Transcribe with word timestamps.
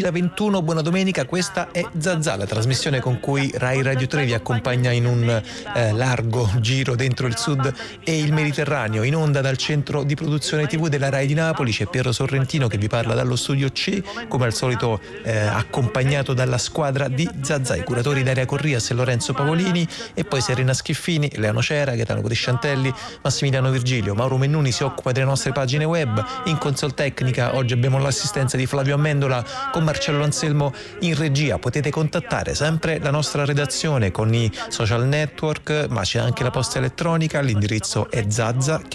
2021. 0.00 0.62
Buona 0.62 0.80
domenica, 0.80 1.26
questa 1.26 1.70
è 1.70 1.84
Zazà, 1.98 2.36
la 2.36 2.46
trasmissione 2.46 3.00
con 3.00 3.20
cui 3.20 3.50
Rai 3.54 3.82
Radio 3.82 4.06
3 4.06 4.24
vi 4.24 4.32
accompagna 4.32 4.90
in 4.92 5.04
un 5.04 5.42
eh, 5.74 5.92
largo 5.92 6.50
giro 6.60 6.94
dentro 6.94 7.26
il 7.26 7.36
sud 7.36 7.72
e 8.02 8.18
il 8.18 8.32
Mediterraneo. 8.32 9.02
In 9.02 9.14
onda 9.14 9.42
dal 9.42 9.58
centro 9.58 10.02
di 10.02 10.14
produzione 10.14 10.66
TV 10.66 10.88
della 10.88 11.10
Rai 11.10 11.26
di 11.26 11.34
Napoli 11.34 11.70
c'è 11.70 11.86
Piero 11.86 12.12
Sorrentino 12.12 12.66
che 12.66 12.78
vi 12.78 12.88
parla 12.88 13.12
dallo 13.12 13.36
studio 13.36 13.68
C, 13.70 14.02
come 14.26 14.46
al 14.46 14.54
solito 14.54 15.00
eh, 15.22 15.36
accompagnato 15.38 16.32
dalla 16.32 16.58
squadra 16.58 17.08
di 17.08 17.28
Zazà, 17.42 17.76
i 17.76 17.84
curatori 17.84 18.22
Daria 18.22 18.46
Corrias 18.46 18.90
e 18.90 18.94
Lorenzo 18.94 19.34
Pavolini 19.34 19.86
e 20.14 20.24
poi 20.24 20.40
Serena 20.40 20.72
Schiffini, 20.72 21.30
Leano 21.34 21.60
Cera, 21.60 21.94
Gaetano 21.94 22.22
Codisciantelli, 22.22 22.92
Massimiliano 23.22 23.70
Virgilio. 23.70 24.14
Mauro 24.14 24.38
Mennuni 24.38 24.72
si 24.72 24.82
occupa 24.82 25.12
delle 25.12 25.26
nostre 25.26 25.52
pagine 25.52 25.84
web. 25.84 26.24
In 26.44 26.56
console 26.56 26.94
tecnica 26.94 27.54
oggi 27.54 27.74
abbiamo 27.74 27.98
l'assistenza 27.98 28.56
di 28.56 28.64
Flavio 28.66 28.94
Amendola 28.94 29.44
con 29.70 29.88
Marcello 29.90 30.22
Anselmo 30.22 30.72
in 31.00 31.16
regia. 31.16 31.58
Potete 31.58 31.90
contattare 31.90 32.54
sempre 32.54 33.00
la 33.00 33.10
nostra 33.10 33.44
redazione 33.44 34.12
con 34.12 34.32
i 34.32 34.48
social 34.68 35.04
network, 35.04 35.88
ma 35.90 36.02
c'è 36.02 36.20
anche 36.20 36.44
la 36.44 36.52
posta 36.52 36.78
elettronica. 36.78 37.40
L'indirizzo 37.40 38.08
è 38.08 38.24
zazza-rai.it. 38.28 38.86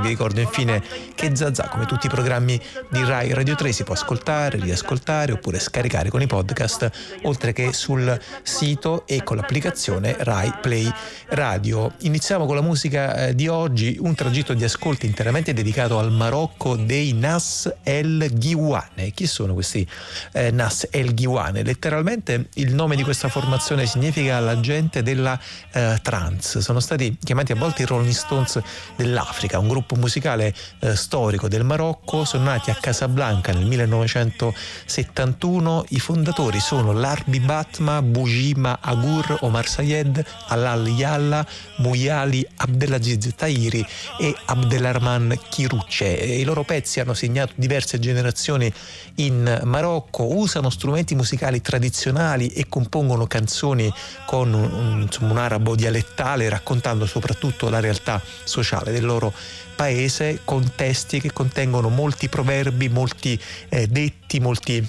Vi 0.00 0.08
ricordo 0.08 0.40
infine 0.40 0.82
che 1.14 1.36
Zazza, 1.36 1.68
come 1.68 1.84
tutti 1.84 2.06
i 2.06 2.08
programmi 2.08 2.58
di 2.88 3.04
Rai 3.04 3.34
Radio 3.34 3.54
3, 3.54 3.70
si 3.72 3.84
può 3.84 3.92
ascoltare, 3.92 4.58
riascoltare 4.58 5.32
oppure 5.32 5.58
scaricare 5.58 6.08
con 6.08 6.22
i 6.22 6.26
podcast, 6.26 6.90
oltre 7.24 7.52
che 7.52 7.74
sul 7.74 8.18
sito 8.42 9.06
e 9.06 9.22
con 9.22 9.36
l'applicazione 9.36 10.16
Rai 10.20 10.54
Play 10.62 10.90
Radio. 11.28 11.92
Iniziamo 11.98 12.46
con 12.46 12.54
la 12.54 12.62
musica 12.62 13.26
eh, 13.26 13.34
di 13.34 13.46
oggi, 13.48 13.98
un 14.00 14.14
tragitto 14.14 14.54
di 14.54 14.64
ascolti 14.64 15.04
interamente 15.04 15.52
dedicato 15.52 15.98
al 15.98 16.10
Marocco 16.12 16.76
dei 16.76 17.12
Nas 17.12 17.70
El 17.82 18.30
Ghiwane. 18.32 19.10
Chi 19.10 19.26
sono 19.34 19.54
questi 19.54 19.86
eh, 20.32 20.50
Nas 20.52 20.86
El 20.90 21.12
Ghiwane? 21.12 21.64
Letteralmente 21.64 22.46
il 22.54 22.72
nome 22.74 22.94
di 22.94 23.02
questa 23.02 23.28
formazione 23.28 23.84
significa 23.86 24.38
la 24.38 24.60
gente 24.60 25.02
della 25.02 25.36
eh, 25.72 25.98
trance. 26.00 26.60
Sono 26.60 26.78
stati 26.78 27.18
chiamati 27.22 27.50
a 27.52 27.56
volte 27.56 27.82
i 27.82 27.86
Rolling 27.86 28.12
Stones 28.12 28.60
dell'Africa, 28.96 29.58
un 29.58 29.66
gruppo 29.68 29.96
musicale 29.96 30.54
eh, 30.78 30.94
storico 30.94 31.48
del 31.48 31.64
Marocco. 31.64 32.24
Sono 32.24 32.44
nati 32.44 32.70
a 32.70 32.76
Casablanca 32.80 33.52
nel 33.52 33.66
1971. 33.66 35.86
I 35.88 35.98
fondatori 35.98 36.60
sono 36.60 36.92
Larbi 36.92 37.40
Batma, 37.40 38.00
Boujima 38.02 38.78
Agur, 38.80 39.38
Omar 39.40 39.66
Sayed, 39.66 40.24
Alal 40.48 40.86
Yalla, 40.86 41.44
Muyali 41.78 42.46
Abdelaziz 42.56 43.34
Tahiri 43.34 43.84
e 44.20 44.36
Abdelarman 44.44 45.36
Chirucce. 45.48 46.06
I 46.06 46.44
loro 46.44 46.62
pezzi 46.62 47.00
hanno 47.00 47.14
segnato 47.14 47.54
diverse 47.56 47.98
generazioni 47.98 48.72
in 49.16 49.23
Marocco, 49.30 50.34
usano 50.34 50.70
strumenti 50.70 51.14
musicali 51.14 51.60
tradizionali 51.60 52.48
e 52.48 52.66
compongono 52.68 53.26
canzoni 53.26 53.92
con 54.26 54.52
un, 54.52 55.02
insomma, 55.02 55.32
un 55.32 55.38
arabo 55.38 55.74
dialettale 55.74 56.48
raccontando 56.48 57.06
soprattutto 57.06 57.68
la 57.68 57.80
realtà 57.80 58.20
sociale 58.44 58.92
del 58.92 59.04
loro 59.04 59.32
paese 59.74 60.40
con 60.44 60.72
testi 60.74 61.20
che 61.20 61.32
contengono 61.32 61.88
molti 61.88 62.28
proverbi, 62.28 62.88
molti 62.88 63.40
eh, 63.68 63.86
detti, 63.86 64.40
molti 64.40 64.86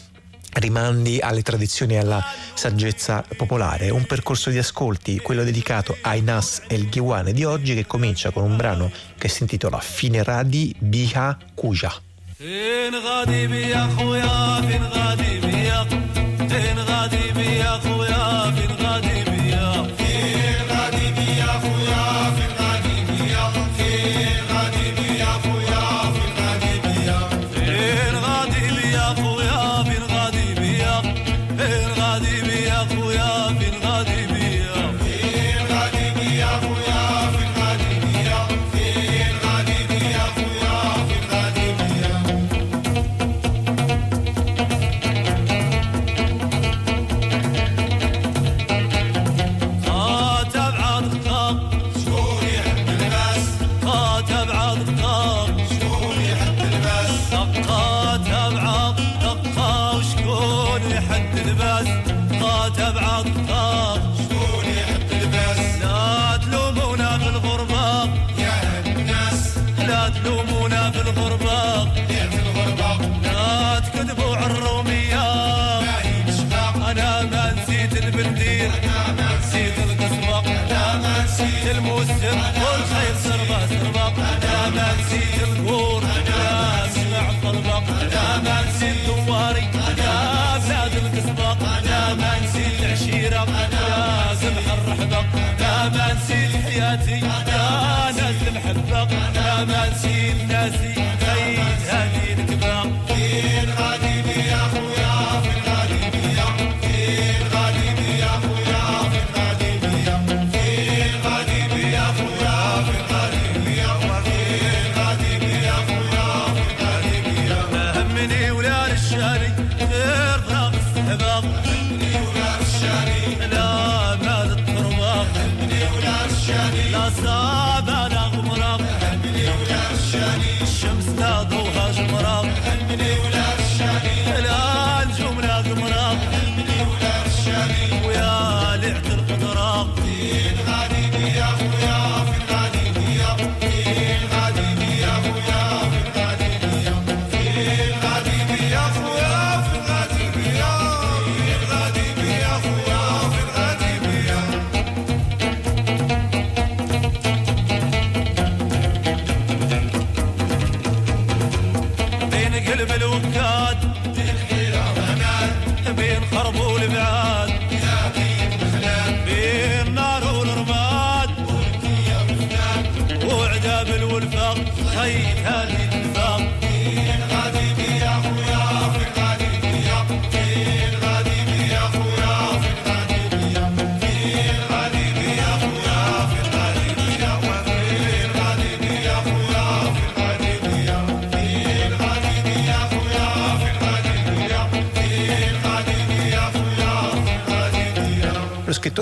rimandi 0.56 1.20
alle 1.20 1.42
tradizioni 1.42 1.96
e 1.96 1.98
alla 1.98 2.24
saggezza 2.54 3.24
popolare. 3.36 3.90
Un 3.90 4.06
percorso 4.06 4.50
di 4.50 4.58
ascolti, 4.58 5.20
quello 5.20 5.44
dedicato 5.44 5.98
ai 6.02 6.22
Nas 6.22 6.62
El 6.68 6.88
Ghiwane 6.90 7.34
di 7.34 7.44
oggi, 7.44 7.74
che 7.74 7.86
comincia 7.86 8.32
con 8.32 8.44
un 8.44 8.56
brano 8.56 8.92
che 9.18 9.28
si 9.28 9.42
intitola 9.42 9.80
Fineradi 9.80 10.76
Biha 10.78 11.38
Kuja. 11.54 12.05
فين 12.39 12.95
غادي 12.95 13.47
بيا 13.47 13.89
خويا 13.99 14.61
فين 14.61 14.83
غادي 14.83 15.41
بيا 15.41 15.85
فين 16.49 16.79
غادي 16.79 17.33
بيا 17.37 17.71
خويا 17.85 18.51
فين 18.57 18.73
غادي 18.87 19.25
بيا 19.31 19.83
فين 19.99 20.67
غادي 20.71 20.74
نسيت 81.66 81.78
المسهم 81.78 82.38
والخير 82.38 83.16
سربا 83.24 83.68
سربا. 83.68 84.14
لا 84.44 84.70
ما 84.70 84.88
نسيت 85.00 85.44
الكور 85.44 86.04
يا 86.04 86.88
سمع 86.96 87.26
طلبق 87.44 87.84
لا 88.14 88.38
ما 88.38 88.62
نسيت 88.68 88.96
دواري 89.06 89.68
لا 89.98 90.60
ساد 90.68 90.94
القصبق 90.96 91.58
لا 91.86 92.14
ما 92.14 92.40
نسيت 92.40 92.80
العشيرة 92.80 93.46
لا 93.46 94.36
سمح 94.36 94.74
الرحبق 94.74 95.26
لا 95.60 95.90
ما 95.90 96.14
نسيت 96.14 96.56
حياتي 96.66 97.20
لا 97.20 98.12
ناس 98.12 98.42
المحبق 98.48 99.10
لا 99.36 99.66
ما 99.66 99.90
نسيت 99.90 100.52
ناسي 100.52 100.94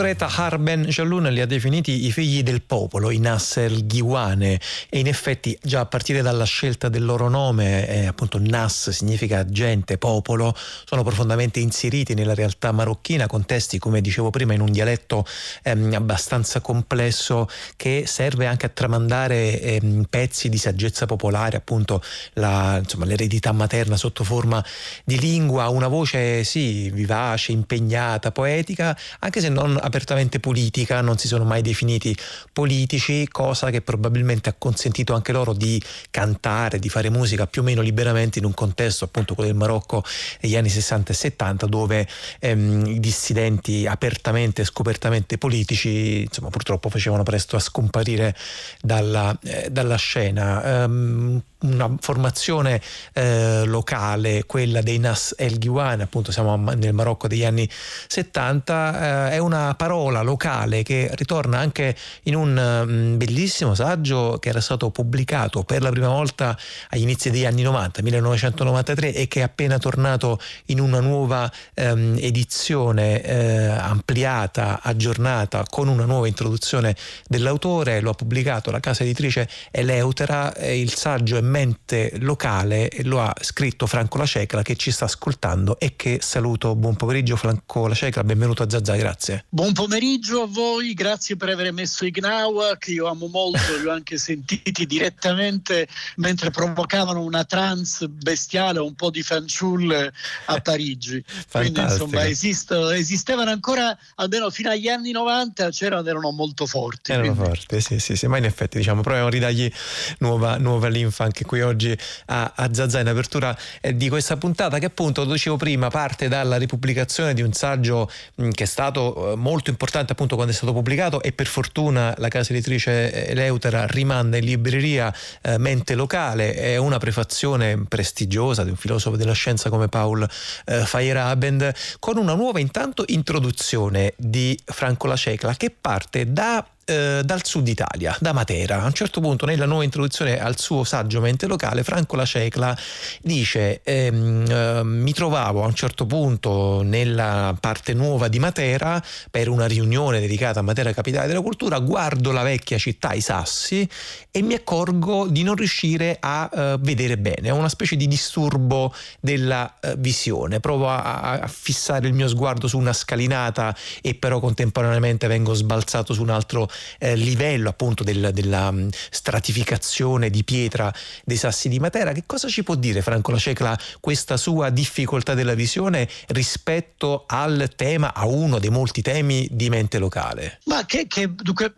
scrittore 0.03 0.15
Tahar 0.15 0.59
Ben 0.59 0.83
Jalloun 0.83 1.23
li 1.31 1.39
ha 1.39 1.45
definiti 1.45 2.05
i 2.05 2.11
figli 2.11 2.43
del 2.43 2.61
popolo, 2.61 3.09
i 3.09 3.19
Nasser 3.19 3.85
Ghiwane. 3.85 4.59
E 4.89 4.99
in 4.99 5.07
effetti 5.07 5.57
già 5.61 5.81
a 5.81 5.85
partire 5.85 6.21
dalla 6.21 6.43
scelta 6.43 6.89
del 6.89 7.05
loro 7.05 7.29
nome, 7.29 7.87
eh, 7.87 8.07
appunto 8.07 8.37
Nas 8.37 8.89
significa 8.89 9.45
gente, 9.45 9.97
popolo, 9.97 10.53
sono 10.83 11.03
profondamente 11.03 11.59
inseriti 11.61 12.15
nella 12.15 12.33
realtà 12.33 12.73
marocchina, 12.73 13.27
contesti 13.27 13.79
come 13.79 14.01
dicevo 14.01 14.29
prima 14.29 14.53
in 14.53 14.59
un 14.59 14.71
dialetto 14.71 15.25
ehm, 15.63 15.93
abbastanza 15.93 16.59
complesso 16.59 17.47
che 17.77 18.03
serve 18.05 18.45
anche 18.45 18.65
a 18.65 18.69
tramandare 18.69 19.61
ehm, 19.61 20.05
pezzi 20.09 20.49
di 20.49 20.57
saggezza 20.57 21.05
popolare, 21.05 21.55
appunto 21.55 22.03
la, 22.33 22.77
insomma, 22.81 23.05
l'eredità 23.05 23.53
materna 23.53 23.95
sotto 23.95 24.25
forma 24.25 24.63
di 25.05 25.17
lingua, 25.17 25.69
una 25.69 25.87
voce 25.87 26.43
sì 26.43 26.89
vivace, 26.89 27.53
impegnata, 27.53 28.31
poetica, 28.33 28.97
anche 29.19 29.39
se 29.39 29.47
non 29.47 29.79
apertamente 29.93 30.39
politica, 30.39 31.01
non 31.01 31.19
si 31.19 31.27
sono 31.27 31.43
mai 31.43 31.61
definiti 31.61 32.17
politici, 32.51 33.27
cosa 33.27 33.69
che 33.69 33.81
probabilmente 33.81 34.49
ha 34.49 34.55
consentito 34.57 35.13
anche 35.13 35.31
loro 35.31 35.53
di 35.53 35.81
cantare, 36.09 36.79
di 36.79 36.89
fare 36.89 37.11
musica 37.11 37.45
più 37.45 37.61
o 37.61 37.63
meno 37.63 37.81
liberamente 37.81 38.39
in 38.39 38.45
un 38.45 38.55
contesto 38.55 39.05
appunto 39.05 39.35
quello 39.35 39.51
del 39.51 39.59
Marocco 39.59 40.03
negli 40.41 40.55
anni 40.55 40.69
60 40.69 41.11
e 41.11 41.15
70 41.15 41.65
dove 41.67 42.07
ehm, 42.39 42.87
i 42.87 42.99
dissidenti 42.99 43.85
apertamente 43.85 44.63
e 44.63 44.65
scopertamente 44.65 45.37
politici 45.37 46.21
insomma 46.21 46.49
purtroppo 46.49 46.89
facevano 46.89 47.21
presto 47.21 47.55
a 47.55 47.59
scomparire 47.59 48.35
dalla, 48.81 49.37
eh, 49.43 49.69
dalla 49.69 49.95
scena. 49.95 50.85
Um, 50.85 51.43
una 51.63 51.89
formazione 51.99 52.81
eh, 53.13 53.63
locale, 53.65 54.43
quella 54.45 54.81
dei 54.81 54.99
Nas 54.99 55.33
El 55.37 55.57
Ghiwan, 55.57 56.01
appunto 56.01 56.31
siamo 56.31 56.55
nel 56.55 56.93
Marocco 56.93 57.27
degli 57.27 57.45
anni 57.45 57.69
70, 58.07 59.29
eh, 59.29 59.31
è 59.33 59.37
una 59.37 59.73
parola 59.75 60.21
locale 60.21 60.83
che 60.83 61.09
ritorna 61.13 61.57
anche 61.57 61.95
in 62.23 62.35
un 62.35 62.83
um, 62.85 63.17
bellissimo 63.17 63.73
saggio 63.75 64.37
che 64.39 64.49
era 64.49 64.61
stato 64.61 64.89
pubblicato 64.89 65.63
per 65.63 65.81
la 65.81 65.89
prima 65.89 66.09
volta 66.09 66.57
agli 66.89 67.01
inizi 67.01 67.29
degli 67.29 67.45
anni 67.45 67.61
90, 67.61 68.01
1993, 68.01 69.13
e 69.13 69.27
che 69.27 69.39
è 69.39 69.43
appena 69.43 69.77
tornato 69.77 70.39
in 70.65 70.79
una 70.79 70.99
nuova 70.99 71.51
um, 71.75 72.17
edizione 72.19 73.21
eh, 73.21 73.65
ampliata, 73.67 74.79
aggiornata, 74.81 75.63
con 75.69 75.87
una 75.87 76.05
nuova 76.05 76.27
introduzione 76.27 76.95
dell'autore, 77.27 78.01
lo 78.01 78.11
ha 78.11 78.13
pubblicato 78.13 78.71
la 78.71 78.79
casa 78.79 79.03
editrice 79.03 79.49
Eleutera, 79.71 80.53
il 80.57 80.93
saggio 80.93 81.37
è 81.37 81.41
mente 81.53 82.13
locale 82.17 82.89
lo 83.03 83.21
ha 83.21 83.31
scritto 83.39 83.85
Franco 83.85 84.17
La 84.17 84.25
Cecla 84.25 84.63
che 84.63 84.75
ci 84.75 84.89
sta 84.89 85.05
ascoltando 85.05 85.79
e 85.79 85.95
che 85.95 86.17
saluto. 86.19 86.75
Buon 86.75 86.95
pomeriggio 86.95 87.35
Franco 87.35 87.85
La 87.85 87.93
Cecla, 87.93 88.23
benvenuto 88.23 88.63
a 88.63 88.69
Zazza, 88.69 88.95
grazie. 88.95 89.45
Buon 89.49 89.71
pomeriggio 89.71 90.41
a 90.41 90.47
voi, 90.47 90.95
grazie 90.95 91.35
per 91.35 91.49
aver 91.49 91.71
messo 91.71 92.05
i 92.05 92.09
Gnawa 92.09 92.77
che 92.79 92.93
io 92.93 93.05
amo 93.05 93.27
molto, 93.27 93.77
li 93.79 93.85
ho 93.85 93.91
anche 93.91 94.17
sentiti 94.17 94.87
direttamente 94.87 95.87
mentre 96.15 96.49
provocavano 96.49 97.21
una 97.21 97.43
trance 97.43 98.07
bestiale, 98.07 98.79
un 98.79 98.95
po' 98.95 99.11
di 99.11 99.21
fanciulle 99.21 100.11
a 100.45 100.59
Parigi. 100.59 101.23
Quindi 101.51 101.81
insomma 101.81 102.25
esisto, 102.25 102.89
esistevano 102.89 103.51
ancora 103.51 103.95
almeno 104.15 104.49
fino 104.49 104.71
agli 104.71 104.87
anni 104.87 105.11
90, 105.11 105.69
c'erano 105.69 106.07
erano 106.09 106.31
molto 106.31 106.65
forti. 106.65 107.11
Erano 107.11 107.35
quindi. 107.35 107.47
forti, 107.47 107.79
sì, 107.79 107.99
sì, 107.99 108.15
sì, 108.15 108.25
ma 108.25 108.37
in 108.37 108.45
effetti 108.45 108.79
diciamo 108.79 109.01
proviamo 109.01 109.27
a 109.27 109.29
ridargli 109.29 109.71
nuova, 110.17 110.57
nuova 110.57 110.87
linfa 110.87 111.25
anche 111.25 111.41
qui 111.43 111.61
oggi 111.61 111.97
a, 112.27 112.53
a 112.55 112.73
Zazà 112.73 112.99
in 112.99 113.07
apertura 113.07 113.55
eh, 113.81 113.95
di 113.95 114.09
questa 114.09 114.37
puntata 114.37 114.79
che 114.79 114.85
appunto, 114.85 115.23
lo 115.23 115.31
dicevo 115.33 115.57
prima, 115.57 115.89
parte 115.89 116.27
dalla 116.27 116.57
ripubblicazione 116.57 117.33
di 117.33 117.41
un 117.41 117.53
saggio 117.53 118.09
mh, 118.35 118.49
che 118.49 118.63
è 118.63 118.67
stato 118.67 119.33
eh, 119.33 119.35
molto 119.35 119.69
importante 119.69 120.11
appunto 120.11 120.35
quando 120.35 120.53
è 120.53 120.55
stato 120.55 120.73
pubblicato 120.73 121.21
e 121.21 121.31
per 121.31 121.47
fortuna 121.47 122.13
la 122.17 122.27
casa 122.27 122.53
editrice 122.53 123.27
Eleutera 123.27 123.85
rimanda 123.87 124.37
in 124.37 124.45
libreria 124.45 125.13
eh, 125.41 125.57
Mente 125.57 125.95
Locale, 125.95 126.53
è 126.53 126.77
una 126.77 126.97
prefazione 126.97 127.83
prestigiosa 127.87 128.63
di 128.63 128.69
un 128.69 128.75
filosofo 128.75 129.15
della 129.15 129.33
scienza 129.33 129.69
come 129.69 129.87
Paul 129.87 130.27
eh, 130.65 130.85
Feyerabend 130.85 131.73
con 131.99 132.17
una 132.17 132.33
nuova 132.33 132.59
intanto 132.59 133.03
introduzione 133.07 134.13
di 134.17 134.57
Franco 134.65 135.07
La 135.07 135.15
Cecla 135.15 135.55
che 135.55 135.69
parte 135.69 136.31
da 136.31 136.65
eh, 136.85 137.21
dal 137.23 137.45
sud 137.45 137.67
Italia, 137.67 138.15
da 138.19 138.33
Matera. 138.33 138.81
A 138.81 138.85
un 138.85 138.93
certo 138.93 139.21
punto, 139.21 139.45
nella 139.45 139.65
nuova 139.65 139.83
introduzione 139.83 140.39
al 140.39 140.59
suo 140.59 140.83
saggio 140.83 141.21
mente 141.21 141.47
locale, 141.47 141.83
Franco 141.83 142.15
La 142.15 142.25
Cecla 142.25 142.77
dice: 143.21 143.81
ehm, 143.83 144.45
eh, 144.49 144.83
Mi 144.83 145.13
trovavo 145.13 145.63
a 145.63 145.67
un 145.67 145.73
certo 145.73 146.05
punto 146.05 146.81
nella 146.83 147.55
parte 147.59 147.93
nuova 147.93 148.27
di 148.27 148.39
Matera 148.39 149.01
per 149.31 149.49
una 149.49 149.65
riunione 149.65 150.19
dedicata 150.19 150.59
a 150.59 150.63
Matera 150.63 150.93
Capitale 150.93 151.27
della 151.27 151.41
Cultura. 151.41 151.79
Guardo 151.79 152.31
la 152.31 152.43
vecchia 152.43 152.77
città, 152.77 153.13
i 153.13 153.21
Sassi, 153.21 153.87
e 154.31 154.41
mi 154.41 154.53
accorgo 154.53 155.27
di 155.27 155.43
non 155.43 155.55
riuscire 155.55 156.17
a 156.19 156.49
eh, 156.53 156.75
vedere 156.79 157.17
bene. 157.17 157.51
Ho 157.51 157.55
una 157.55 157.69
specie 157.69 157.95
di 157.95 158.07
disturbo 158.07 158.93
della 159.19 159.79
eh, 159.79 159.95
visione. 159.97 160.59
Provo 160.59 160.89
a, 160.89 161.39
a 161.39 161.47
fissare 161.47 162.07
il 162.07 162.13
mio 162.13 162.27
sguardo 162.27 162.67
su 162.67 162.77
una 162.77 162.93
scalinata 162.93 163.75
e 164.01 164.15
però 164.15 164.39
contemporaneamente 164.39 165.27
vengo 165.27 165.53
sbalzato 165.53 166.13
su 166.13 166.21
un 166.21 166.29
altro 166.29 166.69
eh, 166.99 167.15
livello 167.15 167.69
appunto 167.69 168.03
del, 168.03 168.31
della 168.33 168.71
mm, 168.71 168.89
stratificazione 169.09 170.29
di 170.29 170.43
pietra 170.43 170.93
dei 171.23 171.37
sassi 171.37 171.69
di 171.69 171.79
Matera. 171.79 172.11
Che 172.11 172.23
cosa 172.25 172.47
ci 172.47 172.63
può 172.63 172.75
dire 172.75 173.01
Franco 173.01 173.31
La 173.31 173.37
Cecla 173.37 173.79
questa 173.99 174.37
sua 174.37 174.69
difficoltà 174.69 175.33
della 175.33 175.53
visione 175.53 176.07
rispetto 176.27 177.23
al 177.27 177.71
tema, 177.75 178.13
a 178.13 178.25
uno 178.25 178.59
dei 178.59 178.69
molti 178.69 179.01
temi 179.01 179.47
di 179.51 179.69
mente 179.69 179.97
locale? 179.97 180.59
Ma 180.65 180.85
che, 180.85 181.07
che 181.07 181.29
dunque, 181.33 181.73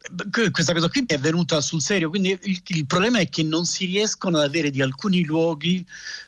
questa 0.51 0.73
cosa 0.73 0.89
qui 0.89 1.03
è 1.07 1.17
venuta 1.17 1.61
sul 1.61 1.81
serio, 1.81 2.09
quindi 2.09 2.37
il, 2.43 2.61
il 2.65 2.85
problema 2.85 3.19
è 3.19 3.29
che 3.29 3.43
non 3.43 3.65
si 3.65 3.85
riescono 3.85 4.37
ad 4.37 4.43
avere 4.43 4.69
di 4.69 4.81
alcuni 4.81 5.23
luoghi 5.23 5.85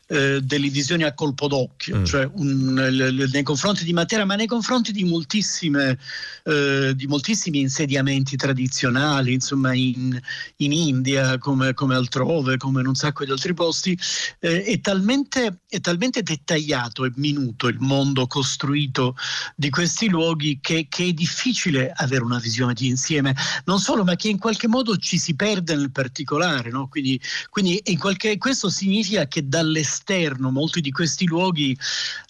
eh, 0.07 0.39
delle 0.41 0.69
visioni 0.69 1.03
a 1.03 1.13
colpo 1.13 1.47
d'occhio, 1.47 1.97
mm. 1.97 2.05
cioè 2.05 2.29
un, 2.35 2.75
l, 2.75 3.29
nei 3.29 3.43
confronti 3.43 3.83
di 3.83 3.91
Matera, 3.91 4.23
ma 4.23 4.35
nei 4.35 4.47
confronti 4.47 4.93
di, 4.93 5.03
moltissime, 5.03 5.99
eh, 6.43 6.93
di 6.95 7.07
moltissimi 7.07 7.59
insediamenti 7.59 8.37
tradizionali, 8.37 9.33
insomma 9.33 9.73
in, 9.73 10.17
in 10.57 10.71
India 10.71 11.37
come, 11.37 11.73
come, 11.73 11.95
altrove, 11.95 12.55
come 12.55 12.79
in 12.79 12.87
un 12.87 12.95
sacco 12.95 13.25
di 13.25 13.31
altri 13.31 13.53
posti, 13.53 13.99
eh, 14.39 14.63
è, 14.63 14.79
talmente, 14.79 15.59
è, 15.67 15.81
talmente, 15.81 16.23
dettagliato 16.23 17.03
e 17.03 17.11
minuto 17.15 17.67
il 17.67 17.77
mondo 17.79 18.27
costruito 18.27 19.17
di 19.57 19.69
questi 19.69 20.07
luoghi 20.07 20.59
che, 20.61 20.87
che, 20.87 21.07
è 21.07 21.11
difficile 21.11 21.91
avere 21.93 22.23
una 22.23 22.39
visione 22.39 22.73
di 22.73 22.87
insieme, 22.87 23.35
non 23.65 23.79
solo, 23.79 24.05
ma 24.05 24.15
che 24.15 24.29
in 24.29 24.37
qualche 24.37 24.69
modo 24.69 24.95
ci 24.95 25.17
si 25.17 25.35
perde 25.35 25.75
nel 25.75 25.91
particolare. 25.91 26.69
No? 26.69 26.87
Quindi, 26.87 27.19
quindi 27.49 27.81
qualche, 27.97 28.37
questo 28.37 28.69
significa 28.69 29.27
che 29.27 29.45
dall'esterno 29.45 29.95
esterno 29.97 30.51
molti 30.51 30.79
di 30.79 30.91
questi 30.91 31.25
luoghi 31.25 31.75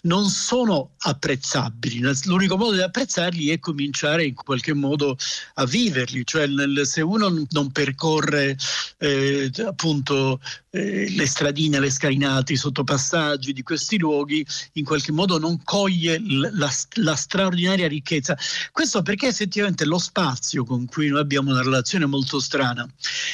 non 0.02 0.28
sono 0.28 0.92
apprezzabili. 0.98 2.00
L'unico 2.24 2.56
modo 2.56 2.72
di 2.72 2.80
apprezzarli 2.80 3.50
è 3.50 3.58
cominciare 3.58 4.24
in 4.24 4.34
qualche 4.34 4.72
modo 4.72 5.16
a 5.54 5.66
viverli, 5.66 6.24
cioè 6.24 6.46
nel, 6.46 6.86
se 6.86 7.02
uno 7.02 7.46
non 7.50 7.70
percorre 7.70 8.56
eh, 8.98 9.50
appunto 9.66 10.40
eh, 10.70 11.10
le 11.10 11.26
stradine, 11.26 11.78
le 11.78 11.90
scalinate, 11.90 12.54
i 12.54 12.56
sottopassaggi 12.56 13.52
di 13.52 13.62
questi 13.62 13.98
luoghi, 13.98 14.44
in 14.72 14.84
qualche 14.84 15.12
modo 15.12 15.38
non 15.38 15.62
coglie 15.62 16.20
la, 16.24 16.70
la 16.94 17.14
straordinaria 17.14 17.86
ricchezza. 17.86 18.36
Questo 18.72 19.02
perché 19.02 19.26
effettivamente 19.26 19.84
lo 19.84 19.98
spazio 19.98 20.64
con 20.64 20.86
cui 20.86 21.08
noi 21.08 21.20
abbiamo 21.20 21.50
una 21.50 21.62
relazione 21.62 22.06
molto 22.06 22.40
strana 22.40 22.88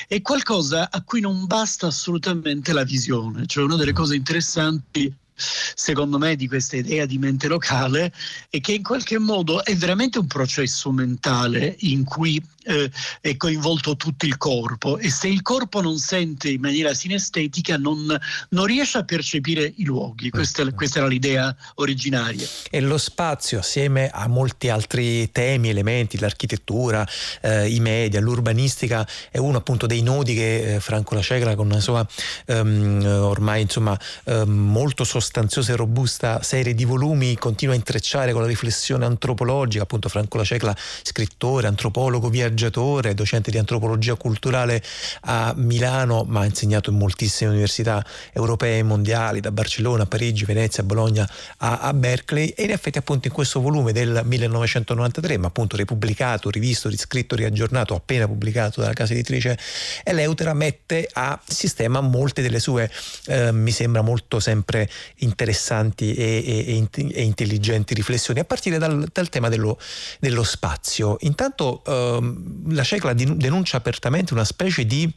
è 0.08 0.20
qualcosa 0.22 0.90
a 0.90 1.02
cui 1.02 1.20
non 1.20 1.46
basta 1.46 1.86
assolutamente 1.86 2.72
la 2.72 2.84
visione, 2.84 3.46
cioè 3.46 3.64
una 3.64 3.76
delle 3.76 3.92
cose 3.92 4.14
interessanti 4.24 5.14
secondo 5.36 6.16
me, 6.16 6.36
di 6.36 6.46
questa 6.46 6.76
idea 6.76 7.06
di 7.06 7.18
mente 7.18 7.48
locale 7.48 8.12
e 8.50 8.60
che 8.60 8.72
in 8.72 8.82
qualche 8.82 9.18
modo 9.18 9.64
è 9.64 9.74
veramente 9.76 10.18
un 10.18 10.26
processo 10.26 10.90
mentale 10.92 11.74
in 11.80 12.04
cui 12.04 12.40
eh, 12.64 12.90
è 13.20 13.36
coinvolto 13.36 13.96
tutto 13.96 14.26
il 14.26 14.36
corpo 14.36 14.98
e 14.98 15.10
se 15.10 15.28
il 15.28 15.42
corpo 15.42 15.80
non 15.80 15.98
sente 15.98 16.48
in 16.48 16.60
maniera 16.60 16.94
sinestetica 16.94 17.76
non, 17.76 18.18
non 18.50 18.64
riesce 18.66 18.98
a 18.98 19.04
percepire 19.04 19.72
i 19.76 19.84
luoghi. 19.84 20.30
Questa, 20.30 20.70
questa, 20.72 20.98
era 20.98 21.08
l'idea 21.08 21.54
originaria. 21.76 22.46
E 22.70 22.80
lo 22.80 22.98
spazio, 22.98 23.58
assieme 23.58 24.08
a 24.08 24.26
molti 24.28 24.68
altri 24.68 25.30
temi, 25.30 25.68
elementi, 25.68 26.18
l'architettura, 26.18 27.06
eh, 27.40 27.68
i 27.68 27.80
media, 27.80 28.20
l'urbanistica, 28.20 29.06
è 29.30 29.38
uno 29.38 29.58
appunto 29.58 29.86
dei 29.86 30.02
nodi 30.02 30.34
che 30.34 30.74
eh, 30.74 30.80
Franco 30.80 31.14
La 31.14 31.22
Cecla 31.22 31.54
con 31.54 31.66
una 31.66 31.80
sua 31.80 32.06
um, 32.46 33.04
ormai 33.04 33.62
insomma 33.62 33.98
um, 34.24 34.50
molto 34.50 35.04
sostanziosa 35.04 35.72
e 35.72 35.76
robusta 35.76 36.42
serie 36.42 36.74
di 36.74 36.84
volumi 36.84 37.36
continua 37.36 37.74
a 37.74 37.76
intrecciare 37.76 38.32
con 38.32 38.42
la 38.42 38.48
riflessione 38.48 39.04
antropologica, 39.04 39.82
appunto 39.82 40.08
Franco 40.08 40.38
La 40.38 40.44
Cecla, 40.44 40.74
scrittore, 41.02 41.66
antropologo, 41.66 42.28
via 42.28 42.52
viaggiatore, 42.54 43.14
docente 43.14 43.50
di 43.50 43.58
antropologia 43.58 44.14
culturale 44.14 44.82
a 45.22 45.52
Milano, 45.56 46.24
ma 46.26 46.40
ha 46.40 46.44
insegnato 46.44 46.90
in 46.90 46.96
moltissime 46.96 47.50
università 47.50 48.04
europee 48.32 48.78
e 48.78 48.82
mondiali, 48.82 49.40
da 49.40 49.50
Barcellona, 49.50 50.06
Parigi, 50.06 50.44
Venezia, 50.44 50.82
Bologna 50.84 51.28
a, 51.58 51.80
a 51.80 51.92
Berkeley 51.92 52.48
e 52.48 52.62
in 52.62 52.70
effetti 52.70 52.98
appunto 52.98 53.26
in 53.26 53.34
questo 53.34 53.60
volume 53.60 53.92
del 53.92 54.22
1993, 54.24 55.36
ma 55.38 55.48
appunto 55.48 55.76
ripubblicato, 55.76 56.48
rivisto, 56.48 56.88
riscritto, 56.88 57.34
riaggiornato, 57.34 57.94
appena 57.94 58.26
pubblicato 58.26 58.80
dalla 58.80 58.92
casa 58.92 59.12
editrice 59.12 59.58
Eleutera, 60.04 60.54
mette 60.54 61.08
a 61.12 61.40
sistema 61.44 62.00
molte 62.00 62.40
delle 62.40 62.60
sue, 62.60 62.90
eh, 63.26 63.50
mi 63.52 63.72
sembra 63.72 64.02
molto 64.02 64.38
sempre 64.38 64.88
interessanti 65.16 66.14
e, 66.14 66.42
e, 66.46 66.88
e, 67.14 67.22
intelligenti 67.22 67.94
riflessioni, 67.94 68.40
a 68.40 68.44
partire 68.44 68.78
dal, 68.78 69.08
dal 69.12 69.28
tema 69.28 69.48
dello, 69.48 69.78
dello, 70.20 70.42
spazio. 70.44 71.16
Intanto 71.20 71.82
ehm, 71.86 72.43
la 72.68 72.84
Cecla 72.84 73.14
denuncia 73.14 73.76
apertamente 73.76 74.34
una 74.34 74.44
specie 74.44 74.84
di 74.86 75.12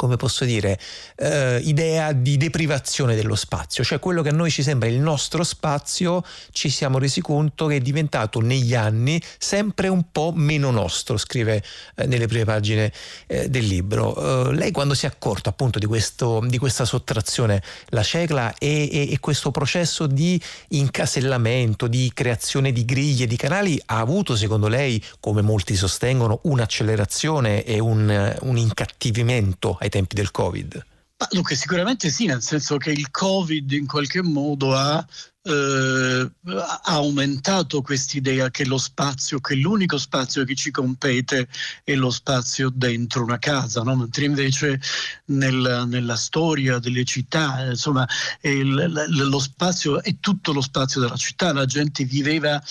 come 0.00 0.16
posso 0.16 0.46
dire, 0.46 0.80
eh, 1.16 1.60
idea 1.62 2.12
di 2.12 2.38
deprivazione 2.38 3.14
dello 3.14 3.34
spazio, 3.34 3.84
cioè 3.84 3.98
quello 3.98 4.22
che 4.22 4.30
a 4.30 4.32
noi 4.32 4.50
ci 4.50 4.62
sembra 4.62 4.88
il 4.88 4.98
nostro 4.98 5.44
spazio, 5.44 6.24
ci 6.52 6.70
siamo 6.70 6.98
resi 6.98 7.20
conto 7.20 7.66
che 7.66 7.76
è 7.76 7.80
diventato 7.80 8.40
negli 8.40 8.74
anni 8.74 9.20
sempre 9.36 9.88
un 9.88 10.06
po' 10.10 10.32
meno 10.34 10.70
nostro, 10.70 11.18
scrive 11.18 11.62
eh, 11.96 12.06
nelle 12.06 12.28
prime 12.28 12.46
pagine 12.46 12.90
eh, 13.26 13.50
del 13.50 13.66
libro. 13.66 14.48
Eh, 14.48 14.54
lei 14.54 14.70
quando 14.70 14.94
si 14.94 15.04
è 15.04 15.08
accorta 15.08 15.50
appunto 15.50 15.78
di, 15.78 15.84
questo, 15.84 16.42
di 16.46 16.56
questa 16.56 16.86
sottrazione, 16.86 17.62
la 17.88 18.02
cecla 18.02 18.54
e, 18.56 18.88
e, 18.90 19.12
e, 19.12 19.20
questo 19.20 19.50
processo 19.50 20.06
di 20.06 20.40
incasellamento, 20.68 21.86
di 21.88 22.10
creazione 22.14 22.72
di 22.72 22.86
griglie, 22.86 23.26
di 23.26 23.36
canali, 23.36 23.78
ha 23.84 23.98
avuto 23.98 24.34
secondo 24.34 24.66
lei, 24.66 25.04
come 25.20 25.42
molti 25.42 25.76
sostengono, 25.76 26.40
un'accelerazione 26.44 27.64
e 27.64 27.78
un, 27.78 28.34
un 28.40 28.56
incattivimento 28.56 29.76
ai 29.78 29.88
tempi 29.90 30.14
del 30.14 30.30
Covid? 30.30 30.86
Ma, 31.18 31.28
dunque, 31.30 31.54
sicuramente 31.54 32.08
sì, 32.08 32.24
nel 32.24 32.40
senso 32.40 32.78
che 32.78 32.90
il 32.90 33.10
Covid 33.10 33.70
in 33.72 33.86
qualche 33.86 34.22
modo 34.22 34.74
ha 34.74 35.06
eh, 35.42 36.30
ha 36.44 36.80
aumentato 36.84 37.80
quest'idea 37.80 38.50
che 38.50 38.66
lo 38.66 38.76
spazio, 38.78 39.40
che 39.40 39.54
l'unico 39.54 39.96
spazio 39.96 40.44
che 40.44 40.54
ci 40.54 40.70
compete 40.70 41.48
è 41.82 41.94
lo 41.94 42.10
spazio 42.10 42.70
dentro 42.72 43.22
una 43.22 43.38
casa, 43.38 43.82
no? 43.82 43.96
mentre 43.96 44.26
invece 44.26 44.80
nel, 45.26 45.84
nella 45.88 46.16
storia 46.16 46.78
delle 46.78 47.04
città, 47.04 47.64
insomma, 47.70 48.06
il, 48.42 49.06
lo 49.08 49.38
spazio 49.38 50.02
è 50.02 50.16
tutto 50.20 50.52
lo 50.52 50.60
spazio 50.60 51.00
della 51.00 51.16
città, 51.16 51.52
la 51.52 51.66
gente 51.66 52.04
viveva 52.04 52.62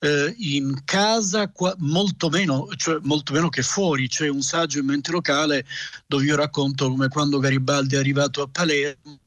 eh, 0.00 0.34
in 0.38 0.82
casa 0.84 1.50
molto, 1.78 2.28
meno, 2.28 2.68
cioè 2.76 2.98
molto 3.02 3.32
meno 3.32 3.48
che 3.48 3.62
fuori. 3.62 4.08
C'è 4.08 4.28
un 4.28 4.42
saggio 4.42 4.78
in 4.78 4.86
mente 4.86 5.10
locale 5.10 5.64
dove 6.06 6.24
io 6.24 6.36
racconto 6.36 6.88
come 6.88 7.08
quando 7.08 7.38
Garibaldi 7.38 7.94
è 7.94 7.98
arrivato 7.98 8.42
a 8.42 8.48
Palermo 8.48 9.18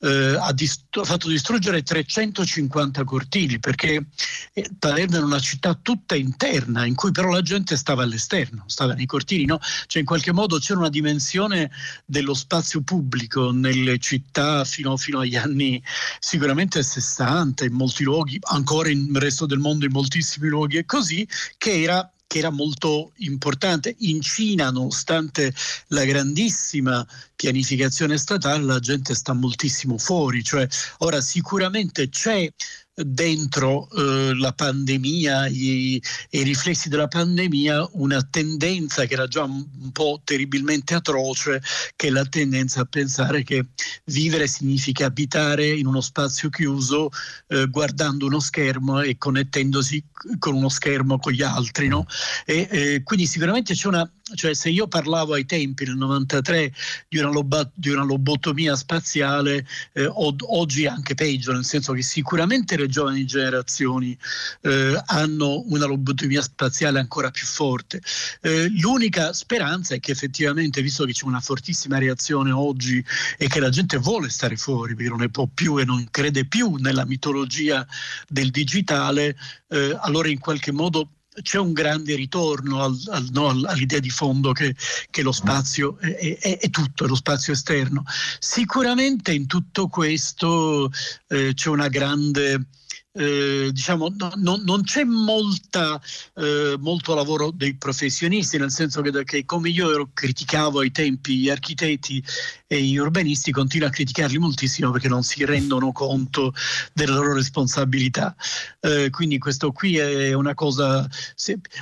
eh, 0.00 0.36
ha, 0.38 0.52
dist- 0.52 1.04
fatto 1.04 1.28
distruggere 1.28 1.82
350 1.82 3.04
cortili 3.04 3.58
perché 3.58 4.06
eh, 4.52 4.70
Palermo 4.78 5.16
era 5.16 5.24
una 5.24 5.38
città 5.40 5.74
tutta 5.74 6.14
interna 6.14 6.84
in 6.84 6.94
cui 6.94 7.10
però 7.12 7.30
la 7.30 7.42
gente 7.42 7.76
stava 7.76 8.02
all'esterno, 8.02 8.64
stava 8.66 8.94
nei 8.94 9.06
cortili, 9.06 9.44
no? 9.44 9.58
Cioè 9.86 10.00
in 10.00 10.06
qualche 10.06 10.32
modo 10.32 10.58
c'era 10.58 10.78
una 10.78 10.88
dimensione 10.88 11.70
dello 12.04 12.34
spazio 12.34 12.82
pubblico 12.82 13.50
nelle 13.50 13.98
città 13.98 14.64
fino, 14.64 14.96
fino 14.96 15.20
agli 15.20 15.36
anni 15.36 15.82
sicuramente 16.18 16.82
60 16.82 17.64
in 17.64 17.72
molti 17.72 18.04
luoghi, 18.04 18.38
ancora 18.42 18.88
nel 18.88 19.16
resto 19.16 19.46
del 19.46 19.58
mondo 19.58 19.84
in 19.84 19.92
moltissimi 19.92 20.48
luoghi 20.48 20.76
e 20.76 20.84
così, 20.84 21.26
che 21.58 21.82
era 21.82 22.10
che 22.32 22.38
era 22.38 22.48
molto 22.48 23.12
importante. 23.16 23.94
In 23.98 24.22
Cina, 24.22 24.70
nonostante 24.70 25.52
la 25.88 26.02
grandissima 26.06 27.06
pianificazione 27.36 28.16
statale, 28.16 28.64
la 28.64 28.78
gente 28.78 29.14
sta 29.14 29.34
moltissimo 29.34 29.98
fuori, 29.98 30.42
cioè 30.42 30.66
ora 30.98 31.20
sicuramente 31.20 32.08
c'è 32.08 32.50
dentro 32.94 33.88
eh, 33.90 34.34
la 34.34 34.52
pandemia 34.52 35.46
i, 35.46 36.02
i, 36.30 36.42
riflessi 36.42 36.90
della 36.90 37.08
pandemia 37.08 37.88
una 37.92 38.22
tendenza 38.22 39.06
che 39.06 39.14
era 39.14 39.26
già 39.26 39.44
un, 39.44 39.64
un, 39.80 39.92
po' 39.92 40.20
terribilmente 40.22 40.94
atroce 40.94 41.62
che 41.96 42.08
è 42.08 42.10
la 42.10 42.26
tendenza 42.26 42.82
a 42.82 42.84
pensare 42.84 43.44
che 43.44 43.64
vivere 44.04 44.46
significa 44.46 45.06
abitare 45.06 45.68
in 45.68 45.86
uno 45.86 46.02
spazio 46.02 46.50
chiuso 46.50 47.08
eh, 47.48 47.66
guardando 47.68 48.26
uno 48.26 48.40
schermo 48.40 49.00
e 49.00 49.16
connettendosi 49.16 50.04
con 50.38 50.54
uno 50.54 50.68
schermo 50.68 51.18
con 51.18 51.32
gli 51.32 51.42
altri 51.42 51.88
no? 51.88 52.06
e, 52.44 52.68
eh, 52.70 53.02
quindi 53.04 53.26
sicuramente 53.26 53.72
c'è 53.72 53.88
una 53.88 54.08
cioè 54.34 54.54
se 54.54 54.68
io 54.70 54.88
parlavo 54.88 55.34
ai 55.34 55.44
tempi 55.44 55.84
nel 55.84 55.96
93 55.96 56.72
di 57.08 57.18
una, 57.18 57.30
loba, 57.30 57.70
di 57.74 57.90
una 57.90 58.04
lobotomia 58.04 58.76
spaziale, 58.76 59.66
eh, 59.92 60.08
oggi 60.10 60.86
anche 60.86 61.14
peggio, 61.14 61.52
nel 61.52 61.64
senso 61.64 61.92
che 61.92 62.02
sicuramente 62.02 62.76
le 62.76 62.88
giovani 62.88 63.24
generazioni 63.24 64.16
eh, 64.62 65.00
hanno 65.06 65.64
una 65.66 65.86
lobotomia 65.86 66.42
spaziale 66.42 66.98
ancora 66.98 67.30
più 67.30 67.46
forte. 67.46 68.00
Eh, 68.40 68.68
l'unica 68.78 69.32
speranza 69.32 69.94
è 69.94 70.00
che 70.00 70.12
effettivamente, 70.12 70.82
visto 70.82 71.04
che 71.04 71.12
c'è 71.12 71.24
una 71.24 71.40
fortissima 71.40 71.98
reazione 71.98 72.50
oggi 72.50 73.04
e 73.38 73.48
che 73.48 73.60
la 73.60 73.70
gente 73.70 73.98
vuole 73.98 74.28
stare 74.28 74.56
fuori, 74.56 74.94
perché 74.94 75.10
non 75.10 75.20
ne 75.20 75.30
può 75.30 75.48
più 75.52 75.78
e 75.78 75.84
non 75.84 76.06
crede 76.10 76.46
più 76.46 76.76
nella 76.76 77.04
mitologia 77.04 77.86
del 78.28 78.50
digitale, 78.50 79.36
eh, 79.68 79.96
allora 80.00 80.28
in 80.28 80.38
qualche 80.38 80.72
modo 80.72 81.08
c'è 81.40 81.58
un 81.58 81.72
grande 81.72 82.14
ritorno 82.14 82.82
al, 82.82 82.98
al, 83.08 83.28
no, 83.30 83.48
all'idea 83.48 84.00
di 84.00 84.10
fondo 84.10 84.52
che, 84.52 84.74
che 85.10 85.22
lo 85.22 85.32
spazio 85.32 85.98
è, 85.98 86.38
è, 86.38 86.58
è, 86.58 86.70
tutto, 86.70 87.04
è 87.04 87.08
lo 87.08 87.14
spazio 87.14 87.52
esterno. 87.52 88.04
Sicuramente 88.38 89.32
in 89.32 89.46
tutto 89.46 89.88
questo 89.88 90.90
eh, 91.28 91.52
c'è 91.54 91.68
una 91.68 91.88
grande 91.88 92.66
eh, 93.14 93.68
diciamo, 93.72 94.08
no, 94.16 94.32
no, 94.36 94.60
non 94.64 94.82
c'è 94.84 95.04
molta, 95.04 96.00
eh, 96.34 96.76
molto 96.78 97.14
lavoro 97.14 97.50
dei 97.50 97.74
professionisti, 97.74 98.56
nel 98.56 98.70
senso 98.70 99.02
che, 99.02 99.24
che, 99.24 99.44
come 99.44 99.68
io 99.68 100.10
criticavo 100.14 100.80
ai 100.80 100.90
tempi 100.90 101.36
gli 101.36 101.50
architetti 101.50 102.24
e 102.66 102.82
gli 102.82 102.96
urbanisti, 102.96 103.52
continuo 103.52 103.88
a 103.88 103.90
criticarli 103.90 104.38
moltissimo 104.38 104.90
perché 104.90 105.08
non 105.08 105.22
si 105.22 105.44
rendono 105.44 105.92
conto 105.92 106.54
delle 106.94 107.12
loro 107.12 107.34
responsabilità. 107.34 108.34
Eh, 108.80 109.10
quindi 109.10 109.38
questo 109.38 109.72
qui 109.72 109.98
è 109.98 110.32
una 110.32 110.54
cosa... 110.54 111.06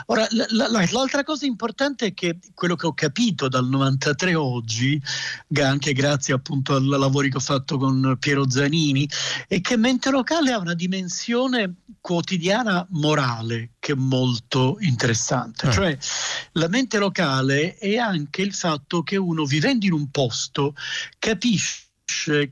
Ora, 0.06 0.26
la, 0.30 0.46
la, 0.48 0.88
l'altra 0.90 1.22
cosa 1.22 1.46
importante 1.46 2.06
è 2.06 2.14
che 2.14 2.38
quello 2.54 2.74
che 2.74 2.86
ho 2.86 2.92
capito 2.92 3.48
dal 3.48 3.68
93 3.68 4.34
oggi, 4.34 5.00
anche 5.62 5.92
grazie 5.92 6.34
appunto 6.34 6.74
ai 6.74 6.86
lavori 6.86 7.30
che 7.30 7.36
ho 7.36 7.40
fatto 7.40 7.78
con 7.78 8.16
Piero 8.18 8.50
Zanini, 8.50 9.08
è 9.46 9.60
che 9.60 9.76
mente 9.76 10.10
locale 10.10 10.50
ha 10.50 10.58
una 10.58 10.74
dimensione 10.74 11.18
dimensione 11.20 11.74
quotidiana 12.00 12.86
morale 12.90 13.72
che 13.78 13.92
è 13.92 13.96
molto 13.96 14.78
interessante. 14.80 15.68
Eh. 15.68 15.72
Cioè 15.72 15.98
la 16.52 16.68
mente 16.68 16.98
locale 16.98 17.76
è 17.76 17.96
anche 17.96 18.42
il 18.42 18.54
fatto 18.54 19.02
che 19.02 19.16
uno 19.16 19.44
vivendo 19.44 19.84
in 19.84 19.92
un 19.92 20.10
posto 20.10 20.74
capisce 21.18 21.88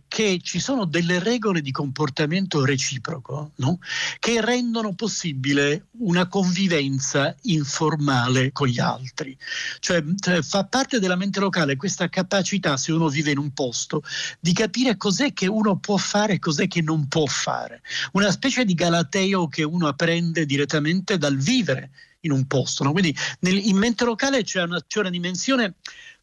che 0.07 0.41
ci 0.43 0.59
sono 0.61 0.85
delle 0.85 1.19
regole 1.19 1.61
di 1.61 1.71
comportamento 1.71 2.65
reciproco 2.65 3.53
no? 3.57 3.79
che 4.19 4.41
rendono 4.41 4.95
possibile 4.95 5.87
una 5.99 6.29
convivenza 6.29 7.35
informale 7.43 8.53
con 8.53 8.69
gli 8.69 8.81
altri. 8.81 9.37
Cioè, 9.81 10.03
cioè, 10.19 10.43
fa 10.43 10.65
parte 10.65 10.99
della 10.99 11.17
mente 11.17 11.41
locale 11.41 11.77
questa 11.77 12.09
capacità, 12.09 12.77
se 12.77 12.93
uno 12.93 13.09
vive 13.09 13.31
in 13.31 13.39
un 13.39 13.53
posto, 13.53 14.03
di 14.41 14.53
capire 14.53 14.97
cos'è 14.97 15.33
che 15.33 15.47
uno 15.47 15.79
può 15.79 15.97
fare 15.97 16.35
e 16.35 16.39
cos'è 16.39 16.69
che 16.69 16.83
non 16.83 17.09
può 17.09 17.27
fare. 17.27 17.83
Una 18.13 18.31
specie 18.31 18.65
di 18.65 18.75
galateo 18.75 19.49
che 19.49 19.63
uno 19.63 19.89
apprende 19.89 20.47
direttamente 20.47 21.19
dal 21.19 21.37
vivere 21.37 21.91
in 22.21 22.33
un 22.33 22.47
posto. 22.47 22.85
No? 22.85 22.93
Quindi 22.93 23.15
nel, 23.41 23.57
in 23.57 23.77
mente 23.77 24.05
locale 24.05 24.43
c'è 24.43 24.63
una, 24.63 24.83
c'è 24.87 25.01
una 25.01 25.11
dimensione 25.11 25.75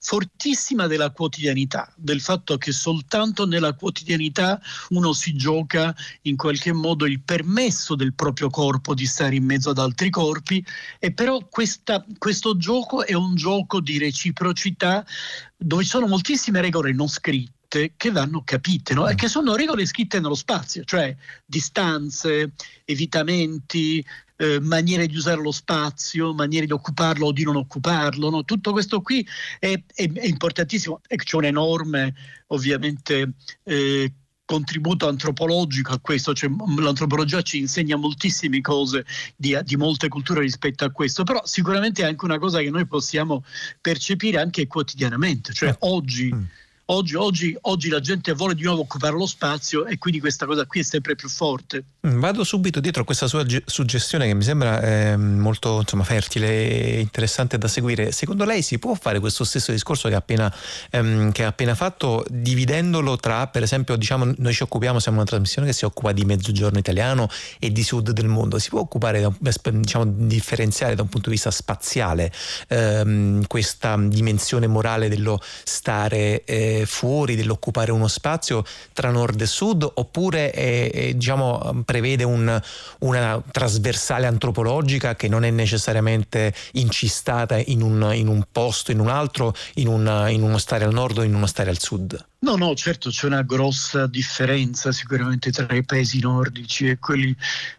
fortissima 0.06 0.86
della 0.86 1.10
quotidianità, 1.10 1.92
del 1.96 2.22
fatto 2.22 2.60
che 2.60 2.72
soltanto 2.72 3.48
nella 3.48 3.74
quotidianità 3.74 4.62
uno 4.90 5.14
si 5.14 5.34
gioca 5.34 5.96
in 6.24 6.36
qualche 6.36 6.72
modo 6.74 7.08
il 7.08 7.24
permesso 7.24 7.96
del 7.96 8.14
proprio 8.14 8.52
corpo 8.52 8.94
di 8.94 9.08
stare 9.08 9.34
in 9.34 9.46
mezzo 9.46 9.72
ad 9.72 9.80
altri 9.80 10.12
corpi 10.12 10.64
e 11.00 11.12
però 11.12 11.48
questa, 11.50 12.06
questo 12.20 12.56
gioco 12.56 13.04
è 13.04 13.14
un 13.14 13.34
gioco 13.34 13.80
di 13.80 13.98
reciprocità 13.98 15.04
dove 15.58 15.82
ci 15.82 15.90
sono 15.90 16.06
moltissime 16.06 16.62
regole 16.62 16.94
non 16.94 17.10
scritte 17.10 17.94
che 17.98 18.12
vanno 18.12 18.44
capite 18.44 18.94
no? 18.94 19.08
e 19.08 19.16
che 19.16 19.28
sono 19.28 19.56
regole 19.56 19.88
scritte 19.88 20.20
nello 20.20 20.36
spazio, 20.36 20.84
cioè 20.84 21.16
distanze, 21.44 22.54
evitamenti, 22.86 24.06
eh, 24.38 24.60
maniere 24.60 25.08
di 25.08 25.16
usare 25.16 25.42
lo 25.42 25.52
spazio, 25.52 26.34
maniere 26.34 26.66
di 26.66 26.72
occuparlo 26.72 27.28
o 27.28 27.32
di 27.32 27.44
non 27.44 27.56
occuparlo. 27.56 28.30
No? 28.30 28.44
Tutto 28.44 28.72
questo 28.72 29.02
qui 29.02 29.26
è, 29.60 29.72
è, 29.94 30.12
è 30.12 30.26
importantissimo 30.26 31.02
e 31.08 31.16
c'è 31.16 31.38
un 31.38 31.46
enorme, 31.46 32.14
ovviamente, 32.48 33.34
eh, 33.64 34.14
contributo 34.46 35.08
antropologico 35.08 35.92
a 35.92 36.00
questo, 36.00 36.34
cioè 36.34 36.52
l'antropologia 36.78 37.42
ci 37.42 37.58
insegna 37.58 37.96
moltissime 37.96 38.62
cose 38.62 39.04
di, 39.36 39.58
di, 39.64 39.76
molte 39.76 40.08
culture 40.08 40.42
rispetto 40.42 40.86
a 40.86 40.92
questo, 40.92 41.24
però 41.24 41.42
sicuramente 41.46 42.04
è 42.04 42.06
anche 42.06 42.26
una 42.26 42.38
cosa 42.38 42.60
che 42.60 42.70
noi 42.70 42.86
possiamo 42.86 43.44
percepire 43.82 44.40
anche 44.40 44.68
quotidianamente, 44.68 45.52
cioè 45.54 45.70
eh. 45.70 45.76
oggi... 45.80 46.32
Mm 46.34 46.44
Oggi, 46.88 47.16
oggi, 47.16 47.58
oggi, 47.62 47.90
la 47.90 48.00
gente 48.00 48.34
vuole 48.34 48.54
di 48.54 48.62
nuovo 48.62 48.82
occupare 48.82 49.18
lo 49.18 49.26
spazio 49.26 49.88
e 49.88 49.98
quindi 49.98 50.20
questa 50.20 50.46
cosa 50.46 50.66
qui 50.68 50.82
è 50.82 50.84
sempre 50.84 51.16
più 51.16 51.28
forte. 51.28 51.84
Mm, 52.06 52.20
vado 52.20 52.44
subito 52.44 52.80
dietro 52.80 53.02
a 53.02 53.06
questa 53.06 53.26
sua 53.26 53.44
suggestione 53.66 54.28
che 54.28 54.36
mi 54.36 54.44
sembra 54.44 54.80
eh, 54.82 55.18
molto 55.18 55.80
insomma, 55.80 56.04
fertile 56.04 56.48
e 56.48 57.00
interessante 57.00 57.58
da 57.58 57.68
seguire. 57.68 58.12
Secondo 58.12 58.46
lei 58.46 58.62
si 58.62 58.78
può 58.78 58.94
fare 58.94 59.20
questo 59.20 59.44
stesso 59.44 59.72
discorso 59.72 60.10
che 60.10 60.14
ha 60.14 60.20
appena, 60.20 60.54
ehm, 60.92 61.32
appena 61.44 61.74
fatto, 61.74 62.24
dividendolo 62.30 63.18
tra, 63.18 63.48
per 63.48 63.64
esempio, 63.64 63.96
diciamo, 63.96 64.34
noi 64.38 64.54
ci 64.54 64.62
occupiamo, 64.62 65.00
siamo 65.00 65.18
una 65.18 65.26
trasmissione 65.26 65.68
che 65.68 65.74
si 65.74 65.86
occupa 65.86 66.12
di 66.12 66.24
mezzogiorno 66.24 66.78
italiano 66.78 67.28
e 67.58 67.72
di 67.72 67.82
sud 67.82 68.12
del 68.12 68.28
mondo. 68.28 68.60
Si 68.60 68.70
può 68.70 68.82
occupare, 68.82 69.28
diciamo, 69.40 70.06
differenziare 70.06 70.94
da 70.94 71.02
un 71.02 71.10
punto 71.10 71.30
di 71.30 71.36
vista 71.36 71.50
spaziale 71.50 72.32
ehm, 72.68 73.48
questa 73.48 73.98
dimensione 73.98 74.68
morale 74.68 75.10
dello 75.10 75.42
stare. 75.64 76.44
Eh, 76.44 76.74
fuori, 76.86 77.36
dell'occupare 77.36 77.92
uno 77.92 78.08
spazio 78.08 78.64
tra 78.92 79.10
nord 79.10 79.40
e 79.40 79.46
sud, 79.46 79.90
oppure 79.94 80.52
è, 80.52 81.14
diciamo, 81.14 81.84
prevede 81.86 82.24
un, 82.24 82.62
una 83.00 83.42
trasversale 83.52 84.26
antropologica 84.26 85.16
che 85.16 85.28
non 85.28 85.46
è 85.46 85.52
necessariamente 85.52 86.54
incistata 86.74 87.58
in 87.58 87.82
un, 87.82 88.12
in 88.14 88.28
un 88.28 88.44
posto, 88.52 88.92
in 88.92 89.00
un 89.00 89.08
altro, 89.08 89.54
in, 89.76 89.88
una, 89.88 90.30
in 90.30 90.42
uno 90.42 90.58
stare 90.58 90.84
al 90.84 90.94
nord 90.94 91.20
o 91.20 91.24
in 91.24 91.34
uno 91.34 91.46
stare 91.46 91.70
al 91.70 91.80
sud? 91.80 92.26
No, 92.46 92.58
no, 92.58 92.76
certo 92.76 93.10
c'è 93.10 93.26
una 93.26 93.42
grossa 93.42 94.06
differenza 94.06 94.92
sicuramente 94.92 95.50
tra 95.50 95.74
i 95.74 95.84
paesi 95.84 96.20
nordici 96.20 96.88
e 96.88 97.00
quelli 97.00 97.36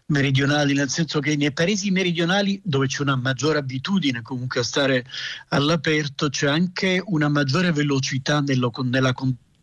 meridionali, 0.07 0.73
nel 0.73 0.89
senso 0.89 1.21
che 1.21 1.37
nei 1.37 1.53
paesi 1.53 1.89
meridionali 1.89 2.59
dove 2.65 2.87
c'è 2.87 3.01
una 3.01 3.15
maggiore 3.15 3.59
abitudine 3.59 4.21
comunque 4.21 4.59
a 4.59 4.63
stare 4.63 5.05
all'aperto 5.49 6.27
c'è 6.27 6.49
anche 6.49 7.01
una 7.05 7.29
maggiore 7.29 7.71
velocità 7.71 8.41
nello, 8.41 8.69
nella 8.83 9.13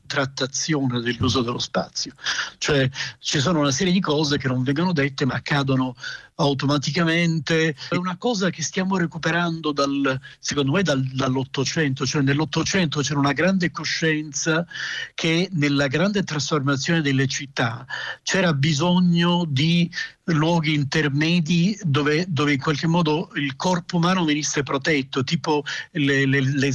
contrattazione 0.05 1.01
dell'uso 1.01 1.41
dello 1.43 1.59
spazio. 1.59 2.13
Cioè 2.59 2.89
ci 3.19 3.41
sono 3.41 3.61
una 3.61 3.71
serie 3.71 3.93
di 3.93 4.01
cose 4.01 4.39
che 4.39 4.49
non 4.49 4.63
vengono 4.63 4.93
dette 4.93 5.25
ma 5.25 5.35
accadono 5.35 5.97
automaticamente. 6.37 7.75
È 7.89 7.95
una 7.95 8.17
cosa 8.17 8.51
che 8.51 8.63
stiamo 8.63 8.97
recuperando 8.97 9.73
dal, 9.73 10.21
secondo 10.39 10.73
me 10.73 10.83
dal, 10.83 11.03
dall'Ottocento, 11.03 12.07
cioè 12.07 12.23
nell'Ottocento 12.23 13.01
c'era 13.01 13.19
una 13.19 13.33
grande 13.33 13.71
coscienza 13.71 14.67
che 15.15 15.49
nella 15.53 15.87
grande 15.87 16.23
trasformazione 16.23 17.01
delle 17.01 17.27
città 17.27 17.87
c'era 18.23 18.53
bisogno 18.53 19.45
di 19.49 19.91
luoghi 20.29 20.73
intermedi 20.73 21.79
dove, 21.83 22.25
dove, 22.29 22.55
in 22.55 22.61
qualche 22.61 22.87
modo 22.87 23.31
il 23.35 23.57
corpo 23.57 23.97
umano 23.99 24.25
venisse 24.25 24.63
protetto, 24.63 25.23
tipo 25.23 25.65
le, 25.93 26.25
le, 26.25 26.41
le, 26.41 26.71
le, 26.71 26.73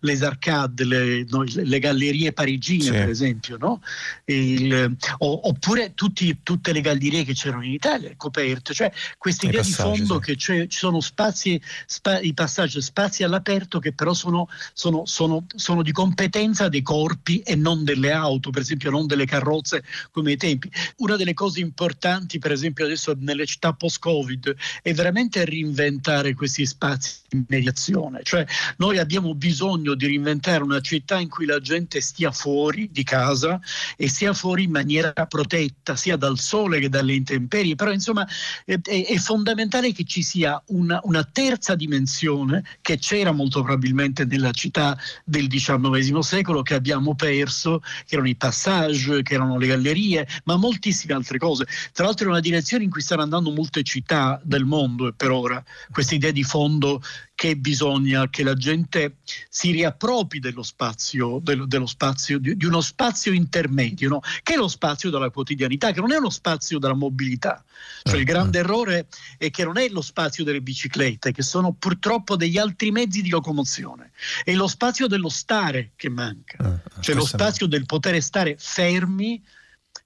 le, 0.00 1.24
no, 1.28 1.44
le, 1.44 1.78
gallerie 1.78 2.03
parigine 2.32 2.82
sì. 2.82 2.90
per 2.90 3.08
esempio, 3.08 3.56
no? 3.56 3.80
il, 4.26 4.96
oppure 5.18 5.94
tutti, 5.94 6.38
tutte 6.42 6.72
le 6.72 6.80
gallerie 6.80 7.24
che 7.24 7.34
c'erano 7.34 7.64
in 7.64 7.72
Italia, 7.72 8.14
aperte, 8.16 8.74
cioè 8.74 8.92
questa 9.16 9.46
idea 9.46 9.62
di 9.62 9.70
fondo 9.70 10.20
sì. 10.20 10.20
che 10.20 10.36
ci 10.36 10.66
sono 10.70 11.00
spazi, 11.00 11.60
spa, 11.86 12.20
i 12.20 12.34
passaggi, 12.34 12.80
spazi 12.82 13.22
all'aperto 13.22 13.78
che 13.78 13.92
però 13.92 14.12
sono, 14.12 14.48
sono, 14.72 15.06
sono, 15.06 15.46
sono, 15.54 15.82
di 15.82 15.92
competenza 15.92 16.68
dei 16.68 16.82
corpi 16.82 17.40
e 17.40 17.54
non 17.54 17.84
delle 17.84 18.12
auto, 18.12 18.50
per 18.50 18.62
esempio 18.62 18.90
non 18.90 19.06
delle 19.06 19.26
carrozze 19.26 19.84
come 20.10 20.32
ai 20.32 20.36
tempi. 20.36 20.70
Una 20.98 21.16
delle 21.16 21.34
cose 21.34 21.60
importanti, 21.60 22.38
per 22.38 22.52
esempio 22.52 22.84
adesso 22.84 23.14
nelle 23.18 23.46
città 23.46 23.72
post-Covid, 23.72 24.54
è 24.82 24.92
veramente 24.92 25.44
reinventare 25.44 26.34
questi 26.34 26.66
spazi 26.66 27.18
di 27.28 27.44
mediazione, 27.48 28.20
cioè 28.22 28.44
noi 28.78 28.98
abbiamo 28.98 29.34
bisogno 29.34 29.94
di 29.94 30.06
reinventare 30.06 30.62
una 30.62 30.80
città 30.80 31.18
in 31.20 31.28
cui 31.28 31.46
la 31.46 31.60
gente 31.60 31.93
stia 32.00 32.30
fuori 32.30 32.88
di 32.90 33.02
casa 33.02 33.60
e 33.96 34.08
sia 34.08 34.32
fuori 34.32 34.64
in 34.64 34.70
maniera 34.70 35.12
protetta 35.26 35.96
sia 35.96 36.16
dal 36.16 36.38
sole 36.38 36.80
che 36.80 36.88
dalle 36.88 37.14
intemperie, 37.14 37.74
però 37.74 37.92
insomma 37.92 38.26
è, 38.64 38.78
è, 38.80 39.16
fondamentale 39.16 39.92
che 39.92 40.04
ci 40.04 40.22
sia 40.22 40.60
una, 40.66 41.00
una, 41.04 41.24
terza 41.24 41.74
dimensione 41.74 42.64
che 42.80 42.98
c'era 42.98 43.32
molto 43.32 43.62
probabilmente 43.62 44.24
nella 44.24 44.52
città 44.52 44.96
del 45.24 45.48
XIX 45.48 46.18
secolo, 46.18 46.62
che 46.62 46.74
abbiamo 46.74 47.14
perso, 47.14 47.80
che 47.80 48.14
erano 48.14 48.28
i 48.28 48.36
passage, 48.36 49.22
che 49.22 49.34
erano 49.34 49.58
le 49.58 49.66
gallerie, 49.66 50.26
ma 50.44 50.56
moltissime 50.56 51.14
altre 51.14 51.38
cose. 51.38 51.66
Tra 51.92 52.04
l'altro 52.04 52.26
è 52.26 52.30
una 52.30 52.40
direzione 52.40 52.84
in 52.84 52.90
cui 52.90 53.00
stanno 53.00 53.22
andando 53.22 53.50
molte 53.50 53.82
città 53.82 54.40
del 54.44 54.64
mondo 54.64 55.12
per 55.16 55.30
ora, 55.30 55.62
questa 55.90 56.14
idea 56.14 56.30
di 56.30 56.42
fondo 56.42 57.02
che 57.34 57.56
bisogna 57.56 58.30
che 58.30 58.44
la 58.44 58.54
gente 58.54 59.16
si 59.48 59.72
riappropri 59.72 60.38
dello 60.38 60.62
spazio, 60.62 61.40
dello, 61.42 61.66
dello 61.66 61.86
spazio 61.86 62.38
di, 62.38 62.56
di, 62.56 62.64
uno 62.64 62.80
spazio 62.80 63.32
intermedio, 63.32 64.08
no? 64.08 64.20
che 64.42 64.54
è 64.54 64.56
lo 64.56 64.68
spazio 64.68 65.10
della 65.10 65.30
quotidianità, 65.30 65.90
che 65.90 66.00
non 66.00 66.12
è 66.12 66.16
uno 66.16 66.30
spazio 66.30 66.78
della 66.78 66.94
mobilità. 66.94 67.62
Cioè, 68.02 68.16
il 68.16 68.20
eh, 68.20 68.24
grande 68.24 68.58
eh. 68.58 68.60
errore 68.60 69.08
è 69.36 69.50
che 69.50 69.64
non 69.64 69.78
è 69.78 69.88
lo 69.88 70.00
spazio 70.00 70.44
delle 70.44 70.62
biciclette, 70.62 71.32
che 71.32 71.42
sono 71.42 71.72
purtroppo 71.72 72.36
degli 72.36 72.56
altri 72.56 72.90
mezzi 72.92 73.20
di 73.20 73.30
locomozione, 73.30 74.12
è 74.44 74.52
lo 74.52 74.68
spazio 74.68 75.08
dello 75.08 75.28
stare 75.28 75.90
che 75.96 76.08
manca, 76.08 76.80
eh, 76.82 77.00
cioè 77.00 77.14
lo 77.14 77.26
spazio 77.26 77.66
del 77.66 77.84
poter 77.84 78.22
stare 78.22 78.56
fermi 78.58 79.42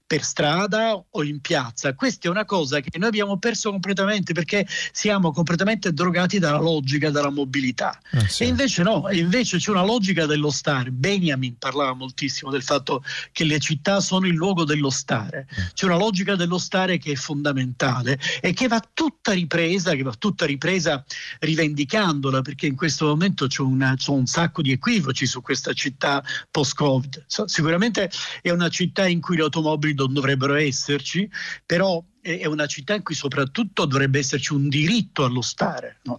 per 0.09 0.23
strada 0.23 0.95
o 1.07 1.23
in 1.23 1.39
piazza. 1.39 1.93
Questa 1.93 2.27
è 2.27 2.31
una 2.31 2.43
cosa 2.43 2.79
che 2.79 2.97
noi 2.97 3.09
abbiamo 3.09 3.37
perso 3.37 3.69
completamente 3.69 4.33
perché 4.33 4.65
siamo 4.91 5.31
completamente 5.31 5.93
drogati 5.93 6.39
dalla 6.39 6.57
logica 6.57 7.11
della 7.11 7.29
mobilità. 7.29 7.95
Eh 8.09 8.27
sì. 8.27 8.41
E 8.41 8.47
invece 8.47 8.81
no, 8.81 9.07
e 9.07 9.17
invece 9.17 9.59
c'è 9.59 9.69
una 9.69 9.85
logica 9.85 10.25
dello 10.25 10.49
stare. 10.49 10.89
Benjamin 10.89 11.59
parlava 11.59 11.93
moltissimo 11.93 12.49
del 12.49 12.63
fatto 12.63 13.03
che 13.31 13.43
le 13.43 13.59
città 13.59 13.99
sono 13.99 14.25
il 14.25 14.33
luogo 14.33 14.63
dello 14.63 14.89
stare. 14.89 15.45
Eh. 15.47 15.73
C'è 15.75 15.85
una 15.85 15.97
logica 15.97 16.33
dello 16.33 16.57
stare 16.57 16.97
che 16.97 17.11
è 17.11 17.15
fondamentale 17.15 18.19
e 18.41 18.51
che 18.53 18.67
va 18.67 18.83
tutta 18.91 19.33
ripresa, 19.33 19.93
che 19.93 20.01
va 20.01 20.15
tutta 20.17 20.47
ripresa 20.47 21.05
rivendicandola 21.37 22.41
perché 22.41 22.65
in 22.65 22.75
questo 22.75 23.05
momento 23.05 23.45
c'è, 23.45 23.61
una, 23.61 23.93
c'è 23.95 24.09
un 24.09 24.25
sacco 24.25 24.63
di 24.63 24.71
equivoci 24.71 25.27
su 25.27 25.43
questa 25.43 25.73
città 25.73 26.23
post-Covid. 26.49 27.25
Sicuramente 27.45 28.09
è 28.41 28.49
una 28.49 28.69
città 28.69 29.05
in 29.05 29.21
cui 29.21 29.35
le 29.35 29.43
automobili 29.43 29.97
non 30.05 30.13
dovrebbero 30.13 30.55
esserci, 30.55 31.29
però 31.65 32.03
è 32.21 32.45
una 32.45 32.65
città 32.65 32.95
in 32.95 33.03
cui 33.03 33.15
soprattutto 33.15 33.85
dovrebbe 33.85 34.19
esserci 34.19 34.53
un 34.53 34.67
diritto 34.67 35.23
allo 35.23 35.41
stare, 35.41 35.99
no? 36.03 36.17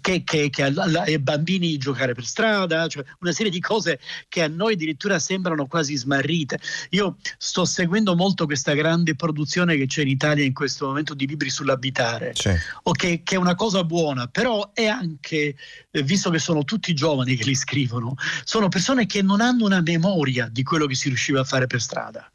che, 0.00 0.24
che, 0.24 0.50
che 0.50 0.62
ai 0.64 1.18
bambini 1.20 1.76
giocare 1.78 2.14
per 2.14 2.24
strada, 2.24 2.88
cioè 2.88 3.04
una 3.20 3.32
serie 3.32 3.50
di 3.50 3.60
cose 3.60 4.00
che 4.28 4.42
a 4.42 4.48
noi 4.48 4.74
addirittura 4.74 5.18
sembrano 5.18 5.66
quasi 5.66 5.96
smarrite. 5.96 6.58
Io 6.90 7.16
sto 7.38 7.64
seguendo 7.64 8.16
molto 8.16 8.46
questa 8.46 8.74
grande 8.74 9.14
produzione 9.14 9.76
che 9.76 9.86
c'è 9.86 10.02
in 10.02 10.08
Italia 10.08 10.44
in 10.44 10.52
questo 10.52 10.86
momento 10.86 11.14
di 11.14 11.26
libri 11.26 11.50
sull'abitare, 11.50 12.32
sì. 12.34 12.50
okay, 12.82 13.22
che 13.22 13.36
è 13.36 13.38
una 13.38 13.54
cosa 13.54 13.84
buona, 13.84 14.26
però 14.26 14.72
è 14.72 14.86
anche, 14.86 15.54
eh, 15.90 16.02
visto 16.02 16.30
che 16.30 16.38
sono 16.38 16.64
tutti 16.64 16.94
giovani 16.94 17.36
che 17.36 17.44
li 17.44 17.54
scrivono, 17.54 18.14
sono 18.44 18.68
persone 18.68 19.06
che 19.06 19.22
non 19.22 19.40
hanno 19.40 19.64
una 19.64 19.80
memoria 19.80 20.48
di 20.50 20.62
quello 20.62 20.86
che 20.86 20.94
si 20.94 21.08
riusciva 21.08 21.40
a 21.40 21.44
fare 21.44 21.66
per 21.66 21.80
strada. 21.80 22.30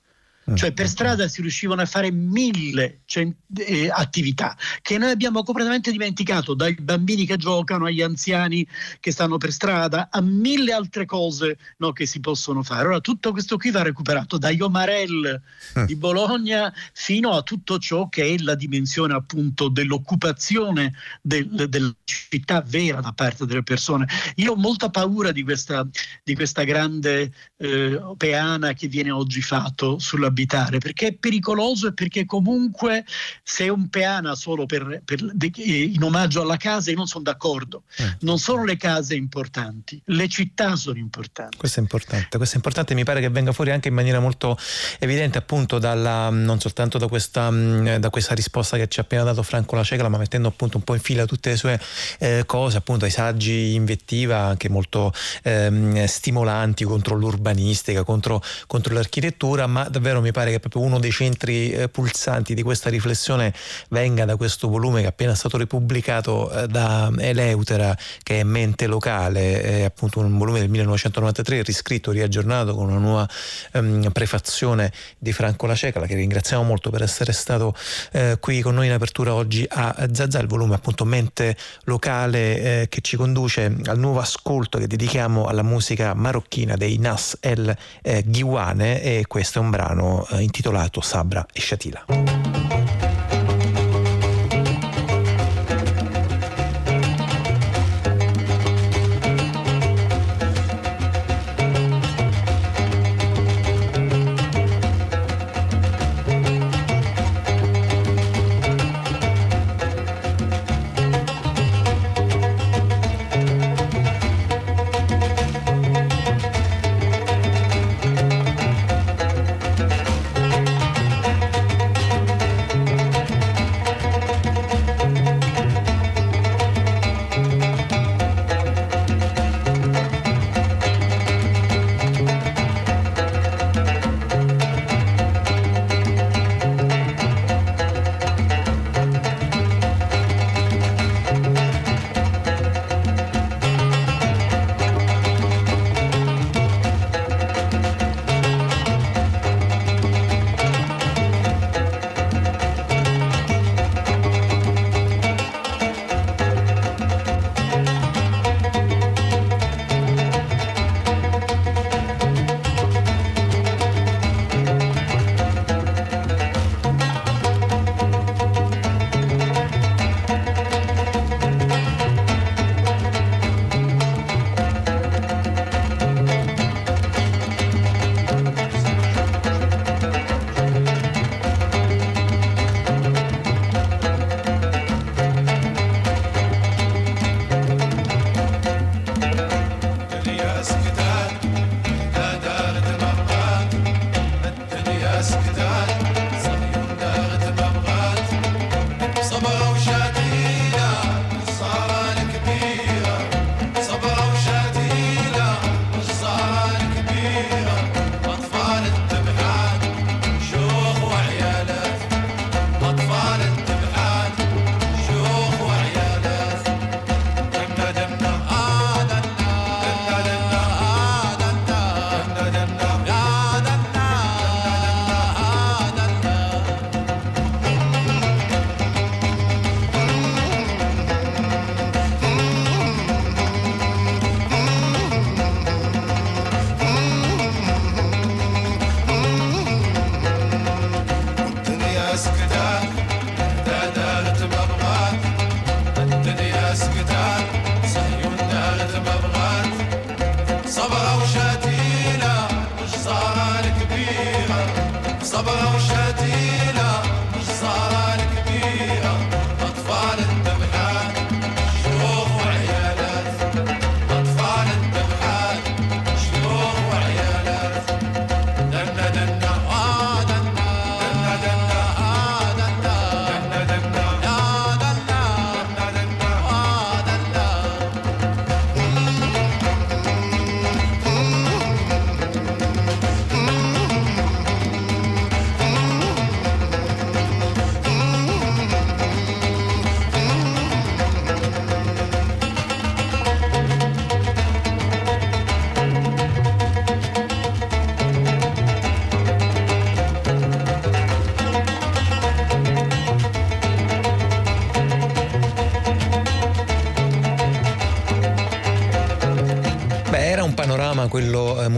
Mm, 0.50 0.56
cioè 0.56 0.74
per 0.74 0.90
strada 0.90 1.28
si 1.30 1.42
riuscivano 1.42 1.82
a 1.82 1.86
fare 1.86 2.12
mille 2.12 3.02
cent- 3.06 3.38
eh, 3.60 3.90
attività 3.90 4.58
che 4.82 4.98
noi 4.98 5.12
abbiamo 5.12 5.42
completamente 5.44 5.90
dimenticato, 5.90 6.54
dai 6.54 6.76
bambini 6.76 7.26
che 7.26 7.38
giocano 7.38 7.86
agli 7.86 8.02
anziani 8.02 8.68
che 9.00 9.12
stanno 9.12 9.38
per 9.38 9.54
strada 9.54 10.10
a 10.12 10.20
mille 10.20 10.74
altre 10.74 11.06
cose 11.06 11.58
no, 11.78 11.94
che 11.94 12.06
si 12.06 12.20
possono 12.20 12.62
fare. 12.62 12.88
Ora 12.88 13.00
tutto 13.00 13.32
questo 13.32 13.58
qui 13.58 13.72
va 13.72 13.84
recuperato 13.84 14.38
dagli 14.38 14.62
Omarel 14.62 15.42
mm. 15.80 15.86
di 15.86 15.96
Bologna 15.96 16.74
fino 16.92 17.32
a 17.32 17.42
tutto 17.42 17.78
ciò 17.78 18.10
che 18.10 18.34
è 18.34 18.38
la 18.40 18.56
dimensione 18.56 19.14
appunto 19.14 19.70
dell'occupazione 19.70 20.94
del, 21.22 21.48
della 21.70 21.94
città 22.04 22.62
vera 22.68 23.00
da 23.00 23.14
parte 23.14 23.46
delle 23.46 23.64
persone. 23.64 24.08
Io 24.36 24.52
ho 24.52 24.56
molta 24.58 24.90
paura 24.90 25.32
di 25.32 25.44
questa, 25.44 25.88
di 26.22 26.36
questa 26.36 26.64
grande 26.64 27.32
eh, 27.58 28.02
peana 28.18 28.74
che 28.74 28.88
viene 28.88 29.12
oggi 29.12 29.42
fatto 29.42 30.00
sulla 30.00 30.32
abitare 30.34 30.80
perché 30.80 31.08
è 31.08 31.14
pericoloso 31.14 31.88
e 31.88 31.94
perché 31.94 32.26
comunque 32.26 33.06
se 33.44 33.66
è 33.66 33.70
un 33.70 33.88
peana 33.90 34.36
solo 34.36 34.66
per, 34.66 35.02
per, 35.06 35.20
in 35.56 36.02
omaggio 36.02 36.42
alla 36.42 36.58
casa 36.58 36.90
io 36.90 36.98
non 36.98 37.08
sono 37.08 37.24
d'accordo. 37.24 37.84
Eh. 37.98 38.18
Non 38.22 38.40
sono 38.40 38.66
le 38.66 38.76
case 38.76 39.16
importanti, 39.16 40.02
le 40.06 40.28
città 40.28 40.76
sono 40.76 40.98
importanti. 40.98 41.58
Questo 41.58 41.80
è 41.80 41.82
importante, 41.82 42.38
questo 42.38 42.56
è 42.56 42.58
importante, 42.58 42.94
mi 42.96 43.04
pare 43.04 43.22
che 43.22 43.30
venga 43.30 43.52
fuori 43.52 43.72
anche 43.72 43.88
in 43.88 43.94
maniera 43.94 44.20
molto 44.20 44.58
evidente 45.00 45.38
appunto 45.38 45.78
dalla, 45.80 46.30
non 46.30 46.60
soltanto 46.60 46.98
da 46.98 47.08
questa, 47.08 47.50
da 47.50 48.10
questa 48.10 48.34
risposta 48.34 48.78
che 48.78 48.88
ci 48.88 49.00
ha 49.00 49.04
appena 49.04 49.24
dato 49.24 49.44
Franco 49.44 49.76
La 49.76 49.84
Cecla, 49.84 50.10
ma 50.10 50.18
mettendo 50.18 50.48
appunto 50.48 50.78
un 50.78 50.84
po' 50.84 50.96
in 50.96 51.02
fila 51.02 51.26
tutte 51.26 51.52
le 51.52 51.56
sue 51.56 51.80
eh, 52.20 52.44
cose, 52.46 52.78
appunto 52.78 53.06
ai 53.06 53.12
saggi 53.12 53.74
invettiva 53.76 54.40
anche 54.40 54.70
molto 54.70 55.14
ehm, 55.44 56.06
stimolanti 56.06 56.84
contro 56.84 57.16
l'urbanistica, 57.16 58.04
contro, 58.04 58.42
contro, 58.68 58.94
l'architettura, 58.94 59.68
ma 59.68 59.84
davvero 59.90 60.22
mi 60.24 60.32
pare 60.32 60.52
che 60.52 60.60
proprio 60.60 60.82
uno 60.82 61.00
dei 61.00 61.12
centri 61.12 61.72
eh, 61.72 61.90
pulsanti 61.90 62.54
di 62.54 62.64
questa 62.64 62.90
riflessione 62.90 63.54
venga 63.90 64.26
da 64.26 64.36
questo 64.36 64.68
volume 64.68 65.02
che 65.02 65.06
è 65.06 65.10
appena 65.10 65.36
stato 65.36 65.58
ripubblicato 65.58 66.52
eh, 66.52 66.68
da 66.68 67.12
Eleutera, 67.18 67.96
che 68.24 68.40
è 68.40 68.44
Mente 68.44 68.88
Locale, 68.88 69.62
è 69.62 69.84
appunto 69.84 70.20
un 70.20 70.38
volume 70.38 70.60
del 70.60 70.70
1993, 70.70 71.62
riscritto, 71.64 72.12
riaggiornato 72.12 72.74
con 72.76 72.90
una 72.90 73.00
nuova 73.00 73.30
ehm, 73.74 74.12
prefazione 74.12 74.92
di 75.18 75.32
Franco 75.32 75.66
La 75.66 75.76
Cecala, 75.76 76.06
che 76.06 76.16
ringraziamo 76.16 76.64
molto 76.64 76.90
per 76.90 77.04
essere 77.04 77.34
stato 77.34 77.76
eh, 78.12 78.38
qui 78.40 78.62
con 78.62 78.76
noi 78.76 78.88
in 78.88 78.94
apertura 78.94 79.34
oggi 79.34 79.66
a 79.68 80.08
Zazà, 80.12 80.40
il 80.40 80.48
volume 80.48 80.76
appunto 80.76 81.06
Mente 81.06 81.56
Locale 81.84 82.82
eh, 82.82 82.88
che 82.90 83.02
ci 83.02 83.18
conduce 83.18 83.76
al 83.86 84.00
nuovo 84.00 84.20
ascolto 84.20 84.78
che 84.78 84.88
dedichiamo 84.88 85.46
alla 85.46 85.64
musica 85.64 86.14
marocchina 86.14 86.76
dei 86.76 86.98
Nas 86.98 87.38
El 87.40 87.76
eh, 88.02 88.24
Ghiwane 88.26 89.02
e 89.02 89.26
questo 89.28 89.60
è 89.60 89.62
un 89.62 89.70
brano 89.70 90.13
eh, 90.32 90.42
intitolato 90.42 91.02
Sabra 91.02 91.46
e 91.54 91.60
Shatila. 91.60 92.63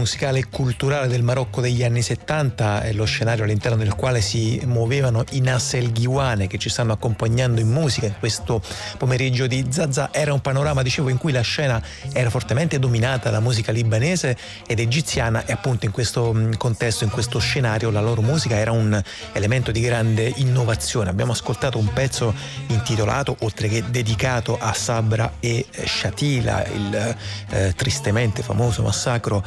Musicale 0.06 0.38
e 0.38 0.44
culturale 0.48 1.08
del 1.08 1.24
Marocco 1.24 1.60
degli 1.60 1.82
anni 1.82 2.00
70, 2.00 2.82
è 2.82 2.92
lo 2.92 3.04
scenario 3.04 3.42
all'interno 3.42 3.76
del 3.76 3.96
quale 3.96 4.20
si 4.20 4.62
muovevano 4.64 5.24
i 5.32 5.40
Nassel 5.40 5.90
Ghiwane 5.90 6.46
che 6.46 6.58
ci 6.58 6.68
stanno 6.68 6.92
accompagnando 6.92 7.60
in 7.60 7.68
musica 7.68 8.06
in 8.06 8.14
questo 8.16 8.62
pomeriggio 8.98 9.48
di 9.48 9.66
Zaza. 9.68 10.10
Era 10.12 10.32
un 10.32 10.40
panorama, 10.40 10.82
dicevo, 10.82 11.08
in 11.08 11.18
cui 11.18 11.32
la 11.32 11.40
scena 11.40 11.82
era 12.12 12.30
fortemente 12.30 12.78
dominata 12.78 13.30
da 13.30 13.40
musica 13.40 13.72
libanese 13.72 14.36
ed 14.64 14.78
egiziana 14.78 15.44
e 15.44 15.50
appunto 15.50 15.86
in 15.86 15.90
questo 15.90 16.32
mm, 16.32 16.52
contesto, 16.52 17.02
in 17.02 17.10
questo 17.10 17.40
scenario, 17.40 17.90
la 17.90 18.00
loro 18.00 18.22
musica 18.22 18.54
era 18.54 18.70
un 18.70 19.02
elemento 19.32 19.72
di 19.72 19.80
grande 19.80 20.32
innovazione. 20.36 21.10
Abbiamo 21.10 21.32
ascoltato 21.32 21.78
un 21.78 21.92
pezzo 21.92 22.32
intitolato, 22.68 23.34
oltre 23.40 23.66
che 23.66 23.82
dedicato 23.90 24.56
a 24.56 24.72
Sabra 24.72 25.32
e 25.40 25.66
Shatila, 25.84 26.64
il 26.66 27.16
eh, 27.50 27.72
tristemente 27.74 28.44
famoso 28.44 28.82
massacro 28.82 29.44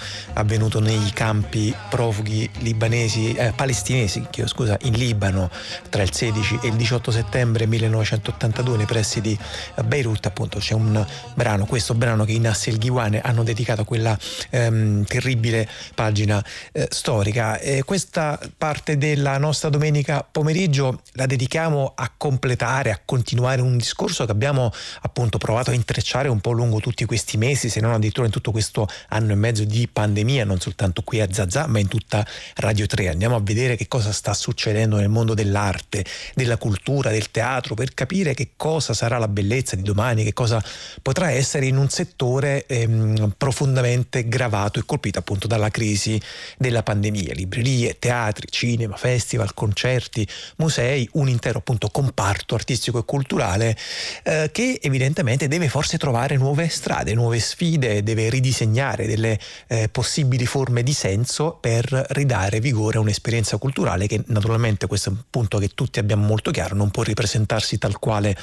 avvenuto 0.49 0.79
nei 0.79 1.11
campi 1.13 1.71
profughi 1.89 2.49
libanesi, 2.61 3.33
eh, 3.33 3.53
palestinesi, 3.55 4.25
scusa, 4.45 4.79
in 4.81 4.93
Libano 4.93 5.51
tra 5.89 6.01
il 6.01 6.11
16 6.11 6.61
e 6.63 6.69
il 6.69 6.73
18 6.73 7.11
settembre 7.11 7.67
1982 7.67 8.77
nei 8.77 8.87
pressi 8.87 9.21
di 9.21 9.37
Beirut. 9.85 10.25
Appunto 10.25 10.57
c'è 10.57 10.73
un 10.73 11.05
brano, 11.35 11.67
questo 11.67 11.93
brano 11.93 12.25
che 12.25 12.31
i 12.31 12.39
Nassel 12.39 12.79
Ghiwane 12.79 13.21
hanno 13.21 13.43
dedicato 13.43 13.81
a 13.81 13.85
quella 13.85 14.17
ehm, 14.49 15.05
terribile 15.05 15.69
pagina 15.93 16.43
eh, 16.71 16.87
storica. 16.89 17.59
E 17.59 17.83
questa 17.83 18.39
parte 18.57 18.97
della 18.97 19.37
nostra 19.37 19.69
domenica 19.69 20.27
pomeriggio 20.29 21.01
la 21.11 21.27
dedichiamo 21.27 21.91
a 21.93 22.11
completare, 22.17 22.89
a 22.89 22.99
continuare 23.05 23.61
un 23.61 23.77
discorso 23.77 24.25
che 24.25 24.31
abbiamo 24.31 24.71
appunto 25.01 25.37
provato 25.37 25.69
a 25.69 25.75
intrecciare 25.75 26.27
un 26.27 26.39
po' 26.39 26.53
lungo 26.53 26.79
tutti 26.79 27.05
questi 27.05 27.37
mesi, 27.37 27.69
se 27.69 27.79
non 27.81 27.93
addirittura 27.93 28.25
in 28.25 28.31
tutto 28.31 28.49
questo 28.49 28.87
anno 29.09 29.33
e 29.33 29.35
mezzo 29.35 29.63
di 29.63 29.87
pandemia, 29.87 30.37
non 30.43 30.59
soltanto 30.59 31.01
qui 31.01 31.19
a 31.19 31.27
Zazà, 31.31 31.67
ma 31.67 31.79
in 31.79 31.87
tutta 31.87 32.25
Radio 32.55 32.85
3. 32.85 33.09
Andiamo 33.09 33.35
a 33.35 33.41
vedere 33.41 33.75
che 33.75 33.87
cosa 33.87 34.11
sta 34.11 34.33
succedendo 34.33 34.97
nel 34.97 35.09
mondo 35.09 35.33
dell'arte, 35.33 36.05
della 36.33 36.57
cultura, 36.57 37.11
del 37.11 37.31
teatro, 37.31 37.75
per 37.75 37.93
capire 37.93 38.33
che 38.33 38.51
cosa 38.55 38.93
sarà 38.93 39.17
la 39.17 39.27
bellezza 39.27 39.75
di 39.75 39.81
domani, 39.81 40.23
che 40.23 40.33
cosa 40.33 40.63
potrà 41.01 41.31
essere 41.31 41.65
in 41.65 41.77
un 41.77 41.89
settore 41.89 42.65
ehm, 42.65 43.33
profondamente 43.37 44.27
gravato 44.27 44.79
e 44.79 44.83
colpito 44.85 45.19
appunto 45.19 45.47
dalla 45.47 45.69
crisi 45.69 46.19
della 46.57 46.83
pandemia. 46.83 47.33
Librerie, 47.33 47.97
teatri, 47.99 48.47
cinema, 48.49 48.95
festival, 48.95 49.53
concerti, 49.53 50.27
musei, 50.57 51.07
un 51.13 51.29
intero 51.29 51.59
appunto 51.59 51.89
comparto 51.89 52.55
artistico 52.55 52.99
e 52.99 53.05
culturale 53.05 53.77
eh, 54.23 54.49
che 54.51 54.79
evidentemente 54.81 55.47
deve 55.47 55.69
forse 55.69 55.97
trovare 55.97 56.37
nuove 56.37 56.69
strade, 56.69 57.13
nuove 57.13 57.39
sfide, 57.39 58.03
deve 58.03 58.29
ridisegnare 58.29 59.05
delle 59.05 59.39
eh, 59.67 59.89
possibili 59.89 60.28
forme 60.45 60.83
di 60.83 60.93
senso 60.93 61.57
per 61.59 61.85
ridare 62.09 62.59
vigore 62.59 62.97
a 62.97 63.01
un'esperienza 63.01 63.57
culturale 63.57 64.07
che 64.07 64.23
naturalmente 64.27 64.87
questo 64.87 65.09
è 65.09 65.11
un 65.13 65.19
punto 65.29 65.57
che 65.57 65.69
tutti 65.69 65.99
abbiamo 65.99 66.25
molto 66.25 66.51
chiaro, 66.51 66.75
non 66.75 66.91
può 66.91 67.03
ripresentarsi 67.03 67.77
tal 67.77 67.99
quale 67.99 68.35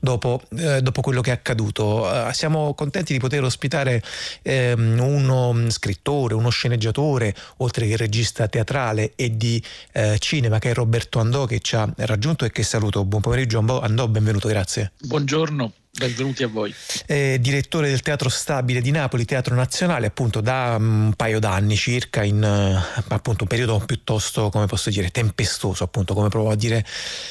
dopo, 0.00 0.42
eh, 0.56 0.80
dopo 0.82 1.00
quello 1.00 1.20
che 1.20 1.30
è 1.30 1.34
accaduto. 1.34 2.02
Uh, 2.02 2.32
siamo 2.32 2.74
contenti 2.74 3.12
di 3.12 3.18
poter 3.18 3.42
ospitare 3.42 4.02
ehm, 4.42 4.98
uno 5.00 5.70
scrittore, 5.70 6.34
uno 6.34 6.50
sceneggiatore, 6.50 7.34
oltre 7.58 7.86
che 7.86 7.96
regista 7.96 8.48
teatrale 8.48 9.12
e 9.16 9.36
di 9.36 9.62
eh, 9.92 10.16
cinema 10.18 10.58
che 10.58 10.70
è 10.70 10.74
Roberto 10.74 11.18
Andò 11.18 11.44
che 11.44 11.60
ci 11.60 11.76
ha 11.76 11.92
raggiunto 11.96 12.44
e 12.44 12.50
che 12.50 12.62
saluto. 12.62 13.04
Buon 13.04 13.22
pomeriggio 13.22 13.58
Andò, 13.58 14.08
benvenuto, 14.08 14.48
grazie. 14.48 14.92
Buongiorno. 14.98 15.72
Benvenuti 15.94 16.42
a 16.42 16.48
voi. 16.48 16.74
È 17.04 17.36
direttore 17.38 17.90
del 17.90 18.00
Teatro 18.00 18.30
Stabile 18.30 18.80
di 18.80 18.90
Napoli, 18.90 19.26
Teatro 19.26 19.54
Nazionale, 19.54 20.06
appunto 20.06 20.40
da 20.40 20.78
mm, 20.78 21.04
un 21.04 21.12
paio 21.12 21.38
d'anni 21.38 21.76
circa, 21.76 22.22
in 22.22 22.42
uh, 22.42 23.02
appunto 23.08 23.42
un 23.42 23.48
periodo 23.48 23.78
piuttosto, 23.84 24.48
come 24.48 24.64
posso 24.64 24.88
dire, 24.88 25.10
tempestoso, 25.10 25.84
appunto, 25.84 26.14
come 26.14 26.30
provo 26.30 26.48
a 26.48 26.54
dire 26.54 26.82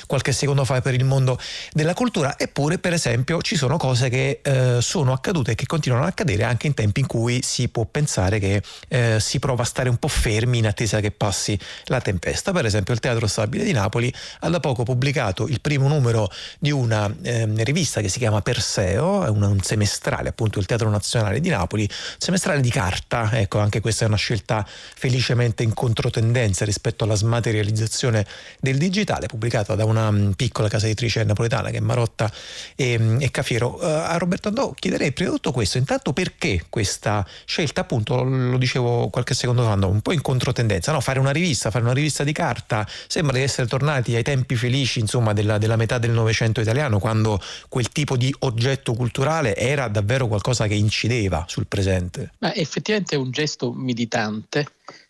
qualche 0.06 0.32
secondo 0.32 0.64
fa 0.64 0.80
per 0.80 0.94
il 0.94 1.04
mondo 1.06 1.40
della 1.72 1.96
cultura. 1.96 2.38
Eppure, 2.38 2.78
per 2.78 2.94
esempio, 2.94 3.42
ci 3.42 3.56
sono 3.56 3.78
cose 3.78 4.10
che 4.10 4.42
uh, 4.46 4.80
sono 4.80 5.12
accadute 5.12 5.54
e 5.54 5.56
che 5.56 5.66
continuano 5.66 6.04
ad 6.04 6.12
accadere 6.12 6.44
anche 6.44 6.68
in 6.68 6.76
tempi 6.76 7.00
in 7.00 7.08
cui 7.08 7.42
si 7.42 7.68
può 7.68 7.86
pensare 7.86 8.38
che 8.38 8.62
uh, 8.90 9.18
si 9.18 9.40
prova 9.40 9.64
a 9.64 9.66
stare 9.66 9.90
un 9.90 9.98
po' 9.98 10.08
fermi 10.08 10.60
in 10.60 10.68
attesa 10.68 11.00
che 11.00 11.10
passi 11.10 11.58
la 11.86 12.00
tempesta. 12.00 12.52
Per 12.52 12.66
esempio, 12.66 12.94
il 12.94 13.00
Teatro 13.00 13.26
Stabile 13.26 13.64
di 13.64 13.72
Napoli 13.72 14.14
ha 14.42 14.50
da 14.50 14.60
poco 14.60 14.84
pubblicato 14.84 15.48
il 15.48 15.62
primo 15.62 15.88
numero 15.88 16.30
di 16.60 16.70
una 16.70 17.12
ehm, 17.24 17.64
rivista 17.64 18.02
che 18.02 18.08
si 18.08 18.20
chiama 18.20 18.40
Perseo, 18.52 19.24
è 19.24 19.30
un, 19.30 19.60
semestrale 19.62 20.28
appunto 20.28 20.58
del 20.58 20.68
Teatro 20.68 20.90
Nazionale 20.90 21.40
di 21.40 21.48
Napoli, 21.48 21.90
semestrale 22.18 22.60
di 22.60 22.70
carta, 22.70 23.30
ecco 23.32 23.60
anche 23.60 23.80
questa 23.80 24.04
è 24.04 24.08
una 24.10 24.18
scelta 24.18 24.68
felicemente 24.68 25.64
in 25.64 25.74
controtendenza 25.74 26.66
rispetto 26.66 27.06
alla 27.06 27.16
smaterializzazione 27.16 28.26
del 28.60 28.78
digitale, 28.78 29.28
pubblicata 29.28 29.76
da 29.76 29.86
una 29.86 30.14
piccola 30.36 30.68
casa 30.68 30.88
editrice 30.88 31.24
napoletana 31.24 31.70
che 31.70 31.78
è 31.78 31.80
Marotta 31.80 32.30
e, 32.76 33.18
e 33.20 33.32
Cafiero. 33.32 33.78
Uh, 33.80 33.86
a 33.86 34.18
Roberto 34.18 34.50
Andò 34.50 34.74
chiederei 34.78 35.14
prima 35.14 35.30
di 35.30 35.36
tutto 35.38 35.54
questo, 35.54 35.78
intanto 35.78 36.12
perché 36.12 36.66
questa 36.68 37.26
scelta 37.46 37.82
appunto, 37.82 38.16
lo, 38.18 38.24
lo 38.24 38.58
dicevo 38.58 39.08
qualche 39.08 39.34
secondo 39.34 39.64
fa, 39.64 39.76
un 39.86 40.02
po' 40.02 40.12
in 40.12 40.22
controtendenza, 40.22 40.92
no? 40.92 41.00
fare 41.00 41.20
una 41.20 41.32
rivista, 41.32 41.72
fare 41.72 41.86
una 41.86 41.94
rivista 41.94 42.26
di 42.26 42.34
carta, 42.34 42.86
sembra 43.08 43.38
di 43.38 43.44
essere 43.44 43.66
tornati 43.68 44.14
ai 44.14 44.24
tempi 44.24 44.56
felici 44.56 45.00
insomma 45.00 45.32
della, 45.32 45.58
della 45.58 45.78
metà 45.78 46.00
del 46.00 46.12
Novecento 46.12 46.60
italiano 46.60 47.00
quando 47.00 47.40
quel 47.70 47.88
tipo 47.90 48.18
di 48.18 48.36
oggetto 48.44 48.94
culturale 48.94 49.56
era 49.56 49.88
davvero 49.88 50.28
qualcosa 50.28 50.68
che 50.68 50.74
incideva 50.74 51.46
sul 51.48 51.68
presente. 51.68 52.32
Ma 52.40 52.54
effettivamente 52.54 53.16
è 53.16 53.18
un 53.18 53.32
gesto 53.32 53.74
militante, 53.74 54.66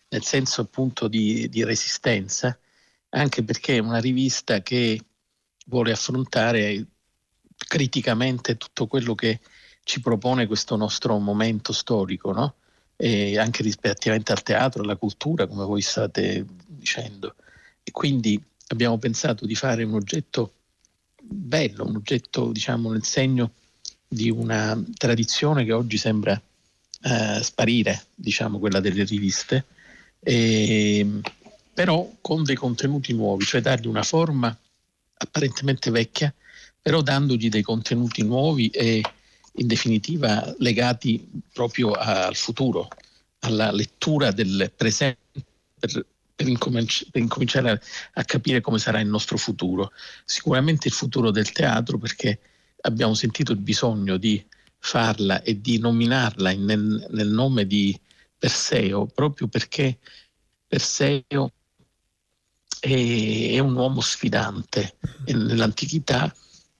nel 0.08 0.22
senso 0.24 0.62
appunto 0.62 1.08
di, 1.08 1.48
di 1.48 1.64
resistenza, 1.64 2.56
anche 3.10 3.42
perché 3.42 3.76
è 3.76 3.80
una 3.80 3.98
rivista 3.98 4.60
che 4.62 5.00
vuole 5.66 5.92
affrontare 5.92 6.86
criticamente 7.56 8.56
tutto 8.56 8.86
quello 8.86 9.14
che 9.14 9.40
ci 9.84 10.00
propone 10.00 10.46
questo 10.46 10.76
nostro 10.76 11.18
momento 11.18 11.72
storico, 11.72 12.32
no? 12.32 12.54
E 12.96 13.38
anche 13.38 13.62
rispettivamente 13.62 14.32
al 14.32 14.42
teatro, 14.42 14.82
alla 14.82 14.96
cultura, 14.96 15.46
come 15.46 15.64
voi 15.64 15.80
state 15.80 16.44
dicendo. 16.66 17.34
E 17.82 17.90
quindi 17.90 18.40
abbiamo 18.68 18.98
pensato 18.98 19.44
di 19.44 19.54
fare 19.54 19.82
un 19.82 19.94
oggetto 19.94 20.52
bello, 21.32 21.84
un 21.84 21.96
oggetto 21.96 22.52
diciamo 22.52 22.90
nel 22.90 23.04
segno 23.04 23.52
di 24.06 24.30
una 24.30 24.80
tradizione 24.96 25.64
che 25.64 25.72
oggi 25.72 25.96
sembra 25.96 26.40
eh, 27.02 27.42
sparire, 27.42 28.06
diciamo 28.14 28.58
quella 28.58 28.80
delle 28.80 29.04
riviste, 29.04 29.64
e, 30.20 31.20
però 31.72 32.10
con 32.20 32.44
dei 32.44 32.56
contenuti 32.56 33.12
nuovi, 33.12 33.44
cioè 33.44 33.60
dargli 33.60 33.86
una 33.86 34.02
forma 34.02 34.56
apparentemente 35.14 35.90
vecchia, 35.90 36.32
però 36.80 37.00
dandogli 37.00 37.48
dei 37.48 37.62
contenuti 37.62 38.22
nuovi 38.22 38.68
e 38.68 39.00
in 39.56 39.66
definitiva 39.66 40.54
legati 40.58 41.28
proprio 41.52 41.92
al 41.92 42.34
futuro, 42.34 42.88
alla 43.40 43.70
lettura 43.70 44.30
del 44.30 44.70
presente 44.76 45.44
per 45.78 46.06
per, 46.42 46.48
incominci- 46.48 47.08
per 47.10 47.22
incominciare 47.22 47.70
a, 47.70 47.80
a 48.14 48.24
capire 48.24 48.60
come 48.60 48.78
sarà 48.78 49.00
il 49.00 49.08
nostro 49.08 49.36
futuro. 49.36 49.92
Sicuramente 50.24 50.88
il 50.88 50.94
futuro 50.94 51.30
del 51.30 51.52
teatro 51.52 51.98
perché 51.98 52.40
abbiamo 52.82 53.14
sentito 53.14 53.52
il 53.52 53.58
bisogno 53.58 54.16
di 54.16 54.44
farla 54.78 55.42
e 55.42 55.60
di 55.60 55.78
nominarla 55.78 56.50
in, 56.50 56.64
nel, 56.64 57.06
nel, 57.10 57.28
nome 57.28 57.66
di 57.66 57.98
Perseo, 58.36 59.06
proprio 59.06 59.46
perché 59.46 59.98
Perseo 60.66 61.52
è, 62.80 63.50
è 63.52 63.58
un 63.60 63.76
uomo 63.76 64.00
sfidante 64.00 64.96
e 65.24 65.32
nell'antichità 65.34 66.34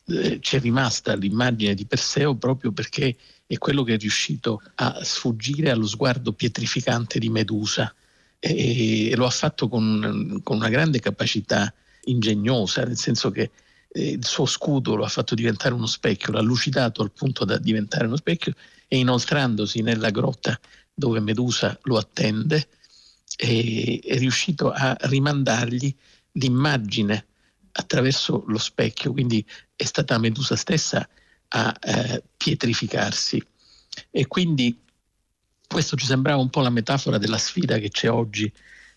eh, 0.06 0.40
c'è 0.40 0.58
rimasta 0.58 1.14
l'immagine 1.14 1.74
di 1.74 1.86
Perseo 1.86 2.34
proprio 2.34 2.72
perché 2.72 3.16
è 3.46 3.58
quello 3.58 3.84
che 3.84 3.94
è 3.94 3.98
riuscito 3.98 4.60
a 4.76 5.04
sfuggire 5.04 5.70
allo 5.70 5.86
sguardo 5.86 6.32
pietrificante 6.32 7.20
di 7.20 7.28
Medusa 7.28 7.94
e 8.44 9.12
lo 9.14 9.24
ha 9.24 9.30
fatto 9.30 9.68
con, 9.68 10.40
con 10.42 10.56
una 10.56 10.68
grande 10.68 10.98
capacità 10.98 11.72
ingegnosa, 12.06 12.82
nel 12.82 12.96
senso 12.96 13.30
che 13.30 13.52
eh, 13.92 14.08
il 14.10 14.26
suo 14.26 14.46
scudo 14.46 14.96
lo 14.96 15.04
ha 15.04 15.08
fatto 15.08 15.36
diventare 15.36 15.74
uno 15.74 15.86
specchio, 15.86 16.32
l'ha 16.32 16.40
lucidato 16.40 17.02
al 17.02 17.12
punto 17.12 17.44
da 17.44 17.56
diventare 17.56 18.06
uno 18.06 18.16
specchio 18.16 18.52
e 18.88 18.98
inoltrandosi 18.98 19.80
nella 19.82 20.10
grotta 20.10 20.58
dove 20.92 21.20
Medusa 21.20 21.78
lo 21.82 21.96
attende 21.96 22.66
è, 23.36 24.00
riuscito 24.18 24.72
a 24.72 24.96
rimandargli 25.02 25.94
l'immagine 26.32 27.26
attraverso 27.70 28.42
lo 28.48 28.58
specchio, 28.58 29.12
quindi 29.12 29.46
è 29.76 29.84
stata 29.84 30.18
Medusa 30.18 30.56
stessa 30.56 31.08
a 31.48 31.76
eh, 31.80 32.24
pietrificarsi. 32.36 33.40
E 34.10 34.26
quindi 34.26 34.76
questo 35.72 35.96
ci 35.96 36.06
sembrava 36.06 36.40
un 36.40 36.50
po' 36.50 36.60
la 36.60 36.70
metafora 36.70 37.18
della 37.18 37.38
sfida 37.38 37.78
che 37.78 37.88
c'è 37.88 38.10
oggi 38.10 38.52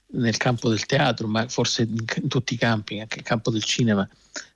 nel 0.07 0.37
campo 0.37 0.69
del 0.69 0.85
teatro, 0.85 1.27
ma 1.27 1.47
forse 1.47 1.83
in, 1.83 2.27
tutti 2.27 2.53
i 2.53 2.57
campi, 2.57 2.99
anche 2.99 3.15
nel 3.15 3.25
campo 3.25 3.49
del 3.49 3.63
cinema, 3.63 4.07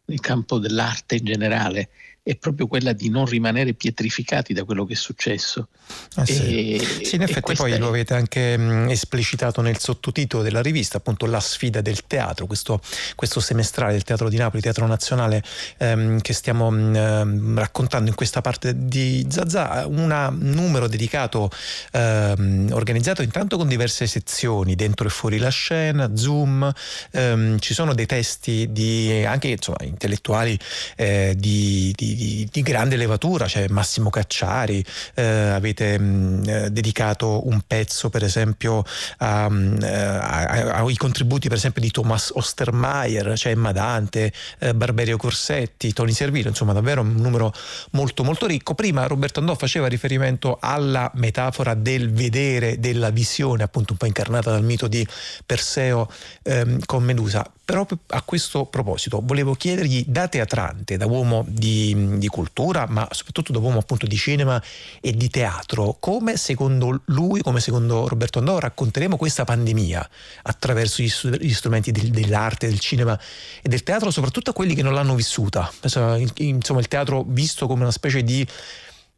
nel 0.05 0.19
campo 0.19 0.59
dell'arte 0.59 1.15
in 1.15 1.25
generale, 1.25 1.89
è 2.29 2.35
proprio 2.35 2.67
quella 2.67 2.93
di 2.93 3.09
non 3.09 3.25
rimanere 3.25 3.73
pietrificati 3.73 4.53
da 4.53 4.63
quello 4.63 4.85
che 4.85 4.93
è 4.93 4.95
successo. 4.95 5.69
Ah, 6.13 6.25
sì. 6.25 6.75
E, 6.75 7.03
sì. 7.03 7.15
in 7.15 7.23
effetti 7.23 7.55
poi 7.55 7.71
è... 7.71 7.79
lo 7.79 7.87
avete 7.87 8.13
anche 8.13 8.55
mh, 8.55 8.89
esplicitato 8.91 9.61
nel 9.61 9.79
sottotitolo 9.79 10.43
della 10.43 10.61
rivista, 10.61 10.97
appunto 10.97 11.25
La 11.25 11.39
sfida 11.39 11.81
del 11.81 12.05
teatro, 12.05 12.45
questo, 12.45 12.81
questo 13.15 13.39
semestrale 13.39 13.93
del 13.93 14.03
Teatro 14.03 14.29
di 14.29 14.37
Napoli, 14.37 14.61
Teatro 14.61 14.85
Nazionale, 14.85 15.43
ehm, 15.77 16.21
che 16.21 16.33
stiamo 16.33 16.69
mh, 16.69 16.95
ehm, 16.95 17.57
raccontando 17.57 18.09
in 18.09 18.15
questa 18.15 18.41
parte 18.41 18.73
di 18.77 19.25
Zazà, 19.27 19.87
un 19.87 20.37
numero 20.39 20.87
dedicato, 20.87 21.49
ehm, 21.93 22.69
organizzato 22.73 23.23
intanto 23.23 23.57
con 23.57 23.67
diverse 23.67 24.05
sezioni, 24.05 24.75
dentro 24.75 25.07
e 25.07 25.09
fuori 25.09 25.39
la 25.39 25.49
scena, 25.49 26.15
Zoom, 26.15 26.71
ehm, 27.09 27.57
ci 27.57 27.73
sono 27.73 27.95
dei 27.95 28.05
testi 28.05 28.67
di, 28.71 29.23
anche 29.25 29.47
insomma, 29.47 29.79
intellettuali 29.81 30.59
eh, 30.95 31.33
di, 31.35 31.91
di, 31.95 32.18
di, 32.19 32.61
grande 32.61 32.97
levatura, 32.97 33.45
c'è 33.45 33.61
cioè 33.61 33.67
Massimo 33.69 34.09
Cacciari, 34.09 34.83
eh, 35.15 35.23
avete 35.23 35.97
mh, 35.97 36.03
mm, 36.03 36.43
eh, 36.47 36.69
dedicato 36.69 37.47
un 37.47 37.61
pezzo 37.65 38.09
per 38.09 38.23
esempio 38.23 38.83
mm, 39.23 39.81
eh, 39.81 39.87
ai 39.87 40.95
contributi 40.95 41.47
per 41.47 41.57
esempio 41.57 41.81
di 41.81 41.91
Thomas 41.91 42.31
Ostermeier, 42.33 43.27
c'è 43.29 43.35
cioè 43.35 43.51
Emma 43.53 43.71
Dante, 43.71 44.31
eh, 44.59 44.73
Barberio 44.73 45.17
Corsetti, 45.17 45.93
Tony 45.93 46.11
Servilo, 46.11 46.49
insomma 46.49 46.73
davvero 46.73 47.01
un 47.01 47.15
numero 47.15 47.53
molto 47.91 48.23
molto 48.23 48.45
ricco. 48.45 48.75
Prima 48.75 49.05
Roberto 49.07 49.39
Andò 49.39 49.55
faceva 49.55 49.87
riferimento 49.87 50.57
alla 50.59 51.09
metafora 51.15 51.73
del 51.73 52.11
vedere, 52.11 52.79
della 52.79 53.09
visione 53.09 53.63
appunto 53.63 53.93
un 53.93 53.97
po' 53.97 54.05
incarnata 54.05 54.51
dal 54.51 54.63
mito 54.63 54.87
di 54.87 55.05
Perseo 55.45 56.09
ehm, 56.43 56.79
con 56.85 57.03
Medusa. 57.03 57.49
Però 57.69 57.85
a 58.07 58.21
questo 58.23 58.65
proposito 58.65 59.21
volevo 59.23 59.53
chiedergli 59.53 60.03
da 60.07 60.27
teatrante, 60.27 60.97
da 60.97 61.05
uomo 61.05 61.45
di, 61.47 62.08
di, 62.17 62.27
cultura, 62.27 62.85
ma 62.87 63.07
soprattutto 63.11 63.51
da 63.51 63.59
uomo 63.59 63.79
appunto 63.79 64.05
di 64.07 64.15
cinema 64.15 64.61
e 65.01 65.11
di 65.13 65.29
teatro, 65.29 65.97
come 65.99 66.37
secondo 66.37 67.01
lui, 67.05 67.41
come 67.41 67.59
secondo 67.59 68.07
Roberto 68.07 68.39
Andò, 68.39 68.59
racconteremo 68.59 69.17
questa 69.17 69.43
pandemia 69.43 70.09
attraverso 70.43 71.01
gli, 71.01 71.11
gli 71.39 71.53
strumenti 71.53 71.91
del, 71.91 72.09
dell'arte, 72.09 72.67
del 72.67 72.79
cinema 72.79 73.19
e 73.61 73.69
del 73.69 73.83
teatro, 73.83 74.11
soprattutto 74.11 74.51
a 74.51 74.53
quelli 74.53 74.75
che 74.75 74.83
non 74.83 74.93
l'hanno 74.93 75.15
vissuta. 75.15 75.71
Insomma, 75.83 76.17
il 76.17 76.87
teatro 76.87 77.23
visto 77.27 77.67
come 77.67 77.81
una 77.81 77.91
specie 77.91 78.23
di 78.23 78.47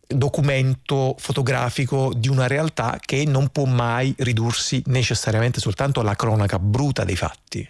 documento 0.08 1.16
fotografico 1.18 2.12
di 2.16 2.28
una 2.28 2.48
realtà 2.48 3.00
che 3.00 3.24
non 3.26 3.50
può 3.50 3.66
mai 3.66 4.14
ridursi 4.18 4.84
necessariamente 4.88 5.60
soltanto 5.60 6.00
alla 6.00 6.16
cronaca 6.16 6.60
bruta 6.60 7.04
dei 7.04 7.16
fatti. 7.16 7.68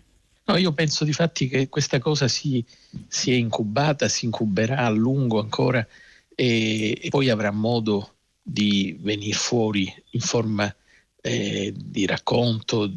No, 0.51 0.57
io 0.57 0.73
penso 0.73 1.05
di 1.05 1.13
fatti 1.13 1.47
che 1.47 1.69
questa 1.69 1.99
cosa 1.99 2.27
si, 2.27 2.61
si 3.07 3.31
è 3.31 3.35
incubata, 3.35 4.09
si 4.09 4.25
incuberà 4.25 4.79
a 4.79 4.89
lungo 4.89 5.39
ancora 5.39 5.87
e, 6.35 6.99
e 7.01 7.07
poi 7.07 7.29
avrà 7.29 7.51
modo 7.51 8.15
di 8.41 8.97
venire 8.99 9.31
fuori 9.31 9.93
in 10.09 10.19
forma 10.19 10.73
eh, 11.21 11.73
di 11.73 12.05
racconto, 12.05 12.91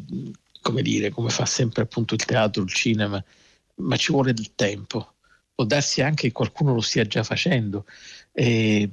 come 0.61 0.81
dire, 0.81 1.11
come 1.11 1.29
fa 1.29 1.45
sempre 1.45 1.83
appunto 1.83 2.13
il 2.13 2.25
teatro, 2.25 2.61
il 2.63 2.73
cinema, 2.73 3.23
ma 3.75 3.95
ci 3.95 4.11
vuole 4.11 4.33
del 4.33 4.53
tempo. 4.55 5.13
Può 5.55 5.63
darsi 5.63 6.01
anche 6.01 6.27
che 6.27 6.33
qualcuno 6.33 6.73
lo 6.73 6.81
stia 6.81 7.05
già 7.05 7.23
facendo, 7.23 7.85
eh, 8.33 8.89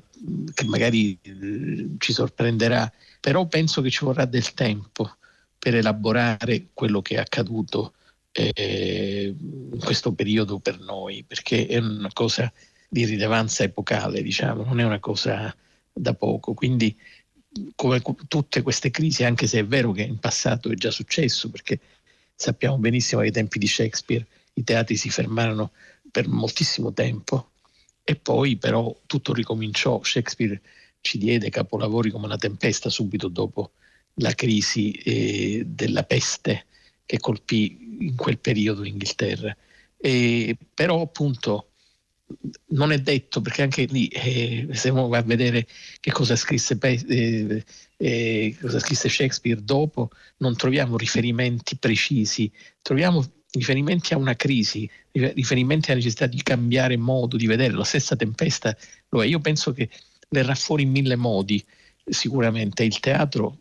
che 0.55 0.65
magari 0.67 1.19
eh, 1.21 1.89
ci 1.99 2.13
sorprenderà, 2.13 2.93
però 3.19 3.45
penso 3.47 3.83
che 3.83 3.91
ci 3.91 4.05
vorrà 4.05 4.25
del 4.25 4.55
tempo 4.55 5.17
per 5.59 5.75
elaborare 5.75 6.69
quello 6.73 7.03
che 7.03 7.17
è 7.17 7.19
accaduto 7.19 7.95
eh, 8.33 9.35
in 9.37 9.79
questo 9.79 10.13
periodo 10.13 10.59
per 10.59 10.81
noi, 10.81 11.25
perché 11.27 11.67
è 11.67 11.79
una 11.79 12.11
cosa 12.13 12.53
di 12.89 13.05
rilevanza 13.05 13.63
epocale, 13.63 14.23
diciamo, 14.23 14.65
non 14.65 14.81
è 14.81 14.85
una 14.85 15.01
cosa 15.01 15.55
da 15.93 16.15
poco. 16.15 16.55
Quindi, 16.55 16.97
come 17.75 18.03
tutte 18.29 18.63
queste 18.63 18.91
crisi, 18.91 19.25
anche 19.25 19.47
se 19.47 19.61
è 19.61 19.67
vero 19.67 19.93
che 19.93 20.03
in 20.03 20.19
passato 20.19 20.71
è 20.71 20.75
già 20.75 20.91
successo, 20.91 21.51
perché 21.51 21.79
sappiamo 22.35 22.79
benissimo 22.79 23.21
che 23.21 23.29
ai 23.29 23.33
tempi 23.33 23.59
di 23.59 23.67
Shakespeare 23.67 24.27
i 24.55 24.65
teatri 24.65 24.97
si 24.97 25.11
fermarono 25.11 25.73
per 26.11 26.29
moltissimo 26.29 26.93
tempo 26.93 27.51
e 28.05 28.17
poi 28.17 28.57
però 28.57 28.95
tutto 29.07 29.33
ricominciò. 29.33 30.03
Shakespeare 30.03 30.61
ci 31.01 31.19
diede 31.19 31.51
capolavori 31.51 32.11
come 32.11 32.27
una 32.27 32.37
tempesta 32.37 32.91
subito 32.91 33.29
dopo 33.29 33.73
la 34.17 34.35
crisi 34.35 34.93
eh, 34.93 35.63
della 35.67 36.03
peste 36.03 36.67
che 37.07 37.19
colpì 37.19 37.92
in 37.99 38.17
quel 38.17 38.39
periodo 38.39 38.83
l'Inghilterra. 38.83 39.57
E, 39.97 40.57
però 40.75 41.01
appunto 41.03 41.69
non 42.69 42.93
è 42.93 42.99
detto 42.99 43.41
perché 43.41 43.63
anche 43.63 43.85
lì 43.85 44.09
eh, 44.09 44.69
se 44.73 44.89
uno 44.89 45.09
va 45.09 45.19
a 45.19 45.23
vedere 45.23 45.67
che 46.01 46.11
cosa 46.11 46.35
scrisse, 46.37 46.79
eh, 46.81 47.65
eh, 47.97 48.57
cosa 48.61 48.79
scrisse 48.79 49.09
Shakespeare 49.09 49.63
dopo 49.63 50.11
non 50.39 50.57
troviamo 50.57 50.97
riferimenti 50.97 51.77
precisi. 51.77 52.51
Troviamo 52.81 53.25
riferimenti 53.53 54.15
a 54.15 54.17
una 54.17 54.35
crisi 54.35 54.89
riferimenti 55.13 55.91
alla 55.91 55.99
necessità 55.99 56.27
di 56.27 56.43
cambiare 56.43 56.97
modo 56.97 57.37
di 57.37 57.47
vedere. 57.47 57.75
La 57.75 57.85
stessa 57.85 58.17
tempesta 58.17 58.77
lo 59.11 59.23
è. 59.23 59.27
Io 59.27 59.41
penso 59.41 59.73
che 59.73 59.91
verrà 60.31 60.55
fuori 60.55 60.85
in 60.85 60.91
mille 60.91 61.17
modi 61.17 61.63
sicuramente. 62.05 62.85
Il 62.85 62.99
teatro 63.01 63.59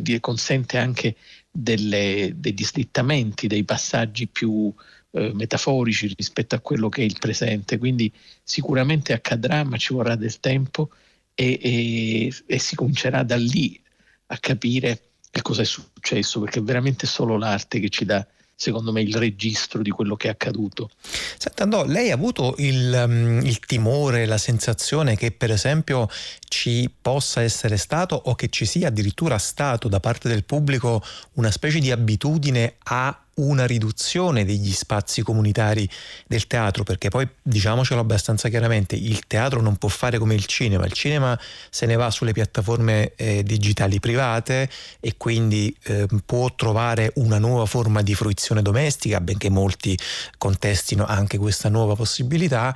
dire, 0.00 0.20
consente 0.20 0.78
anche 0.78 1.16
delle, 1.56 2.32
degli 2.36 2.64
slittamenti, 2.64 3.46
dei 3.46 3.64
passaggi 3.64 4.26
più 4.28 4.72
eh, 5.12 5.32
metaforici 5.34 6.12
rispetto 6.14 6.54
a 6.54 6.60
quello 6.60 6.88
che 6.88 7.02
è 7.02 7.04
il 7.04 7.16
presente. 7.18 7.78
Quindi 7.78 8.12
sicuramente 8.42 9.12
accadrà, 9.12 9.64
ma 9.64 9.76
ci 9.76 9.94
vorrà 9.94 10.16
del 10.16 10.38
tempo 10.40 10.90
e, 11.34 11.58
e, 11.62 12.34
e 12.46 12.58
si 12.58 12.76
comincerà 12.76 13.22
da 13.22 13.36
lì 13.36 13.80
a 14.26 14.38
capire 14.38 15.10
che 15.30 15.42
cosa 15.42 15.62
è 15.62 15.64
successo, 15.64 16.40
perché 16.40 16.58
è 16.58 16.62
veramente 16.62 17.06
solo 17.06 17.36
l'arte 17.36 17.80
che 17.80 17.88
ci 17.88 18.04
dà 18.04 18.26
secondo 18.58 18.90
me, 18.90 19.02
il 19.02 19.14
registro 19.14 19.82
di 19.82 19.90
quello 19.90 20.16
che 20.16 20.28
è 20.28 20.30
accaduto. 20.30 20.90
Senta, 21.36 21.84
lei 21.84 22.10
ha 22.10 22.14
avuto 22.14 22.54
il, 22.58 23.04
um, 23.06 23.40
il, 23.44 23.60
timore, 23.60 24.24
la 24.24 24.38
sensazione 24.38 25.14
che 25.14 25.30
per 25.30 25.50
esempio 25.50 26.08
ci 26.48 26.90
possa 27.00 27.42
essere 27.42 27.76
stato 27.76 28.16
o 28.16 28.34
che 28.34 28.48
ci 28.48 28.64
sia 28.64 28.88
addirittura 28.88 29.36
stato 29.36 29.88
da 29.88 30.00
parte 30.00 30.28
del 30.28 30.44
pubblico 30.44 31.04
una 31.34 31.50
specie 31.50 31.80
di 31.80 31.90
abitudine 31.90 32.76
a 32.84 33.25
una 33.36 33.66
riduzione 33.66 34.44
degli 34.44 34.72
spazi 34.72 35.22
comunitari 35.22 35.88
del 36.26 36.46
teatro, 36.46 36.84
perché 36.84 37.08
poi 37.08 37.28
diciamocelo 37.42 38.00
abbastanza 38.00 38.48
chiaramente, 38.48 38.96
il 38.96 39.26
teatro 39.26 39.60
non 39.60 39.76
può 39.76 39.88
fare 39.88 40.18
come 40.18 40.34
il 40.34 40.46
cinema, 40.46 40.84
il 40.86 40.92
cinema 40.92 41.38
se 41.70 41.86
ne 41.86 41.96
va 41.96 42.10
sulle 42.10 42.32
piattaforme 42.32 43.12
eh, 43.16 43.42
digitali 43.42 44.00
private 44.00 44.70
e 45.00 45.14
quindi 45.16 45.74
eh, 45.84 46.06
può 46.24 46.54
trovare 46.54 47.12
una 47.16 47.38
nuova 47.38 47.66
forma 47.66 48.02
di 48.02 48.14
fruizione 48.14 48.62
domestica, 48.62 49.20
benché 49.20 49.50
molti 49.50 49.98
contestino 50.38 51.04
anche 51.04 51.38
questa 51.38 51.68
nuova 51.68 51.94
possibilità 51.94 52.74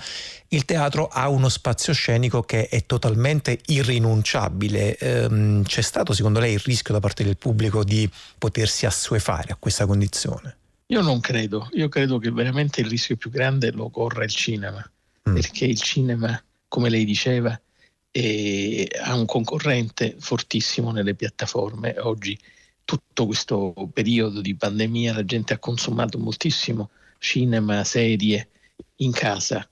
il 0.52 0.64
teatro 0.64 1.06
ha 1.06 1.28
uno 1.28 1.48
spazio 1.48 1.92
scenico 1.92 2.42
che 2.42 2.68
è 2.68 2.84
totalmente 2.84 3.60
irrinunciabile. 3.66 4.96
Ehm, 4.98 5.62
c'è 5.62 5.80
stato 5.80 6.12
secondo 6.12 6.40
lei 6.40 6.54
il 6.54 6.60
rischio 6.60 6.94
da 6.94 7.00
parte 7.00 7.22
del 7.22 7.36
pubblico 7.36 7.84
di 7.84 8.08
potersi 8.38 8.86
assuefare 8.86 9.52
a 9.52 9.56
questa 9.56 9.86
condizione? 9.86 10.56
Io 10.86 11.02
non 11.02 11.20
credo, 11.20 11.68
io 11.72 11.88
credo 11.88 12.18
che 12.18 12.32
veramente 12.32 12.80
il 12.80 12.88
rischio 12.88 13.16
più 13.16 13.30
grande 13.30 13.70
lo 13.70 13.90
corra 13.90 14.24
il 14.24 14.30
cinema, 14.30 14.78
mm. 15.28 15.34
perché 15.34 15.66
il 15.66 15.80
cinema, 15.80 16.42
come 16.66 16.90
lei 16.90 17.04
diceva, 17.04 17.58
è, 18.10 18.88
ha 19.04 19.14
un 19.14 19.26
concorrente 19.26 20.16
fortissimo 20.18 20.90
nelle 20.90 21.14
piattaforme. 21.14 21.94
Oggi 22.00 22.36
tutto 22.84 23.26
questo 23.26 23.72
periodo 23.92 24.40
di 24.40 24.56
pandemia 24.56 25.14
la 25.14 25.24
gente 25.24 25.54
ha 25.54 25.58
consumato 25.58 26.18
moltissimo 26.18 26.90
cinema, 27.18 27.84
serie 27.84 28.48
in 28.96 29.12
casa 29.12 29.64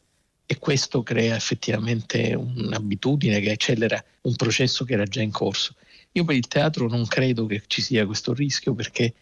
e 0.50 0.58
questo 0.58 1.02
crea 1.02 1.37
effettivamente 1.37 2.32
un'abitudine 2.34 3.38
che 3.38 3.50
accelera 3.50 4.02
un 4.22 4.34
processo 4.34 4.87
che 4.87 4.94
era 4.94 5.04
già 5.04 5.20
in 5.20 5.30
corso. 5.30 5.74
Io 6.12 6.24
per 6.24 6.37
il 6.37 6.48
teatro 6.48 6.88
non 6.88 7.06
credo 7.06 7.44
che 7.44 7.64
ci 7.66 7.82
sia 7.82 8.06
questo 8.06 8.32
rischio 8.32 8.72
perché 8.72 9.12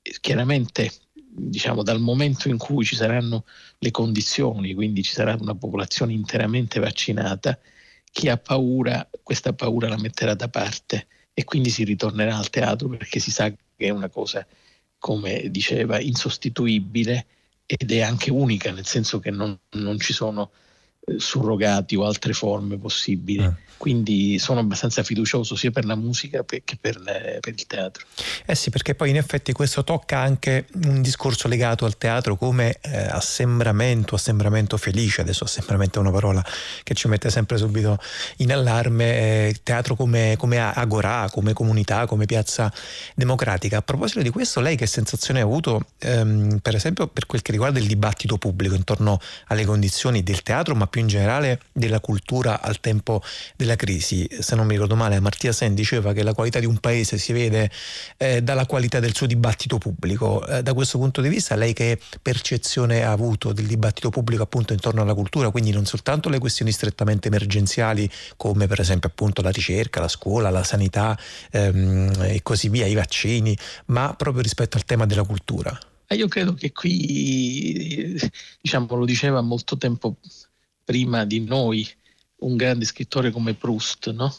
eh, 0.00 0.16
chiaramente 0.22 0.90
diciamo 1.14 1.82
dal 1.82 2.00
momento 2.00 2.48
in 2.48 2.56
cui 2.56 2.82
ci 2.82 2.96
saranno 2.96 3.44
le 3.76 3.90
condizioni, 3.90 4.72
quindi 4.72 5.02
ci 5.02 5.12
sarà 5.12 5.36
una 5.38 5.54
popolazione 5.54 6.14
interamente 6.14 6.80
vaccinata, 6.80 7.58
chi 8.10 8.30
ha 8.30 8.38
paura, 8.38 9.06
questa 9.22 9.52
paura 9.52 9.88
la 9.88 9.98
metterà 9.98 10.32
da 10.32 10.48
parte 10.48 11.08
e 11.34 11.44
quindi 11.44 11.68
si 11.68 11.84
ritornerà 11.84 12.38
al 12.38 12.48
teatro 12.48 12.88
perché 12.88 13.18
si 13.18 13.30
sa 13.30 13.50
che 13.50 13.56
è 13.76 13.90
una 13.90 14.08
cosa, 14.08 14.46
come 14.96 15.50
diceva, 15.50 16.00
insostituibile 16.00 17.26
ed 17.66 17.90
è 17.92 18.00
anche 18.02 18.30
unica, 18.30 18.70
nel 18.72 18.86
senso 18.86 19.20
che 19.20 19.30
non, 19.30 19.58
non 19.72 19.98
ci 19.98 20.12
sono 20.12 20.52
surrogati 21.16 21.96
o 21.96 22.04
altre 22.04 22.32
forme 22.32 22.78
possibili. 22.78 23.42
Mm. 23.42 23.52
Quindi 23.76 24.38
sono 24.38 24.60
abbastanza 24.60 25.02
fiducioso 25.02 25.56
sia 25.56 25.70
per 25.70 25.84
la 25.84 25.94
musica 25.94 26.42
che 26.46 26.78
per, 26.80 26.98
le, 27.00 27.38
per, 27.40 27.52
il 27.52 27.66
teatro. 27.66 28.06
Eh 28.46 28.54
sì, 28.54 28.70
perché 28.70 28.94
poi 28.94 29.10
in 29.10 29.16
effetti 29.16 29.52
questo 29.52 29.84
tocca 29.84 30.18
anche 30.18 30.66
un 30.84 31.02
discorso 31.02 31.48
legato 31.48 31.84
al 31.84 31.98
teatro 31.98 32.36
come 32.36 32.78
eh, 32.80 32.96
assembramento, 32.96 34.14
assembramento 34.14 34.78
felice. 34.78 35.20
Adesso 35.20 35.44
assembramento 35.44 35.98
è 35.98 36.00
una 36.00 36.12
parola 36.12 36.42
che 36.82 36.94
ci 36.94 37.08
mette 37.08 37.28
sempre 37.28 37.58
subito 37.58 37.98
in 38.36 38.52
allarme. 38.52 39.48
Eh, 39.48 39.56
teatro 39.62 39.96
come, 39.96 40.36
come 40.38 40.58
agorà, 40.60 41.28
come 41.30 41.52
comunità, 41.52 42.06
come 42.06 42.24
piazza 42.24 42.72
democratica. 43.14 43.78
A 43.78 43.82
proposito 43.82 44.22
di 44.22 44.30
questo, 44.30 44.60
lei 44.60 44.76
che 44.76 44.86
sensazione 44.86 45.40
ha 45.40 45.44
avuto, 45.44 45.88
ehm, 45.98 46.60
per 46.62 46.74
esempio, 46.74 47.08
per 47.08 47.26
quel 47.26 47.42
che 47.42 47.52
riguarda 47.52 47.80
il 47.80 47.86
dibattito 47.86 48.38
pubblico 48.38 48.74
intorno 48.74 49.20
alle 49.48 49.66
condizioni 49.66 50.22
del 50.22 50.42
teatro, 50.42 50.74
ma 50.74 50.86
più 50.94 51.00
in 51.00 51.08
generale 51.08 51.60
della 51.72 51.98
cultura 51.98 52.60
al 52.60 52.78
tempo 52.78 53.20
della 53.56 53.74
crisi. 53.74 54.28
Se 54.30 54.54
non 54.54 54.64
mi 54.64 54.74
ricordo 54.74 54.94
male, 54.94 55.18
Martia 55.18 55.50
Sen 55.50 55.74
diceva 55.74 56.12
che 56.12 56.22
la 56.22 56.34
qualità 56.34 56.60
di 56.60 56.66
un 56.66 56.78
paese 56.78 57.18
si 57.18 57.32
vede 57.32 57.68
eh, 58.16 58.42
dalla 58.42 58.64
qualità 58.64 59.00
del 59.00 59.12
suo 59.12 59.26
dibattito 59.26 59.78
pubblico. 59.78 60.46
Eh, 60.46 60.62
da 60.62 60.72
questo 60.72 60.98
punto 60.98 61.20
di 61.20 61.28
vista, 61.28 61.56
lei 61.56 61.72
che 61.72 61.98
percezione 62.22 63.02
ha 63.02 63.10
avuto 63.10 63.52
del 63.52 63.66
dibattito 63.66 64.10
pubblico 64.10 64.44
appunto 64.44 64.72
intorno 64.72 65.02
alla 65.02 65.14
cultura, 65.14 65.50
quindi 65.50 65.72
non 65.72 65.84
soltanto 65.84 66.28
le 66.28 66.38
questioni 66.38 66.70
strettamente 66.70 67.26
emergenziali 67.26 68.08
come 68.36 68.68
per 68.68 68.78
esempio 68.78 69.08
appunto 69.08 69.42
la 69.42 69.50
ricerca, 69.50 69.98
la 69.98 70.06
scuola, 70.06 70.50
la 70.50 70.62
sanità 70.62 71.18
ehm, 71.50 72.22
e 72.22 72.40
così 72.44 72.68
via, 72.68 72.86
i 72.86 72.94
vaccini, 72.94 73.58
ma 73.86 74.14
proprio 74.16 74.42
rispetto 74.42 74.76
al 74.76 74.84
tema 74.84 75.06
della 75.06 75.24
cultura? 75.24 75.76
Eh, 76.06 76.14
io 76.14 76.28
credo 76.28 76.54
che 76.54 76.70
qui, 76.70 78.16
diciamo, 78.60 78.94
lo 78.94 79.04
diceva 79.04 79.40
molto 79.40 79.76
tempo 79.76 80.18
prima 80.84 81.24
di 81.24 81.40
noi 81.40 81.88
un 82.38 82.56
grande 82.56 82.84
scrittore 82.84 83.30
come 83.30 83.54
Proust, 83.54 84.10
no? 84.10 84.34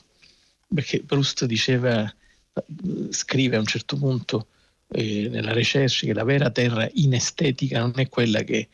Perché 0.74 1.02
Proust 1.02 1.46
diceva, 1.46 2.14
scrive 3.10 3.56
a 3.56 3.60
un 3.60 3.66
certo 3.66 3.98
punto 3.98 4.48
eh, 4.90 5.28
nella 5.30 5.54
Recherche 5.54 6.06
che 6.06 6.14
la 6.14 6.24
vera 6.24 6.50
terra 6.50 6.88
in 6.94 7.14
estetica 7.14 7.80
non 7.80 7.94
è 7.96 8.08
quella 8.10 8.44
che 8.44 8.68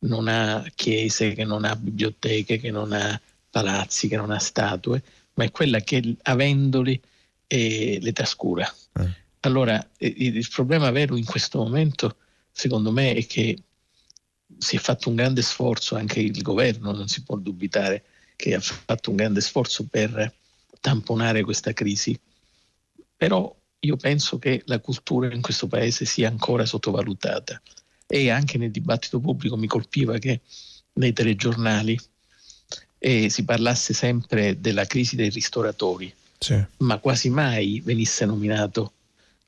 non 0.00 0.28
ha 0.28 0.64
chiese, 0.74 1.32
che 1.32 1.44
non 1.44 1.64
ha 1.64 1.74
biblioteche, 1.76 2.58
che 2.58 2.70
non 2.70 2.92
ha 2.92 3.20
palazzi, 3.50 4.08
che 4.08 4.16
non 4.16 4.30
ha 4.30 4.38
statue, 4.38 5.02
ma 5.34 5.44
è 5.44 5.50
quella 5.50 5.80
che 5.80 6.16
avendoli 6.22 7.00
eh, 7.46 7.98
le 8.00 8.12
trascura. 8.12 8.72
Mm. 9.00 9.06
Allora, 9.40 9.88
eh, 9.96 10.12
il 10.16 10.48
problema 10.52 10.90
vero 10.90 11.16
in 11.16 11.24
questo 11.24 11.58
momento, 11.58 12.16
secondo 12.50 12.90
me, 12.90 13.14
è 13.14 13.26
che 13.26 13.56
si 14.64 14.76
è 14.76 14.78
fatto 14.78 15.10
un 15.10 15.14
grande 15.14 15.42
sforzo, 15.42 15.94
anche 15.94 16.20
il 16.20 16.40
governo, 16.42 16.92
non 16.92 17.06
si 17.06 17.22
può 17.22 17.36
dubitare 17.36 18.02
che 18.34 18.54
ha 18.54 18.60
fatto 18.60 19.10
un 19.10 19.16
grande 19.16 19.42
sforzo 19.42 19.86
per 19.88 20.34
tamponare 20.80 21.42
questa 21.42 21.72
crisi, 21.72 22.18
però 23.16 23.54
io 23.80 23.96
penso 23.96 24.38
che 24.38 24.62
la 24.64 24.80
cultura 24.80 25.32
in 25.32 25.42
questo 25.42 25.66
paese 25.66 26.06
sia 26.06 26.28
ancora 26.28 26.64
sottovalutata. 26.64 27.60
E 28.06 28.30
anche 28.30 28.58
nel 28.58 28.70
dibattito 28.70 29.20
pubblico 29.20 29.56
mi 29.56 29.66
colpiva 29.66 30.18
che 30.18 30.40
nei 30.94 31.12
telegiornali 31.12 31.98
eh, 32.98 33.28
si 33.28 33.44
parlasse 33.44 33.92
sempre 33.92 34.60
della 34.60 34.86
crisi 34.86 35.14
dei 35.14 35.28
ristoratori, 35.28 36.12
sì. 36.38 36.62
ma 36.78 36.98
quasi 36.98 37.28
mai 37.28 37.80
venisse 37.84 38.24
nominato 38.24 38.92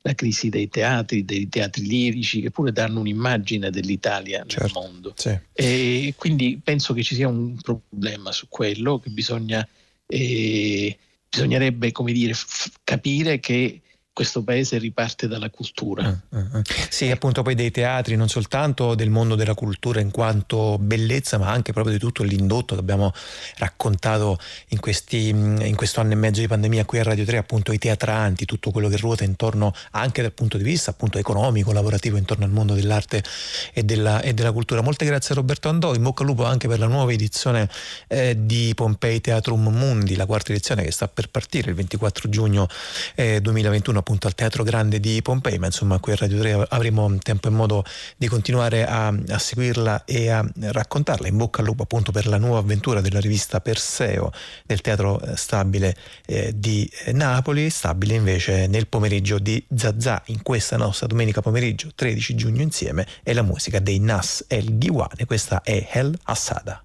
la 0.01 0.15
crisi 0.15 0.49
dei 0.49 0.69
teatri, 0.69 1.25
dei 1.25 1.49
teatri 1.49 1.85
lirici, 1.85 2.41
che 2.41 2.51
pure 2.51 2.71
danno 2.71 2.99
un'immagine 2.99 3.69
dell'Italia 3.69 4.43
certo, 4.47 4.63
nel 4.63 4.71
mondo. 4.73 5.13
Sì. 5.15 5.37
E 5.53 6.13
quindi 6.15 6.59
penso 6.63 6.93
che 6.93 7.03
ci 7.03 7.15
sia 7.15 7.27
un 7.27 7.57
problema 7.61 8.31
su 8.31 8.47
quello, 8.47 8.99
che 8.99 9.09
bisogna, 9.09 9.67
eh, 10.05 10.97
bisognerebbe 11.29 11.91
come 11.91 12.13
dire, 12.13 12.33
f- 12.33 12.71
capire 12.83 13.39
che 13.39 13.81
questo 14.17 14.41
paese 14.41 14.79
riparte 14.79 15.27
dalla 15.27 15.51
cultura. 15.51 16.07
Uh, 16.29 16.37
uh, 16.37 16.57
uh. 16.57 16.61
Sì, 16.89 17.11
appunto 17.11 17.43
poi 17.43 17.53
dei 17.53 17.69
teatri, 17.69 18.15
non 18.15 18.29
soltanto 18.29 18.95
del 18.95 19.11
mondo 19.11 19.35
della 19.35 19.53
cultura 19.53 19.99
in 19.99 20.09
quanto 20.09 20.79
bellezza, 20.79 21.37
ma 21.37 21.51
anche 21.51 21.71
proprio 21.71 21.93
di 21.93 21.99
tutto 21.99 22.23
l'indotto 22.23 22.73
che 22.73 22.79
abbiamo 22.79 23.13
raccontato 23.57 24.39
in, 24.69 24.79
questi, 24.79 25.27
in 25.27 25.75
questo 25.75 25.99
anno 25.99 26.13
e 26.13 26.15
mezzo 26.15 26.39
di 26.39 26.47
pandemia 26.47 26.83
qui 26.85 26.97
a 26.97 27.03
Radio 27.03 27.25
3, 27.25 27.37
appunto 27.37 27.71
i 27.71 27.77
teatranti, 27.77 28.45
tutto 28.45 28.71
quello 28.71 28.89
che 28.89 28.97
ruota 28.97 29.23
intorno 29.23 29.71
anche 29.91 30.23
dal 30.23 30.33
punto 30.33 30.57
di 30.57 30.63
vista 30.63 30.89
appunto 30.89 31.19
economico, 31.19 31.71
lavorativo, 31.71 32.17
intorno 32.17 32.43
al 32.43 32.49
mondo 32.49 32.73
dell'arte 32.73 33.23
e 33.71 33.83
della, 33.83 34.21
e 34.21 34.33
della 34.33 34.51
cultura. 34.51 34.81
Molte 34.81 35.05
grazie 35.05 35.35
a 35.35 35.37
Roberto 35.37 35.69
Andò, 35.69 35.93
in 35.93 36.01
bocca 36.01 36.23
al 36.23 36.29
lupo 36.29 36.43
anche 36.43 36.67
per 36.67 36.79
la 36.79 36.87
nuova 36.87 37.11
edizione 37.11 37.69
eh, 38.07 38.35
di 38.35 38.71
Pompei 38.73 39.21
Teatrum 39.21 39.67
Mundi, 39.67 40.15
la 40.15 40.25
quarta 40.25 40.53
edizione 40.53 40.81
che 40.81 40.91
sta 40.91 41.07
per 41.07 41.29
partire 41.29 41.69
il 41.69 41.75
24 41.75 42.29
giugno 42.29 42.67
eh, 43.13 43.41
2021 43.41 44.05
appunto 44.06 44.26
al 44.26 44.34
Teatro 44.34 44.62
Grande 44.62 45.00
di 45.00 45.20
Pompei, 45.22 45.58
ma 45.58 45.66
insomma 45.66 45.98
qui 45.98 46.12
a 46.12 46.16
Radio 46.16 46.38
3 46.38 46.66
avremo 46.68 47.18
tempo 47.18 47.48
e 47.48 47.50
modo 47.50 47.84
di 48.16 48.28
continuare 48.28 48.86
a, 48.86 49.08
a 49.08 49.38
seguirla 49.38 50.04
e 50.04 50.30
a 50.30 50.44
raccontarla. 50.58 51.26
In 51.26 51.36
bocca 51.36 51.60
al 51.60 51.66
lupo 51.66 51.82
appunto 51.82 52.12
per 52.12 52.26
la 52.26 52.38
nuova 52.38 52.58
avventura 52.58 53.00
della 53.00 53.20
rivista 53.20 53.60
Perseo 53.60 54.32
del 54.64 54.80
Teatro 54.80 55.20
eh, 55.20 55.36
Stabile 55.36 55.96
eh, 56.26 56.52
di 56.54 56.88
eh, 57.04 57.12
Napoli, 57.12 57.68
stabile 57.70 58.14
invece 58.14 58.66
nel 58.68 58.86
pomeriggio 58.86 59.38
di 59.38 59.64
Zazà, 59.74 60.22
in 60.26 60.42
questa 60.42 60.76
nostra 60.76 61.06
domenica 61.06 61.40
pomeriggio 61.40 61.90
13 61.94 62.34
giugno 62.34 62.62
insieme, 62.62 63.06
è 63.22 63.32
la 63.32 63.42
musica 63.42 63.80
dei 63.80 63.98
Nas 63.98 64.44
El 64.46 64.78
Ghiwane, 64.78 65.24
questa 65.26 65.62
è 65.62 65.88
Hel 65.90 66.16
Assada. 66.24 66.82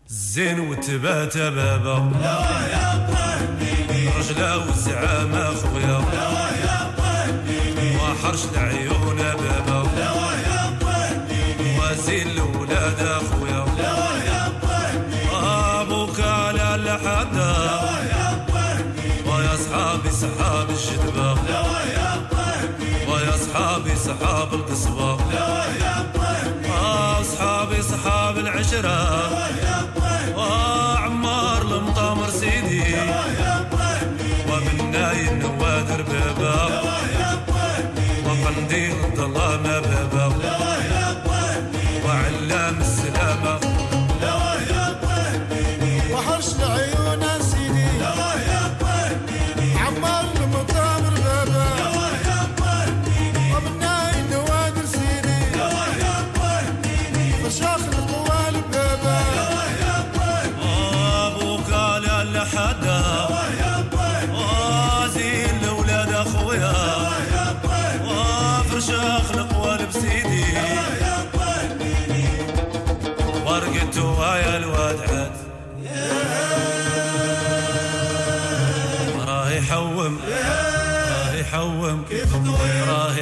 رجله 4.18 4.58
والزعامة 4.58 5.56
خويا 5.56 6.41
عرش 8.33 8.47
لعيون 8.55 9.16
بابا. 9.16 9.83
وزيل 11.78 12.41
ولاد 12.41 13.01
أخويا. 13.01 13.64
أبوك 15.80 16.20
على 16.20 16.74
الحدا 16.74 17.53
ويا 19.26 19.55
اصحابي 19.55 20.11
صحاب 20.11 20.70
الشدبه 20.70 21.33
ويا 23.09 23.35
اصحابي 23.35 23.97
صحاب 23.97 24.55
القصبة. 24.55 25.12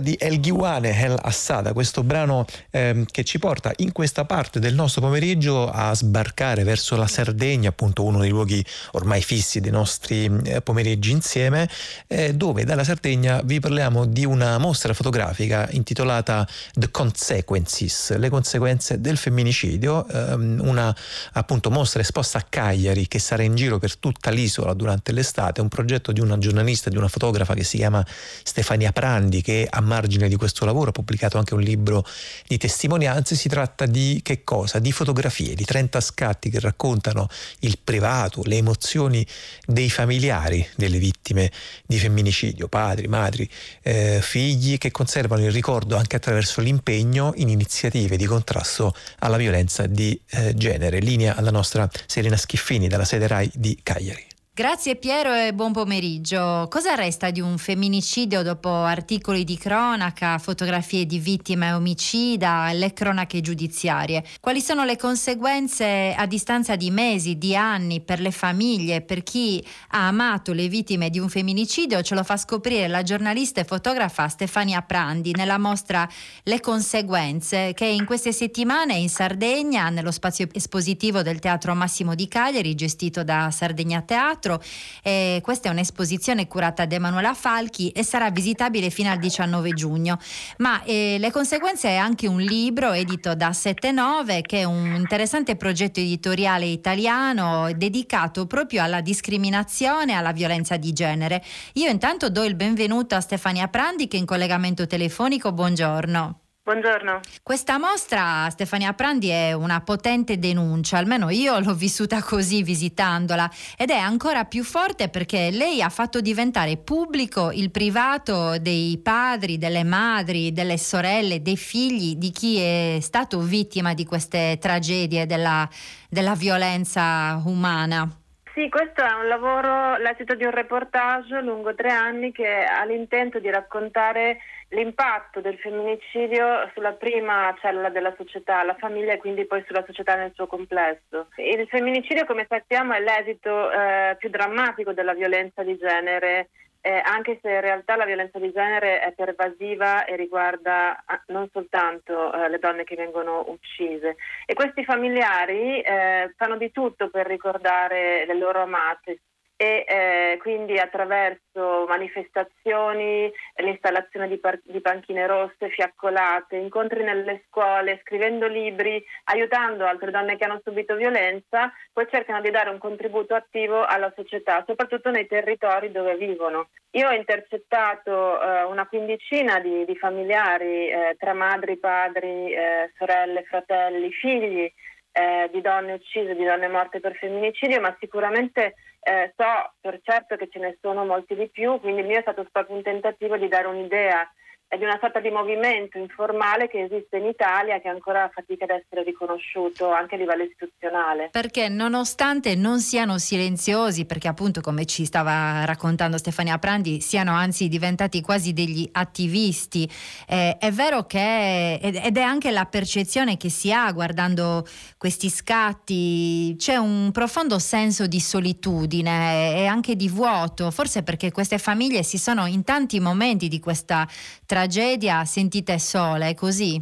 di 0.00 0.16
El 0.20 0.40
Ghiwane 0.64 0.98
El 0.98 1.18
Assada, 1.20 1.72
questo 1.72 2.02
brano 2.02 2.44
ehm, 2.70 3.04
che 3.10 3.22
ci 3.24 3.38
porta 3.38 3.72
in 3.76 3.92
questa 3.92 4.24
parte 4.24 4.58
del 4.58 4.74
nostro 4.74 5.00
pomeriggio 5.02 5.70
a 5.70 5.94
sbarcare 5.94 6.64
verso 6.64 6.96
la 6.96 7.06
Sardegna, 7.06 7.68
appunto 7.68 8.02
uno 8.02 8.18
dei 8.18 8.30
luoghi 8.30 8.64
ormai 8.92 9.22
fissi 9.22 9.60
dei 9.60 9.70
nostri 9.70 10.30
eh, 10.44 10.60
pomeriggi 10.60 11.10
insieme, 11.10 11.68
eh, 12.06 12.34
dove 12.34 12.64
dalla 12.64 12.82
Sardegna 12.82 13.40
vi 13.44 13.60
parliamo 13.60 14.06
di 14.06 14.24
una 14.24 14.58
mostra 14.58 14.94
fotografica 14.94 15.68
intitolata 15.70 16.46
The 16.72 16.90
Consequences, 16.90 18.16
le 18.16 18.28
conseguenze 18.28 19.00
del 19.00 19.16
femminicidio, 19.16 20.06
ehm, 20.08 20.60
una 20.64 20.94
appunto 21.32 21.70
mostra 21.70 22.00
esposta 22.00 22.38
a 22.38 22.46
Cagliari 22.48 23.06
che 23.06 23.18
sarà 23.18 23.42
in 23.42 23.54
giro 23.54 23.78
per 23.78 23.96
tutta 23.96 24.30
l'isola 24.30 24.72
durante 24.72 25.12
l'estate, 25.12 25.60
un 25.60 25.68
progetto 25.68 26.10
di 26.10 26.20
una 26.20 26.38
giornalista, 26.38 26.90
di 26.90 26.96
una 26.96 27.08
fotografa 27.08 27.54
che 27.54 27.64
si 27.64 27.76
chiama 27.76 28.04
Stefania 28.42 28.90
Prati 28.90 29.02
Grandi 29.04 29.42
che 29.42 29.66
a 29.68 29.80
margine 29.80 30.28
di 30.28 30.36
questo 30.36 30.53
lavoro 30.64 30.90
ha 30.90 30.92
pubblicato 30.92 31.38
anche 31.38 31.54
un 31.54 31.60
libro 31.60 32.04
di 32.46 32.58
testimonianze, 32.58 33.34
si 33.34 33.48
tratta 33.48 33.86
di 33.86 34.20
che 34.22 34.44
cosa? 34.44 34.78
Di 34.78 34.92
fotografie, 34.92 35.54
di 35.54 35.64
30 35.64 36.00
scatti 36.00 36.50
che 36.50 36.60
raccontano 36.60 37.28
il 37.60 37.78
privato, 37.82 38.42
le 38.44 38.56
emozioni 38.56 39.26
dei 39.66 39.90
familiari 39.90 40.66
delle 40.76 40.98
vittime 40.98 41.50
di 41.86 41.98
femminicidio, 41.98 42.68
padri, 42.68 43.08
madri, 43.08 43.48
eh, 43.82 44.20
figli 44.22 44.78
che 44.78 44.90
conservano 44.90 45.44
il 45.44 45.50
ricordo 45.52 45.96
anche 45.96 46.16
attraverso 46.16 46.60
l'impegno 46.60 47.32
in 47.36 47.48
iniziative 47.48 48.16
di 48.16 48.26
contrasto 48.26 48.94
alla 49.20 49.36
violenza 49.36 49.86
di 49.86 50.18
eh, 50.30 50.54
genere. 50.54 51.00
Linea 51.00 51.34
alla 51.34 51.50
nostra 51.50 51.88
Serena 52.06 52.36
Schiffini 52.36 52.88
dalla 52.88 53.04
sede 53.04 53.26
RAI 53.26 53.50
di 53.54 53.78
Cagliari. 53.82 54.32
Grazie 54.56 54.94
Piero 54.94 55.34
e 55.34 55.52
buon 55.52 55.72
pomeriggio. 55.72 56.68
Cosa 56.70 56.94
resta 56.94 57.32
di 57.32 57.40
un 57.40 57.58
femminicidio 57.58 58.44
dopo 58.44 58.68
articoli 58.68 59.42
di 59.42 59.58
cronaca, 59.58 60.38
fotografie 60.38 61.06
di 61.06 61.18
vittime 61.18 61.72
omicida, 61.72 62.70
le 62.70 62.92
cronache 62.92 63.40
giudiziarie? 63.40 64.22
Quali 64.38 64.60
sono 64.60 64.84
le 64.84 64.96
conseguenze 64.96 66.14
a 66.16 66.24
distanza 66.26 66.76
di 66.76 66.92
mesi, 66.92 67.36
di 67.36 67.56
anni 67.56 68.00
per 68.00 68.20
le 68.20 68.30
famiglie, 68.30 69.00
per 69.00 69.24
chi 69.24 69.60
ha 69.88 70.06
amato 70.06 70.52
le 70.52 70.68
vittime 70.68 71.10
di 71.10 71.18
un 71.18 71.28
femminicidio? 71.28 72.00
Ce 72.02 72.14
lo 72.14 72.22
fa 72.22 72.36
scoprire 72.36 72.86
la 72.86 73.02
giornalista 73.02 73.60
e 73.60 73.64
fotografa 73.64 74.28
Stefania 74.28 74.82
Prandi 74.82 75.32
nella 75.32 75.58
mostra 75.58 76.08
Le 76.44 76.60
conseguenze 76.60 77.72
che 77.74 77.86
in 77.86 78.04
queste 78.04 78.30
settimane 78.30 78.94
in 78.94 79.08
Sardegna, 79.08 79.88
nello 79.88 80.12
spazio 80.12 80.46
espositivo 80.52 81.22
del 81.22 81.40
Teatro 81.40 81.74
Massimo 81.74 82.14
di 82.14 82.28
Cagliari, 82.28 82.76
gestito 82.76 83.24
da 83.24 83.50
Sardegna 83.50 84.00
Teatro, 84.02 84.42
teatro. 84.44 84.62
Eh, 85.02 85.40
questa 85.42 85.68
è 85.68 85.72
un'esposizione 85.72 86.46
curata 86.46 86.84
da 86.84 86.96
Emanuela 86.96 87.34
Falchi 87.34 87.88
e 87.90 88.04
sarà 88.04 88.30
visitabile 88.30 88.90
fino 88.90 89.10
al 89.10 89.18
19 89.18 89.70
giugno. 89.70 90.18
Ma 90.58 90.82
eh, 90.84 91.16
le 91.18 91.30
conseguenze 91.30 91.88
è 91.88 91.96
anche 91.96 92.26
un 92.26 92.40
libro 92.40 92.92
edito 92.92 93.34
da 93.34 93.52
79 93.52 94.42
che 94.42 94.60
è 94.60 94.64
un 94.64 94.94
interessante 94.94 95.56
progetto 95.56 96.00
editoriale 96.00 96.66
italiano 96.66 97.72
dedicato 97.74 98.46
proprio 98.46 98.82
alla 98.82 99.00
discriminazione 99.00 100.12
e 100.12 100.16
alla 100.16 100.32
violenza 100.32 100.76
di 100.76 100.92
genere. 100.92 101.42
Io 101.74 101.88
intanto 101.88 102.28
do 102.30 102.44
il 102.44 102.54
benvenuto 102.54 103.14
a 103.14 103.20
Stefania 103.20 103.68
Prandi 103.68 104.08
che 104.08 104.16
è 104.16 104.20
in 104.20 104.26
collegamento 104.26 104.86
telefonico. 104.86 105.52
Buongiorno. 105.52 106.43
Buongiorno. 106.64 107.20
Questa 107.42 107.78
mostra, 107.78 108.48
Stefania 108.48 108.94
Prandi, 108.94 109.28
è 109.28 109.52
una 109.52 109.82
potente 109.82 110.38
denuncia, 110.38 110.96
almeno 110.96 111.28
io 111.28 111.58
l'ho 111.58 111.74
vissuta 111.74 112.22
così 112.22 112.62
visitandola, 112.62 113.50
ed 113.76 113.90
è 113.90 113.98
ancora 113.98 114.46
più 114.46 114.64
forte 114.64 115.10
perché 115.10 115.50
lei 115.50 115.82
ha 115.82 115.90
fatto 115.90 116.22
diventare 116.22 116.78
pubblico 116.78 117.50
il 117.50 117.70
privato 117.70 118.56
dei 118.56 118.96
padri, 118.96 119.58
delle 119.58 119.84
madri, 119.84 120.54
delle 120.54 120.78
sorelle, 120.78 121.42
dei 121.42 121.58
figli 121.58 122.16
di 122.16 122.30
chi 122.30 122.56
è 122.56 122.96
stato 123.02 123.40
vittima 123.40 123.92
di 123.92 124.06
queste 124.06 124.56
tragedie 124.58 125.26
della, 125.26 125.68
della 126.08 126.34
violenza 126.34 127.42
umana. 127.44 128.23
Sì, 128.54 128.68
questo 128.68 129.02
è 129.02 129.12
un 129.14 129.26
lavoro, 129.26 129.96
l'esito 129.96 130.36
di 130.36 130.44
un 130.44 130.52
reportage 130.52 131.40
lungo 131.40 131.74
tre 131.74 131.90
anni 131.90 132.30
che 132.30 132.62
ha 132.62 132.84
l'intento 132.84 133.40
di 133.40 133.50
raccontare 133.50 134.38
l'impatto 134.68 135.40
del 135.40 135.58
femminicidio 135.58 136.70
sulla 136.72 136.92
prima 136.92 137.52
cellula 137.60 137.88
della 137.88 138.14
società, 138.16 138.62
la 138.62 138.76
famiglia 138.78 139.12
e 139.12 139.18
quindi 139.18 139.44
poi 139.44 139.64
sulla 139.66 139.82
società 139.84 140.14
nel 140.14 140.30
suo 140.34 140.46
complesso. 140.46 141.30
Il 141.34 141.66
femminicidio, 141.66 142.26
come 142.26 142.46
sappiamo, 142.48 142.92
è 142.92 143.00
l'esito 143.00 143.72
eh, 143.72 144.14
più 144.20 144.28
drammatico 144.28 144.92
della 144.92 145.14
violenza 145.14 145.64
di 145.64 145.76
genere 145.76 146.50
eh, 146.86 147.00
anche 147.02 147.38
se 147.40 147.48
in 147.48 147.62
realtà 147.62 147.96
la 147.96 148.04
violenza 148.04 148.38
di 148.38 148.52
genere 148.52 149.00
è 149.00 149.12
pervasiva 149.12 150.04
e 150.04 150.16
riguarda 150.16 151.02
ah, 151.06 151.22
non 151.28 151.48
soltanto 151.50 152.30
eh, 152.30 152.50
le 152.50 152.58
donne 152.58 152.84
che 152.84 152.94
vengono 152.94 153.42
uccise. 153.48 154.16
E 154.44 154.52
questi 154.52 154.84
familiari 154.84 155.80
eh, 155.80 156.34
fanno 156.36 156.58
di 156.58 156.70
tutto 156.72 157.08
per 157.08 157.26
ricordare 157.26 158.26
le 158.26 158.34
loro 158.34 158.60
amate, 158.60 159.20
e 159.56 159.84
eh, 159.86 160.38
quindi 160.40 160.78
attraverso 160.78 161.86
manifestazioni, 161.86 163.30
l'installazione 163.56 164.28
di, 164.28 164.38
par- 164.38 164.60
di, 164.64 164.80
panchine 164.80 165.26
rosse, 165.26 165.68
fiaccolate, 165.70 166.56
incontri 166.56 167.04
nelle 167.04 167.44
scuole, 167.46 168.00
scrivendo 168.02 168.48
libri, 168.48 169.02
aiutando 169.24 169.86
altre 169.86 170.10
donne 170.10 170.36
che 170.36 170.44
hanno 170.44 170.60
subito 170.64 170.96
violenza, 170.96 171.72
poi 171.92 172.06
cercano 172.10 172.40
di 172.40 172.50
dare 172.50 172.70
un 172.70 172.78
contributo 172.78 173.34
attivo 173.34 173.84
alla 173.84 174.12
società, 174.16 174.64
soprattutto 174.66 175.10
nei 175.10 175.26
territori 175.26 175.92
dove 175.92 176.16
vivono. 176.16 176.68
Io 176.92 177.08
ho 177.08 177.12
intercettato 177.12 178.40
eh, 178.40 178.64
una 178.64 178.86
quindicina 178.86 179.60
di, 179.60 179.84
di 179.84 179.96
familiari 179.96 180.88
eh, 180.88 181.16
tra 181.18 181.32
madri, 181.32 181.76
padri, 181.76 182.52
eh, 182.52 182.92
sorelle, 182.96 183.42
fratelli, 183.44 184.10
figli 184.12 184.72
eh, 185.16 185.48
di 185.52 185.60
donne 185.60 185.92
uccise, 185.92 186.34
di 186.34 186.44
donne 186.44 186.66
morte 186.66 186.98
per 186.98 187.14
femminicidio, 187.14 187.80
ma 187.80 187.96
sicuramente 188.00 188.74
eh, 189.00 189.32
so 189.36 189.72
per 189.80 190.00
certo 190.02 190.34
che 190.34 190.48
ce 190.50 190.58
ne 190.58 190.76
sono 190.80 191.04
molti 191.04 191.36
di 191.36 191.48
più, 191.48 191.78
quindi 191.78 192.00
il 192.00 192.06
mio 192.06 192.18
è 192.18 192.22
stato 192.22 192.44
proprio 192.50 192.74
un 192.76 192.82
tentativo 192.82 193.36
di 193.36 193.46
dare 193.46 193.68
un'idea 193.68 194.28
è 194.66 194.76
di 194.76 194.84
una 194.84 194.98
sorta 195.00 195.20
di 195.20 195.30
movimento 195.30 195.98
informale 195.98 196.68
che 196.68 196.82
esiste 196.82 197.18
in 197.18 197.26
Italia 197.26 197.80
che 197.80 197.88
ancora 197.88 198.28
fatica 198.32 198.64
ad 198.64 198.70
essere 198.70 199.04
riconosciuto 199.04 199.92
anche 199.92 200.16
a 200.16 200.18
livello 200.18 200.42
istituzionale. 200.42 201.28
Perché 201.30 201.68
nonostante 201.68 202.56
non 202.56 202.80
siano 202.80 203.18
silenziosi, 203.18 204.04
perché 204.04 204.26
appunto 204.26 204.60
come 204.60 204.84
ci 204.84 205.04
stava 205.04 205.64
raccontando 205.64 206.18
Stefania 206.18 206.58
Prandi, 206.58 207.00
siano 207.00 207.32
anzi 207.32 207.68
diventati 207.68 208.20
quasi 208.20 208.52
degli 208.52 208.88
attivisti, 208.90 209.88
eh, 210.26 210.56
è 210.58 210.72
vero 210.72 211.04
che, 211.04 211.78
ed 211.80 212.16
è 212.16 212.22
anche 212.22 212.50
la 212.50 212.64
percezione 212.64 213.36
che 213.36 213.50
si 213.50 213.72
ha 213.72 213.92
guardando 213.92 214.66
questi 214.98 215.28
scatti, 215.28 216.56
c'è 216.58 216.76
un 216.76 217.10
profondo 217.12 217.60
senso 217.60 218.06
di 218.06 218.18
solitudine 218.18 219.56
e 219.56 219.66
anche 219.66 219.94
di 219.94 220.08
vuoto, 220.08 220.70
forse 220.72 221.02
perché 221.04 221.30
queste 221.30 221.58
famiglie 221.58 222.02
si 222.02 222.18
sono 222.18 222.46
in 222.46 222.64
tanti 222.64 222.98
momenti 222.98 223.48
di 223.48 223.60
questa 223.60 224.08
tragedia 224.54 225.24
sentite 225.24 225.80
sole, 225.80 226.28
è 226.28 226.34
così? 226.34 226.80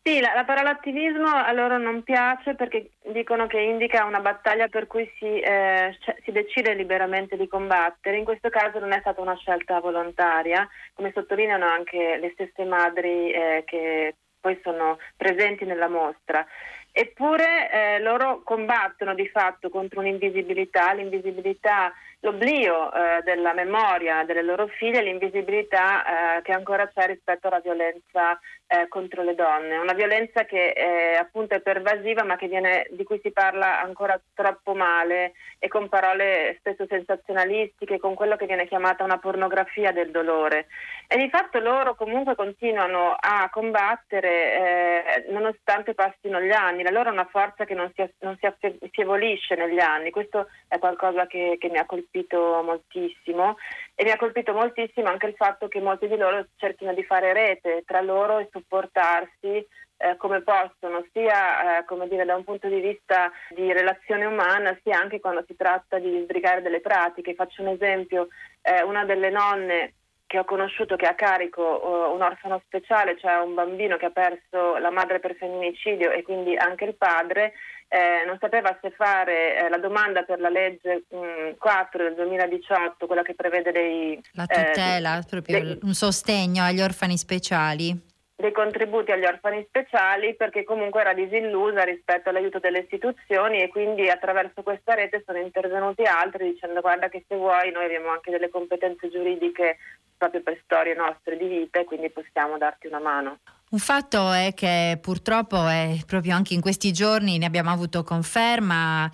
Sì, 0.00 0.20
la, 0.20 0.32
la, 0.32 0.44
parola 0.44 0.70
attivismo 0.70 1.26
a 1.26 1.50
loro 1.50 1.76
non 1.76 2.04
piace 2.04 2.54
perché 2.54 2.92
dicono 3.12 3.48
che 3.48 3.58
indica 3.58 4.04
una 4.04 4.20
battaglia 4.20 4.68
per 4.68 4.86
cui 4.86 5.10
si, 5.18 5.40
eh, 5.40 5.98
si, 6.22 6.30
decide 6.30 6.74
liberamente 6.74 7.36
di 7.36 7.48
combattere. 7.48 8.16
In 8.16 8.24
questo 8.24 8.48
caso 8.48 8.78
non 8.78 8.92
è 8.92 9.00
stata 9.00 9.20
una 9.20 9.34
scelta 9.34 9.80
volontaria, 9.80 10.68
come 10.94 11.10
sottolineano 11.12 11.66
anche 11.66 12.16
le 12.16 12.30
stesse 12.34 12.62
madri 12.64 13.32
eh, 13.32 13.64
che 13.66 14.14
poi 14.40 14.58
sono 14.62 14.98
presenti 15.16 15.64
nella 15.64 15.88
mostra. 15.88 16.46
Eppure 16.92 17.70
eh, 17.70 17.98
loro 17.98 18.42
combattono 18.44 19.14
di 19.14 19.26
fatto 19.28 19.68
contro 19.68 19.98
un'invisibilità, 19.98 20.92
l'invisibilità 20.92 21.92
l'oblio 22.20 22.92
eh, 22.92 23.22
della 23.22 23.52
memoria 23.54 24.24
delle 24.24 24.42
loro 24.42 24.66
figlie, 24.66 25.02
l'invisibilità 25.02 26.38
eh, 26.38 26.42
che 26.42 26.52
ancora 26.52 26.88
c'è 26.88 27.06
rispetto 27.06 27.48
alla 27.48 27.60
violenza 27.60 28.38
eh, 28.72 28.86
contro 28.86 29.24
le 29.24 29.34
donne, 29.34 29.78
una 29.78 29.94
violenza 29.94 30.44
che 30.44 30.68
eh, 30.68 31.16
appunto 31.16 31.54
è 31.54 31.60
pervasiva 31.60 32.22
ma 32.22 32.36
viene, 32.40 32.86
di 32.90 33.02
cui 33.02 33.18
si 33.20 33.32
parla 33.32 33.80
ancora 33.82 34.20
troppo 34.32 34.74
male 34.74 35.32
e 35.58 35.66
con 35.66 35.88
parole 35.88 36.54
spesso 36.60 36.86
sensazionalistiche, 36.88 37.98
con 37.98 38.14
quello 38.14 38.36
che 38.36 38.46
viene 38.46 38.68
chiamata 38.68 39.02
una 39.02 39.18
pornografia 39.18 39.90
del 39.90 40.12
dolore. 40.12 40.68
E 41.08 41.16
di 41.16 41.28
fatto 41.28 41.58
loro 41.58 41.96
comunque 41.96 42.36
continuano 42.36 43.16
a 43.18 43.48
combattere 43.50 44.30
eh, 44.30 45.24
nonostante 45.30 45.94
passino 45.94 46.40
gli 46.40 46.52
anni. 46.52 46.84
La 46.84 46.90
loro 46.90 47.08
è 47.08 47.12
una 47.12 47.28
forza 47.28 47.64
che 47.64 47.74
non 47.74 47.90
si, 47.96 48.08
non 48.20 48.36
si 48.38 48.46
affievolisce 48.46 49.56
negli 49.56 49.80
anni. 49.80 50.10
Questo 50.10 50.46
è 50.68 50.78
qualcosa 50.78 51.26
che, 51.26 51.56
che 51.58 51.68
mi 51.68 51.78
ha 51.78 51.86
colpito 51.86 52.62
moltissimo 52.62 53.56
e 54.00 54.04
mi 54.04 54.12
ha 54.12 54.16
colpito 54.16 54.54
moltissimo 54.54 55.08
anche 55.08 55.26
il 55.26 55.34
fatto 55.34 55.68
che 55.68 55.78
molti 55.78 56.08
di 56.08 56.16
loro 56.16 56.46
cerchino 56.56 56.94
di 56.94 57.04
fare 57.04 57.34
rete 57.34 57.82
tra 57.84 58.00
loro 58.00 58.38
e 58.38 58.48
supportarsi 58.50 59.46
eh, 59.98 60.16
come 60.16 60.40
possono, 60.40 61.04
sia 61.12 61.80
eh, 61.80 62.08
dire, 62.08 62.24
da 62.24 62.34
un 62.34 62.42
punto 62.42 62.66
di 62.66 62.80
vista 62.80 63.30
di 63.50 63.70
relazione 63.70 64.24
umana, 64.24 64.74
sia 64.82 64.98
anche 64.98 65.20
quando 65.20 65.44
si 65.46 65.54
tratta 65.54 65.98
di 65.98 66.22
sbrigare 66.22 66.62
delle 66.62 66.80
pratiche. 66.80 67.34
Faccio 67.34 67.60
un 67.60 67.68
esempio, 67.68 68.28
eh, 68.62 68.82
una 68.82 69.04
delle 69.04 69.28
nonne 69.28 69.92
che 70.26 70.38
ho 70.38 70.44
conosciuto 70.44 70.96
che 70.96 71.06
ha 71.06 71.10
a 71.10 71.14
carico 71.14 71.60
uh, 71.60 72.14
un 72.14 72.22
orfano 72.22 72.62
speciale, 72.64 73.18
cioè 73.18 73.40
un 73.40 73.52
bambino 73.52 73.96
che 73.96 74.06
ha 74.06 74.10
perso 74.10 74.78
la 74.78 74.90
madre 74.90 75.18
per 75.18 75.34
femminicidio 75.34 76.12
e 76.12 76.22
quindi 76.22 76.54
anche 76.56 76.84
il 76.84 76.94
padre, 76.94 77.52
eh, 77.92 78.24
non 78.24 78.38
sapeva 78.38 78.78
se 78.80 78.92
fare 78.92 79.56
eh, 79.56 79.68
la 79.68 79.78
domanda 79.78 80.22
per 80.22 80.38
la 80.38 80.48
legge 80.48 81.02
mh, 81.08 81.16
mm, 81.16 81.50
4 81.58 82.04
del 82.04 82.14
2018, 82.14 83.06
quella 83.06 83.22
che 83.22 83.34
prevede 83.34 83.72
dei... 83.72 84.22
La 84.34 84.46
tutela, 84.46 85.18
eh, 85.18 85.24
proprio 85.28 85.60
dei, 85.60 85.78
un 85.82 85.94
sostegno 85.94 86.62
agli 86.62 86.80
orfani 86.80 87.18
speciali 87.18 88.08
dei 88.40 88.52
contributi 88.52 89.12
agli 89.12 89.26
orfani 89.26 89.62
speciali 89.68 90.34
perché 90.34 90.64
comunque 90.64 91.02
era 91.02 91.12
disillusa 91.12 91.84
rispetto 91.84 92.30
all'aiuto 92.30 92.58
delle 92.58 92.78
istituzioni 92.78 93.60
e 93.60 93.68
quindi 93.68 94.08
attraverso 94.08 94.62
questa 94.62 94.94
rete 94.94 95.22
sono 95.26 95.38
intervenuti 95.38 96.04
altri 96.04 96.52
dicendo 96.52 96.80
guarda 96.80 97.10
che 97.10 97.22
se 97.28 97.36
vuoi 97.36 97.70
noi 97.70 97.84
abbiamo 97.84 98.08
anche 98.08 98.30
delle 98.30 98.48
competenze 98.48 99.10
giuridiche 99.10 99.76
proprio 100.16 100.42
per 100.42 100.58
storie 100.64 100.94
nostre 100.94 101.36
di 101.36 101.46
vita 101.46 101.80
e 101.80 101.84
quindi 101.84 102.08
possiamo 102.08 102.56
darti 102.56 102.86
una 102.86 102.98
mano. 102.98 103.40
Un 103.72 103.78
fatto 103.78 104.32
è 104.32 104.52
che 104.52 104.98
purtroppo 105.00 105.68
è 105.68 105.96
proprio 106.04 106.34
anche 106.34 106.54
in 106.54 106.60
questi 106.60 106.92
giorni 106.92 107.38
ne 107.38 107.46
abbiamo 107.46 107.70
avuto 107.70 108.02
conferma 108.02 109.08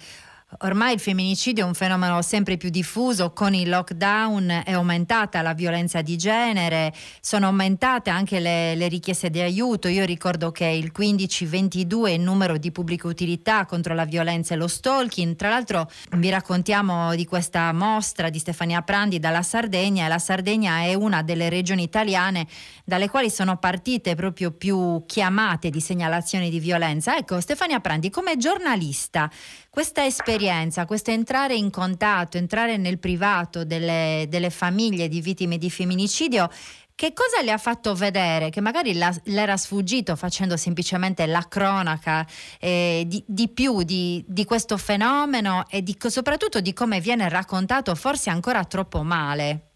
Ormai 0.60 0.94
il 0.94 1.00
femminicidio 1.00 1.64
è 1.64 1.66
un 1.66 1.74
fenomeno 1.74 2.22
sempre 2.22 2.56
più 2.56 2.70
diffuso, 2.70 3.32
con 3.32 3.52
il 3.52 3.68
lockdown 3.68 4.62
è 4.64 4.72
aumentata 4.74 5.42
la 5.42 5.54
violenza 5.54 6.02
di 6.02 6.16
genere, 6.16 6.94
sono 7.20 7.46
aumentate 7.46 8.10
anche 8.10 8.38
le, 8.38 8.76
le 8.76 8.86
richieste 8.86 9.28
di 9.28 9.40
aiuto. 9.40 9.88
Io 9.88 10.04
ricordo 10.04 10.52
che 10.52 10.66
il 10.66 10.92
1522 10.96 12.10
è 12.10 12.14
il 12.14 12.20
numero 12.20 12.58
di 12.58 12.70
pubblica 12.70 13.08
utilità 13.08 13.66
contro 13.66 13.92
la 13.92 14.04
violenza 14.04 14.54
e 14.54 14.56
lo 14.56 14.68
stalking. 14.68 15.34
Tra 15.34 15.48
l'altro 15.48 15.90
vi 16.12 16.30
raccontiamo 16.30 17.16
di 17.16 17.24
questa 17.24 17.72
mostra 17.72 18.30
di 18.30 18.38
Stefania 18.38 18.82
Prandi 18.82 19.18
dalla 19.18 19.42
Sardegna 19.42 20.04
e 20.04 20.08
la 20.08 20.20
Sardegna 20.20 20.82
è 20.82 20.94
una 20.94 21.24
delle 21.24 21.48
regioni 21.48 21.82
italiane 21.82 22.46
dalle 22.84 23.08
quali 23.10 23.30
sono 23.30 23.56
partite 23.56 24.14
proprio 24.14 24.52
più 24.52 25.02
chiamate 25.06 25.70
di 25.70 25.80
segnalazioni 25.80 26.50
di 26.50 26.60
violenza. 26.60 27.16
Ecco, 27.16 27.40
Stefania 27.40 27.80
Prandi, 27.80 28.10
come 28.10 28.36
giornalista, 28.36 29.28
questa 29.76 30.06
esperienza, 30.06 30.86
questo 30.86 31.10
entrare 31.10 31.54
in 31.54 31.70
contatto, 31.70 32.38
entrare 32.38 32.78
nel 32.78 32.98
privato 32.98 33.62
delle, 33.62 34.24
delle 34.26 34.48
famiglie 34.48 35.06
di 35.06 35.20
vittime 35.20 35.58
di 35.58 35.68
femminicidio, 35.68 36.48
che 36.94 37.12
cosa 37.12 37.42
le 37.42 37.52
ha 37.52 37.58
fatto 37.58 37.92
vedere? 37.92 38.48
Che 38.48 38.62
magari 38.62 38.94
la, 38.94 39.12
l'era 39.24 39.58
sfuggito 39.58 40.16
facendo 40.16 40.56
semplicemente 40.56 41.26
la 41.26 41.44
cronaca 41.46 42.24
eh, 42.58 43.02
di, 43.06 43.22
di, 43.26 43.50
più 43.50 43.82
di, 43.82 44.24
di, 44.26 44.46
questo 44.46 44.78
fenomeno 44.78 45.66
e 45.68 45.82
di, 45.82 45.94
soprattutto 45.98 46.60
di 46.60 46.72
come 46.72 47.00
viene 47.00 47.28
raccontato 47.28 47.94
forse 47.94 48.30
ancora 48.30 48.64
troppo 48.64 49.02
male. 49.02 49.66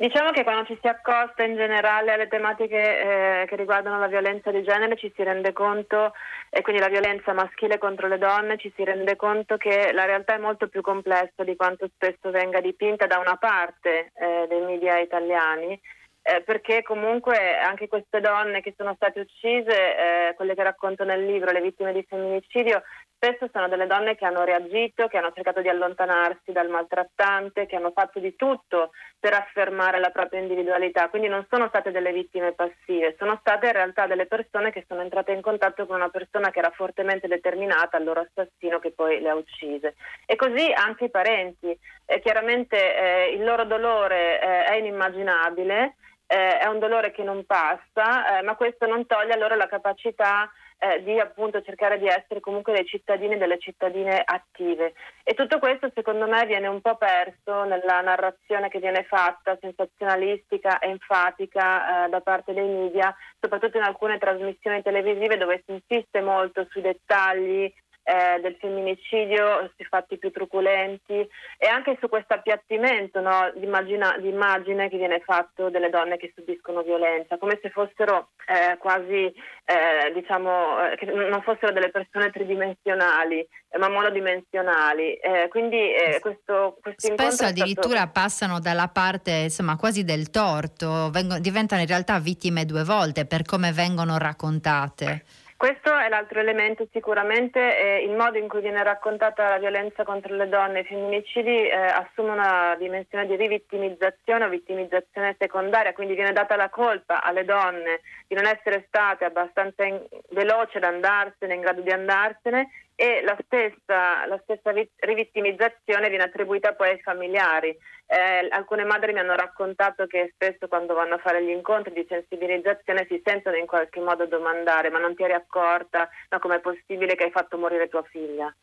Diciamo 0.00 0.30
che 0.30 0.44
quando 0.44 0.64
ci 0.64 0.78
si 0.80 0.88
accosta 0.88 1.42
in 1.44 1.56
generale 1.56 2.14
alle 2.14 2.26
tematiche 2.26 3.42
eh, 3.42 3.46
che 3.46 3.54
riguardano 3.54 3.98
la 3.98 4.06
violenza 4.06 4.50
di 4.50 4.62
genere 4.62 4.96
ci 4.96 5.12
si 5.14 5.22
rende 5.22 5.52
conto, 5.52 6.14
e 6.52 6.62
quindi 6.62 6.82
la 6.82 6.88
violenza 6.88 7.32
maschile 7.32 7.78
contro 7.78 8.08
le 8.08 8.18
donne, 8.18 8.58
ci 8.58 8.72
si 8.74 8.82
rende 8.82 9.14
conto 9.14 9.56
che 9.56 9.92
la 9.92 10.04
realtà 10.04 10.34
è 10.34 10.38
molto 10.38 10.66
più 10.66 10.80
complessa 10.80 11.44
di 11.44 11.54
quanto 11.54 11.88
spesso 11.94 12.30
venga 12.30 12.60
dipinta 12.60 13.06
da 13.06 13.18
una 13.18 13.36
parte 13.36 14.10
eh, 14.14 14.46
dei 14.48 14.60
media 14.60 14.98
italiani. 14.98 15.80
Eh, 16.22 16.42
perché 16.42 16.82
comunque 16.82 17.56
anche 17.56 17.88
queste 17.88 18.20
donne 18.20 18.60
che 18.60 18.74
sono 18.76 18.92
state 18.94 19.20
uccise, 19.20 19.70
eh, 19.70 20.34
quelle 20.34 20.54
che 20.54 20.62
racconto 20.62 21.02
nel 21.02 21.24
libro, 21.24 21.50
le 21.50 21.62
vittime 21.62 21.94
di 21.94 22.04
femminicidio, 22.06 22.82
Spesso 23.22 23.50
sono 23.52 23.68
delle 23.68 23.86
donne 23.86 24.16
che 24.16 24.24
hanno 24.24 24.44
reagito, 24.44 25.06
che 25.06 25.18
hanno 25.18 25.30
cercato 25.34 25.60
di 25.60 25.68
allontanarsi 25.68 26.52
dal 26.52 26.70
maltrattante, 26.70 27.66
che 27.66 27.76
hanno 27.76 27.90
fatto 27.90 28.18
di 28.18 28.34
tutto 28.34 28.92
per 29.18 29.34
affermare 29.34 30.00
la 30.00 30.08
propria 30.08 30.40
individualità, 30.40 31.10
quindi 31.10 31.28
non 31.28 31.44
sono 31.50 31.68
state 31.68 31.90
delle 31.90 32.14
vittime 32.14 32.52
passive, 32.52 33.16
sono 33.18 33.36
state 33.40 33.66
in 33.66 33.72
realtà 33.72 34.06
delle 34.06 34.24
persone 34.24 34.72
che 34.72 34.86
sono 34.88 35.02
entrate 35.02 35.32
in 35.32 35.42
contatto 35.42 35.84
con 35.84 35.96
una 35.96 36.08
persona 36.08 36.50
che 36.50 36.60
era 36.60 36.70
fortemente 36.70 37.28
determinata 37.28 37.98
al 37.98 38.04
loro 38.04 38.20
assassino 38.20 38.78
che 38.78 38.92
poi 38.92 39.20
le 39.20 39.28
ha 39.28 39.34
uccise. 39.34 39.96
E 40.24 40.36
così 40.36 40.72
anche 40.74 41.04
i 41.04 41.10
parenti. 41.10 41.78
Eh, 42.06 42.20
chiaramente 42.20 42.96
eh, 42.96 43.34
il 43.34 43.44
loro 43.44 43.64
dolore 43.64 44.40
eh, 44.40 44.64
è 44.64 44.76
inimmaginabile, 44.76 45.96
eh, 46.26 46.56
è 46.56 46.66
un 46.68 46.78
dolore 46.78 47.10
che 47.10 47.22
non 47.22 47.44
passa, 47.44 48.38
eh, 48.38 48.42
ma 48.44 48.54
questo 48.54 48.86
non 48.86 49.04
toglie 49.04 49.34
allora 49.34 49.56
la 49.56 49.66
capacità 49.66 50.50
eh, 50.82 51.02
di 51.02 51.18
appunto 51.20 51.60
cercare 51.60 51.98
di 51.98 52.06
essere 52.06 52.40
comunque 52.40 52.72
dei 52.72 52.86
cittadini 52.86 53.34
e 53.34 53.36
delle 53.36 53.58
cittadine 53.58 54.22
attive. 54.24 54.94
E 55.22 55.34
tutto 55.34 55.58
questo 55.58 55.90
secondo 55.94 56.26
me 56.26 56.46
viene 56.46 56.68
un 56.68 56.80
po' 56.80 56.96
perso 56.96 57.64
nella 57.64 58.00
narrazione 58.00 58.70
che 58.70 58.78
viene 58.78 59.04
fatta, 59.04 59.58
sensazionalistica 59.60 60.80
enfatica 60.80 62.06
eh, 62.06 62.08
da 62.08 62.20
parte 62.22 62.54
dei 62.54 62.66
media, 62.66 63.14
soprattutto 63.38 63.76
in 63.76 63.82
alcune 63.82 64.16
trasmissioni 64.16 64.82
televisive 64.82 65.36
dove 65.36 65.62
si 65.66 65.72
insiste 65.72 66.22
molto 66.22 66.66
sui 66.70 66.80
dettagli 66.80 67.70
eh, 68.10 68.40
del 68.40 68.56
femminicidio, 68.58 69.70
sui 69.76 69.84
fatti 69.84 70.18
più 70.18 70.32
truculenti 70.32 71.14
e 71.58 71.68
anche 71.68 71.96
su 72.00 72.08
questo 72.08 72.34
appiattimento 72.34 73.20
no, 73.20 73.52
di, 73.54 73.64
immagine 73.64 74.88
che 74.88 74.96
viene 74.96 75.20
fatto 75.20 75.70
delle 75.70 75.90
donne 75.90 76.16
che 76.16 76.32
subiscono 76.34 76.82
violenza, 76.82 77.38
come 77.38 77.60
se 77.62 77.70
fossero 77.70 78.30
eh, 78.46 78.76
quasi, 78.78 79.32
eh, 79.64 80.12
diciamo, 80.12 80.90
eh, 80.90 80.96
che 80.96 81.06
non 81.06 81.40
fossero 81.42 81.70
delle 81.70 81.90
persone 81.90 82.32
tridimensionali, 82.32 83.38
eh, 83.38 83.78
ma 83.78 83.88
monodimensionali. 83.88 85.14
Eh, 85.14 85.46
quindi 85.48 85.92
questo, 86.20 86.78
questo 86.82 87.12
Spesso 87.12 87.44
addirittura 87.44 87.98
stato... 87.98 88.10
passano 88.12 88.58
dalla 88.58 88.88
parte 88.88 89.30
insomma, 89.30 89.76
quasi 89.76 90.02
del 90.02 90.30
torto, 90.30 91.10
vengono, 91.10 91.38
diventano 91.38 91.80
in 91.80 91.86
realtà 91.86 92.18
vittime 92.18 92.64
due 92.64 92.82
volte 92.82 93.24
per 93.24 93.44
come 93.44 93.70
vengono 93.70 94.18
raccontate. 94.18 95.24
Questo 95.60 95.94
è 95.94 96.08
l'altro 96.08 96.40
elemento 96.40 96.88
sicuramente, 96.90 97.60
eh, 97.60 98.02
il 98.02 98.16
modo 98.16 98.38
in 98.38 98.48
cui 98.48 98.62
viene 98.62 98.82
raccontata 98.82 99.46
la 99.46 99.58
violenza 99.58 100.04
contro 100.04 100.34
le 100.34 100.48
donne. 100.48 100.78
E 100.78 100.80
i 100.80 100.84
femminicidi 100.86 101.68
eh, 101.68 101.76
assume 101.76 102.30
una 102.30 102.74
dimensione 102.78 103.26
di 103.26 103.36
rivittimizzazione 103.36 104.46
o 104.46 104.48
vittimizzazione 104.48 105.36
secondaria, 105.38 105.92
quindi 105.92 106.14
viene 106.14 106.32
data 106.32 106.56
la 106.56 106.70
colpa 106.70 107.22
alle 107.22 107.44
donne 107.44 108.00
di 108.26 108.34
non 108.36 108.46
essere 108.46 108.86
state 108.88 109.26
abbastanza 109.26 109.84
in- 109.84 110.02
veloci 110.30 110.78
ad 110.78 110.84
andarsene, 110.84 111.52
in 111.52 111.60
grado 111.60 111.82
di 111.82 111.90
andarsene 111.90 112.70
e 113.00 113.22
la 113.22 113.34
stessa, 113.46 114.26
la 114.26 114.38
stessa 114.42 114.74
rivittimizzazione 114.98 116.10
viene 116.10 116.24
attribuita 116.24 116.74
poi 116.74 116.90
ai 116.90 117.00
familiari. 117.00 117.74
Eh, 118.06 118.46
alcune 118.50 118.84
madri 118.84 119.14
mi 119.14 119.20
hanno 119.20 119.34
raccontato 119.34 120.06
che 120.06 120.32
spesso 120.34 120.68
quando 120.68 120.92
vanno 120.92 121.14
a 121.14 121.18
fare 121.18 121.42
gli 121.42 121.48
incontri 121.48 121.94
di 121.94 122.04
sensibilizzazione 122.06 123.06
si 123.08 123.18
sentono 123.24 123.56
in 123.56 123.64
qualche 123.64 124.00
modo 124.00 124.26
domandare 124.26 124.90
ma 124.90 124.98
non 124.98 125.14
ti 125.14 125.22
eri 125.22 125.32
accorta, 125.32 126.10
ma 126.28 126.38
com'è 126.38 126.60
possibile 126.60 127.14
che 127.14 127.24
hai 127.24 127.30
fatto 127.30 127.56
morire 127.56 127.88
tua 127.88 128.02
figlia? 128.02 128.54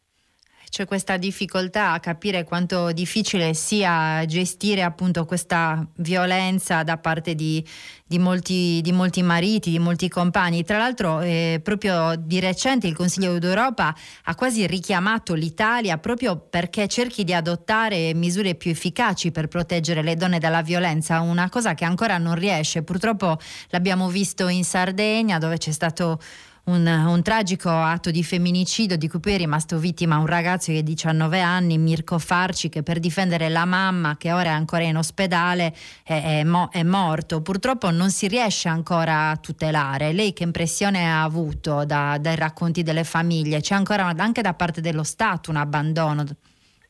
C'è 0.70 0.86
questa 0.86 1.18
difficoltà 1.18 1.94
a 1.94 2.00
capire 2.00 2.44
quanto 2.44 2.92
difficile 2.92 3.54
sia 3.54 4.26
gestire 4.26 4.84
appunto 4.84 5.26
questa 5.26 5.86
violenza 5.96 6.84
da 6.84 6.98
parte 6.98 7.36
di, 7.36 7.66
di, 8.06 8.20
molti, 8.20 8.82
di 8.82 8.92
molti, 8.92 9.22
mariti, 9.24 9.72
di 9.72 9.80
molti 9.80 10.10
compagni. 10.10 10.64
Tra 10.64 10.78
l'altro 10.78 11.22
eh, 11.22 11.60
proprio 11.64 12.16
di 12.18 12.40
recente 12.40 12.88
il 12.88 12.96
Consiglio 12.96 13.40
d'Europa 13.40 13.96
ha 14.24 14.36
quasi 14.36 14.68
richiamato 14.68 15.34
l'Italia 15.34 15.98
proprio 15.98 16.38
perché 16.38 16.88
cerchi 16.88 17.24
di 17.24 17.34
adottare 17.34 18.14
misure 18.14 18.56
più 18.56 18.72
efficaci 18.72 19.32
per 19.32 19.48
proteggere 19.48 20.02
le 20.04 20.16
donne 20.16 20.40
dalla 20.40 20.62
violenza, 20.62 21.22
una 21.22 21.50
cosa 21.50 21.74
che 21.74 21.86
ancora 21.86 22.18
non 22.18 22.36
riesce. 22.36 22.84
Purtroppo 22.84 23.38
l'abbiamo 23.70 24.10
visto 24.10 24.48
in 24.48 24.64
Sardegna 24.64 25.38
dove 25.38 25.58
c'è 25.58 25.72
stato 25.72 26.20
un, 26.68 26.86
un, 26.86 27.22
tragico 27.24 27.70
atto 27.70 28.12
di 28.12 28.24
femminicidio 28.24 28.98
di 28.98 29.08
cui 29.08 29.20
poi 29.20 29.34
è 29.34 29.38
rimasto 29.38 29.78
vittima 29.78 30.18
un 30.18 30.26
ragazzo 30.26 30.72
di 30.72 30.84
19 30.84 31.40
anni, 31.40 31.78
Mirko 31.78 32.20
Farci, 32.20 32.70
che 32.70 32.84
per 32.84 33.00
difendere 33.00 33.50
la 33.50 33.66
mamma, 33.66 34.18
che 34.18 34.32
ora 34.32 34.50
è 34.50 34.54
ancora 34.54 34.84
in 34.84 34.98
ospedale, 34.98 35.74
è, 36.04 36.40
è, 36.40 36.44
mo- 36.44 36.70
è 36.72 36.84
morto. 36.84 37.42
Purtroppo 37.42 37.90
non 37.90 38.10
si 38.10 38.28
riesce 38.28 38.68
ancora 38.68 39.30
a 39.30 39.38
tutelare. 39.38 40.12
Lei 40.12 40.34
che 40.34 40.44
impressione 40.44 41.10
ha 41.10 41.24
avuto 41.24 41.86
da, 41.86 42.18
dai 42.20 42.36
racconti 42.36 42.84
delle 42.84 43.04
famiglie? 43.04 43.62
C'è 43.62 43.76
ancora 43.76 44.14
anche 44.18 44.42
da 44.42 44.54
parte 44.54 44.82
dello 44.82 45.04
Stato 45.04 45.50
un 45.50 45.58
abbandono? 45.58 46.26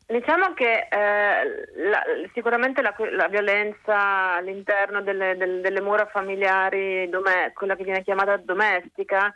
Diciamo 0.10 0.54
che 0.54 0.88
eh, 0.90 1.90
la, 1.90 2.02
sicuramente 2.34 2.82
la, 2.82 2.96
la, 3.12 3.28
violenza 3.28 4.36
all'interno 4.36 5.02
delle, 5.02 5.36
delle, 5.36 5.60
delle 5.60 5.82
mura 5.82 6.06
familiari, 6.06 7.10
dome, 7.10 7.52
quella 7.54 7.76
che 7.76 7.84
viene 7.84 8.04
chiamata 8.04 8.38
domestica, 8.38 9.34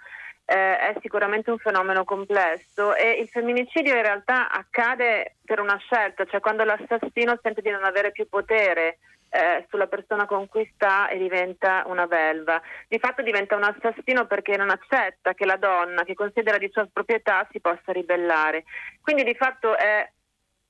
eh, 0.52 0.78
è 0.78 0.96
sicuramente 1.00 1.50
un 1.50 1.58
fenomeno 1.58 2.04
complesso 2.04 2.94
e 2.94 3.12
il 3.22 3.30
femminicidio 3.30 3.96
in 3.96 4.02
realtà 4.02 4.50
accade 4.50 5.38
per 5.46 5.62
una 5.62 5.78
scelta, 5.78 6.26
cioè 6.26 6.42
quando 6.42 6.66
l'assassino 6.66 7.40
sente 7.42 7.62
di 7.62 7.70
non 7.70 7.86
avere 7.86 8.12
più 8.12 8.28
potere 8.28 8.98
eh, 9.30 9.66
sulla 9.70 9.88
persona 9.88 10.26
con 10.26 10.50
cui 10.50 10.70
sta 10.76 11.08
e 11.08 11.18
diventa 11.18 11.84
una 11.88 12.06
belva. 12.06 12.62
Di 12.90 13.00
fatto 13.00 13.22
diventa 13.22 13.56
un 13.56 13.64
assassino 13.64 14.28
perché 14.28 14.58
non 14.58 14.70
accetta 14.70 15.34
che 15.34 15.46
la 15.46 15.56
donna 15.56 16.04
che 16.04 16.16
considera 16.16 16.58
di 16.58 16.70
sua 16.70 16.86
proprietà 16.92 17.48
si 17.50 17.62
possa 17.62 17.94
ribellare. 17.94 18.66
Quindi 19.02 19.24
di 19.24 19.36
fatto 19.36 19.78
è 19.78 20.06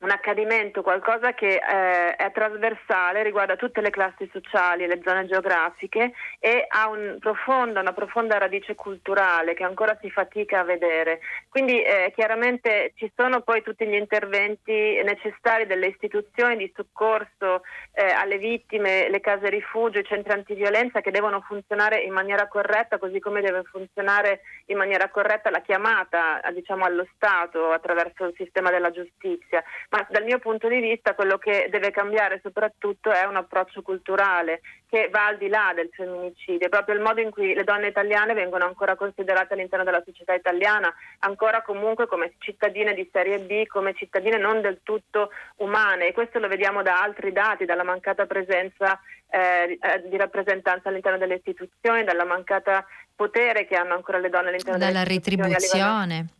un 0.01 0.09
accadimento, 0.09 0.81
qualcosa 0.81 1.33
che 1.33 1.55
eh, 1.55 2.15
è 2.15 2.31
trasversale, 2.31 3.23
riguarda 3.23 3.55
tutte 3.55 3.81
le 3.81 3.91
classi 3.91 4.29
sociali 4.31 4.83
e 4.83 4.87
le 4.87 5.01
zone 5.03 5.27
geografiche 5.27 6.13
e 6.39 6.65
ha 6.67 6.89
un 6.89 7.17
profondo, 7.19 7.79
una 7.79 7.93
profonda 7.93 8.37
radice 8.37 8.73
culturale 8.73 9.53
che 9.53 9.63
ancora 9.63 9.97
si 10.01 10.09
fatica 10.09 10.59
a 10.59 10.63
vedere. 10.63 11.19
Quindi 11.49 11.81
eh, 11.83 12.11
chiaramente 12.15 12.93
ci 12.95 13.11
sono 13.15 13.41
poi 13.41 13.61
tutti 13.61 13.85
gli 13.85 13.93
interventi 13.93 14.99
necessari 15.03 15.67
delle 15.67 15.87
istituzioni 15.87 16.57
di 16.57 16.71
soccorso 16.75 17.61
eh, 17.93 18.11
alle 18.11 18.37
vittime, 18.37 19.07
le 19.07 19.19
case 19.19 19.49
rifugio, 19.49 19.99
i 19.99 20.05
centri 20.05 20.33
antiviolenza 20.33 21.01
che 21.01 21.11
devono 21.11 21.41
funzionare 21.41 21.99
in 21.99 22.13
maniera 22.13 22.47
corretta, 22.47 22.97
così 22.97 23.19
come 23.19 23.41
deve 23.41 23.61
funzionare 23.63 24.41
in 24.67 24.77
maniera 24.77 25.09
corretta 25.09 25.51
la 25.51 25.61
chiamata 25.61 26.41
diciamo, 26.53 26.85
allo 26.85 27.07
Stato 27.15 27.69
attraverso 27.71 28.25
il 28.25 28.33
sistema 28.35 28.71
della 28.71 28.89
giustizia 28.89 29.63
ma 29.91 30.07
dal 30.09 30.23
mio 30.23 30.39
punto 30.39 30.69
di 30.69 30.79
vista 30.79 31.13
quello 31.13 31.37
che 31.37 31.67
deve 31.69 31.91
cambiare 31.91 32.39
soprattutto 32.41 33.11
è 33.11 33.25
un 33.25 33.35
approccio 33.35 33.81
culturale 33.81 34.61
che 34.87 35.09
va 35.09 35.27
al 35.27 35.37
di 35.37 35.49
là 35.49 35.73
del 35.75 35.89
femminicidio, 35.91 36.69
proprio 36.69 36.95
il 36.95 37.01
modo 37.01 37.19
in 37.19 37.29
cui 37.29 37.53
le 37.53 37.63
donne 37.63 37.87
italiane 37.87 38.33
vengono 38.33 38.65
ancora 38.65 38.95
considerate 38.95 39.53
all'interno 39.53 39.83
della 39.83 40.01
società 40.05 40.33
italiana, 40.33 40.93
ancora 41.19 41.61
comunque 41.61 42.07
come 42.07 42.33
cittadine 42.39 42.93
di 42.93 43.09
serie 43.11 43.39
B, 43.39 43.65
come 43.67 43.93
cittadine 43.93 44.37
non 44.37 44.61
del 44.61 44.79
tutto 44.83 45.31
umane 45.57 46.07
e 46.07 46.13
questo 46.13 46.39
lo 46.39 46.47
vediamo 46.47 46.81
da 46.83 47.01
altri 47.01 47.33
dati, 47.33 47.65
dalla 47.65 47.83
mancata 47.83 48.25
presenza 48.25 48.99
eh, 49.29 49.77
eh 49.79 50.09
di 50.09 50.17
rappresentanza 50.17 50.87
all'interno 50.87 51.17
delle 51.17 51.35
istituzioni, 51.35 52.05
dalla 52.05 52.25
mancata 52.25 52.85
potere 53.13 53.65
che 53.67 53.75
hanno 53.75 53.93
ancora 53.93 54.19
le 54.19 54.29
donne 54.29 54.49
all'interno. 54.49 54.77
Dalla 54.77 55.03
retribuzione 55.03 56.39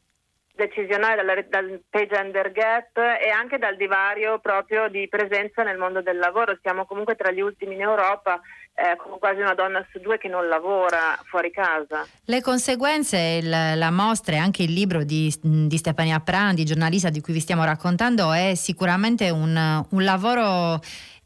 decisionale 0.66 1.24
dal, 1.24 1.46
dal 1.50 1.82
pay 1.90 2.08
gender 2.08 2.52
gap 2.52 2.98
e 2.98 3.30
anche 3.30 3.58
dal 3.58 3.76
divario 3.76 4.40
proprio 4.40 4.88
di 4.90 5.08
presenza 5.08 5.64
nel 5.64 5.78
mondo 5.78 6.02
del 6.02 6.18
lavoro. 6.18 6.58
Siamo 6.62 6.86
comunque 6.86 7.16
tra 7.16 7.32
gli 7.32 7.42
ultimi 7.42 7.74
in 7.76 7.82
Europa 7.82 8.40
eh, 8.76 8.96
con 8.96 9.18
quasi 9.20 9.42
una 9.42 9.56
donna 9.56 9.86
su 9.92 10.00
due 10.00 10.18
che 10.18 10.28
non 10.28 10.48
lavora 10.48 11.20
fuori 11.26 11.52
casa. 11.52 12.06
Le 12.26 12.42
conseguenze, 12.42 13.40
il, 13.42 13.50
la 13.50 13.92
mostra 13.92 14.36
e 14.36 14.40
anche 14.40 14.64
il 14.64 14.74
libro 14.74 15.04
di, 15.04 15.34
di, 15.42 15.78
Stefania 15.78 16.20
Prandi, 16.20 16.64
giornalista 16.64 17.10
di 17.10 17.22
cui 17.22 17.34
vi 17.34 17.40
stiamo 17.40 17.64
raccontando, 17.64 18.32
è 18.32 18.54
sicuramente 18.56 19.30
un, 19.30 19.86
un 19.90 20.04
lavoro 20.04 20.80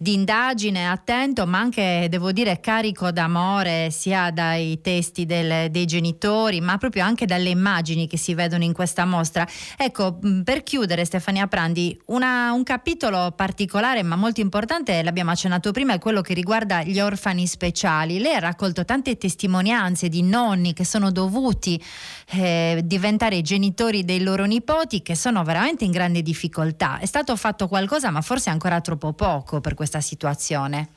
di 0.05 0.13
indagine 0.13 0.87
attento, 0.87 1.47
ma 1.47 1.57
anche, 1.57 2.05
devo 2.11 2.31
dire, 2.31 2.59
carico 2.59 3.09
d'amore 3.09 3.89
sia 3.89 4.29
dai 4.29 4.79
testi 4.79 5.25
del, 5.25 5.71
dei 5.71 5.85
genitori, 5.85 6.61
ma 6.61 6.77
proprio 6.77 7.03
anche 7.03 7.25
dalle 7.25 7.49
immagini 7.49 8.05
che 8.05 8.15
si 8.15 8.35
vedono 8.35 8.63
in 8.63 8.71
questa 8.71 9.03
mostra. 9.05 9.47
Ecco, 9.75 10.19
per 10.43 10.61
chiudere, 10.61 11.05
Stefania 11.05 11.47
Prandi, 11.47 11.99
una, 12.07 12.51
un 12.51 12.61
capitolo 12.61 13.31
particolare 13.31 14.03
ma 14.03 14.15
molto 14.15 14.41
importante, 14.41 15.01
l'abbiamo 15.01 15.31
accennato 15.31 15.71
prima, 15.71 15.93
è 15.93 15.97
quello 15.97 16.21
che 16.21 16.35
riguarda 16.35 16.83
gli 16.83 16.99
orfani 16.99 17.47
speciali. 17.47 18.19
Lei 18.19 18.35
ha 18.35 18.39
raccolto 18.39 18.85
tante 18.85 19.17
testimonianze 19.17 20.07
di 20.07 20.21
nonni 20.21 20.73
che 20.73 20.85
sono 20.85 21.09
dovuti 21.09 21.83
eh, 22.33 22.79
diventare 22.83 23.41
genitori 23.41 24.05
dei 24.05 24.21
loro 24.21 24.45
nipoti 24.45 25.01
che 25.01 25.15
sono 25.15 25.43
veramente 25.43 25.83
in 25.83 25.89
grande 25.89 26.21
difficoltà. 26.21 26.99
È 26.99 27.07
stato 27.07 27.35
fatto 27.35 27.67
qualcosa, 27.67 28.11
ma 28.11 28.21
forse 28.21 28.51
ancora 28.51 28.79
troppo 28.81 29.13
poco 29.13 29.61
per 29.61 29.73
questo 29.73 29.93
questa 29.95 30.01
situazione? 30.01 30.89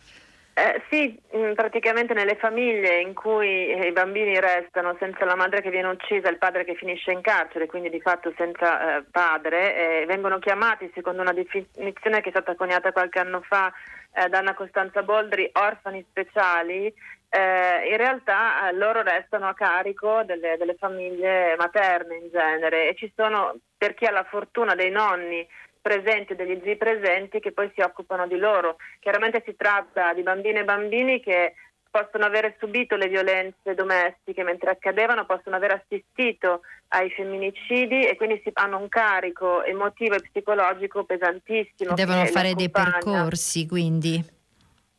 Eh, 0.55 0.83
sì, 0.91 1.17
mm, 1.37 1.53
praticamente 1.53 2.15
nelle 2.15 2.35
famiglie 2.35 3.01
in 3.01 3.15
cui 3.15 3.69
eh, 3.69 3.87
i 3.87 3.93
bambini 3.93 4.41
restano 4.41 4.97
senza 4.99 5.25
la 5.25 5.37
madre 5.37 5.63
che 5.63 5.71
viene 5.71 5.87
uccisa 5.87 6.27
e 6.27 6.33
il 6.33 6.39
padre 6.39 6.65
che 6.65 6.75
finisce 6.75 7.13
in 7.13 7.21
carcere, 7.21 7.67
quindi 7.67 7.91
di 7.91 8.01
fatto 8.01 8.33
senza 8.37 8.97
eh, 8.97 9.05
padre, 9.09 10.01
eh, 10.01 10.07
vengono 10.07 10.41
chiamati, 10.41 10.91
secondo 10.95 11.23
una 11.23 11.33
definizione 11.33 12.21
che 12.21 12.31
è 12.31 12.33
stata 12.33 12.57
coniata 12.57 12.91
qualche 12.91 13.21
anno 13.21 13.41
fa 13.43 13.73
eh, 14.13 14.29
da 14.29 14.39
Anna 14.39 14.55
Costanza 14.55 15.05
Boldri, 15.05 15.49
orfani 15.53 16.05
speciali, 16.09 16.93
eh, 17.31 17.89
in 17.91 17.97
realtà 17.97 18.69
loro 18.73 19.03
restano 19.03 19.47
a 19.47 19.55
carico 19.55 20.23
delle, 20.25 20.57
delle 20.57 20.75
famiglie 20.75 21.55
materne 21.57 22.17
in 22.17 22.31
genere 22.33 22.89
e 22.89 22.95
ci 22.97 23.13
sono, 23.15 23.55
per 23.77 23.95
chi 23.95 24.07
ha 24.07 24.11
la 24.11 24.25
fortuna 24.25 24.75
dei 24.75 24.91
nonni 24.91 25.47
presenti, 25.89 26.35
degli 26.35 26.61
zii 26.63 26.77
presenti 26.77 27.41
che 27.41 27.53
poi 27.53 27.71
si 27.75 27.81
occupano 27.81 28.27
di 28.27 28.37
loro. 28.37 28.77
Chiaramente 29.01 29.43
si 29.47 29.57
tratta 29.57 30.13
di 30.13 30.23
bambine 30.23 30.61
e 30.61 30.65
bambini 30.65 31.21
che 31.21 31.55
possono 31.91 32.27
aver 32.27 32.55
subito 32.59 32.97
le 32.97 33.09
violenze 33.09 33.75
domestiche 33.75 34.43
mentre 34.43 34.71
accadevano, 34.71 35.25
possono 35.25 35.57
aver 35.57 35.83
assistito 35.83 36.61
ai 36.89 37.09
femminicidi 37.11 38.07
e 38.07 38.17
quindi 38.17 38.39
si 38.45 38.51
hanno 38.53 38.79
un 38.79 38.89
carico 38.91 39.65
emotivo 39.65 40.17
e 40.17 40.21
psicologico 40.21 41.05
pesantissimo. 41.05 41.95
Devono 41.95 42.27
fare 42.27 42.53
dei 42.53 42.71
percorsi 42.71 43.67
quindi. 43.67 44.37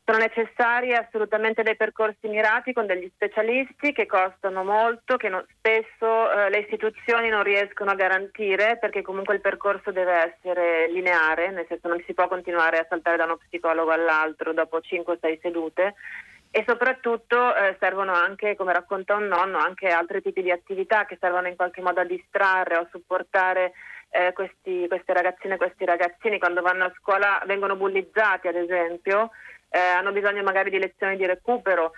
Sono 0.10 0.24
necessari 0.24 0.96
assolutamente 0.96 1.62
dei 1.62 1.76
percorsi 1.76 2.28
mirati 2.30 2.74
con 2.74 2.88
degli 2.88 3.08
specialisti 3.14 3.92
che 3.92 4.08
costano 4.08 4.64
molto, 4.64 5.18
che 5.18 5.30
non, 5.30 5.46
spesso 5.56 6.32
eh, 6.32 6.50
le 6.50 6.62
istituzioni 6.62 7.30
non 7.30 7.44
riescono 7.44 7.92
a 7.92 7.94
garantire 7.94 8.80
perché 8.82 9.04
comunque 9.04 9.36
il 9.36 9.42
percorso 9.42 9.92
deve 9.92 10.34
essere 10.34 10.92
lineare, 10.92 11.52
nel 11.52 11.68
senso 11.68 11.90
non 11.90 12.02
si 12.08 12.16
può 12.16 12.28
continuare 12.28 12.80
a 12.80 12.88
saltare 12.90 13.18
da 13.18 13.26
uno 13.26 13.38
psicologo 13.38 13.92
all'altro 13.92 14.52
dopo 14.52 14.80
5-6 14.80 15.42
sedute 15.42 15.94
e 16.50 16.64
soprattutto 16.66 17.54
eh, 17.54 17.78
servono 17.80 18.12
anche, 18.12 18.56
come 18.56 18.74
racconta 18.74 19.14
un 19.14 19.28
nonno, 19.28 19.60
anche 19.60 19.90
altri 19.90 20.24
tipi 20.24 20.42
di 20.42 20.50
attività 20.50 21.06
che 21.06 21.20
servono 21.22 21.50
in 21.50 21.56
qualche 21.56 21.84
modo 21.84 22.00
a 22.00 22.06
distrarre 22.06 22.78
o 22.78 22.82
a 22.82 22.88
supportare 22.90 23.74
eh, 24.10 24.34
questi, 24.34 24.88
queste 24.88 25.14
ragazzine 25.14 25.54
e 25.54 25.58
questi 25.58 25.86
ragazzini 25.86 26.40
quando 26.40 26.64
vanno 26.64 26.86
a 26.86 26.94
scuola 26.98 27.44
vengono 27.46 27.76
bullizzati 27.76 28.48
ad 28.48 28.56
esempio 28.56 29.30
eh, 29.70 29.80
hanno 29.80 30.12
bisogno 30.12 30.44
magari 30.44 30.70
di 30.70 30.80
lezioni 30.80 31.16
di 31.16 31.26
recupero 31.26 31.92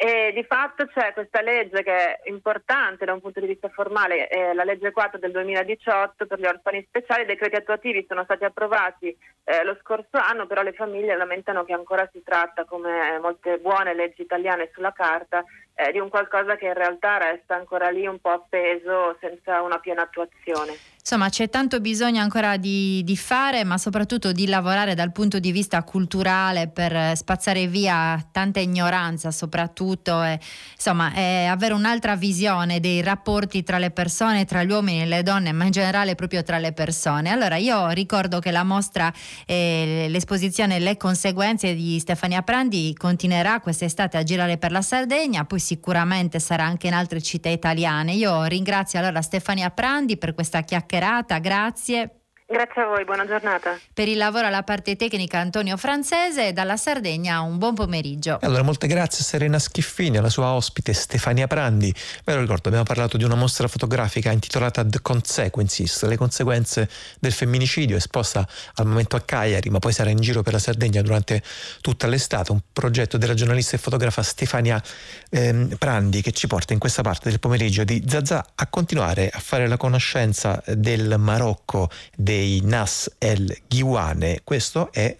e 0.00 0.30
di 0.32 0.44
fatto 0.44 0.86
c'è 0.86 1.12
questa 1.12 1.40
legge 1.40 1.82
che 1.82 1.92
è 1.92 2.28
importante 2.28 3.04
da 3.04 3.12
un 3.12 3.20
punto 3.20 3.40
di 3.40 3.48
vista 3.48 3.68
formale, 3.68 4.28
eh, 4.28 4.54
la 4.54 4.62
legge 4.62 4.92
4 4.92 5.18
del 5.18 5.32
2018 5.32 6.24
per 6.24 6.38
gli 6.38 6.46
orfani 6.46 6.86
speciali, 6.86 7.22
i 7.22 7.26
decreti 7.26 7.56
attuativi 7.56 8.06
sono 8.06 8.22
stati 8.22 8.44
approvati 8.44 9.08
eh, 9.42 9.64
lo 9.64 9.76
scorso 9.80 10.16
anno, 10.16 10.46
però 10.46 10.62
le 10.62 10.72
famiglie 10.72 11.16
lamentano 11.16 11.64
che 11.64 11.72
ancora 11.72 12.08
si 12.12 12.22
tratta, 12.22 12.64
come 12.64 13.18
molte 13.18 13.58
buone 13.58 13.92
leggi 13.92 14.22
italiane 14.22 14.70
sulla 14.72 14.92
carta, 14.92 15.42
eh, 15.74 15.90
di 15.90 15.98
un 15.98 16.08
qualcosa 16.08 16.54
che 16.54 16.66
in 16.66 16.74
realtà 16.74 17.18
resta 17.18 17.56
ancora 17.56 17.88
lì 17.90 18.06
un 18.06 18.20
po' 18.20 18.30
appeso 18.30 19.16
senza 19.18 19.62
una 19.62 19.80
piena 19.80 20.02
attuazione. 20.02 20.76
Insomma, 21.10 21.30
c'è 21.30 21.48
tanto 21.48 21.80
bisogno 21.80 22.20
ancora 22.20 22.58
di, 22.58 23.02
di, 23.02 23.16
fare, 23.16 23.64
ma 23.64 23.78
soprattutto 23.78 24.30
di 24.30 24.46
lavorare 24.46 24.94
dal 24.94 25.10
punto 25.10 25.38
di 25.38 25.52
vista 25.52 25.82
culturale 25.82 26.68
per 26.68 27.16
spazzare 27.16 27.66
via 27.66 28.22
tanta 28.30 28.60
ignoranza, 28.60 29.30
soprattutto, 29.30 30.22
e, 30.22 30.38
insomma, 30.74 31.14
e 31.14 31.46
avere 31.46 31.72
un'altra 31.72 32.14
visione 32.14 32.78
dei 32.78 33.00
rapporti 33.00 33.62
tra 33.62 33.78
le 33.78 33.90
persone, 33.90 34.44
tra 34.44 34.62
gli 34.64 34.70
uomini 34.70 35.00
e 35.00 35.06
le 35.06 35.22
donne, 35.22 35.52
ma 35.52 35.64
in 35.64 35.70
generale 35.70 36.14
proprio 36.14 36.42
tra 36.42 36.58
le 36.58 36.72
persone. 36.72 37.30
Allora, 37.30 37.56
io 37.56 37.88
ricordo 37.88 38.38
che 38.38 38.50
la 38.50 38.62
mostra, 38.62 39.10
eh, 39.46 40.08
l'esposizione 40.10 40.78
Le 40.78 40.98
conseguenze 40.98 41.74
di 41.74 41.98
Stefania 42.00 42.42
Prandi 42.42 42.94
continuerà 42.94 43.60
quest'estate 43.60 44.18
a 44.18 44.22
girare 44.24 44.58
per 44.58 44.72
la 44.72 44.82
Sardegna, 44.82 45.46
poi 45.46 45.58
sicuramente 45.58 46.38
sarà 46.38 46.64
anche 46.64 46.86
in 46.86 46.92
altre 46.92 47.22
città 47.22 47.48
italiane. 47.48 48.12
Io 48.12 48.44
ringrazio 48.44 48.98
allora 48.98 49.22
Stefania 49.22 49.70
Prandi 49.70 50.18
per 50.18 50.34
questa 50.34 50.60
chiacchierata, 50.60 50.96
grazie. 51.38 52.10
Grazie 52.50 52.80
a 52.80 52.86
voi, 52.86 53.04
buona 53.04 53.26
giornata. 53.26 53.78
Per 53.92 54.08
il 54.08 54.16
lavoro 54.16 54.46
alla 54.46 54.62
parte 54.62 54.96
tecnica 54.96 55.38
Antonio 55.38 55.76
Francese, 55.76 56.54
dalla 56.54 56.78
Sardegna 56.78 57.42
un 57.42 57.58
buon 57.58 57.74
pomeriggio. 57.74 58.38
Allora, 58.40 58.62
molte 58.62 58.86
grazie 58.86 59.20
a 59.20 59.24
Serena 59.24 59.58
Schiffini, 59.58 60.16
alla 60.16 60.30
sua 60.30 60.54
ospite 60.54 60.94
Stefania 60.94 61.46
Prandi. 61.46 61.94
Ve 62.24 62.32
lo 62.32 62.40
ricordo, 62.40 62.68
abbiamo 62.68 62.86
parlato 62.86 63.18
di 63.18 63.24
una 63.24 63.34
mostra 63.34 63.68
fotografica 63.68 64.32
intitolata 64.32 64.82
The 64.82 65.02
Consequences, 65.02 66.02
le 66.06 66.16
conseguenze 66.16 66.88
del 67.20 67.32
femminicidio, 67.32 67.96
esposta 67.96 68.48
al 68.76 68.86
momento 68.86 69.16
a 69.16 69.20
Cagliari, 69.20 69.68
ma 69.68 69.78
poi 69.78 69.92
sarà 69.92 70.08
in 70.08 70.18
giro 70.18 70.40
per 70.40 70.54
la 70.54 70.58
Sardegna 70.58 71.02
durante 71.02 71.42
tutta 71.82 72.06
l'estate, 72.06 72.50
un 72.50 72.60
progetto 72.72 73.18
della 73.18 73.34
giornalista 73.34 73.76
e 73.76 73.78
fotografa 73.78 74.22
Stefania 74.22 74.82
ehm, 75.28 75.76
Prandi 75.76 76.22
che 76.22 76.32
ci 76.32 76.46
porta 76.46 76.72
in 76.72 76.78
questa 76.78 77.02
parte 77.02 77.28
del 77.28 77.40
pomeriggio 77.40 77.84
di 77.84 78.02
Zazà 78.08 78.42
a 78.54 78.66
continuare 78.68 79.28
a 79.28 79.38
fare 79.38 79.68
la 79.68 79.76
conoscenza 79.76 80.62
del 80.64 81.16
Marocco, 81.18 81.90
dei 82.16 82.36
dei 82.38 82.60
Nas 82.62 83.10
El 83.18 83.52
Ghiwane, 83.66 84.42
questo 84.44 84.92
è 84.92 85.16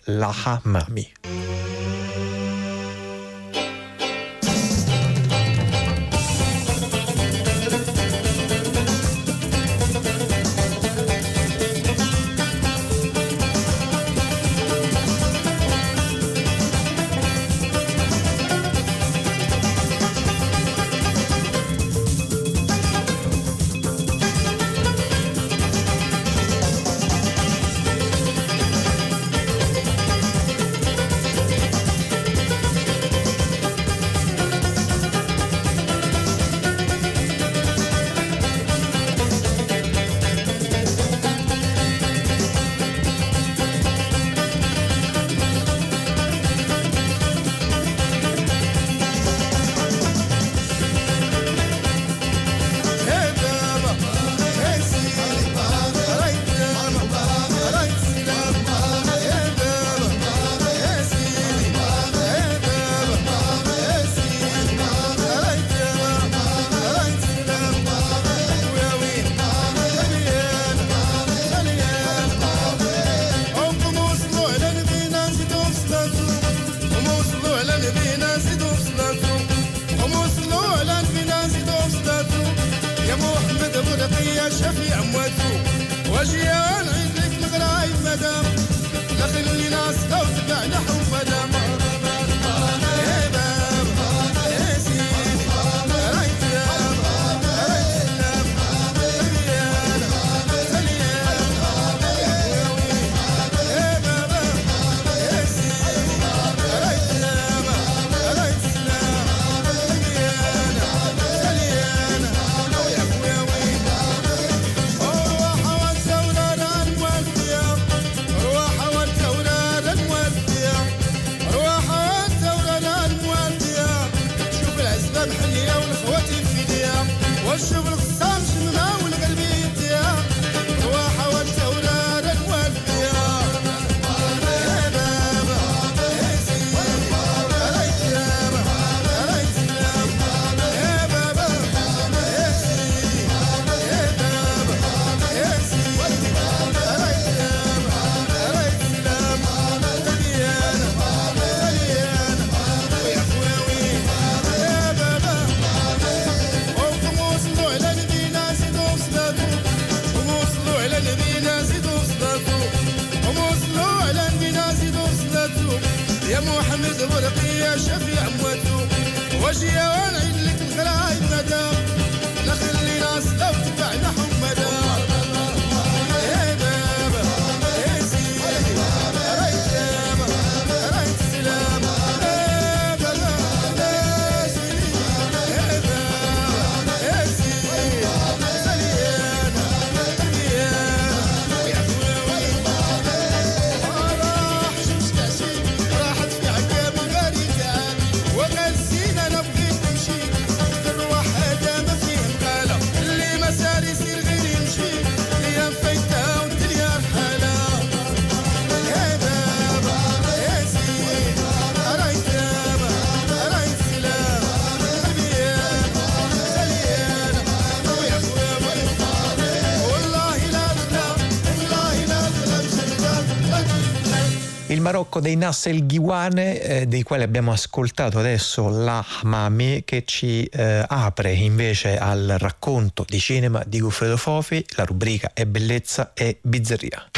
Lahamami. 224.78 224.80
Marocco 224.80 225.20
dei 225.20 225.36
Nassel 225.36 225.86
Ghiwane, 225.86 226.60
eh, 226.60 226.86
dei 226.86 227.02
quali 227.02 227.22
abbiamo 227.22 227.52
ascoltato 227.52 228.18
adesso 228.18 228.68
la 228.68 229.04
Hamami, 229.22 229.82
che 229.84 230.04
ci 230.04 230.44
eh, 230.44 230.84
apre 230.86 231.32
invece 231.32 231.98
al 231.98 232.36
racconto 232.38 233.04
di 233.06 233.18
cinema 233.18 233.62
di 233.66 233.80
Goffredo 233.80 234.16
Fofi. 234.16 234.64
La 234.76 234.84
rubrica 234.84 235.30
è 235.34 235.44
bellezza 235.44 236.12
e 236.14 236.38
bizzarria. 236.40 237.10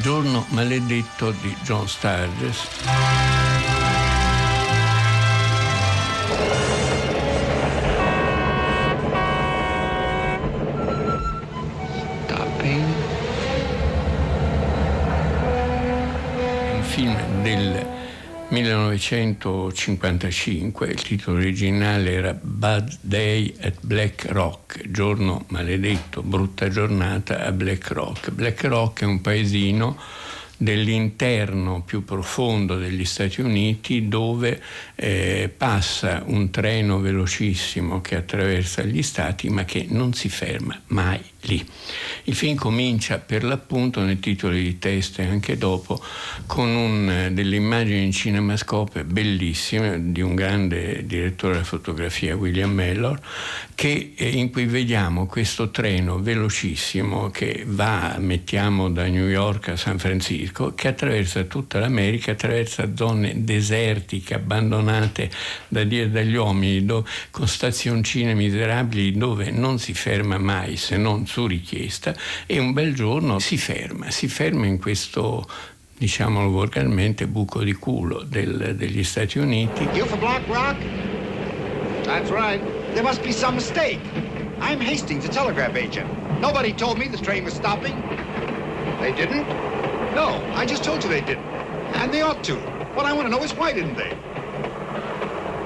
Giorno 0.00 0.44
maledetto 0.50 1.30
di 1.40 1.56
John 1.62 1.88
Sturges. 1.88 3.33
Film 16.94 17.42
del 17.42 17.84
1955, 18.50 20.86
il 20.86 21.02
titolo 21.02 21.38
originale 21.38 22.12
era 22.12 22.38
Bad 22.40 22.98
Day 23.00 23.52
at 23.60 23.78
Black 23.80 24.26
Rock, 24.28 24.88
giorno 24.92 25.44
maledetto, 25.48 26.22
brutta 26.22 26.68
giornata 26.68 27.44
a 27.44 27.50
Black 27.50 27.90
Rock. 27.90 28.30
Black 28.30 28.62
Rock 28.62 29.02
è 29.02 29.06
un 29.06 29.20
paesino 29.20 29.98
dell'interno 30.56 31.82
più 31.82 32.04
profondo 32.04 32.76
degli 32.76 33.04
Stati 33.04 33.40
Uniti 33.40 34.06
dove 34.06 34.62
eh, 34.94 35.52
passa 35.54 36.22
un 36.26 36.50
treno 36.50 37.00
velocissimo 37.00 38.00
che 38.00 38.14
attraversa 38.14 38.84
gli 38.84 39.02
stati 39.02 39.50
ma 39.50 39.64
che 39.64 39.84
non 39.88 40.12
si 40.12 40.28
ferma 40.28 40.80
mai 40.86 41.20
lì. 41.46 41.64
Il 42.24 42.34
film 42.34 42.56
comincia 42.56 43.18
per 43.18 43.44
l'appunto 43.44 44.00
nei 44.00 44.18
titoli 44.18 44.62
di 44.62 44.78
testa 44.78 45.22
e 45.22 45.26
anche 45.26 45.56
dopo 45.56 46.02
con 46.46 46.68
un, 46.68 47.10
eh, 47.10 47.32
delle 47.32 47.56
immagini 47.56 48.04
in 48.04 48.12
cinemascope 48.12 49.04
bellissime 49.04 50.12
di 50.12 50.20
un 50.20 50.34
grande 50.34 51.04
direttore 51.06 51.54
della 51.54 51.64
fotografia, 51.64 52.36
William 52.36 52.70
Mellor, 52.70 53.20
che, 53.74 54.12
eh, 54.16 54.28
in 54.28 54.50
cui 54.50 54.66
vediamo 54.66 55.26
questo 55.26 55.70
treno 55.70 56.18
velocissimo 56.20 57.30
che 57.30 57.64
va, 57.66 58.16
mettiamo, 58.18 58.90
da 58.90 59.06
New 59.06 59.28
York 59.28 59.68
a 59.68 59.76
San 59.76 59.98
Francisco, 59.98 60.74
che 60.74 60.88
attraversa 60.88 61.42
tutta 61.44 61.78
l'America, 61.78 62.32
attraversa 62.32 62.94
zone 62.94 63.44
desertiche, 63.44 64.34
abbandonate 64.34 65.30
da 65.68 65.84
Dio 65.84 66.08
dagli 66.08 66.34
uomini, 66.34 66.84
dove, 66.84 67.08
con 67.30 67.46
stazioncine 67.46 68.34
miserabili 68.34 69.12
dove 69.12 69.50
non 69.50 69.78
si 69.78 69.94
ferma 69.94 70.38
mai 70.38 70.76
se 70.76 70.96
non 70.96 71.26
su 71.34 71.48
richiesta 71.48 72.14
e 72.46 72.60
un 72.60 72.72
bel 72.72 72.94
giorno 72.94 73.40
si 73.40 73.58
ferma, 73.58 74.08
si 74.12 74.28
ferma 74.28 74.66
in 74.66 74.78
questo 74.78 75.44
diciamolo 75.98 76.48
volgarmente, 76.48 77.26
buco 77.26 77.64
di 77.64 77.72
culo 77.72 78.22
del, 78.22 78.76
degli 78.76 79.02
Stati 79.02 79.40
Uniti. 79.40 79.82
You 79.94 80.06
for 80.06 80.18
Black 80.18 80.46
Rock? 80.46 80.76
That's 82.04 82.30
right. 82.30 82.62
There 82.92 83.02
must 83.02 83.20
be 83.24 83.32
some 83.32 83.56
mistake. 83.56 83.98
I'm 84.60 84.80
Hastings, 84.80 85.24
a 85.24 85.28
telegraph 85.28 85.74
agent. 85.74 86.08
Nobody 86.40 86.72
told 86.72 86.98
me 86.98 87.08
the 87.08 87.18
train 87.18 87.42
was 87.42 87.54
stopping. 87.54 88.00
They 89.00 89.12
didn't? 89.12 89.48
No, 90.14 90.40
I 90.54 90.64
just 90.64 90.84
told 90.84 91.02
you 91.02 91.10
they 91.10 91.20
didn't. 91.20 91.46
And 91.96 92.12
they 92.12 92.22
ought 92.22 92.44
to. 92.44 92.54
What 92.94 93.06
I 93.06 93.12
want 93.12 93.26
to 93.26 93.30
know 93.30 93.42
is 93.42 93.52
why 93.54 93.72
didn't 93.72 93.96
they? 93.96 94.16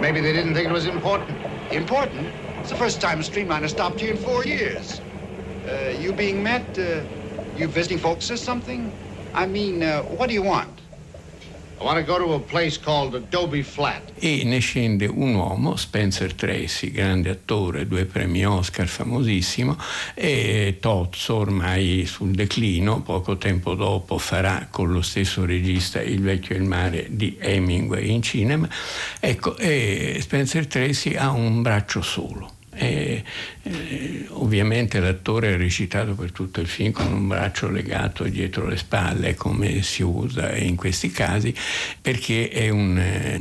Maybe 0.00 0.22
they 0.22 0.32
didn't 0.32 0.54
think 0.54 0.70
it 0.70 0.72
was 0.72 0.86
important. 0.86 1.36
Important? 1.72 2.32
It's 2.60 2.70
the 2.70 2.76
first 2.76 3.02
time 3.02 3.20
a 3.20 3.22
streamliner 3.22 3.68
stopped 3.68 4.00
here 4.00 4.12
in 4.12 4.16
four 4.16 4.46
years. 4.46 5.02
Uh, 5.68 6.00
you 6.00 6.12
being 6.12 6.42
met? 6.42 6.78
Uh, 6.78 7.02
you 7.56 7.68
visiting 7.68 7.98
folks 7.98 8.30
or 8.30 8.38
something? 8.38 8.90
I 9.34 9.46
mean, 9.46 9.82
uh, 9.82 10.02
what 10.02 10.28
do 10.28 10.34
you 10.34 10.42
want? 10.42 10.70
I 11.80 11.84
want 11.84 11.98
to 11.98 12.02
go 12.02 12.18
to 12.18 12.32
a 12.32 12.40
place 12.40 12.76
called 12.76 13.14
Adobe 13.14 13.62
Flat. 13.62 14.02
E 14.18 14.42
ne 14.44 14.58
scende 14.58 15.06
un 15.06 15.34
uomo, 15.34 15.76
Spencer 15.76 16.32
Tracy, 16.34 16.90
grande 16.90 17.30
attore, 17.30 17.86
due 17.86 18.04
premi 18.04 18.44
Oscar, 18.44 18.88
famosissimo, 18.88 19.76
e 20.14 20.78
Tozzo, 20.80 21.36
ormai 21.36 22.04
sul 22.04 22.32
declino, 22.32 23.02
poco 23.02 23.36
tempo 23.36 23.74
dopo 23.74 24.18
farà 24.18 24.66
con 24.70 24.90
lo 24.90 25.02
stesso 25.02 25.44
regista 25.44 26.00
Il 26.02 26.20
vecchio 26.20 26.56
e 26.56 26.58
il 26.58 26.64
mare 26.64 27.06
di 27.10 27.36
Hemingway 27.38 28.10
in 28.10 28.22
cinema. 28.22 28.68
Ecco, 29.20 29.56
e 29.56 30.18
Spencer 30.20 30.66
Tracy 30.66 31.14
ha 31.14 31.30
un 31.30 31.62
braccio 31.62 32.02
solo 32.02 32.56
e, 32.78 33.24
eh, 33.62 34.26
ovviamente 34.30 35.00
l'attore 35.00 35.54
ha 35.54 35.56
recitato 35.56 36.14
per 36.14 36.32
tutto 36.32 36.60
il 36.60 36.68
film 36.68 36.92
con 36.92 37.12
un 37.12 37.26
braccio 37.26 37.68
legato 37.68 38.24
dietro 38.24 38.66
le 38.66 38.76
spalle, 38.76 39.34
come 39.34 39.82
si 39.82 40.02
usa 40.02 40.56
in 40.56 40.76
questi 40.76 41.10
casi, 41.10 41.54
perché 42.00 42.48
è 42.48 42.68
un, 42.68 42.96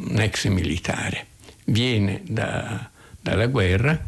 un 0.09 0.19
ex 0.19 0.47
militare. 0.47 1.27
Viene 1.65 2.21
da, 2.25 2.89
dalla 3.21 3.47
guerra, 3.47 3.99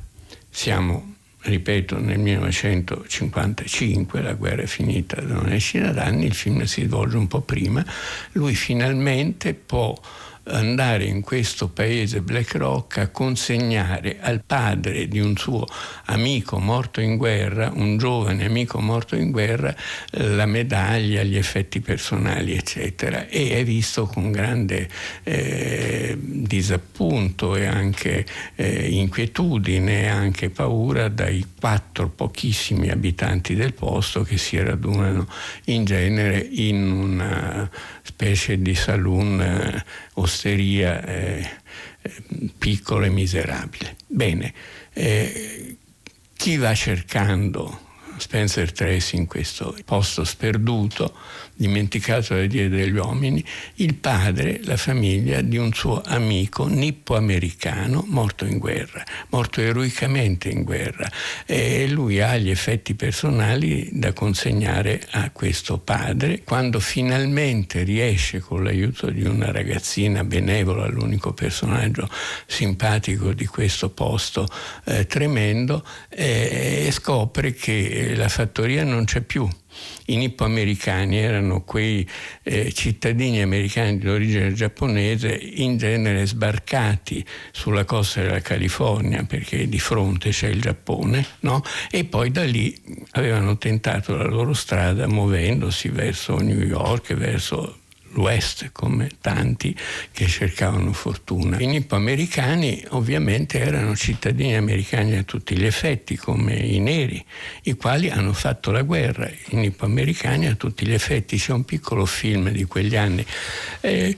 siamo 0.50 1.16
ripeto, 1.42 2.00
nel 2.00 2.20
1955, 2.20 4.22
la 4.22 4.34
guerra 4.34 4.64
è 4.64 4.68
finita 4.68 5.22
da 5.22 5.40
una 5.40 5.50
decina 5.50 5.92
d'anni, 5.92 6.26
il 6.26 6.34
film 6.34 6.64
si 6.64 6.84
svolge 6.84 7.18
un 7.18 7.28
po' 7.28 7.42
prima, 7.42 7.86
lui 8.34 8.56
finalmente 8.56 9.54
può 9.54 9.98
andare 10.50 11.06
in 11.06 11.22
questo 11.22 11.68
paese 11.70 12.22
Black 12.22 12.56
Rock 12.56 12.97
a 12.97 13.08
consegnare 13.10 14.18
al 14.20 14.43
padre 14.45 15.08
di 15.08 15.20
un 15.20 15.38
suo 15.38 15.66
amico 16.06 16.60
morto 16.60 17.02
in 17.02 17.18
guerra, 17.18 17.72
un 17.74 17.97
giovane 17.97 18.45
amico 18.45 18.80
morto 18.80 19.16
in 19.16 19.32
guerra, 19.32 19.76
la 20.12 20.45
medaglia, 20.45 21.24
gli 21.24 21.36
effetti 21.36 21.80
personali, 21.80 22.56
eccetera. 22.56 23.28
E 23.28 23.52
è 23.52 23.64
visto 23.64 24.06
con 24.06 24.32
grande 24.32 24.89
eh, 25.24 26.18
disappunto 26.20 27.56
e 27.56 27.66
anche 27.66 28.26
eh, 28.56 28.89
inquietudine 28.89 30.04
e 30.04 30.08
anche 30.08 30.50
paura 30.50 31.10
dai 31.10 31.45
quattro 31.60 32.10
pochissimi 32.10 32.89
abitanti 32.89 33.56
del 33.56 33.74
posto 33.74 34.24
che 34.24 34.38
si 34.38 34.62
radunano 34.62 35.28
in 35.66 35.86
genere 35.86 36.39
in 36.39 36.89
una 36.91 37.70
specie 38.02 38.62
di 38.62 38.76
saloon 38.76 39.41
eh, 39.41 39.86
osteria 40.16 40.39
eh, 40.48 41.50
eh, 42.02 42.24
piccola 42.58 43.06
e 43.06 43.10
miserabile. 43.10 43.96
Bene, 44.08 44.54
eh, 44.94 45.78
chi 46.36 46.58
va 46.58 46.74
cercando 46.74 47.88
Spencer 48.18 48.72
Tracy 48.72 49.18
in 49.18 49.28
questo 49.28 49.76
posto 49.86 50.24
sperduto 50.24 51.14
dimenticato 51.60 52.36
da 52.36 52.45
Dio 52.45 52.70
degli 52.70 52.95
uomini, 52.95 53.43
il 53.76 53.95
padre, 53.95 54.62
la 54.64 54.78
famiglia 54.78 55.41
di 55.41 55.57
un 55.57 55.74
suo 55.74 56.01
amico 56.05 56.68
nippo-americano 56.68 58.05
morto 58.07 58.45
in 58.45 58.60
guerra, 58.60 59.03
morto 59.28 59.60
eroicamente 59.60 60.47
in 60.47 60.64
guerra. 60.64 61.12
E 61.45 61.86
lui 61.89 62.22
ha 62.22 62.38
gli 62.38 62.49
effetti 62.49 62.95
personali 62.95 63.89
da 63.91 64.14
consegnare 64.14 65.05
a 65.12 65.32
questo 65.32 65.80
padre. 65.80 66.43
Quando 66.45 66.80
finalmente 66.80 67.84
riesce 67.84 68.39
con 68.39 68.64
l'aiuto 68.64 69.10
di 69.10 69.24
una 69.24 69.51
ragazzina 69.51 70.24
benevola, 70.24 70.88
l'unico 70.88 71.34
personaggio 71.34 72.10
simpatico 72.45 73.34
di 73.34 73.45
questo 73.45 73.89
posto 73.89 74.47
eh, 74.86 75.05
tremendo, 75.07 75.86
eh, 76.07 76.88
scopre 76.93 77.53
che 77.53 78.14
la 78.16 78.30
fattoria 78.30 78.86
non 78.86 79.03
c'è 79.03 79.20
più 79.20 79.45
i 80.06 80.16
nippo-americani 80.16 81.18
erano 81.18 81.62
quei 81.62 82.08
eh, 82.44 82.72
cittadini 82.72 83.42
americani 83.42 83.98
di 83.98 84.08
origine 84.08 84.54
giapponese 84.54 85.38
in 85.38 85.78
genere 85.78 86.26
sbarcati 86.26 87.24
sulla 87.52 87.86
costa 87.86 88.22
della 88.22 88.42
California 88.42 89.24
perché 89.24 89.68
di 89.70 89.80
fronte 89.80 90.30
c'è 90.30 90.48
il 90.48 90.62
Giappone 90.62 91.26
no? 91.42 91.62
e 91.92 92.06
poi 92.06 92.32
da 92.32 92.44
lì 92.44 92.76
avevano 93.12 93.58
tentato 93.58 94.16
la 94.16 94.26
loro 94.26 94.54
strada 94.54 95.08
muovendosi 95.08 95.90
verso 95.90 96.38
New 96.38 96.62
York, 96.62 97.14
verso 97.14 97.79
l'West 98.14 98.70
come 98.72 99.10
tanti 99.22 99.76
che 100.12 100.28
cercavano 100.28 100.93
fortuna. 100.93 101.60
I 101.60 101.68
nippo-americani 101.68 102.86
ovviamente 102.89 103.60
erano 103.60 103.95
cittadini 103.95 104.55
americani 104.55 105.18
a 105.18 105.24
tutti 105.24 105.57
gli 105.57 105.66
effetti 105.66 106.16
come 106.16 106.55
i 106.55 106.80
neri, 106.80 107.24
i 107.64 107.74
quali 107.74 108.10
hanno 108.10 108.34
fatto 108.34 108.72
la 108.72 108.82
guerra, 108.82 109.30
i 109.30 109.55
nippo-americani 109.55 110.47
a 110.47 110.55
tutti 110.55 110.86
gli 110.86 110.93
effetti. 110.93 111.38
C'è 111.38 111.53
un 111.53 111.66
piccolo 111.66 112.05
film 112.05 112.49
di 112.49 112.66
quegli 112.66 112.95
anni, 112.95 113.26
eh, 113.82 114.16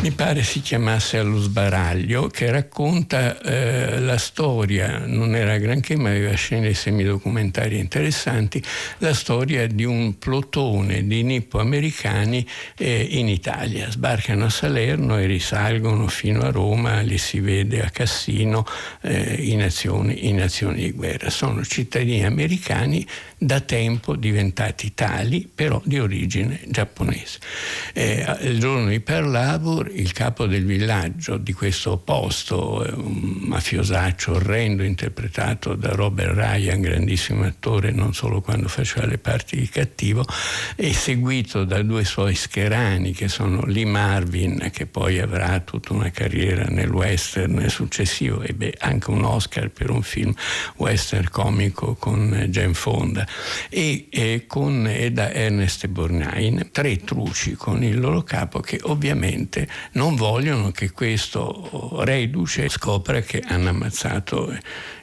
mi 0.00 0.10
pare 0.10 0.42
si 0.42 0.60
chiamasse 0.60 1.18
Allo 1.18 1.40
sbaraglio, 1.40 2.28
che 2.28 2.50
racconta 2.50 3.40
eh, 3.40 3.98
la 3.98 4.18
storia, 4.18 5.02
non 5.06 5.34
era 5.34 5.56
granché 5.58 5.96
ma 5.96 6.10
aveva 6.10 6.34
scene 6.34 6.74
semidocumentari 6.74 7.78
interessanti, 7.78 8.62
la 8.98 9.14
storia 9.14 9.66
di 9.66 9.84
un 9.84 10.18
plotone 10.18 11.06
di 11.06 11.22
nippo-americani 11.22 12.46
eh, 12.76 13.06
in 13.10 13.25
in 13.26 13.32
Italia, 13.32 13.90
sbarcano 13.90 14.44
a 14.44 14.50
Salerno 14.50 15.18
e 15.18 15.26
risalgono 15.26 16.06
fino 16.06 16.42
a 16.42 16.50
Roma, 16.50 17.00
li 17.00 17.18
si 17.18 17.40
vede 17.40 17.82
a 17.82 17.90
Cassino 17.90 18.64
eh, 19.02 19.34
in, 19.40 19.62
azioni, 19.62 20.28
in 20.28 20.40
azioni 20.40 20.82
di 20.82 20.92
guerra. 20.92 21.28
Sono 21.28 21.64
cittadini 21.64 22.24
americani 22.24 23.04
da 23.38 23.60
tempo 23.60 24.16
diventati 24.16 24.94
tali, 24.94 25.48
però 25.52 25.80
di 25.84 25.98
origine 25.98 26.60
giapponese. 26.66 27.38
Eh, 27.92 28.24
il 28.42 28.58
giorno 28.58 28.88
di 28.88 29.00
Pearl 29.00 29.34
Harbor, 29.34 29.90
il 29.92 30.12
capo 30.12 30.46
del 30.46 30.64
villaggio 30.64 31.36
di 31.36 31.52
questo 31.52 31.98
posto, 31.98 32.86
un 32.94 33.36
mafiosaccio 33.42 34.32
orrendo 34.32 34.82
interpretato 34.82 35.74
da 35.74 35.90
Robert 35.90 36.34
Ryan, 36.34 36.80
grandissimo 36.80 37.44
attore, 37.44 37.90
non 37.90 38.14
solo 38.14 38.40
quando 38.40 38.68
faceva 38.68 39.06
le 39.06 39.18
parti 39.18 39.56
di 39.56 39.68
cattivo, 39.68 40.24
è 40.74 40.90
seguito 40.92 41.64
da 41.64 41.82
due 41.82 42.04
suoi 42.04 42.34
scherani 42.34 43.12
che 43.12 43.28
sono 43.28 43.64
Lee 43.66 43.84
Marvin, 43.84 44.70
che 44.72 44.86
poi 44.86 45.18
avrà 45.18 45.60
tutta 45.60 45.92
una 45.92 46.10
carriera 46.10 46.64
nel 46.64 46.90
western 46.90 47.68
successivo, 47.68 48.42
ebbe 48.42 48.74
anche 48.78 49.10
un 49.10 49.24
Oscar 49.24 49.68
per 49.68 49.90
un 49.90 50.02
film 50.02 50.32
western 50.76 51.28
comico 51.30 51.94
con 51.96 52.46
Jane 52.48 52.74
Fonda 52.74 53.25
e, 53.68 54.06
e 54.10 54.44
con 54.46 54.86
e 54.86 55.10
da 55.12 55.32
Ernest 55.32 55.86
Borgnine, 55.86 56.70
tre 56.70 56.96
truci 56.98 57.54
con 57.54 57.82
il 57.82 57.98
loro 57.98 58.22
capo 58.22 58.60
che 58.60 58.78
ovviamente 58.82 59.68
non 59.92 60.14
vogliono 60.14 60.70
che 60.70 60.90
questo 60.90 62.02
reduce 62.04 62.68
scopra 62.68 63.20
che 63.20 63.42
hanno 63.46 63.70
ammazzato 63.70 64.56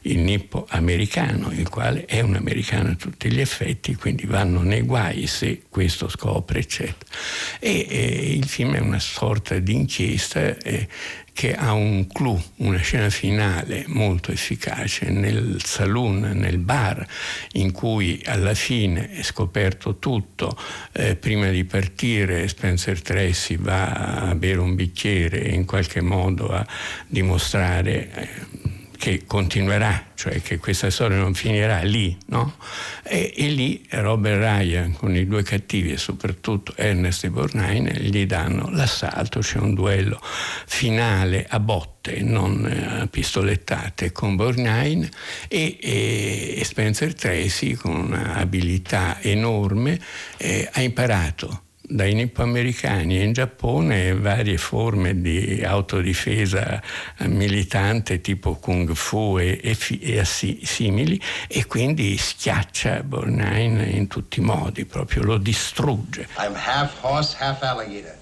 il 0.03 0.19
nippo 0.19 0.65
americano, 0.69 1.51
il 1.51 1.69
quale 1.69 2.05
è 2.05 2.19
un 2.21 2.35
americano 2.35 2.91
a 2.91 2.95
tutti 2.95 3.31
gli 3.31 3.39
effetti, 3.39 3.95
quindi 3.95 4.25
vanno 4.25 4.61
nei 4.61 4.81
guai 4.81 5.27
se 5.27 5.63
questo 5.69 6.09
scopre, 6.09 6.59
eccetera. 6.59 7.11
E, 7.59 7.85
e 7.89 8.33
il 8.33 8.45
film 8.45 8.75
è 8.75 8.79
una 8.79 8.99
sorta 8.99 9.57
di 9.59 9.73
inchiesta. 9.73 10.57
Eh, 10.57 10.87
che 11.33 11.55
ha 11.55 11.73
un 11.73 12.07
clou, 12.07 12.41
una 12.57 12.77
scena 12.77 13.09
finale 13.09 13.85
molto 13.87 14.31
efficace 14.31 15.09
nel 15.09 15.57
saloon, 15.63 16.19
nel 16.35 16.59
bar, 16.59 17.05
in 17.53 17.71
cui 17.71 18.21
alla 18.25 18.53
fine 18.53 19.09
è 19.09 19.23
scoperto 19.23 19.97
tutto. 19.97 20.55
Eh, 20.91 21.15
prima 21.15 21.49
di 21.49 21.65
partire 21.65 22.47
Spencer 22.47 23.01
Tracy 23.01 23.57
va 23.57 23.91
a 24.29 24.35
bere 24.35 24.59
un 24.59 24.75
bicchiere 24.75 25.43
e 25.43 25.53
in 25.53 25.65
qualche 25.65 26.01
modo 26.01 26.49
a 26.49 26.65
dimostrare... 27.07 28.11
Eh, 28.13 28.62
che 29.03 29.23
continuerà, 29.27 30.11
cioè 30.13 30.41
che 30.41 30.59
questa 30.59 30.89
storia 30.89 31.17
non 31.17 31.33
finirà 31.33 31.81
lì, 31.81 32.17
no? 32.27 32.55
E, 33.03 33.33
e, 33.35 33.49
lì 33.49 33.85
Robert 33.89 34.39
Ryan 34.39 34.93
con 34.93 35.13
i 35.13 35.27
due 35.27 35.43
cattivi 35.43 35.91
e 35.91 35.97
soprattutto 35.97 36.73
Ernest 36.77 37.25
e 37.25 37.29
Borgnine 37.29 37.99
gli 37.99 38.25
danno 38.25 38.69
l'assalto, 38.71 39.41
c'è 39.41 39.57
un 39.57 39.73
duello 39.73 40.21
finale 40.21 41.45
a 41.49 41.59
botte, 41.59 42.21
non 42.21 42.63
a 42.63 43.05
pistolettate 43.07 44.13
con 44.13 44.37
Borgnine 44.37 45.11
e, 45.49 45.77
e, 45.81 46.61
Spencer 46.63 47.13
Tracy 47.13 47.73
con 47.73 47.93
un'abilità 47.95 49.21
enorme 49.21 49.99
eh, 50.37 50.69
ha 50.71 50.81
imparato 50.81 51.63
dai 51.85 52.13
nippoamericani 52.13 53.19
e 53.19 53.23
in 53.23 53.33
Giappone 53.33 54.13
varie 54.15 54.57
forme 54.57 55.19
di 55.19 55.61
autodifesa 55.65 56.81
militante 57.25 58.21
tipo 58.21 58.55
kung 58.55 58.93
fu 58.93 59.37
e, 59.37 59.59
e, 59.61 59.77
e 59.99 60.23
simili 60.23 61.21
e 61.49 61.65
quindi 61.65 62.17
schiaccia 62.17 63.03
Borgnine 63.03 63.83
in 63.83 64.07
tutti 64.07 64.39
i 64.39 64.43
modi, 64.43 64.85
proprio 64.85 65.23
lo 65.23 65.37
distrugge. 65.37 66.29
I'm 66.37 66.55
half 66.55 67.01
horse, 67.01 67.35
half 67.37 67.61
alligator. 67.61 68.15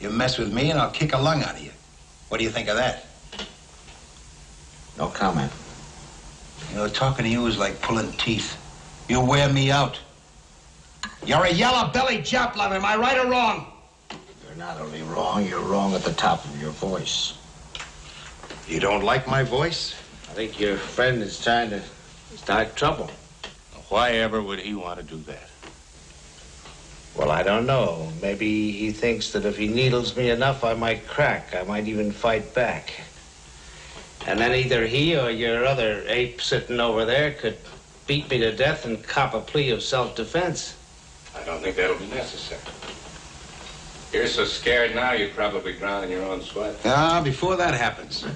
You 0.00 0.10
mess 0.10 0.36
with 0.36 0.52
me 0.52 0.70
and 0.70 0.78
I'll 0.78 0.90
kick 0.90 1.14
a 1.14 1.18
lung 1.18 1.42
out 1.42 1.54
of 1.54 1.62
you. 1.62 1.72
What 2.28 2.38
do 2.38 2.44
you 2.44 2.52
think 2.52 2.68
of 2.68 2.76
that? 2.76 3.04
No 4.98 5.08
comment. 5.08 5.50
You 6.70 6.76
know, 6.76 6.88
talking 6.88 7.24
to 7.24 7.30
you 7.30 7.46
is 7.46 7.56
like 7.56 7.80
pulling 7.80 8.12
teeth. 8.18 8.56
You 9.08 9.20
wear 9.24 9.50
me 9.50 9.70
out. 9.70 9.98
You're 11.24 11.44
a 11.44 11.52
yellow-bellied 11.52 12.24
Joplin, 12.24 12.72
am 12.72 12.84
I 12.84 12.96
right 12.96 13.18
or 13.18 13.30
wrong? 13.30 13.66
You're 14.10 14.56
not 14.56 14.80
only 14.80 15.02
wrong, 15.02 15.46
you're 15.46 15.60
wrong 15.60 15.94
at 15.94 16.02
the 16.02 16.12
top 16.14 16.44
of 16.44 16.60
your 16.60 16.70
voice. 16.70 17.34
You 18.66 18.80
don't 18.80 19.04
like 19.04 19.26
my 19.26 19.42
voice? 19.42 19.94
I 20.30 20.32
think 20.32 20.58
your 20.58 20.76
friend 20.76 21.22
is 21.22 21.42
trying 21.42 21.70
to 21.70 21.82
start 22.36 22.76
trouble. 22.76 23.10
Why 23.88 24.12
ever 24.12 24.42
would 24.42 24.60
he 24.60 24.74
want 24.74 25.00
to 25.00 25.04
do 25.04 25.16
that? 25.22 25.48
Well, 27.14 27.30
I 27.30 27.42
don't 27.42 27.66
know. 27.66 28.12
Maybe 28.22 28.70
he 28.70 28.92
thinks 28.92 29.32
that 29.32 29.44
if 29.44 29.56
he 29.56 29.66
needles 29.66 30.16
me 30.16 30.30
enough, 30.30 30.62
I 30.62 30.74
might 30.74 31.06
crack. 31.08 31.54
I 31.54 31.64
might 31.64 31.88
even 31.88 32.12
fight 32.12 32.54
back. 32.54 32.92
And 34.26 34.38
then 34.38 34.54
either 34.54 34.86
he 34.86 35.16
or 35.16 35.30
your 35.30 35.64
other 35.66 36.04
ape 36.06 36.40
sitting 36.40 36.78
over 36.78 37.04
there 37.04 37.32
could 37.32 37.58
beat 38.06 38.30
me 38.30 38.38
to 38.38 38.54
death 38.54 38.84
and 38.84 39.02
cop 39.02 39.34
a 39.34 39.40
plea 39.40 39.70
of 39.70 39.82
self-defense. 39.82 40.76
I 41.38 41.44
don't 41.44 41.62
think 41.62 41.76
that'll 41.76 41.98
be 41.98 42.06
necessary. 42.06 42.60
You're 44.12 44.26
so 44.26 44.44
scared 44.44 44.94
now, 44.94 45.12
you'd 45.12 45.34
probably 45.34 45.74
drown 45.74 46.04
in 46.04 46.10
your 46.10 46.24
own 46.24 46.42
sweat. 46.42 46.76
Ah, 46.84 47.20
before 47.22 47.56
that 47.56 47.74
happens. 47.74 48.26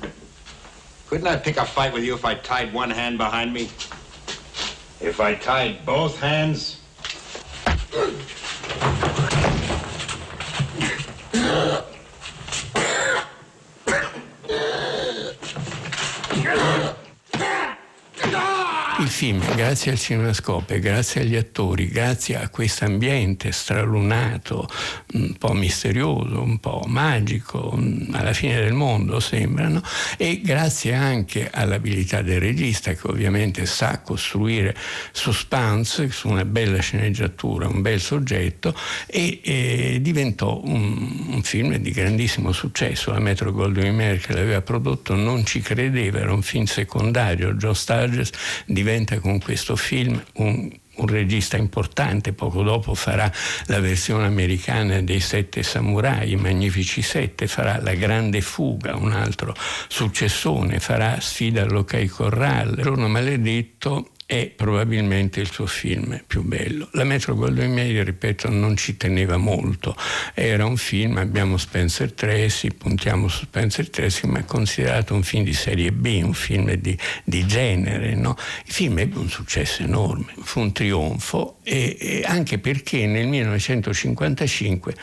Couldn't 1.09 1.27
I 1.27 1.37
pick 1.37 1.57
a 1.57 1.65
fight 1.65 1.93
with 1.93 2.05
you 2.05 2.15
if 2.15 2.25
I 2.25 2.35
tied 2.35 2.73
one 2.73 2.91
hand 2.91 3.19
behind 3.19 3.53
me? 3.53 3.71
If 5.01 5.21
I 5.21 5.35
tied 5.35 5.85
both 5.85 6.19
hands? 6.21 6.81
Il 19.03 19.09
film, 19.09 19.45
grazie 19.57 19.91
al 19.91 19.99
cinemascope, 19.99 20.79
grazie 20.79 21.23
agli 21.23 21.35
attori, 21.35 21.89
grazie 21.89 22.37
a 22.37 22.49
questo 22.51 22.85
ambiente 22.85 23.51
stralunato, 23.51 24.69
un 25.15 25.35
po' 25.37 25.55
misterioso, 25.55 26.41
un 26.41 26.61
po' 26.61 26.85
magico, 26.87 27.77
alla 28.13 28.33
fine 28.33 28.61
del 28.61 28.75
mondo 28.75 29.19
sembrano, 29.19 29.83
e 30.17 30.41
grazie 30.41 30.95
anche 30.95 31.51
all'abilità 31.51 32.23
del 32.23 32.39
regista 32.39 32.93
che 32.95 33.09
ovviamente 33.09 33.67
sa 33.67 34.01
costruire 34.03 34.73
suspense 35.11 36.09
su 36.13 36.29
una 36.29 36.45
bella 36.45 36.79
sceneggiatura, 36.79 37.67
un 37.67 37.83
bel 37.83 38.01
soggetto, 38.01 38.73
e, 39.07 39.41
e 39.43 39.99
diventò 40.01 40.61
un, 40.63 41.27
un, 41.29 41.43
film 41.43 41.75
di 41.75 41.91
grandissimo 41.91 42.53
successo. 42.53 43.11
La 43.11 43.19
Metro 43.19 43.51
Goldwyn 43.51 43.97
Mayer 43.97 44.21
che 44.21 44.33
l'aveva 44.33 44.63
prodotto 44.63 45.17
non 45.17 45.45
ci 45.45 45.61
credeva, 45.61 46.21
era 46.21 46.33
un 46.33 46.43
film 46.43 46.67
secondario, 46.67 47.55
Joe 47.55 47.75
Sturges 47.75 48.31
diventa 48.65 48.91
diventa 48.93 49.21
con 49.21 49.41
questo 49.41 49.75
film 49.75 50.23
un, 50.35 50.71
un 50.97 51.07
regista 51.07 51.57
importante, 51.57 52.35
poco 52.35 52.63
dopo 52.63 52.95
farà 52.95 53.31
la 53.67 53.81
versione 53.81 54.27
americana 54.27 55.01
dei 55.01 55.21
Sette 55.21 55.63
Samurai, 55.63 56.33
i 56.33 56.37
Magnifici 56.37 57.01
Sette, 57.01 57.47
farà 57.47 57.81
La 57.81 57.95
Grande 57.95 58.43
Fuga, 58.43 58.95
un 58.97 59.13
altro 59.13 59.55
successone, 59.89 60.79
farà 60.79 61.21
Sfida 61.21 61.63
all'Ok 61.63 62.05
Corral, 62.07 62.81
Giorno 62.83 63.09
Maledetto 63.09 64.11
è 64.27 64.47
probabilmente 64.49 65.41
il 65.41 65.51
suo 65.51 65.67
film 65.67 66.23
più 66.27 66.43
bello. 66.43 66.89
La 66.93 67.05
Metro 67.05 67.35
Goldwyn 67.35 67.73
Mayer, 67.73 68.05
ripeto, 68.05 68.49
non 68.49 68.77
ci 68.77 68.97
teneva 68.97 69.37
molto. 69.37 69.95
Era 70.35 70.65
un 70.65 70.77
film, 70.77 71.19
abbiamo 71.19 71.59
Spencer 71.59 72.13
Tracy, 72.13 72.71
puntiamo 72.71 73.29
su 73.29 73.45
Spencer 73.45 73.91
Tracy, 73.91 74.27
ma 74.29 74.39
è 74.39 74.45
considerato 74.45 75.15
un 75.15 75.23
film 75.23 75.45
di 75.45 75.53
serie 75.53 75.93
B, 75.93 76.21
un 76.23 76.35
film 76.35 76.73
di, 76.75 76.97
di 77.25 77.47
genere. 77.47 78.15
No? 78.15 78.37
Il 78.65 78.73
film 78.73 78.99
ebbe 78.99 79.19
un 79.19 79.29
successo 79.29 79.83
enorme, 79.83 80.33
fu 80.41 80.61
un 80.61 80.73
trionfo 80.73 81.59
e, 81.63 81.97
e 82.01 82.23
anche 82.25 82.59
perché 82.59 83.07
nel 83.07 83.27
1955 83.27 84.95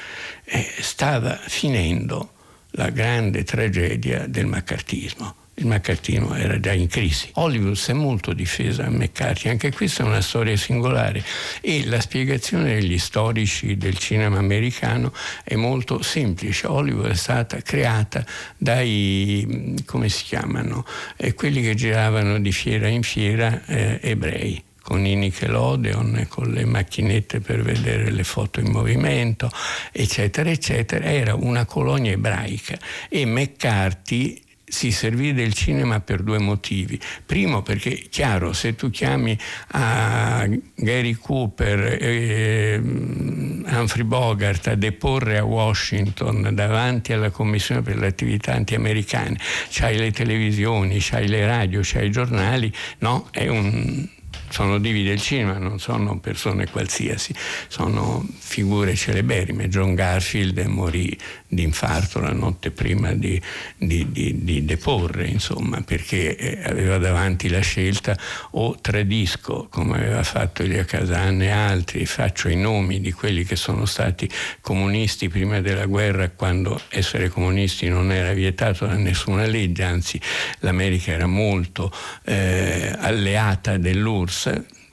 eh, 0.45 0.67
stava 0.80 1.39
finendo 1.45 2.34
la 2.72 2.89
grande 2.89 3.43
tragedia 3.43 4.26
del 4.28 4.45
maccartismo 4.45 5.36
il 5.60 5.68
McCartino 5.68 6.34
era 6.36 6.60
già 6.60 6.74
in 6.74 6.88
crisi. 6.88 7.30
Hollywood 7.34 7.76
si 7.76 7.91
è 7.91 7.93
molto 7.93 8.34
difesa 8.34 8.86
a 8.86 8.89
McCarthy, 8.89 9.49
anche 9.49 9.72
questa 9.72 10.03
è 10.03 10.07
una 10.07 10.22
storia 10.22 10.55
singolare 10.55 11.24
e 11.62 11.86
la 11.86 11.99
spiegazione 11.99 12.76
degli 12.76 12.97
storici 12.97 13.78
del 13.78 13.97
cinema 13.97 14.38
americano 14.38 15.14
è 15.43 15.55
molto 15.55 16.01
semplice. 16.01 16.68
Hollywood 16.68 17.12
è 17.12 17.16
stata 17.16 17.62
creata 17.62 18.26
dai, 18.57 19.76
come 19.86 20.10
si 20.10 20.24
chiamano, 20.24 20.86
eh, 21.18 21.34
quelli 21.34 21.62
che 21.62 21.76
giravano 21.76 22.39
di 22.39 22.51
fiera 22.51 22.88
in 22.88 23.03
fiera 23.03 23.62
eh, 23.66 23.99
ebrei 24.01 24.64
con 24.82 25.05
i 25.05 25.16
Nickelodeon, 25.16 26.26
con 26.30 26.49
le 26.51 26.66
macchinette 26.66 27.41
per 27.41 27.62
vedere 27.62 28.10
le 28.10 28.24
foto 28.24 28.60
in 28.60 28.72
movimento, 28.72 29.51
eccetera, 29.91 30.49
eccetera, 30.49 31.05
era 31.05 31.36
una 31.36 31.66
colonia 31.66 32.14
ebraica 32.14 32.76
e 33.07 33.24
McCarthy 33.26 34.41
si 34.70 34.91
servì 34.91 35.34
del 35.34 35.53
cinema 35.53 35.99
per 35.99 36.22
due 36.22 36.39
motivi. 36.39 36.99
Primo 37.26 37.61
perché, 37.61 38.07
chiaro, 38.09 38.53
se 38.53 38.76
tu 38.76 38.89
chiami 38.89 39.38
a 39.70 40.47
Gary 40.76 41.13
Cooper 41.13 41.97
e 41.99 42.80
Humphrey 42.80 44.03
Bogart 44.03 44.67
a 44.67 44.76
deporre 44.76 45.38
a 45.38 45.43
Washington 45.43 46.49
davanti 46.53 47.13
alla 47.13 47.30
Commissione 47.30 47.82
per 47.82 47.97
le 47.97 48.07
attività 48.07 48.53
anti-americane, 48.53 49.38
c'hai 49.70 49.97
le 49.97 50.11
televisioni, 50.11 50.97
c'hai 50.99 51.28
le 51.28 51.45
radio, 51.45 51.82
c'hai 51.84 52.07
i 52.07 52.11
giornali, 52.11 52.72
no? 52.99 53.28
È 53.32 53.47
un 53.47 54.07
sono 54.50 54.80
divi 54.80 55.04
del 55.04 55.22
cinema, 55.22 55.58
non 55.58 55.80
sono 55.80 56.20
persone 56.20 56.68
qualsiasi, 56.68 57.34
sono 57.68 58.28
figure 58.38 58.95
celeberrime. 58.95 59.70
John 59.70 59.93
Garfield 59.93 60.58
morì 60.66 61.16
di 61.47 61.64
infarto 61.64 62.20
la 62.20 62.32
notte 62.32 62.72
prima 62.72 63.14
di, 63.14 63.41
di, 63.78 64.12
di, 64.12 64.43
di 64.43 64.66
deporre, 64.66 65.28
insomma, 65.28 65.82
perché 65.82 66.36
eh, 66.36 66.60
aveva 66.64 66.97
davanti 66.97 67.50
la 67.50 67.60
scelta 67.60 68.18
o 68.52 68.78
tradisco, 68.80 69.68
come 69.70 69.97
aveva 69.97 70.24
fatto 70.24 70.64
Elia 70.64 70.86
Casan 70.86 71.41
e 71.41 71.50
altri, 71.50 72.06
faccio 72.06 72.50
i 72.50 72.56
nomi 72.56 73.00
di 73.02 73.12
quelli 73.12 73.43
che 73.43 73.56
sono 73.56 73.86
stati 73.86 74.30
comunisti 74.62 75.30
prima 75.30 75.62
della 75.62 75.86
guerra, 75.86 76.30
quando 76.30 76.80
essere 76.89 77.30
comunisti 77.30 77.88
non 77.88 78.12
era 78.12 78.34
vietato 78.34 78.86
da 78.86 78.96
nessuna 78.96 79.46
legge, 79.46 79.84
anzi 79.84 80.20
l'America 80.59 81.12
era 81.12 81.28
molto 81.28 81.92
eh, 82.26 82.96
alleata 82.97 83.78
dell'URSS 83.78 84.38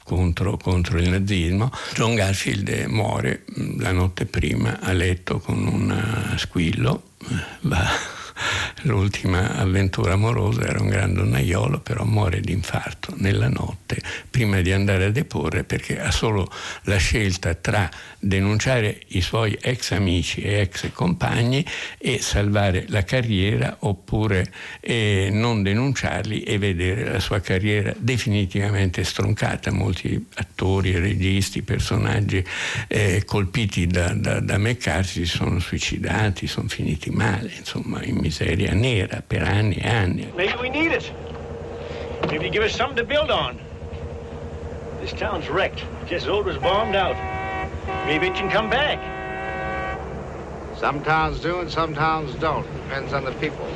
contro, 0.04 0.56
contro 0.56 0.98
il 0.98 1.08
nazismo. 1.08 1.70
John 1.94 2.14
Garfield 2.14 2.86
muore 2.88 3.44
mm, 3.58 3.80
la 3.80 3.92
notte 3.92 4.26
prima 4.26 4.78
a 4.80 4.92
letto 4.92 5.38
con 5.38 5.66
un 5.66 6.34
squillo, 6.36 7.02
va 7.62 8.14
l'ultima 8.82 9.56
avventura 9.56 10.12
amorosa 10.12 10.62
era 10.62 10.80
un 10.80 10.88
gran 10.88 11.14
donnaiolo, 11.14 11.80
però 11.80 12.04
muore 12.04 12.40
di 12.40 12.52
infarto 12.52 13.14
nella 13.16 13.48
notte 13.48 14.00
prima 14.30 14.60
di 14.60 14.72
andare 14.72 15.04
a 15.04 15.10
deporre 15.10 15.64
perché 15.64 16.00
ha 16.00 16.10
solo 16.10 16.50
la 16.82 16.96
scelta 16.96 17.54
tra 17.54 17.88
denunciare 18.18 19.00
i 19.08 19.20
suoi 19.20 19.56
ex 19.60 19.92
amici 19.92 20.40
e 20.42 20.60
ex 20.60 20.90
compagni 20.92 21.64
e 21.98 22.20
salvare 22.20 22.84
la 22.88 23.04
carriera 23.04 23.76
oppure 23.80 24.52
eh, 24.80 25.28
non 25.32 25.62
denunciarli 25.62 26.42
e 26.42 26.58
vedere 26.58 27.10
la 27.10 27.20
sua 27.20 27.40
carriera 27.40 27.94
definitivamente 27.96 29.04
stroncata. 29.04 29.72
Molti 29.72 30.26
attori, 30.34 30.98
registi, 30.98 31.62
personaggi 31.62 32.44
eh, 32.88 33.22
colpiti 33.24 33.86
da, 33.86 34.12
da, 34.12 34.40
da 34.40 34.58
McCarthy 34.58 35.24
si 35.24 35.36
sono 35.36 35.58
suicidati, 35.60 36.46
sono 36.46 36.68
finiti 36.68 37.10
male, 37.10 37.52
insomma 37.58 38.02
in 38.02 38.16
miseria 38.26 38.74
nera 38.74 39.22
per 39.22 39.42
anni 39.42 39.76
e 39.76 39.86
anni. 39.86 40.32
Maybe 40.36 40.56
we 40.60 40.68
need 40.68 40.92
it. 40.92 41.12
Maybe 42.28 42.46
you 42.46 42.50
give 42.50 42.64
us 42.64 42.74
something 42.74 42.96
to 42.96 43.04
build 43.04 43.30
on. 43.30 43.58
This 45.00 45.12
town's 45.12 45.48
wrecked, 45.48 45.84
just 46.08 46.26
as 46.26 46.28
old 46.28 46.48
as 46.48 46.58
bombed 46.58 46.96
out. 46.96 47.16
Maybe 48.04 48.26
it 48.26 48.34
can 48.34 48.50
come 48.50 48.68
back. 48.68 48.98
Some 50.76 51.02
towns 51.04 51.40
do 51.40 51.60
and 51.60 51.70
some 51.70 51.94
towns 51.94 52.34
don't. 52.34 52.66
Depends 52.82 53.12
on 53.12 53.24
the 53.24 53.32
people. 53.32 53.66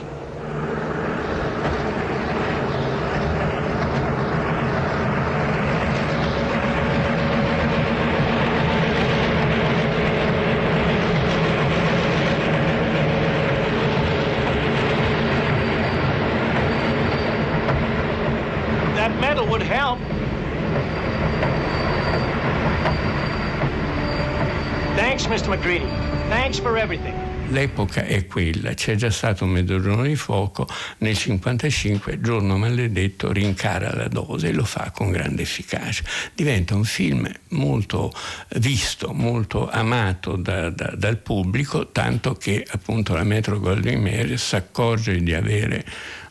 L'epoca 27.50 28.04
è 28.04 28.26
quella, 28.26 28.72
c'è 28.72 28.94
già 28.94 29.10
stato 29.10 29.44
un 29.44 29.50
mezzogiorno 29.50 30.04
di 30.04 30.16
fuoco, 30.16 30.66
nel 30.98 31.16
1955 31.16 32.20
Giorno 32.20 32.56
Maledetto 32.56 33.30
rincara 33.30 33.94
la 33.94 34.08
dose 34.08 34.48
e 34.48 34.52
lo 34.52 34.64
fa 34.64 34.90
con 34.90 35.10
grande 35.10 35.42
efficacia. 35.42 36.02
Diventa 36.32 36.74
un 36.74 36.84
film 36.84 37.30
molto 37.48 38.10
visto, 38.56 39.12
molto 39.12 39.68
amato 39.68 40.36
da, 40.36 40.70
da, 40.70 40.94
dal 40.96 41.18
pubblico, 41.18 41.90
tanto 41.90 42.34
che 42.34 42.64
appunto 42.70 43.14
la 43.14 43.24
Metro 43.24 43.60
Goldwyn 43.60 44.00
Mayer 44.00 44.38
si 44.38 44.56
accorge 44.56 45.20
di 45.20 45.34
avere 45.34 45.84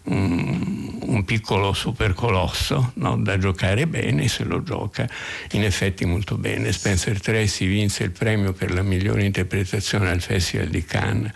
un, 0.04 1.00
un 1.02 1.26
piccolo 1.26 1.74
supercolosso 1.74 2.92
no? 2.96 3.18
da 3.18 3.38
giocare 3.38 3.88
bene, 3.88 4.28
se 4.28 4.44
lo 4.44 4.64
gioca 4.64 5.08
in 5.52 5.64
effetti 5.64 6.06
molto 6.06 6.38
bene. 6.38 6.72
Spencer 6.72 7.20
Tracy 7.20 7.68
vinse 7.68 8.04
il 8.04 8.12
premio 8.12 8.54
per 8.54 8.72
la 8.72 8.82
migliore 8.82 9.26
interpretazione 9.26 10.10
al 10.10 10.22
Festival 10.22 10.68
di 10.68 10.84
Cannes 10.84 11.32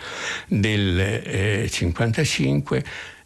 del 0.48 1.00
eh, 1.00 1.68
55 1.70 2.84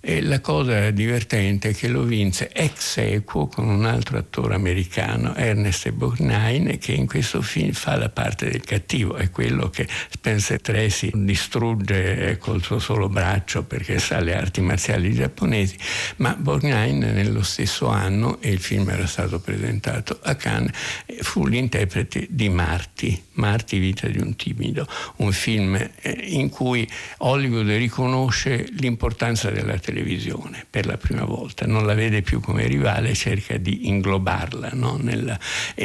e 0.09 0.21
la 0.21 0.39
cosa 0.39 0.89
divertente 0.91 1.71
è 1.71 1.75
che 1.75 1.89
lo 1.89 2.03
vinse 2.03 2.49
ex 2.53 2.95
equo 2.95 3.47
con 3.47 3.67
un 3.67 3.84
altro 3.84 4.17
attore 4.17 4.55
americano, 4.55 5.35
Ernest 5.35 5.91
Borgnine, 5.91 6.77
che 6.77 6.93
in 6.93 7.07
questo 7.07 7.41
film 7.41 7.73
fa 7.73 7.97
la 7.97 8.07
parte 8.07 8.49
del 8.49 8.63
cattivo, 8.63 9.17
è 9.17 9.29
quello 9.29 9.69
che 9.69 9.85
Spencer 10.09 10.61
Tracy 10.61 11.11
distrugge 11.13 12.38
col 12.38 12.63
suo 12.63 12.79
solo 12.79 13.09
braccio 13.09 13.65
perché 13.65 13.99
sa 13.99 14.21
le 14.21 14.34
arti 14.34 14.61
marziali 14.61 15.13
giapponesi, 15.13 15.75
ma 16.17 16.34
Borgnine 16.39 17.11
nello 17.11 17.43
stesso 17.43 17.88
anno, 17.88 18.39
e 18.39 18.49
il 18.49 18.59
film 18.59 18.88
era 18.89 19.07
stato 19.07 19.41
presentato 19.41 20.21
a 20.23 20.35
Cannes, 20.35 20.71
fu 21.19 21.45
l'interprete 21.45 22.27
di 22.29 22.47
Marty, 22.47 23.23
Marty 23.38 23.80
Vita 23.80 24.07
di 24.07 24.19
un 24.19 24.35
timido, 24.35 24.88
un 25.18 25.31
film 25.31 25.76
eh, 25.76 26.11
in 26.27 26.49
cui 26.49 26.88
Hollywood 27.18 27.69
riconosce 27.69 28.68
l'importanza 28.72 29.49
della 29.49 29.77
televisione 29.80 30.65
per 30.69 30.85
la 30.85 30.97
prima 30.97 31.23
volta, 31.23 31.65
non 31.65 31.85
la 31.85 31.93
vede 31.93 32.22
più 32.22 32.39
come 32.39 32.68
rivale, 32.68 33.14
cerca 33.14 33.57
di 33.57 33.88
inglobarla. 33.88 34.69
No? 34.73 34.97
Nella, 35.01 35.39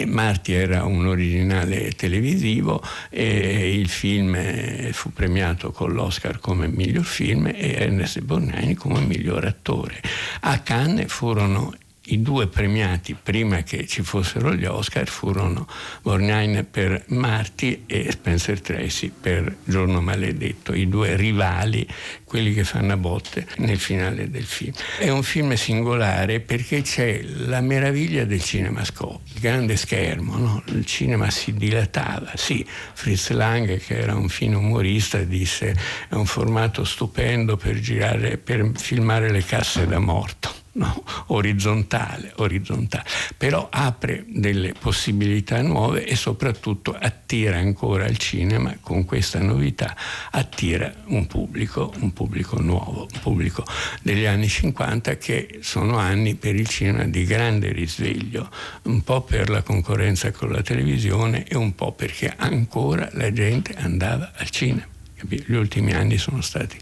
Marti 0.07 0.53
era 0.53 0.85
un 0.85 1.07
originale 1.07 1.93
televisivo 1.93 2.83
e 3.11 3.79
il 3.79 3.89
film 3.89 4.35
eh, 4.35 4.91
fu 4.93 5.12
premiato 5.12 5.70
con 5.70 5.93
l'Oscar 5.93 6.39
come 6.39 6.69
miglior 6.69 7.05
film 7.05 7.47
e 7.47 7.74
Ernest 7.79 8.20
Borgnani 8.20 8.74
come 8.74 9.01
miglior 9.01 9.45
attore. 9.45 10.01
A 10.41 10.59
Cannes 10.61 11.11
furono 11.11 11.74
i 12.07 12.20
due 12.20 12.49
premiati 12.49 13.15
prima 13.15 13.62
che 13.62 13.87
ci 13.87 14.03
fossero 14.03 14.55
gli 14.55 14.65
Oscar 14.65 15.07
furono 15.09 15.69
Borgnine 16.03 16.65
per 16.65 17.05
Marty 17.09 17.85
e 17.87 18.11
Spencer 18.11 18.61
Tracy 18.61 19.12
per 19.20 19.57
Giorno 19.65 20.01
Maledetto, 20.01 20.74
i 20.74 20.89
due 20.89 21.15
rivali, 21.15 21.87
quelli 22.24 22.53
che 22.55 22.65
fanno 22.65 22.95
a 22.95 22.97
botte 22.97 23.47
nel 23.59 23.79
finale 23.79 24.29
del 24.31 24.45
film. 24.45 24.73
È 24.99 25.11
un 25.11 25.23
film 25.23 25.55
singolare 25.55 26.41
perché 26.41 26.83
c'è 26.83 27.23
la 27.23 27.61
meraviglia 27.61 28.24
del 28.24 28.43
cinemascope, 28.43 29.31
il 29.35 29.41
grande 29.41 29.77
schermo, 29.77 30.37
no? 30.37 30.62
il 30.66 30.85
cinema 30.85 31.31
si 31.31 31.55
dilatava. 31.55 32.33
Sì, 32.35 32.66
Fritz 32.95 33.31
Lang, 33.31 33.79
che 33.79 33.99
era 33.99 34.16
un 34.16 34.29
fine 34.29 34.57
umorista, 34.57 35.19
disse 35.19 35.77
è 36.09 36.15
un 36.15 36.27
formato 36.27 36.85
stupendo 36.85 37.57
per 37.57 37.79
girare, 37.79 38.39
per 38.39 38.73
filmare 38.74 39.31
le 39.31 39.45
casse 39.45 39.87
da 39.87 39.99
morto 39.99 40.62
no, 40.73 41.03
orizzontale, 41.27 42.32
orizzontale, 42.36 43.05
però 43.36 43.69
apre 43.70 44.24
delle 44.28 44.73
possibilità 44.78 45.61
nuove 45.62 46.07
e 46.07 46.16
soprattutto 46.16 46.97
attira 46.99 47.57
ancora 47.59 48.07
il 48.07 48.16
cinema 48.19 48.77
con 48.81 49.05
questa 49.05 49.40
novità, 49.40 49.94
attira 50.31 50.93
un 51.07 51.27
pubblico, 51.27 51.93
un 52.01 52.12
pubblico 52.12 52.61
nuovo, 52.61 53.09
un 53.12 53.20
pubblico 53.20 53.65
degli 54.03 54.24
anni 54.24 54.49
50 54.49 55.16
che 55.16 55.59
sono 55.62 55.99
anni 55.99 56.35
per 56.35 56.55
il 56.55 56.69
cinema 56.69 57.05
di 57.05 57.24
grande 57.24 57.73
risveglio, 57.73 58.51
un 58.82 59.03
po' 59.03 59.23
per 59.23 59.51
la 59.51 59.62
concorrenza 59.62 60.31
con 60.31 60.51
la 60.51 60.62
televisione 60.62 61.44
e 61.47 61.57
un 61.57 61.74
po' 61.74 61.93
perché 61.93 62.32
ancora 62.36 63.09
la 63.12 63.32
gente 63.32 63.74
andava 63.74 64.32
al 64.35 64.51
cinema. 64.51 64.91
Gli 65.28 65.55
ultimi 65.55 65.93
anni 65.93 66.19
sono 66.19 66.40
stati 66.40 66.77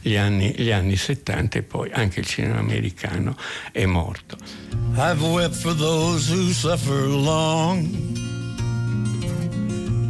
gli 0.00 0.16
anni, 0.16 0.54
gli 0.56 0.70
anni 0.70 0.96
70 0.96 1.58
e 1.58 1.62
poi 1.62 1.90
anche 1.92 2.20
il 2.20 2.26
cinema 2.26 2.58
americano 2.58 3.36
è 3.72 3.86
morto. 3.86 4.36
I've 4.96 5.22
wept 5.22 5.54
for 5.54 5.74
those 5.74 6.30
who 6.30 6.52
suffer 6.52 7.06
long, 7.06 7.86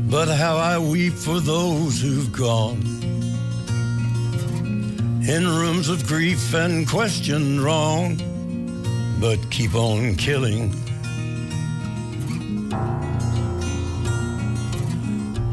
but 0.08 0.28
how 0.28 0.58
I 0.58 0.78
weep 0.78 1.14
for 1.14 1.40
those 1.40 2.00
who've 2.00 2.30
gone. 2.30 2.94
In 5.28 5.44
rooms 5.44 5.88
of 5.88 6.06
grief 6.06 6.54
and 6.54 6.88
question 6.88 7.60
wrong, 7.60 8.16
but 9.18 9.38
keep 9.50 9.74
on 9.74 10.14
killing. 10.14 10.72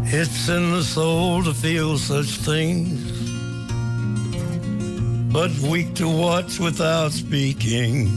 It's 0.06 0.50
in 0.50 0.72
the 0.72 0.84
soul 0.84 1.44
to 1.44 1.54
feel 1.54 1.98
such 1.98 2.28
things, 2.28 3.12
but 5.34 5.52
weak 5.70 5.96
to 5.96 6.08
watch 6.08 6.60
without 6.60 7.12
speaking. 7.12 8.10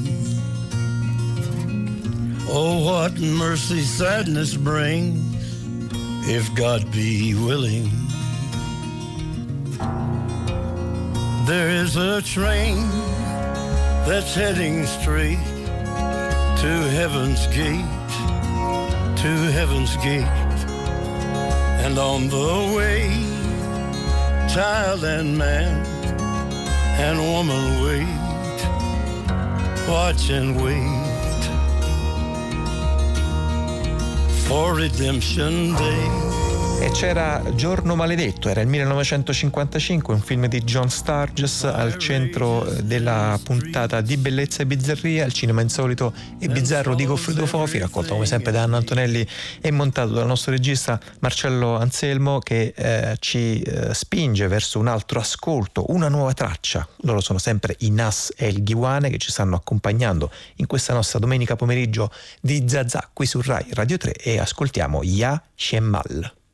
Oh, 2.48 2.84
what 2.84 3.18
mercy 3.18 3.80
sadness 3.80 4.56
brings, 4.56 5.20
if 6.28 6.54
God 6.54 6.90
be 6.92 7.34
willing. 7.34 7.90
There 11.46 11.70
is 11.70 11.96
a 11.96 12.20
train 12.22 12.88
that's 14.06 14.34
heading 14.34 14.84
straight 14.86 15.38
to 16.60 16.72
heaven's 16.90 17.46
gate, 17.48 17.84
to 19.22 19.30
heaven's 19.52 19.96
gate. 19.98 20.45
And 21.86 21.98
on 22.00 22.26
the 22.28 22.74
way, 22.76 23.06
child 24.52 25.04
and 25.04 25.38
man 25.38 25.86
and 26.98 27.16
woman 27.20 27.84
wait, 27.84 28.18
watch 29.88 30.28
and 30.30 30.60
wait 30.60 31.44
for 34.48 34.74
redemption 34.74 35.76
day. 35.76 36.45
C'era 36.96 37.42
Giorno 37.54 37.94
Maledetto, 37.94 38.48
era 38.48 38.62
il 38.62 38.68
1955, 38.68 40.14
un 40.14 40.20
film 40.20 40.46
di 40.46 40.62
John 40.62 40.88
Sturges 40.88 41.64
al 41.64 41.98
centro 41.98 42.66
eh, 42.66 42.82
della 42.84 43.38
puntata 43.44 44.00
di 44.00 44.16
Bellezza 44.16 44.62
e 44.62 44.66
Bizzarria, 44.66 45.26
il 45.26 45.32
cinema 45.34 45.60
insolito 45.60 46.14
e 46.38 46.48
bizzarro 46.48 46.94
di 46.94 47.04
Goffredo 47.04 47.44
Fofi, 47.44 47.76
raccolto 47.76 48.14
come 48.14 48.24
sempre 48.24 48.50
da 48.50 48.62
Anna 48.62 48.78
Antonelli 48.78 49.28
e 49.60 49.70
montato 49.70 50.14
dal 50.14 50.26
nostro 50.26 50.52
regista 50.52 50.98
Marcello 51.18 51.76
Anselmo 51.76 52.38
che 52.38 52.72
eh, 52.74 53.16
ci 53.18 53.60
eh, 53.60 53.92
spinge 53.92 54.48
verso 54.48 54.78
un 54.78 54.86
altro 54.86 55.20
ascolto, 55.20 55.92
una 55.92 56.08
nuova 56.08 56.32
traccia. 56.32 56.88
Loro 57.02 57.20
sono 57.20 57.38
sempre 57.38 57.76
i 57.80 57.90
Nas 57.90 58.32
e 58.34 58.48
il 58.48 58.62
Ghiwane 58.62 59.10
che 59.10 59.18
ci 59.18 59.30
stanno 59.30 59.56
accompagnando 59.56 60.30
in 60.56 60.66
questa 60.66 60.94
nostra 60.94 61.18
domenica 61.18 61.56
pomeriggio 61.56 62.10
di 62.40 62.64
Zazà 62.66 63.10
qui 63.12 63.26
su 63.26 63.42
Rai 63.42 63.66
Radio 63.72 63.98
3 63.98 64.12
e 64.12 64.38
ascoltiamo 64.38 65.02
Ya 65.02 65.42
Shemal. 65.54 66.44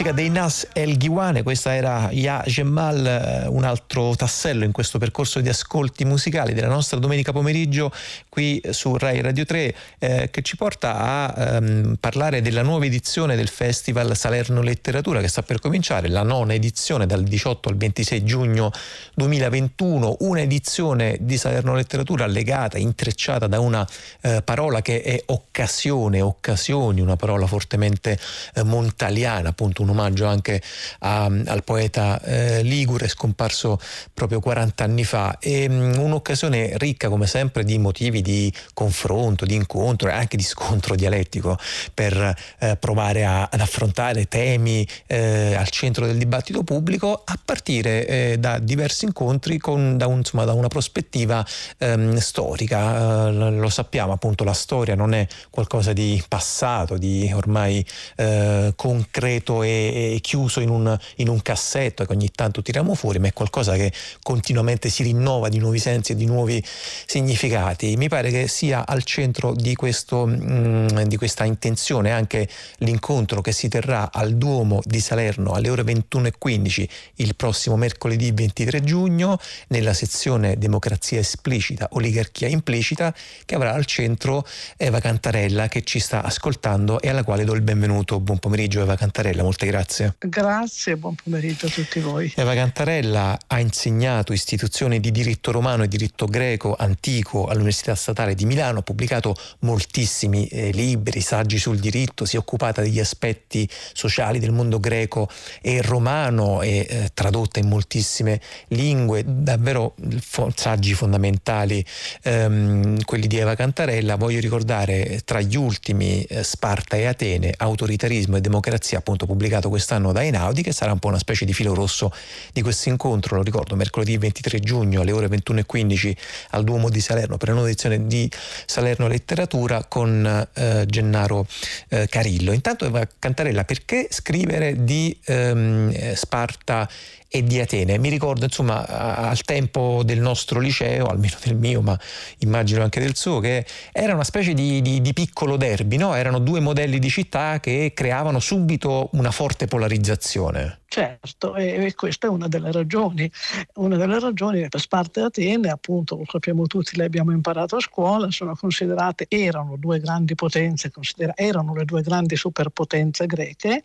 Musica 0.00 0.12
dei 0.16 0.30
Nas 0.30 0.66
El 0.72 0.96
Ghiwane, 0.96 1.42
questa 1.42 1.74
era 1.74 2.08
Ya 2.10 2.42
Gemal, 2.46 3.04
eh, 3.06 3.46
un 3.48 3.64
altro 3.64 4.16
tassello 4.16 4.64
in 4.64 4.72
questo 4.72 4.96
percorso 4.96 5.40
di 5.40 5.50
ascolti 5.50 6.06
musicali 6.06 6.54
della 6.54 6.68
nostra 6.68 6.98
domenica 6.98 7.32
pomeriggio 7.32 7.92
qui 8.30 8.62
su 8.70 8.96
Rai 8.96 9.20
Radio 9.20 9.44
3 9.44 9.74
eh, 9.98 10.28
che 10.30 10.40
ci 10.40 10.56
porta 10.56 10.96
a 10.96 11.34
ehm, 11.36 11.96
parlare 12.00 12.40
della 12.40 12.62
nuova 12.62 12.86
edizione 12.86 13.36
del 13.36 13.48
Festival 13.48 14.16
Salerno 14.16 14.62
Letteratura 14.62 15.20
che 15.20 15.28
sta 15.28 15.42
per 15.42 15.60
cominciare, 15.60 16.08
la 16.08 16.22
nona 16.22 16.54
edizione 16.54 17.04
dal 17.04 17.22
18 17.22 17.68
al 17.68 17.76
26 17.76 18.24
giugno 18.24 18.70
2021, 19.16 20.16
una 20.20 20.40
edizione 20.40 21.18
di 21.20 21.36
Salerno 21.36 21.74
Letteratura 21.74 22.24
legata, 22.26 22.78
intrecciata 22.78 23.46
da 23.48 23.60
una 23.60 23.86
eh, 24.22 24.40
parola 24.40 24.80
che 24.80 25.02
è 25.02 25.22
occasione, 25.26 26.22
occasioni, 26.22 27.02
una 27.02 27.16
parola 27.16 27.46
fortemente 27.46 28.18
eh, 28.54 28.62
montaliana, 28.62 29.50
appunto 29.50 29.82
un 29.82 29.88
omaggio 29.90 30.26
anche 30.26 30.62
a, 31.00 31.24
al 31.24 31.64
poeta 31.64 32.20
eh, 32.22 32.62
Ligure 32.62 33.08
scomparso 33.08 33.78
proprio 34.14 34.40
40 34.40 34.84
anni 34.84 35.04
fa 35.04 35.38
e 35.38 35.66
um, 35.68 35.98
un'occasione 35.98 36.72
ricca 36.78 37.08
come 37.08 37.26
sempre 37.26 37.64
di 37.64 37.78
motivi 37.78 38.22
di 38.22 38.52
confronto, 38.74 39.44
di 39.44 39.54
incontro 39.54 40.08
e 40.08 40.12
anche 40.12 40.36
di 40.36 40.42
scontro 40.42 40.94
dialettico 40.94 41.58
per 41.94 42.34
eh, 42.58 42.76
provare 42.76 43.24
a, 43.24 43.48
ad 43.50 43.60
affrontare 43.60 44.26
temi 44.26 44.86
eh, 45.06 45.54
al 45.54 45.68
centro 45.68 46.06
del 46.06 46.16
dibattito 46.16 46.62
pubblico 46.62 47.22
a 47.24 47.38
partire 47.42 48.06
eh, 48.06 48.36
da 48.38 48.58
diversi 48.58 49.04
incontri 49.04 49.58
con, 49.58 49.96
da, 49.96 50.06
un, 50.06 50.18
insomma, 50.18 50.44
da 50.44 50.52
una 50.52 50.68
prospettiva 50.68 51.44
ehm, 51.78 52.16
storica. 52.18 53.28
Eh, 53.28 53.32
lo 53.32 53.68
sappiamo 53.68 54.12
appunto 54.12 54.44
la 54.44 54.52
storia 54.52 54.94
non 54.94 55.14
è 55.14 55.26
qualcosa 55.50 55.92
di 55.92 56.22
passato, 56.28 56.96
di 56.96 57.30
ormai 57.34 57.84
eh, 58.16 58.72
concreto 58.76 59.62
e, 59.62 59.68
e 59.88 60.18
chiuso 60.20 60.60
in 60.60 60.68
un, 60.68 60.98
in 61.16 61.28
un, 61.28 61.42
cassetto 61.42 62.04
che 62.04 62.12
ogni 62.12 62.30
tanto 62.34 62.62
tiriamo 62.62 62.94
fuori, 62.94 63.18
ma 63.18 63.28
è 63.28 63.32
qualcosa 63.32 63.74
che 63.74 63.92
continuamente 64.22 64.88
si 64.88 65.02
rinnova 65.02 65.48
di 65.48 65.58
nuovi 65.58 65.78
sensi 65.78 66.12
e 66.12 66.14
di 66.14 66.26
nuovi 66.26 66.62
significati. 67.06 67.96
Mi 67.96 68.08
pare 68.08 68.30
che 68.30 68.48
sia 68.48 68.86
al 68.86 69.02
centro 69.04 69.54
di, 69.54 69.74
questo, 69.74 70.26
mh, 70.26 70.88
mm, 70.92 70.98
di 71.02 71.16
questa 71.16 71.44
intenzione 71.44 72.12
anche 72.12 72.48
l'incontro 72.78 73.40
che 73.40 73.52
si 73.52 73.68
terrà 73.68 74.10
al 74.12 74.34
Duomo 74.34 74.80
di 74.84 75.00
Salerno 75.00 75.52
alle 75.52 75.70
ore 75.70 75.82
21.15 75.82 76.88
il 77.16 77.34
prossimo 77.36 77.76
mercoledì 77.76 78.30
23 78.32 78.82
giugno 78.82 79.38
nella 79.68 79.92
sezione 79.92 80.58
Democrazia 80.58 81.18
esplicita, 81.18 81.88
oligarchia 81.92 82.48
implicita 82.48 83.14
che 83.44 83.54
avrà 83.54 83.72
al 83.72 83.86
centro 83.86 84.46
Eva 84.76 85.00
Cantarella 85.00 85.68
che 85.68 85.82
ci 85.82 85.98
sta 85.98 86.22
ascoltando 86.22 87.00
e 87.00 87.08
alla 87.08 87.24
quale 87.24 87.44
do 87.44 87.54
il 87.54 87.62
benvenuto. 87.62 88.20
Buon 88.20 88.38
pomeriggio 88.38 88.80
Eva 88.80 88.96
Cantarella, 88.96 89.42
molte 89.42 89.66
grazie. 89.66 89.69
Grazie, 90.18 90.96
buon 90.96 91.14
pomeriggio 91.14 91.66
a 91.66 91.70
tutti 91.70 92.00
voi. 92.00 92.32
Eva 92.34 92.54
Cantarella 92.54 93.38
ha 93.46 93.60
insegnato 93.60 94.32
istituzioni 94.32 94.98
di 94.98 95.10
diritto 95.10 95.52
romano 95.52 95.84
e 95.84 95.88
diritto 95.88 96.26
greco 96.26 96.74
antico 96.76 97.46
all'Università 97.46 97.94
Statale 97.94 98.34
di 98.34 98.44
Milano, 98.46 98.80
ha 98.80 98.82
pubblicato 98.82 99.34
moltissimi 99.60 100.46
eh, 100.46 100.70
libri, 100.70 101.20
saggi 101.20 101.58
sul 101.58 101.78
diritto, 101.78 102.24
si 102.24 102.36
è 102.36 102.38
occupata 102.38 102.82
degli 102.82 102.98
aspetti 102.98 103.68
sociali 103.92 104.38
del 104.38 104.52
mondo 104.52 104.80
greco 104.80 105.28
e 105.60 105.82
romano 105.82 106.62
e 106.62 106.86
eh, 106.88 107.10
tradotta 107.14 107.60
in 107.60 107.68
moltissime 107.68 108.40
lingue, 108.68 109.22
davvero 109.26 109.94
fo- 110.20 110.52
saggi 110.54 110.94
fondamentali 110.94 111.84
ehm, 112.22 113.04
quelli 113.04 113.26
di 113.26 113.36
Eva 113.36 113.54
Cantarella. 113.54 114.16
Voglio 114.16 114.40
ricordare 114.40 115.20
tra 115.24 115.40
gli 115.40 115.56
ultimi 115.56 116.22
eh, 116.22 116.42
Sparta 116.42 116.96
e 116.96 117.06
Atene, 117.06 117.54
autoritarismo 117.56 118.36
e 118.36 118.40
democrazia, 118.40 118.98
appunto 118.98 119.26
pubblicato 119.26 119.49
quest'anno 119.58 120.12
da 120.12 120.22
Einaudi, 120.22 120.62
che 120.62 120.72
sarà 120.72 120.92
un 120.92 120.98
po' 120.98 121.08
una 121.08 121.18
specie 121.18 121.44
di 121.44 121.52
filo 121.52 121.74
rosso 121.74 122.12
di 122.52 122.62
questo 122.62 122.88
incontro, 122.88 123.36
lo 123.36 123.42
ricordo, 123.42 123.74
mercoledì 123.76 124.16
23 124.16 124.60
giugno 124.60 125.00
alle 125.00 125.12
ore 125.12 125.26
21.15 125.26 126.16
al 126.50 126.64
Duomo 126.64 126.88
di 126.88 127.00
Salerno 127.00 127.36
per 127.36 127.48
la 127.48 127.54
nuova 127.54 127.68
edizione 127.68 128.06
di 128.06 128.30
Salerno 128.66 129.08
Letteratura 129.08 129.84
con 129.84 130.48
eh, 130.52 130.84
Gennaro 130.86 131.46
eh, 131.88 132.06
Carillo. 132.08 132.52
Intanto 132.52 132.90
Cantarella, 133.18 133.64
perché 133.64 134.08
scrivere 134.10 134.84
di 134.84 135.16
ehm, 135.24 136.14
Sparta 136.14 136.88
e 137.32 137.44
di 137.44 137.60
Atene. 137.60 137.96
Mi 137.98 138.08
ricordo 138.08 138.44
insomma 138.44 138.84
al 138.84 139.40
tempo 139.42 140.02
del 140.04 140.18
nostro 140.18 140.58
liceo, 140.58 141.06
almeno 141.06 141.36
del 141.44 141.54
mio, 141.54 141.80
ma 141.80 141.96
immagino 142.38 142.82
anche 142.82 142.98
del 142.98 143.14
suo, 143.14 143.38
che 143.38 143.64
era 143.92 144.14
una 144.14 144.24
specie 144.24 144.52
di, 144.52 144.82
di, 144.82 145.00
di 145.00 145.12
piccolo 145.12 145.56
derby, 145.56 145.96
no? 145.96 146.14
erano 146.14 146.40
due 146.40 146.58
modelli 146.58 146.98
di 146.98 147.08
città 147.08 147.60
che 147.60 147.92
creavano 147.94 148.40
subito 148.40 149.10
una 149.12 149.30
forte 149.40 149.66
polarizzazione. 149.66 150.80
Certo, 150.86 151.54
e, 151.54 151.94
questa 151.96 152.26
è 152.26 152.30
una 152.30 152.46
delle 152.46 152.70
ragioni. 152.70 153.30
Una 153.76 153.96
delle 153.96 154.20
ragioni 154.20 154.68
per 154.68 154.78
Sparta 154.78 155.20
e 155.20 155.22
Atene, 155.22 155.70
appunto, 155.70 156.16
lo 156.16 156.26
sappiamo 156.28 156.66
tutti, 156.66 156.94
le 156.98 157.04
abbiamo 157.04 157.32
imparato 157.32 157.76
a 157.76 157.80
scuola, 157.80 158.30
sono 158.30 158.54
considerate, 158.54 159.24
erano 159.30 159.76
due 159.78 159.98
grandi 159.98 160.34
potenze, 160.34 160.92
erano 161.36 161.74
le 161.74 161.86
due 161.86 162.02
grandi 162.02 162.36
superpotenze 162.36 163.24
greche 163.24 163.80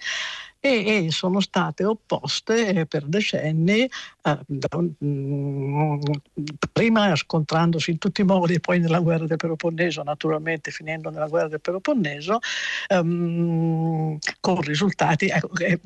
e, 0.65 1.05
e 1.05 1.11
sono 1.11 1.39
state 1.41 1.83
opposte 1.85 2.87
per 2.87 3.05
decenni, 3.05 3.87
eh, 4.23 4.39
mm, 5.03 6.01
prima 6.71 7.15
scontrandosi 7.15 7.91
in 7.91 7.99
tutti 7.99 8.21
i 8.21 8.23
modi, 8.23 8.59
poi 8.59 8.79
nella 8.79 8.99
guerra 8.99 9.27
del 9.27 9.37
Peloponneso, 9.37 10.01
naturalmente 10.01 10.71
finendo 10.71 11.11
nella 11.11 11.27
guerra 11.27 11.49
del 11.49 11.61
Peloponneso, 11.61 12.39
ehm, 12.87 14.17
con 14.39 14.61
risultati... 14.61 15.27
Ecco, 15.27 15.55
eh, 15.59 15.79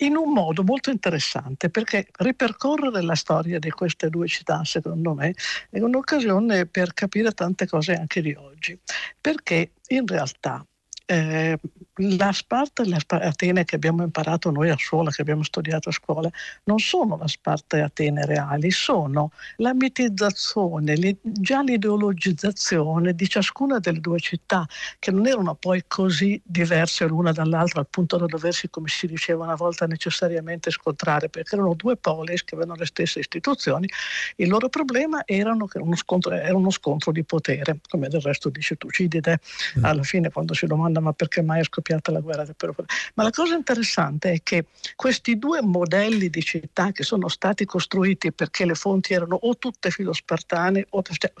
in 0.00 0.16
un 0.16 0.34
modo 0.34 0.62
molto 0.62 0.90
interessante 0.90 1.70
perché 1.70 2.08
ripercorrere 2.18 3.00
la 3.00 3.14
storia 3.14 3.58
di 3.58 3.70
queste 3.70 4.10
due 4.10 4.28
città 4.28 4.62
secondo 4.62 5.14
me 5.14 5.34
è 5.70 5.80
un'occasione 5.80 6.66
per 6.66 6.92
capire 6.92 7.32
tante 7.32 7.66
cose 7.66 7.94
anche 7.94 8.20
di 8.20 8.34
oggi. 8.38 8.78
Perché 9.18 9.72
in 9.86 10.06
realtà 10.06 10.62
eh, 11.10 11.58
la 11.98 12.32
Sparta 12.32 12.82
e 12.82 13.26
Atene 13.26 13.64
che 13.64 13.76
abbiamo 13.76 14.02
imparato 14.02 14.50
noi 14.50 14.70
a 14.70 14.76
scuola, 14.78 15.10
che 15.10 15.22
abbiamo 15.22 15.42
studiato 15.42 15.88
a 15.88 15.92
scuola, 15.92 16.30
non 16.64 16.78
sono 16.78 17.16
la 17.16 17.26
Sparta 17.26 17.76
e 17.76 17.80
Atene 17.80 18.24
reali, 18.24 18.70
sono 18.70 19.32
la 19.56 19.74
mitizzazione, 19.74 21.16
già 21.22 21.62
l'ideologizzazione 21.62 23.14
di 23.14 23.28
ciascuna 23.28 23.78
delle 23.78 24.00
due 24.00 24.20
città, 24.20 24.66
che 24.98 25.10
non 25.10 25.26
erano 25.26 25.54
poi 25.54 25.84
così 25.86 26.40
diverse 26.44 27.06
l'una 27.06 27.32
dall'altra 27.32 27.80
al 27.80 27.88
punto 27.88 28.16
da 28.16 28.26
doversi, 28.26 28.70
come 28.70 28.88
si 28.88 29.06
diceva 29.06 29.44
una 29.44 29.54
volta, 29.54 29.86
necessariamente 29.86 30.70
scontrare, 30.70 31.28
perché 31.28 31.54
erano 31.54 31.74
due 31.74 31.96
polis 31.96 32.44
che 32.44 32.54
avevano 32.54 32.78
le 32.78 32.86
stesse 32.86 33.18
istituzioni. 33.20 33.88
Il 34.36 34.48
loro 34.48 34.68
problema 34.68 35.22
erano 35.24 35.66
che 35.66 35.78
uno 35.78 35.96
scontro, 35.96 36.32
era 36.32 36.56
uno 36.56 36.70
scontro 36.70 37.12
di 37.12 37.24
potere, 37.24 37.80
come 37.88 38.08
del 38.08 38.20
resto 38.20 38.48
dice 38.48 38.76
Tucidide, 38.76 39.40
mm. 39.78 39.84
alla 39.84 40.02
fine 40.02 40.30
quando 40.30 40.54
si 40.54 40.66
domanda 40.66 41.00
ma 41.00 41.12
perché 41.12 41.42
mai 41.42 41.60
è 41.60 41.64
scoppiata 41.88 42.12
la 42.12 42.20
guerra 42.20 42.44
del 42.44 42.54
Peloponneso? 42.56 42.94
Ma 43.14 43.22
la 43.22 43.30
cosa 43.30 43.54
interessante 43.54 44.32
è 44.32 44.42
che 44.42 44.66
questi 44.94 45.38
due 45.38 45.62
modelli 45.62 46.28
di 46.28 46.42
città 46.42 46.92
che 46.92 47.02
sono 47.02 47.28
stati 47.28 47.64
costruiti 47.64 48.32
perché 48.32 48.66
le 48.66 48.74
fonti 48.74 49.14
erano 49.14 49.36
o 49.40 49.56
tutte 49.56 49.90
filospartane 49.90 50.86
o 50.90 51.02
cioè, 51.02 51.32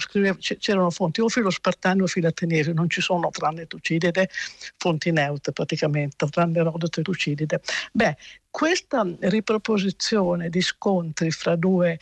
c'erano 0.58 0.90
fonti 0.90 1.20
o 1.20 1.28
filospartane 1.28 2.02
o 2.02 2.06
filateniesi, 2.06 2.72
non 2.72 2.88
ci 2.88 3.00
sono 3.00 3.28
tranne 3.30 3.66
Tucidide 3.66 4.30
fonti 4.76 5.10
neutre 5.10 5.52
praticamente, 5.52 6.26
tranne 6.28 6.58
Erodoto 6.58 7.00
e 7.00 7.02
Tucidide. 7.02 7.60
Beh, 7.92 8.16
questa 8.50 9.06
riproposizione 9.20 10.48
di 10.48 10.62
scontri 10.62 11.30
fra 11.30 11.54
due 11.54 11.98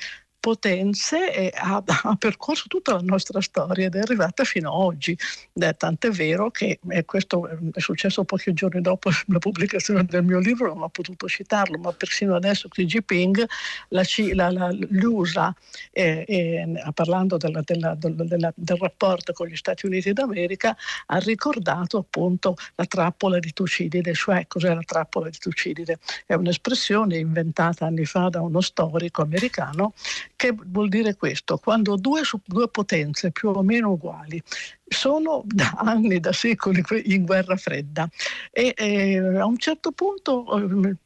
potenze 0.47 1.35
e 1.35 1.53
ha, 1.57 1.83
ha, 2.05 2.15
percorso 2.15 2.67
tutta 2.69 2.93
la 2.93 3.01
nostra 3.03 3.41
storia 3.41 3.87
ed 3.87 3.97
è 3.97 3.99
arrivata 3.99 4.45
fino 4.45 4.73
ad 4.73 4.81
oggi. 4.81 5.19
Eh, 5.55 5.75
tant'è 5.77 6.11
vero 6.11 6.53
che 6.53 6.79
e 6.89 7.05
questo 7.05 7.49
è 7.49 7.81
successo 7.81 8.23
pochi 8.23 8.53
giorni 8.53 8.81
dopo 8.81 9.11
la 9.27 9.39
pubblicazione 9.41 10.05
del 10.05 10.23
mio 10.23 10.39
libro, 10.39 10.69
non 10.69 10.85
ho 10.85 10.89
potuto 10.89 11.27
citarlo, 11.27 11.79
ma 11.79 11.91
persino 11.91 12.37
adesso 12.37 12.69
Xi 12.69 12.85
Jinping, 12.85 13.45
la, 13.89 14.05
la, 14.35 14.51
la, 14.53 14.71
l'USA, 14.71 15.53
eh, 15.91 16.25
eh, 16.29 16.91
parlando 16.95 17.39
della, 17.39 17.63
della, 17.65 17.97
della, 17.99 18.53
del 18.55 18.77
rapporto 18.77 19.33
con 19.33 19.49
gli 19.49 19.57
Stati 19.57 19.87
Uniti 19.87 20.13
d'America, 20.13 20.77
ha 21.07 21.19
ricordato 21.19 21.99
appunto 21.99 22.55
la 22.77 22.85
trappola 22.85 23.41
di 23.41 23.53
Tucidide, 23.53 24.15
cioè 24.15 24.47
cos'è 24.47 24.73
la 24.73 24.85
trappola 24.85 25.29
di 25.29 25.39
Tucidide? 25.39 25.99
È 26.25 26.35
un'espressione 26.35 27.17
inventata 27.17 27.87
anni 27.87 28.05
fa 28.05 28.29
da 28.29 28.41
uno 28.41 28.61
storico 28.61 29.23
americano 29.23 29.95
che 30.37 30.55
vuol 30.55 30.89
dire 30.89 31.17
questo? 31.17 31.57
Quando 31.57 31.97
due, 31.97 32.21
due 32.45 32.69
potenze 32.69 33.33
più 33.33 33.49
o 33.49 33.63
meno 33.63 33.93
uguali 33.93 34.41
sono 34.87 35.43
da 35.47 35.73
anni, 35.81 36.21
da 36.21 36.33
secoli 36.33 36.85
in 37.05 37.25
guerra 37.25 37.57
fredda 37.57 38.09
e, 38.51 38.75
e 38.77 39.17
a 39.19 39.47
un 39.47 39.59
certo 39.59 39.93
punto 39.93 40.59
eh, 40.59 40.97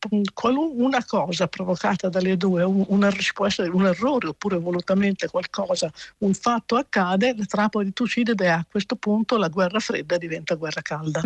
una 0.00 1.04
cosa 1.04 1.48
provocata 1.48 2.08
dalle 2.08 2.36
due, 2.36 2.62
un, 2.62 2.84
un, 2.88 3.10
può 3.34 3.46
essere 3.46 3.68
un 3.68 3.86
errore 3.86 4.28
oppure 4.28 4.56
volutamente 4.56 5.28
qualcosa, 5.28 5.90
un 6.18 6.34
fatto 6.34 6.76
accade, 6.76 7.34
la 7.36 7.44
trappola 7.44 7.84
di 7.84 7.92
Tucidide 7.92 8.48
a 8.48 8.64
questo 8.68 8.94
punto 8.96 9.36
la 9.36 9.48
guerra 9.48 9.80
fredda 9.80 10.16
diventa 10.16 10.54
guerra 10.54 10.82
calda. 10.82 11.20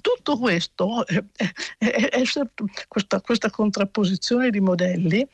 Tutto 0.00 0.38
questo, 0.38 1.06
è, 1.06 1.22
è, 1.78 2.22
questa, 2.88 3.20
questa, 3.20 3.50
contrapposizione 3.50 4.50
di 4.50 4.60
modelli, 4.60 5.26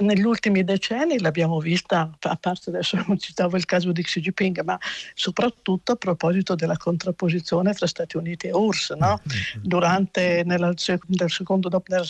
negli 0.00 0.24
ultimi 0.24 0.64
decenni 0.64 1.20
l'abbiamo 1.20 1.60
vista, 1.60 2.10
a 2.20 2.36
parte 2.36 2.70
adesso 2.70 3.02
non 3.06 3.18
citavo 3.18 3.56
il 3.56 3.64
caso 3.64 3.92
di 3.92 4.02
Xi 4.02 4.20
Jinping, 4.20 4.62
ma 4.62 4.78
soprattutto 5.14 5.92
a 5.92 5.96
proposito 5.96 6.54
della 6.54 6.76
contrapposizione 6.76 7.72
tra 7.72 7.86
Stati 7.86 8.16
Uniti 8.16 8.48
e 8.48 8.52
URSS. 8.52 8.90
No? 8.92 9.20
Mm-hmm. 9.20 9.64
Durante, 9.64 10.42
nella, 10.44 10.72
nel, 11.06 11.30
secondo, 11.30 11.82
nel, 11.86 12.06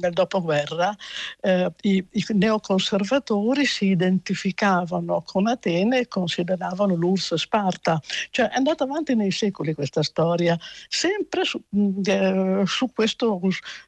nel 0.00 0.12
dopoguerra 0.12 0.94
eh, 1.40 1.72
i, 1.82 2.04
i 2.10 2.24
neoconservatori 2.30 3.64
si 3.66 3.86
identificavano 3.86 5.22
con 5.26 5.46
Atene 5.46 6.00
e 6.00 6.08
consideravano 6.08 6.94
l'URSS 6.94 7.34
Sparta. 7.34 8.00
Cioè 8.30 8.48
è 8.48 8.56
andata 8.56 8.84
avanti 8.84 9.01
nei 9.14 9.30
secoli 9.30 9.74
questa 9.74 10.02
storia, 10.02 10.58
sempre 10.88 11.44
su, 11.44 11.60
mm, 11.76 12.00
eh, 12.04 12.62
su, 12.66 12.90
questo, 12.92 13.40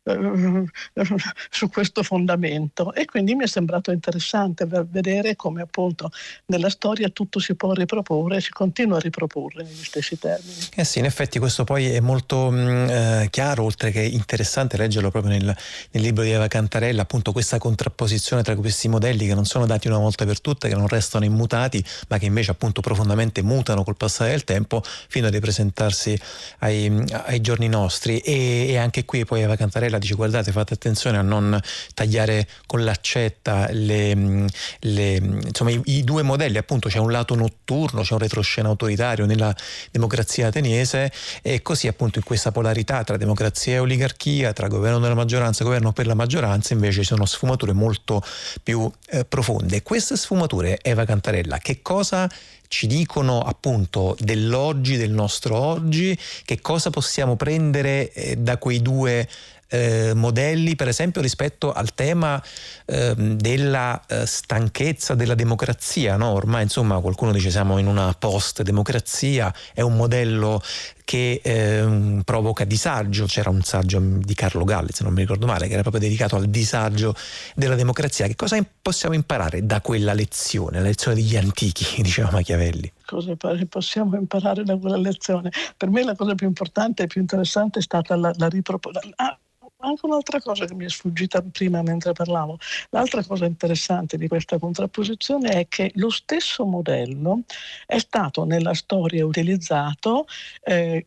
eh, 0.05 0.65
su 1.51 1.69
questo 1.71 2.03
fondamento. 2.03 2.93
E 2.95 3.05
quindi 3.05 3.35
mi 3.35 3.45
è 3.45 3.49
sembrato 3.49 3.91
interessante 3.91 4.67
vedere 4.67 5.37
come 5.37 5.63
appunto 5.63 6.11
nella 6.47 6.69
storia 6.69 7.09
tutto 7.09 7.39
si 7.39 7.55
può 7.55 7.73
riproporre 7.73 8.41
si 8.41 8.51
continua 8.51 8.97
a 8.99 9.01
riproporre 9.01 9.63
negli 9.63 9.85
stessi 9.85 10.19
termini. 10.19 10.55
Eh 10.75 10.85
sì, 10.85 10.99
in 10.99 11.07
effetti 11.07 11.39
questo 11.39 11.65
poi 11.65 11.87
è 11.87 12.01
molto 12.01 12.51
mh, 12.51 12.57
mm, 12.57 12.89
eh, 12.89 13.29
chiaro, 13.31 13.65
oltre 13.65 13.91
che 13.91 14.03
interessante 14.03 14.77
leggerlo 14.77 15.11
proprio 15.11 15.33
nel, 15.33 15.57
nel 15.91 16.03
libro 16.03 16.23
di 16.23 16.31
Eva 16.31 16.49
Cantarella, 16.49 17.03
appunto 17.03 17.33
questa 17.33 17.59
contrapposizione 17.59 18.43
tra 18.43 18.55
questi 18.57 18.89
modelli 18.89 19.27
che 19.27 19.35
non 19.35 19.45
sono 19.45 19.67
dati 19.67 19.89
una 19.89 19.99
volta 19.99 20.25
per 20.25 20.41
tutte, 20.41 20.69
che 20.69 20.75
non 20.75 20.89
restano 20.89 21.25
immutati, 21.25 21.83
ma 22.09 22.19
che 22.19 22.27
invece 22.27 22.51
appunto 22.51 22.81
profondamente 22.81 23.43
mutano 23.43 23.85
col 23.85 23.97
passare 23.97 24.31
del 24.31 24.45
tempo 24.45 24.83
fino 25.09 25.27
a 25.27 25.31
ripresentarsi 25.31 26.19
ai, 26.61 27.05
ai 27.11 27.41
giorni 27.41 27.69
nostri. 27.69 28.19
E, 28.19 28.67
e, 28.71 28.77
anche 28.77 29.05
qui 29.05 29.25
poi 29.25 29.43
Eva 29.43 29.57
Cantarella 29.57 29.99
dice 29.99 30.15
guardate 30.15 30.53
fate 30.53 30.75
attenzione 30.75 31.19
a 31.19 31.23
non 31.23 31.59
tagliare 31.95 32.47
con 32.67 32.85
l'accetta 32.85 33.69
le, 33.71 34.47
le, 34.81 35.15
insomma, 35.15 35.71
i, 35.71 35.81
i, 35.85 36.05
due 36.05 36.23
modelli, 36.23 36.59
appunto 36.59 36.89
c'è 36.89 36.99
un 36.99 37.11
lato 37.11 37.35
notturno, 37.35 38.03
c'è 38.03 38.13
un 38.13 38.19
retroscena 38.19 38.69
autoritario 38.69 39.27
nella 39.27 39.55
democrazia 39.91 40.49
ateniese 40.49 41.13
e 41.43 41.63
così 41.63 41.87
appunto 41.89 42.19
in 42.19 42.25
questa 42.25 42.53
polarità 42.53 43.03
tra 43.05 43.17
democrazia 43.17 43.75
e 43.75 43.79
oligarchia, 43.79 44.53
tra 44.53 44.69
governo 44.69 44.99
della 44.99 45.15
maggioranza 45.15 45.63
e 45.63 45.65
governo 45.65 45.93
per 45.93 46.07
la 46.07 46.15
maggioranza 46.15 46.73
invece 46.75 47.01
ci 47.01 47.07
sono 47.07 47.25
sfumature 47.27 47.73
molto 47.73 48.23
più 48.63 48.91
eh, 49.09 49.25
profonde. 49.25 49.83
Queste 49.83 50.17
sfumature, 50.17 50.79
Eva 50.83 51.05
Cantarella, 51.05 51.59
che 51.59 51.83
cosa 51.83 52.29
ci 52.75 52.89
dicono 52.89 53.41
appunto 53.41 54.17
dell'oggi, 54.19 54.97
del 54.97 55.13
nostro 55.13 55.57
oggi, 55.57 56.19
che 56.45 56.61
cosa 56.61 56.91
possiamo 56.91 57.37
prendere 57.37 58.13
eh, 58.13 58.35
da 58.35 58.59
quei 58.59 58.83
due 58.83 59.29
eh, 59.69 60.13
modelli, 60.13 60.75
per 60.75 60.89
esempio 60.89 61.21
rispetto 61.23 61.73
al 61.73 61.95
tema 61.95 62.43
eh, 62.85 63.15
della 63.17 64.05
eh, 64.09 64.27
stanchezza 64.27 65.15
della 65.15 65.37
democrazia. 65.37 66.17
No? 66.17 66.31
Ormai 66.31 66.65
insomma 66.65 66.99
qualcuno 66.99 67.31
dice 67.31 67.49
siamo 67.49 67.79
in 67.79 67.87
una 67.87 68.13
post-democrazia, 68.13 69.55
è 69.73 69.81
un 69.81 69.95
modello 69.95 70.61
che 71.05 71.41
eh, 71.43 72.23
provoca 72.25 72.65
disagio. 72.65 73.27
C'era 73.27 73.51
un 73.51 73.63
saggio 73.63 74.01
di 74.01 74.35
Carlo 74.35 74.65
Galli, 74.65 74.91
se 74.93 75.05
non 75.05 75.13
mi 75.13 75.21
ricordo 75.21 75.47
male, 75.47 75.67
che 75.67 75.75
era 75.75 75.83
proprio 75.83 76.03
dedicato 76.03 76.37
al 76.37 76.47
disagio 76.47 77.15
della 77.55 77.75
democrazia. 77.75 78.27
Che 78.27 78.37
cosa 78.37 78.59
possiamo 78.81 79.15
imparare 79.15 79.65
da 79.65 79.81
quella 79.81 80.15
lezione, 80.15 80.79
la 80.79 80.87
lezione 80.87 81.17
degli 81.17 81.37
antichi, 81.37 82.01
diceva 82.03 82.31
Machiavelli? 82.33 82.91
Cosa 83.05 83.37
possiamo 83.69 84.17
imparare 84.17 84.65
da 84.65 84.77
quella 84.77 84.97
lezione? 84.97 85.51
Per 85.77 85.91
me 85.91 86.03
la 86.03 86.15
cosa 86.15 86.35
più 86.35 86.47
importante 86.47 87.03
e 87.03 87.07
più 87.07 87.21
interessante 87.21 87.79
è 87.79 87.83
stata 87.83 88.17
la, 88.17 88.33
la 88.37 88.49
riproposizione. 88.49 89.15
Ah, 89.17 89.39
anche 89.85 90.07
un'altra 90.07 90.41
cosa 90.41 90.65
che 90.65 90.75
mi 90.75 90.85
è 90.85 90.89
sfuggita 90.89 91.43
prima 91.43 91.83
mentre 91.83 92.13
parlavo. 92.13 92.59
L'altra 92.91 93.25
cosa 93.25 93.45
interessante 93.45 94.17
di 94.17 94.29
questa 94.29 94.59
contrapposizione 94.59 95.51
è 95.51 95.69
che 95.69 95.93
lo 95.97 96.11
stesso 96.11 96.65
modello 96.65 97.41
è 97.87 97.99
stato 97.99 98.45
nella 98.45 98.75
storia 98.75 99.25
utilizzato 99.25 100.27
eh, 100.63 101.05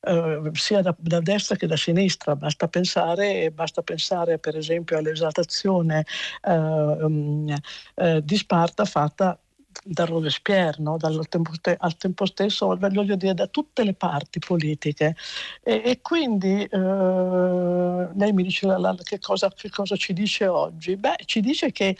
eh, 0.00 0.50
sia 0.52 0.82
da, 0.82 0.94
da, 0.98 1.20
destra 1.20 1.56
che 1.56 1.66
da 1.66 1.76
sinistra. 1.76 2.36
Basta 2.36 2.68
pensare, 2.68 3.50
basta 3.50 3.82
pensare 3.82 4.38
per 4.38 4.56
esempio 4.56 4.98
all'esaltazione 4.98 6.04
eh, 6.42 6.52
um, 6.52 7.54
di 8.22 8.36
Sparta 8.36 8.84
fatta 8.84 9.38
da 9.84 10.04
Robespierre, 10.04 10.76
no? 10.78 10.96
Dal 10.96 11.26
tempo, 11.28 11.52
al 11.78 11.96
tempo 11.96 12.26
stesso, 12.26 12.76
voglio 12.76 13.16
dire, 13.16 13.34
da 13.34 13.46
tutte 13.46 13.84
le 13.84 13.94
parti 13.94 14.38
politiche. 14.38 15.16
E, 15.62 15.82
e 15.84 16.00
quindi 16.00 16.62
eh, 16.62 18.08
lei 18.14 18.32
mi 18.32 18.42
dice 18.42 18.66
la, 18.66 18.78
la, 18.78 18.96
che, 19.02 19.18
cosa, 19.18 19.50
che, 19.50 19.70
cosa, 19.70 19.96
ci 19.96 20.12
dice 20.12 20.46
oggi? 20.46 20.96
Beh, 20.96 21.16
ci 21.24 21.40
dice 21.40 21.72
che 21.72 21.96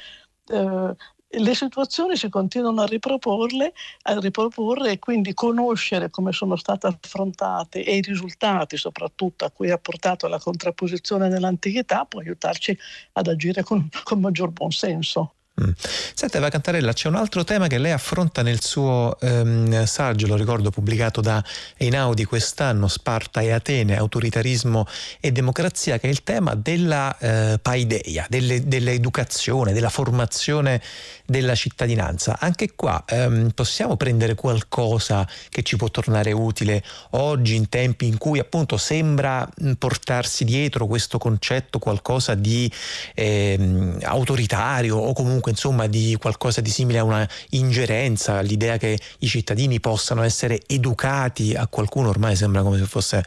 eh, 0.48 0.94
le 1.28 1.54
situazioni 1.54 2.16
si 2.16 2.28
continuano 2.28 2.82
a 2.82 2.86
riproporle, 2.86 3.72
a 4.02 4.18
riproporre 4.18 4.92
e 4.92 4.98
quindi 4.98 5.34
conoscere 5.34 6.08
come 6.08 6.32
sono 6.32 6.56
state 6.56 6.86
affrontate 6.86 7.84
e 7.84 7.96
i 7.96 8.00
risultati 8.00 8.76
soprattutto 8.76 9.44
a 9.44 9.50
cui 9.50 9.70
ha 9.70 9.78
portato 9.78 10.28
la 10.28 10.38
contrapposizione 10.38 11.28
nell'antichità 11.28 12.04
può 12.04 12.20
aiutarci 12.20 12.76
ad 13.12 13.26
agire 13.26 13.62
con, 13.62 13.88
con 14.04 14.20
maggior 14.20 14.50
buonsenso. 14.50 15.35
Mm. 15.58 15.70
Senta 16.14 16.36
Eva 16.36 16.50
Cantarella, 16.50 16.92
c'è 16.92 17.08
un 17.08 17.14
altro 17.14 17.42
tema 17.42 17.66
che 17.66 17.78
lei 17.78 17.92
affronta 17.92 18.42
nel 18.42 18.62
suo 18.62 19.16
ehm, 19.18 19.86
saggio, 19.86 20.26
lo 20.26 20.36
ricordo 20.36 20.70
pubblicato 20.70 21.22
da 21.22 21.42
Einaudi 21.78 22.24
quest'anno, 22.24 22.88
Sparta 22.88 23.40
e 23.40 23.52
Atene, 23.52 23.96
autoritarismo 23.96 24.86
e 25.18 25.32
democrazia, 25.32 25.98
che 25.98 26.08
è 26.08 26.10
il 26.10 26.22
tema 26.24 26.54
della 26.54 27.16
eh, 27.16 27.58
paideia, 27.60 28.26
delle, 28.28 28.68
dell'educazione, 28.68 29.72
della 29.72 29.88
formazione 29.88 30.82
della 31.24 31.54
cittadinanza. 31.54 32.36
Anche 32.38 32.74
qua 32.74 33.02
ehm, 33.06 33.50
possiamo 33.54 33.96
prendere 33.96 34.34
qualcosa 34.34 35.26
che 35.48 35.62
ci 35.62 35.76
può 35.76 35.88
tornare 35.88 36.32
utile 36.32 36.82
oggi 37.10 37.54
in 37.54 37.70
tempi 37.70 38.06
in 38.06 38.18
cui 38.18 38.38
appunto 38.38 38.76
sembra 38.76 39.48
mm, 39.62 39.72
portarsi 39.72 40.44
dietro 40.44 40.86
questo 40.86 41.16
concetto 41.16 41.78
qualcosa 41.78 42.34
di 42.34 42.70
ehm, 43.14 44.00
autoritario 44.02 44.96
o 44.96 45.14
comunque 45.14 45.45
comunque 45.46 45.50
insomma 45.52 45.86
di 45.86 46.16
qualcosa 46.18 46.60
di 46.60 46.70
simile 46.70 46.98
a 46.98 47.04
una 47.04 47.28
ingerenza, 47.50 48.40
l'idea 48.40 48.76
che 48.76 48.98
i 49.20 49.26
cittadini 49.26 49.78
possano 49.78 50.22
essere 50.22 50.60
educati 50.66 51.54
a 51.54 51.66
qualcuno 51.68 52.08
ormai 52.08 52.34
sembra 52.34 52.62
come 52.62 52.78
se 52.78 52.86
fosse 52.86 53.24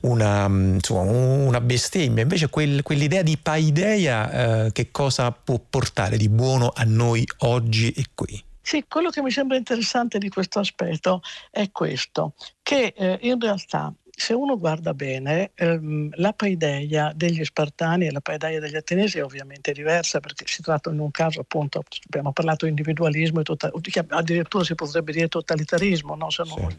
una, 0.00 0.48
mm, 0.48 0.74
insomma, 0.74 1.02
una 1.02 1.60
bestemmia, 1.60 2.22
invece 2.22 2.48
quel, 2.48 2.82
quell'idea 2.82 3.22
di 3.22 3.36
paideia 3.36 4.66
eh, 4.66 4.72
che 4.72 4.90
cosa 4.90 5.30
può 5.32 5.60
portare 5.68 6.16
di 6.16 6.28
buono 6.28 6.72
a 6.74 6.84
noi 6.84 7.26
oggi 7.38 7.90
e 7.90 8.04
qui? 8.14 8.42
Sì, 8.60 8.84
quello 8.86 9.08
che 9.10 9.22
mi 9.22 9.30
sembra 9.30 9.56
interessante 9.56 10.18
di 10.18 10.28
questo 10.28 10.58
aspetto 10.58 11.22
è 11.50 11.70
questo, 11.70 12.34
che 12.62 12.92
eh, 12.94 13.18
in 13.22 13.40
realtà 13.40 13.92
se 14.18 14.34
uno 14.34 14.58
guarda 14.58 14.94
bene, 14.94 15.52
ehm, 15.54 16.10
la 16.16 16.32
paideia 16.32 17.12
degli 17.14 17.44
Spartani 17.44 18.06
e 18.06 18.10
la 18.10 18.20
paideia 18.20 18.58
degli 18.58 18.74
Ateniesi 18.74 19.18
è 19.18 19.24
ovviamente 19.24 19.70
diversa 19.70 20.18
perché 20.18 20.44
si 20.44 20.60
tratta 20.60 20.90
in 20.90 20.98
un 20.98 21.12
caso 21.12 21.40
appunto, 21.40 21.84
abbiamo 22.06 22.32
parlato 22.32 22.64
di 22.64 22.70
individualismo 22.70 23.40
e 23.40 23.42
total- 23.44 23.70
addirittura 24.08 24.64
si 24.64 24.74
potrebbe 24.74 25.12
dire 25.12 25.28
totalitarismo, 25.28 26.16
no? 26.16 26.30
se 26.30 26.42
non, 26.44 26.68
sì. 26.68 26.76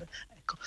Ecco. 0.49 0.57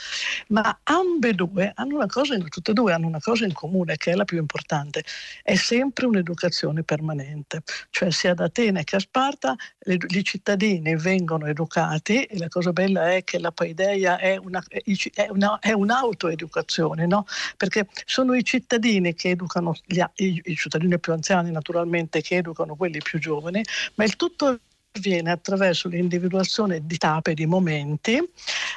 Ma 0.49 0.79
ambedue 0.85 1.73
hanno 1.75 1.97
una 1.97 2.07
cosa, 2.07 2.37
tutte 2.39 2.71
e 2.71 2.75
due 2.75 2.93
hanno 2.93 3.07
una 3.07 3.21
cosa 3.21 3.45
in 3.45 3.53
comune 3.53 3.97
che 3.97 4.13
è 4.13 4.15
la 4.15 4.25
più 4.25 4.39
importante, 4.39 5.05
è 5.43 5.57
sempre 5.57 6.07
un'educazione 6.07 6.85
permanente, 6.85 7.63
cioè 7.91 8.11
sia 8.11 8.31
ad 8.31 8.41
Atene 8.41 8.85
che 8.85 8.97
a 8.97 9.01
Sparta 9.01 9.57
i 9.85 10.25
cittadini 10.25 10.95
vengono 10.97 11.47
educati 11.47 12.23
e 12.25 12.39
la 12.39 12.49
cosa 12.49 12.73
bella 12.73 13.13
è 13.13 13.25
che 13.25 13.39
la 13.39 13.51
paideia 13.51 14.19
è, 14.19 14.37
una, 14.37 14.63
è, 14.69 15.29
una, 15.31 15.59
è 15.59 15.73
un'autoeducazione, 15.73 17.07
no? 17.07 17.27
perché 17.57 17.89
sono 18.05 18.35
i 18.35 18.45
cittadini 18.45 19.15
che 19.15 19.31
educano, 19.31 19.75
gli, 19.85 20.01
i, 20.17 20.41
i 20.45 20.55
cittadini 20.55 20.99
più 20.99 21.13
anziani 21.13 21.51
naturalmente 21.51 22.21
che 22.21 22.37
educano 22.37 22.77
quelli 22.77 22.99
più 22.99 23.19
giovani, 23.19 23.63
ma 23.95 24.05
il 24.05 24.17
tutto 24.17 24.61
avviene 24.95 25.31
attraverso 25.31 25.89
l'individuazione 25.89 26.85
di 26.85 26.99
tappe, 26.99 27.35
di 27.35 27.47
momenti 27.47 28.21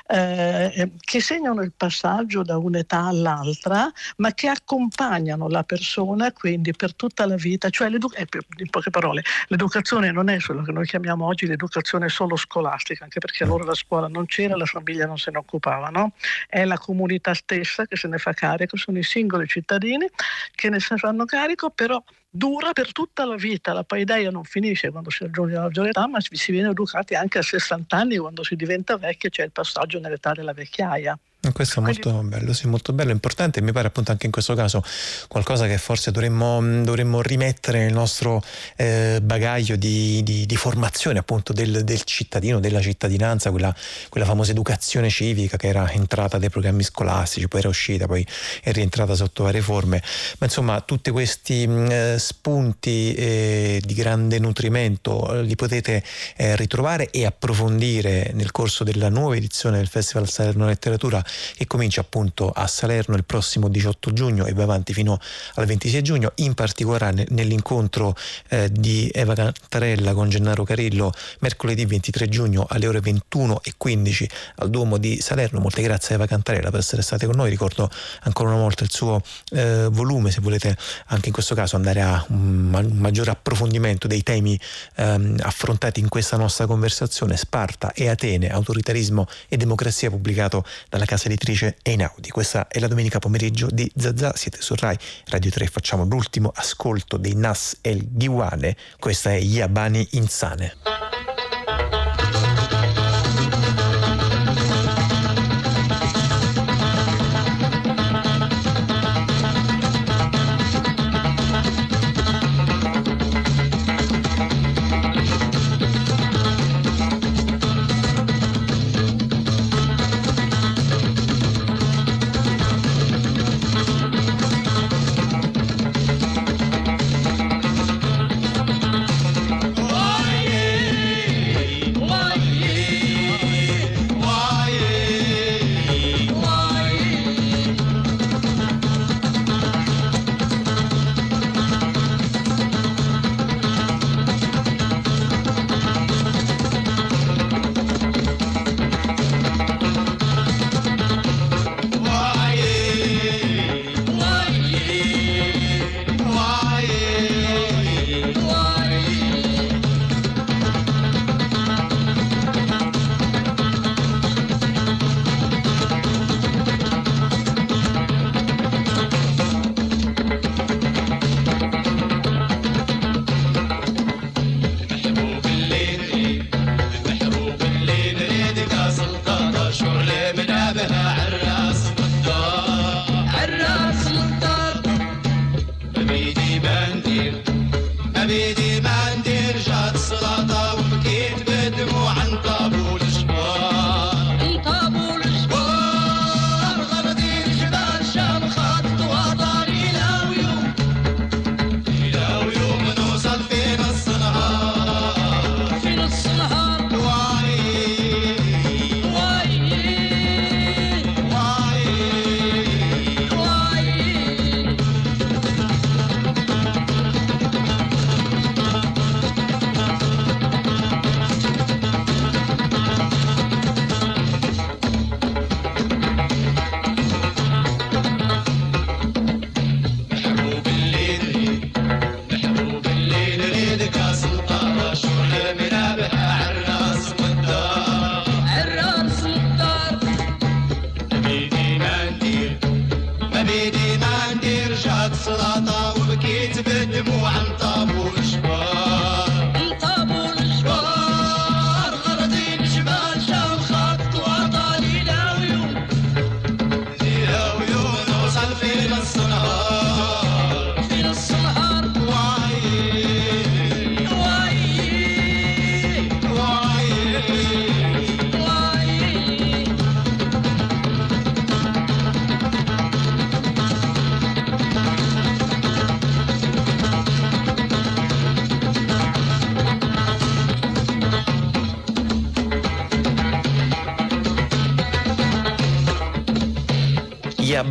eh, 0.07 0.91
che 0.99 1.19
segnano 1.19 1.61
il 1.61 1.73
passaggio 1.75 2.41
da 2.43 2.57
un'età 2.57 3.03
all'altra, 3.03 3.91
ma 4.17 4.33
che 4.33 4.47
accompagnano 4.47 5.49
la 5.49 5.63
persona 5.63 6.31
quindi 6.31 6.71
per 6.71 6.95
tutta 6.95 7.25
la 7.25 7.35
vita. 7.35 7.69
Cioè, 7.69 7.89
eh, 7.89 8.27
in 8.57 8.69
poche 8.69 8.89
parole, 8.89 9.23
l'educazione 9.47 10.11
non 10.11 10.29
è 10.29 10.39
quello 10.39 10.61
che 10.61 10.71
noi 10.71 10.85
chiamiamo 10.85 11.25
oggi 11.25 11.47
l'educazione 11.47 12.07
solo 12.07 12.35
scolastica, 12.35 13.03
anche 13.03 13.19
perché 13.19 13.43
allora 13.43 13.65
la 13.65 13.75
scuola 13.75 14.07
non 14.07 14.25
c'era, 14.25 14.55
la 14.55 14.65
famiglia 14.65 15.05
non 15.05 15.17
se 15.17 15.31
ne 15.31 15.37
occupava, 15.37 15.89
no? 15.89 16.13
È 16.47 16.63
la 16.63 16.77
comunità 16.77 17.33
stessa 17.33 17.85
che 17.85 17.97
se 17.97 18.07
ne 18.07 18.17
fa 18.17 18.31
carico, 18.33 18.77
sono 18.77 18.97
i 18.97 19.03
singoli 19.03 19.47
cittadini 19.47 20.07
che 20.53 20.69
ne 20.69 20.79
fanno 20.79 21.25
carico, 21.25 21.69
però 21.71 22.01
dura 22.35 22.73
per 22.73 22.91
tutta 22.91 23.23
la 23.23 23.35
vita, 23.35 23.71
la 23.71 23.83
paideia 23.83 24.29
non 24.29 24.43
finisce 24.43 24.91
quando 24.91 25.09
si 25.09 25.23
raggiunge 25.23 25.53
la 25.53 25.61
maggiore 25.61 25.89
età, 25.89 26.05
ma 26.07 26.19
si 26.19 26.51
viene 26.51 26.69
educati 26.69 27.15
anche 27.15 27.37
a 27.37 27.41
60 27.41 27.95
anni 27.95 28.17
quando 28.17 28.43
si 28.43 28.57
diventa 28.57 28.97
vecchi, 28.97 29.29
c'è 29.29 29.43
il 29.43 29.51
passaggio 29.51 29.99
nell'età 29.99 30.33
della 30.33 30.51
vecchiaia. 30.51 31.17
Questo 31.51 31.79
è 31.79 31.83
molto 31.83 32.11
bello, 32.23 32.53
sì, 32.53 32.67
molto 32.67 32.93
bello, 32.93 33.11
importante 33.11 33.59
e 33.59 33.61
mi 33.61 33.71
pare 33.71 33.87
appunto 33.87 34.11
anche 34.11 34.25
in 34.25 34.31
questo 34.31 34.55
caso 34.55 34.83
qualcosa 35.27 35.67
che 35.67 35.77
forse 35.77 36.11
dovremmo, 36.11 36.59
dovremmo 36.83 37.21
rimettere 37.21 37.79
nel 37.79 37.93
nostro 37.93 38.43
eh, 38.75 39.19
bagaglio 39.21 39.75
di, 39.75 40.23
di, 40.23 40.45
di, 40.45 40.55
formazione 40.55 41.19
appunto 41.19 41.53
del, 41.53 41.83
del, 41.83 42.03
cittadino, 42.03 42.59
della 42.59 42.81
cittadinanza, 42.81 43.51
quella, 43.51 43.73
quella, 44.09 44.25
famosa 44.25 44.51
educazione 44.51 45.09
civica 45.09 45.57
che 45.57 45.67
era 45.67 45.91
entrata 45.91 46.37
dai 46.37 46.49
programmi 46.49 46.83
scolastici, 46.83 47.47
poi 47.47 47.59
era 47.59 47.69
uscita, 47.69 48.05
poi 48.07 48.25
è 48.61 48.71
rientrata 48.71 49.13
sotto 49.15 49.43
varie 49.43 49.61
forme, 49.61 50.01
ma 50.39 50.45
insomma 50.45 50.81
tutti 50.81 51.11
questi 51.11 51.67
mh, 51.67 51.91
eh, 51.91 52.15
spunti 52.17 53.13
eh, 53.13 53.81
di 53.83 53.93
grande 53.93 54.39
nutrimento 54.39 55.33
eh, 55.33 55.43
li 55.43 55.55
potete 55.55 56.03
eh, 56.35 56.55
ritrovare 56.55 57.09
e 57.11 57.25
approfondire 57.25 58.31
nel 58.33 58.51
corso 58.51 58.83
della 58.83 59.09
nuova 59.09 59.35
edizione 59.35 59.77
del 59.77 59.87
Festival 59.87 60.29
Salerno 60.29 60.65
Letteratura 60.65 61.23
che 61.55 61.67
comincia 61.67 62.01
appunto 62.01 62.49
a 62.49 62.67
Salerno 62.67 63.15
il 63.15 63.23
prossimo 63.23 63.67
18 63.67 64.13
giugno 64.13 64.45
e 64.45 64.53
va 64.53 64.63
avanti 64.63 64.93
fino 64.93 65.19
al 65.55 65.65
26 65.65 66.01
giugno, 66.01 66.31
in 66.35 66.53
particolare 66.53 67.25
nell'incontro 67.29 68.15
eh, 68.49 68.69
di 68.71 69.09
Eva 69.13 69.33
Cantarella 69.33 70.13
con 70.13 70.29
Gennaro 70.29 70.63
Carillo 70.63 71.11
mercoledì 71.39 71.85
23 71.85 72.29
giugno 72.29 72.65
alle 72.69 72.87
ore 72.87 72.99
21 72.99 73.61
e 73.63 73.73
15 73.77 74.29
al 74.57 74.69
Duomo 74.69 74.97
di 74.97 75.19
Salerno. 75.21 75.59
Molte 75.59 75.81
grazie 75.81 76.15
a 76.15 76.17
Eva 76.17 76.27
Cantarella 76.27 76.69
per 76.71 76.79
essere 76.79 77.01
state 77.01 77.25
con 77.25 77.35
noi, 77.35 77.49
ricordo 77.49 77.89
ancora 78.23 78.49
una 78.49 78.59
volta 78.59 78.83
il 78.83 78.91
suo 78.91 79.21
eh, 79.51 79.87
volume 79.91 80.31
se 80.31 80.41
volete 80.41 80.75
anche 81.07 81.27
in 81.27 81.33
questo 81.33 81.55
caso 81.55 81.75
andare 81.75 82.01
a 82.01 82.23
un, 82.29 82.73
un 82.73 82.97
maggiore 82.97 83.31
approfondimento 83.31 84.07
dei 84.07 84.23
temi 84.23 84.59
ehm, 84.95 85.37
affrontati 85.41 85.99
in 85.99 86.09
questa 86.09 86.37
nostra 86.37 86.65
conversazione, 86.65 87.37
Sparta 87.37 87.93
e 87.93 88.09
Atene, 88.09 88.49
autoritarismo 88.49 89.27
e 89.47 89.57
democrazia 89.57 90.09
pubblicato 90.09 90.65
dalla 90.89 91.05
casa 91.05 91.24
editrice 91.27 91.77
Einaudi. 91.81 92.29
Questa 92.29 92.67
è 92.67 92.79
la 92.79 92.87
domenica 92.87 93.19
pomeriggio 93.19 93.67
di 93.71 93.91
Zazà, 93.95 94.35
siete 94.35 94.61
su 94.61 94.75
Rai 94.75 94.97
Radio 95.27 95.51
3, 95.51 95.67
facciamo 95.67 96.05
l'ultimo 96.05 96.51
ascolto 96.53 97.17
dei 97.17 97.35
Nas 97.35 97.77
El 97.81 98.05
Ghiwane, 98.09 98.75
questa 98.99 99.31
è 99.31 99.37
Yabani 99.37 100.07
Insane. 100.11 101.34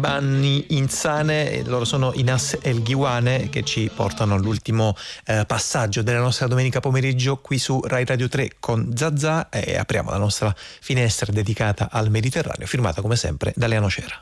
Yabanni 0.04 0.66
Insane, 0.76 1.62
loro 1.64 1.86
sono 1.86 2.12
Inas 2.12 2.58
El 2.60 2.82
Ghiwane 2.82 3.48
che 3.48 3.62
ci 3.62 3.90
portano 3.92 4.34
all'ultimo 4.34 4.94
eh, 5.24 5.46
passaggio 5.46 6.02
della 6.02 6.20
nostra 6.20 6.46
domenica 6.46 6.78
pomeriggio 6.78 7.38
qui 7.38 7.56
su 7.56 7.80
Rai 7.82 8.04
Radio 8.04 8.28
3 8.28 8.56
con 8.60 8.92
Zazà 8.94 9.48
e 9.48 9.78
apriamo 9.78 10.10
la 10.10 10.18
nostra 10.18 10.54
finestra 10.54 11.32
dedicata 11.32 11.88
al 11.90 12.10
Mediterraneo, 12.10 12.66
firmata 12.66 13.00
come 13.00 13.16
sempre 13.16 13.54
da 13.56 13.66
Leano 13.66 13.88
Cera. 13.88 14.18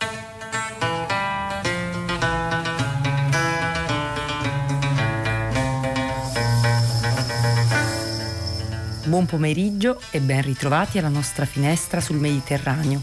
Buon 9.02 9.26
pomeriggio 9.26 10.00
e 10.12 10.20
ben 10.20 10.42
ritrovati 10.42 10.98
alla 10.98 11.08
nostra 11.08 11.44
finestra 11.44 12.00
sul 12.00 12.18
Mediterraneo. 12.18 13.02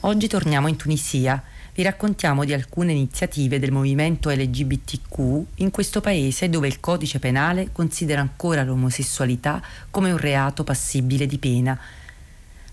Oggi 0.00 0.26
torniamo 0.26 0.68
in 0.68 0.76
Tunisia 0.76 1.42
vi 1.78 1.84
raccontiamo 1.84 2.44
di 2.44 2.52
alcune 2.52 2.90
iniziative 2.90 3.60
del 3.60 3.70
movimento 3.70 4.30
LGBTQ 4.30 5.42
in 5.58 5.70
questo 5.70 6.00
paese 6.00 6.48
dove 6.48 6.66
il 6.66 6.80
codice 6.80 7.20
penale 7.20 7.68
considera 7.70 8.20
ancora 8.20 8.64
l'omosessualità 8.64 9.62
come 9.88 10.10
un 10.10 10.16
reato 10.16 10.64
passibile 10.64 11.24
di 11.26 11.38
pena. 11.38 11.78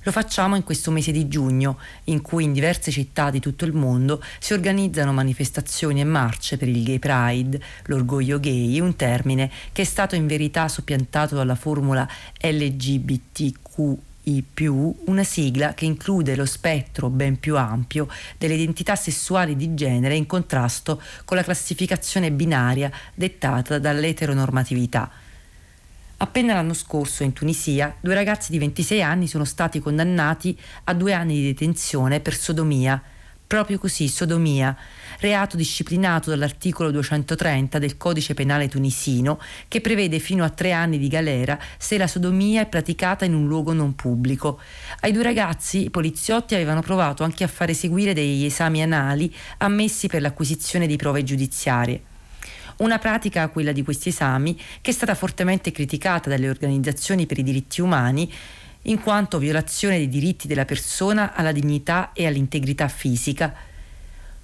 Lo 0.01 0.11
facciamo 0.11 0.55
in 0.55 0.63
questo 0.63 0.89
mese 0.89 1.11
di 1.11 1.27
giugno, 1.27 1.77
in 2.05 2.23
cui 2.23 2.45
in 2.45 2.53
diverse 2.53 2.89
città 2.89 3.29
di 3.29 3.39
tutto 3.39 3.65
il 3.65 3.73
mondo 3.73 4.23
si 4.39 4.53
organizzano 4.53 5.13
manifestazioni 5.13 6.01
e 6.01 6.03
marce 6.03 6.57
per 6.57 6.67
il 6.67 6.83
Gay 6.83 6.97
Pride, 6.97 7.61
l'orgoglio 7.83 8.39
gay, 8.39 8.79
un 8.79 8.95
termine 8.95 9.51
che 9.71 9.83
è 9.83 9.85
stato 9.85 10.15
in 10.15 10.25
verità 10.25 10.67
soppiantato 10.67 11.35
dalla 11.35 11.53
formula 11.53 12.09
LGBTQI 14.25 15.03
una 15.05 15.23
sigla 15.23 15.73
che 15.73 15.85
include 15.85 16.35
lo 16.35 16.45
spettro 16.45 17.09
ben 17.09 17.39
più 17.39 17.57
ampio 17.57 18.07
delle 18.37 18.55
identità 18.55 18.95
sessuali 18.95 19.55
di 19.55 19.73
genere 19.73 20.15
in 20.15 20.25
contrasto 20.25 21.01
con 21.23 21.37
la 21.37 21.43
classificazione 21.43 22.31
binaria 22.31 22.91
dettata 23.13 23.77
dall'eteronormatività. 23.79 25.09
Appena 26.17 26.53
l'anno 26.53 26.73
scorso 26.73 27.23
in 27.23 27.33
Tunisia 27.33 27.93
due 27.99 28.13
ragazzi 28.13 28.51
di 28.51 28.57
26 28.57 29.03
anni 29.03 29.27
sono 29.27 29.43
stati 29.43 29.79
condannati 29.79 30.57
a 30.85 30.93
due 30.93 31.13
anni 31.13 31.35
di 31.35 31.43
detenzione 31.43 32.21
per 32.21 32.35
sodomia. 32.35 33.01
Proprio 33.47 33.77
così, 33.77 34.07
sodomia, 34.07 34.75
reato 35.19 35.55
disciplinato 35.55 36.31
dall'articolo 36.31 36.89
230 36.89 37.77
del 37.77 37.95
codice 37.95 38.33
penale 38.33 38.67
tunisino 38.67 39.39
che 39.67 39.81
prevede 39.81 40.17
fino 40.17 40.43
a 40.43 40.49
tre 40.49 40.71
anni 40.71 40.97
di 40.97 41.07
galera 41.07 41.59
se 41.77 41.97
la 41.97 42.07
sodomia 42.07 42.61
è 42.61 42.65
praticata 42.65 43.23
in 43.23 43.35
un 43.35 43.47
luogo 43.47 43.71
non 43.71 43.93
pubblico. 43.93 44.59
Ai 45.01 45.11
due 45.11 45.21
ragazzi 45.21 45.83
i 45.83 45.89
poliziotti 45.91 46.55
avevano 46.55 46.81
provato 46.81 47.23
anche 47.23 47.43
a 47.43 47.47
fare 47.47 47.75
seguire 47.75 48.13
degli 48.13 48.45
esami 48.45 48.81
anali 48.81 49.33
ammessi 49.57 50.07
per 50.07 50.21
l'acquisizione 50.21 50.87
di 50.87 50.95
prove 50.95 51.23
giudiziarie. 51.23 52.01
Una 52.77 52.97
pratica, 52.97 53.47
quella 53.49 53.71
di 53.71 53.83
questi 53.83 54.09
esami, 54.09 54.59
che 54.81 54.89
è 54.89 54.93
stata 54.93 55.13
fortemente 55.13 55.71
criticata 55.71 56.29
dalle 56.29 56.49
organizzazioni 56.49 57.25
per 57.27 57.37
i 57.37 57.43
diritti 57.43 57.79
umani 57.79 58.29
in 58.85 59.01
quanto 59.01 59.37
violazione 59.37 59.97
dei 59.97 60.09
diritti 60.09 60.47
della 60.47 60.65
persona 60.65 61.33
alla 61.33 61.51
dignità 61.51 62.11
e 62.13 62.25
all'integrità 62.25 62.87
fisica. 62.87 63.53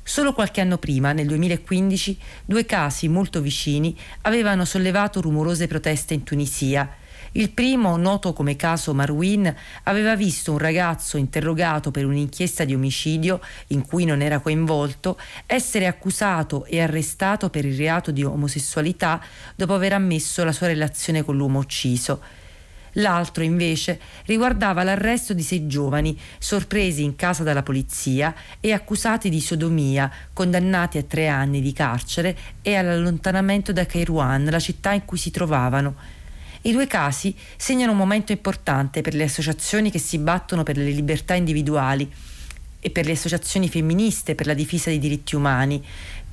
Solo 0.03 0.33
qualche 0.33 0.61
anno 0.61 0.77
prima, 0.77 1.11
nel 1.11 1.27
2015, 1.27 2.17
due 2.45 2.65
casi 2.65 3.07
molto 3.07 3.41
vicini 3.41 3.97
avevano 4.21 4.65
sollevato 4.65 5.21
rumorose 5.21 5.67
proteste 5.67 6.13
in 6.13 6.23
Tunisia 6.23 6.89
il 7.35 7.51
primo, 7.51 7.95
noto 7.95 8.33
come 8.33 8.57
caso 8.57 8.93
Marwin, 8.93 9.55
aveva 9.83 10.17
visto 10.17 10.51
un 10.51 10.57
ragazzo 10.57 11.15
interrogato 11.15 11.89
per 11.89 12.05
un'inchiesta 12.05 12.65
di 12.65 12.73
omicidio 12.73 13.39
in 13.67 13.85
cui 13.85 14.03
non 14.03 14.21
era 14.21 14.39
coinvolto 14.39 15.17
essere 15.45 15.87
accusato 15.87 16.65
e 16.65 16.81
arrestato 16.81 17.49
per 17.49 17.63
il 17.63 17.77
reato 17.77 18.11
di 18.11 18.21
omosessualità 18.21 19.23
dopo 19.55 19.73
aver 19.73 19.93
ammesso 19.93 20.43
la 20.43 20.51
sua 20.51 20.67
relazione 20.67 21.23
con 21.23 21.37
l'uomo 21.37 21.59
ucciso. 21.59 22.21
L'altro 22.95 23.43
invece 23.43 23.99
riguardava 24.25 24.83
l'arresto 24.83 25.33
di 25.33 25.43
sei 25.43 25.67
giovani 25.67 26.19
sorpresi 26.37 27.03
in 27.03 27.15
casa 27.15 27.43
dalla 27.43 27.63
polizia 27.63 28.33
e 28.59 28.73
accusati 28.73 29.29
di 29.29 29.39
sodomia, 29.39 30.11
condannati 30.33 30.97
a 30.97 31.03
tre 31.03 31.27
anni 31.27 31.61
di 31.61 31.71
carcere 31.71 32.37
e 32.61 32.75
all'allontanamento 32.75 33.71
da 33.71 33.85
Kairouan, 33.85 34.45
la 34.45 34.59
città 34.59 34.91
in 34.91 35.05
cui 35.05 35.17
si 35.17 35.31
trovavano. 35.31 35.95
I 36.63 36.73
due 36.73 36.85
casi 36.85 37.35
segnano 37.55 37.93
un 37.93 37.97
momento 37.97 38.31
importante 38.31 39.01
per 39.01 39.15
le 39.15 39.23
associazioni 39.23 39.89
che 39.89 39.97
si 39.97 40.17
battono 40.19 40.63
per 40.63 40.77
le 40.77 40.91
libertà 40.91 41.33
individuali 41.33 42.11
e 42.79 42.89
per 42.89 43.05
le 43.05 43.13
associazioni 43.13 43.69
femministe 43.69 44.35
per 44.35 44.47
la 44.47 44.53
difesa 44.53 44.89
dei 44.89 44.99
diritti 44.99 45.35
umani. 45.35 45.83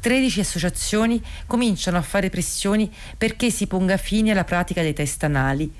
13 0.00 0.40
associazioni 0.40 1.22
cominciano 1.46 1.96
a 1.96 2.02
fare 2.02 2.30
pressioni 2.30 2.92
perché 3.16 3.50
si 3.50 3.66
ponga 3.66 3.96
fine 3.96 4.32
alla 4.32 4.44
pratica 4.44 4.82
dei 4.82 4.92
test 4.92 5.22
anali. 5.24 5.72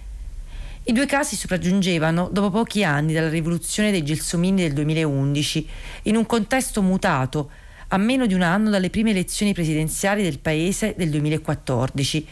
I 0.88 0.92
due 0.92 1.04
casi 1.04 1.36
sopraggiungevano 1.36 2.30
dopo 2.32 2.48
pochi 2.48 2.82
anni 2.82 3.12
dalla 3.12 3.28
rivoluzione 3.28 3.90
dei 3.90 4.02
gelsomini 4.02 4.62
del 4.62 4.72
2011, 4.72 5.68
in 6.04 6.16
un 6.16 6.24
contesto 6.24 6.80
mutato, 6.80 7.50
a 7.88 7.98
meno 7.98 8.24
di 8.24 8.32
un 8.32 8.40
anno 8.40 8.70
dalle 8.70 8.88
prime 8.88 9.10
elezioni 9.10 9.52
presidenziali 9.52 10.22
del 10.22 10.38
paese 10.38 10.94
del 10.96 11.10
2014 11.10 12.26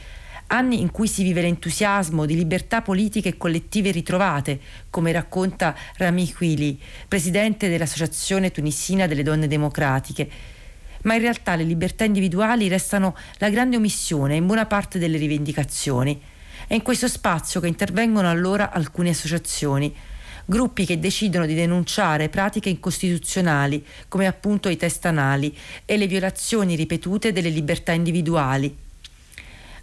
anni 0.47 0.81
in 0.81 0.91
cui 0.91 1.07
si 1.07 1.23
vive 1.23 1.43
l'entusiasmo 1.43 2.25
di 2.25 2.35
libertà 2.35 2.81
politiche 2.81 3.31
e 3.31 3.37
collettive 3.37 3.91
ritrovate, 3.91 4.59
come 4.89 5.13
racconta 5.13 5.77
Rami 5.97 6.33
Quili, 6.33 6.81
presidente 7.09 7.69
dell'Associazione 7.69 8.53
tunisina 8.53 9.07
delle 9.07 9.25
donne 9.25 9.49
democratiche. 9.49 10.31
Ma 11.03 11.15
in 11.15 11.21
realtà 11.21 11.57
le 11.57 11.65
libertà 11.65 12.05
individuali 12.05 12.69
restano 12.69 13.15
la 13.37 13.51
grande 13.51 13.77
omissione 13.77 14.37
in 14.37 14.47
buona 14.47 14.65
parte 14.65 14.99
delle 14.99 15.19
rivendicazioni. 15.19 16.35
È 16.67 16.75
in 16.75 16.83
questo 16.83 17.09
spazio 17.09 17.61
che 17.61 17.69
intervengono 17.69 18.29
allora 18.29 18.71
alcune 18.71 19.11
associazioni 19.11 19.95
gruppi 20.49 20.87
che 20.87 21.01
decidono 21.01 21.45
di 21.45 21.55
denunciare 21.55 22.29
pratiche 22.29 22.69
incostituzionali 22.69 23.85
come 24.07 24.29
appunto 24.29 24.69
i 24.69 24.77
test 24.77 25.05
anali 25.07 25.57
e 25.85 25.97
le 25.97 26.07
violazioni 26.07 26.77
ripetute 26.77 27.33
delle 27.33 27.49
libertà 27.49 27.91
individuali 27.91 28.85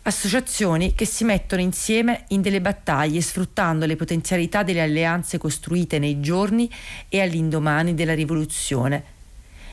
associazioni 0.03 0.95
che 0.95 1.05
si 1.05 1.23
mettono 1.23 1.61
insieme 1.61 2.25
in 2.29 2.41
delle 2.41 2.59
battaglie 2.59 3.21
sfruttando 3.21 3.85
le 3.85 3.95
potenzialità 3.95 4.63
delle 4.63 4.81
alleanze 4.81 5.37
costruite 5.37 5.99
nei 5.99 6.19
giorni 6.19 6.69
e 7.07 7.21
all'indomani 7.21 7.93
della 7.93 8.13
rivoluzione. 8.13 9.11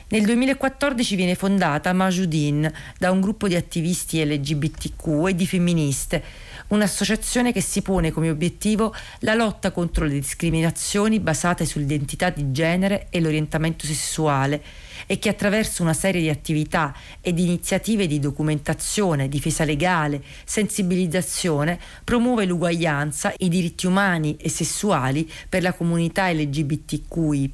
Nel 0.09 0.23
2014 0.23 1.15
viene 1.15 1.35
fondata 1.35 1.93
Majudin 1.93 2.69
da 2.97 3.11
un 3.11 3.21
gruppo 3.21 3.47
di 3.47 3.55
attivisti 3.55 4.23
LGBTQ 4.23 5.27
e 5.27 5.35
di 5.35 5.47
femministe, 5.47 6.23
un'associazione 6.71 7.51
che 7.51 7.61
si 7.61 7.81
pone 7.81 8.11
come 8.11 8.29
obiettivo 8.29 8.93
la 9.19 9.33
lotta 9.33 9.71
contro 9.71 10.05
le 10.05 10.13
discriminazioni 10.13 11.19
basate 11.19 11.65
sull'identità 11.65 12.29
di 12.29 12.51
genere 12.51 13.07
e 13.09 13.19
l'orientamento 13.19 13.85
sessuale 13.85 14.61
e 15.05 15.19
che 15.19 15.29
attraverso 15.29 15.83
una 15.83 15.93
serie 15.93 16.21
di 16.21 16.29
attività 16.29 16.95
e 17.19 17.33
di 17.33 17.43
iniziative 17.43 18.07
di 18.07 18.19
documentazione, 18.19 19.27
difesa 19.27 19.65
legale, 19.65 20.21
sensibilizzazione, 20.45 21.79
promuove 22.03 22.45
l'uguaglianza, 22.45 23.33
i 23.39 23.49
diritti 23.49 23.87
umani 23.87 24.37
e 24.37 24.49
sessuali 24.49 25.29
per 25.49 25.63
la 25.63 25.73
comunità 25.73 26.31
LGBTQI 26.31 27.53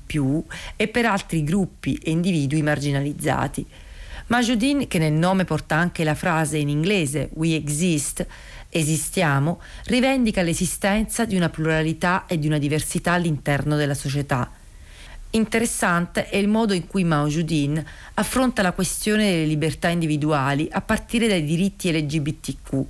e 0.76 0.88
per 0.88 1.06
altri 1.06 1.44
gruppi 1.44 1.99
e 2.03 2.11
individui 2.11 2.61
marginalizzati. 2.61 3.65
Majudin, 4.27 4.88
che 4.89 4.98
nel 4.98 5.14
nome 5.14 5.45
porta 5.45 5.76
anche 5.76 6.03
la 6.03 6.14
frase 6.14 6.57
in 6.57 6.68
inglese 6.68 7.30
We 7.35 7.56
exist, 7.56 8.26
esistiamo, 8.69 9.61
rivendica 9.85 10.41
l'esistenza 10.41 11.26
di 11.26 11.35
una 11.35 11.49
pluralità 11.49 12.26
e 12.27 12.38
di 12.38 12.48
una 12.48 12.57
diversità 12.57 13.14
all'interno 13.14 13.76
della 13.76 13.94
società. 13.94 14.52
Interessante 15.31 16.30
è 16.30 16.38
il 16.38 16.48
modo 16.48 16.73
in 16.73 16.88
cui 16.88 17.03
Mao 17.03 17.27
Judin 17.27 17.84
affronta 18.14 18.61
la 18.61 18.72
questione 18.72 19.30
delle 19.30 19.45
libertà 19.45 19.89
individuali 19.89 20.68
a 20.72 20.81
partire 20.81 21.27
dai 21.27 21.44
diritti 21.44 21.91
LGBTQ. 21.91 22.85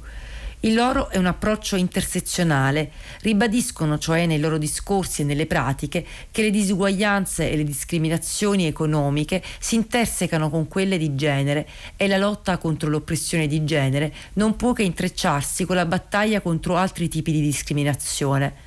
Il 0.61 0.73
loro 0.73 1.09
è 1.09 1.17
un 1.17 1.27
approccio 1.27 1.75
intersezionale, 1.75 2.89
ribadiscono 3.21 3.99
cioè 3.99 4.25
nei 4.25 4.39
loro 4.39 4.57
discorsi 4.57 5.21
e 5.21 5.25
nelle 5.25 5.45
pratiche 5.45 6.03
che 6.31 6.41
le 6.41 6.49
disuguaglianze 6.49 7.51
e 7.51 7.55
le 7.55 7.63
discriminazioni 7.63 8.65
economiche 8.65 9.43
si 9.59 9.75
intersecano 9.75 10.49
con 10.49 10.67
quelle 10.67 10.97
di 10.97 11.13
genere 11.13 11.67
e 11.95 12.07
la 12.07 12.17
lotta 12.17 12.57
contro 12.57 12.89
l'oppressione 12.89 13.45
di 13.45 13.63
genere 13.65 14.11
non 14.34 14.55
può 14.55 14.73
che 14.73 14.81
intrecciarsi 14.81 15.63
con 15.63 15.75
la 15.75 15.85
battaglia 15.85 16.41
contro 16.41 16.75
altri 16.75 17.07
tipi 17.07 17.31
di 17.31 17.41
discriminazione. 17.41 18.65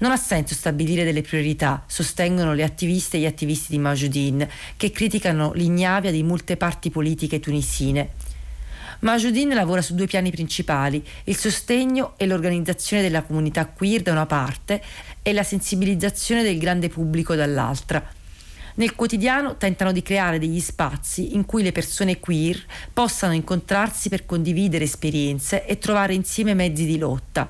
Non 0.00 0.10
ha 0.10 0.18
senso 0.18 0.54
stabilire 0.54 1.04
delle 1.04 1.22
priorità, 1.22 1.84
sostengono 1.86 2.52
le 2.52 2.64
attiviste 2.64 3.16
e 3.16 3.20
gli 3.20 3.26
attivisti 3.26 3.70
di 3.70 3.78
Majudin, 3.78 4.46
che 4.76 4.90
criticano 4.90 5.52
l'ignavia 5.54 6.10
di 6.10 6.22
molte 6.22 6.58
parti 6.58 6.90
politiche 6.90 7.40
tunisine. 7.40 8.23
Majudin 9.04 9.52
lavora 9.52 9.82
su 9.82 9.94
due 9.94 10.06
piani 10.06 10.30
principali, 10.30 11.04
il 11.24 11.36
sostegno 11.36 12.14
e 12.16 12.26
l'organizzazione 12.26 13.02
della 13.02 13.22
comunità 13.22 13.66
queer 13.66 14.00
da 14.00 14.12
una 14.12 14.24
parte 14.24 14.82
e 15.20 15.34
la 15.34 15.42
sensibilizzazione 15.42 16.42
del 16.42 16.56
grande 16.56 16.88
pubblico 16.88 17.34
dall'altra. 17.34 18.02
Nel 18.76 18.94
quotidiano 18.94 19.58
tentano 19.58 19.92
di 19.92 20.00
creare 20.00 20.38
degli 20.38 20.58
spazi 20.58 21.34
in 21.34 21.44
cui 21.44 21.62
le 21.62 21.70
persone 21.70 22.18
queer 22.18 22.64
possano 22.94 23.34
incontrarsi 23.34 24.08
per 24.08 24.24
condividere 24.24 24.84
esperienze 24.84 25.66
e 25.66 25.76
trovare 25.76 26.14
insieme 26.14 26.54
mezzi 26.54 26.86
di 26.86 26.96
lotta. 26.96 27.46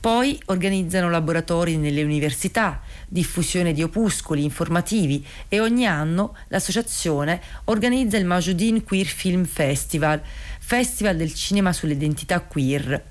Poi 0.00 0.40
organizzano 0.46 1.10
laboratori 1.10 1.76
nelle 1.76 2.02
università, 2.02 2.80
diffusione 3.06 3.74
di 3.74 3.82
opuscoli 3.82 4.42
informativi 4.42 5.22
e 5.46 5.60
ogni 5.60 5.86
anno 5.86 6.34
l'associazione 6.48 7.38
organizza 7.64 8.16
il 8.16 8.24
Majudin 8.24 8.82
Queer 8.82 9.04
Film 9.04 9.44
Festival, 9.44 10.22
festival 10.58 11.16
del 11.16 11.34
cinema 11.34 11.74
sull'identità 11.74 12.40
queer. 12.40 13.08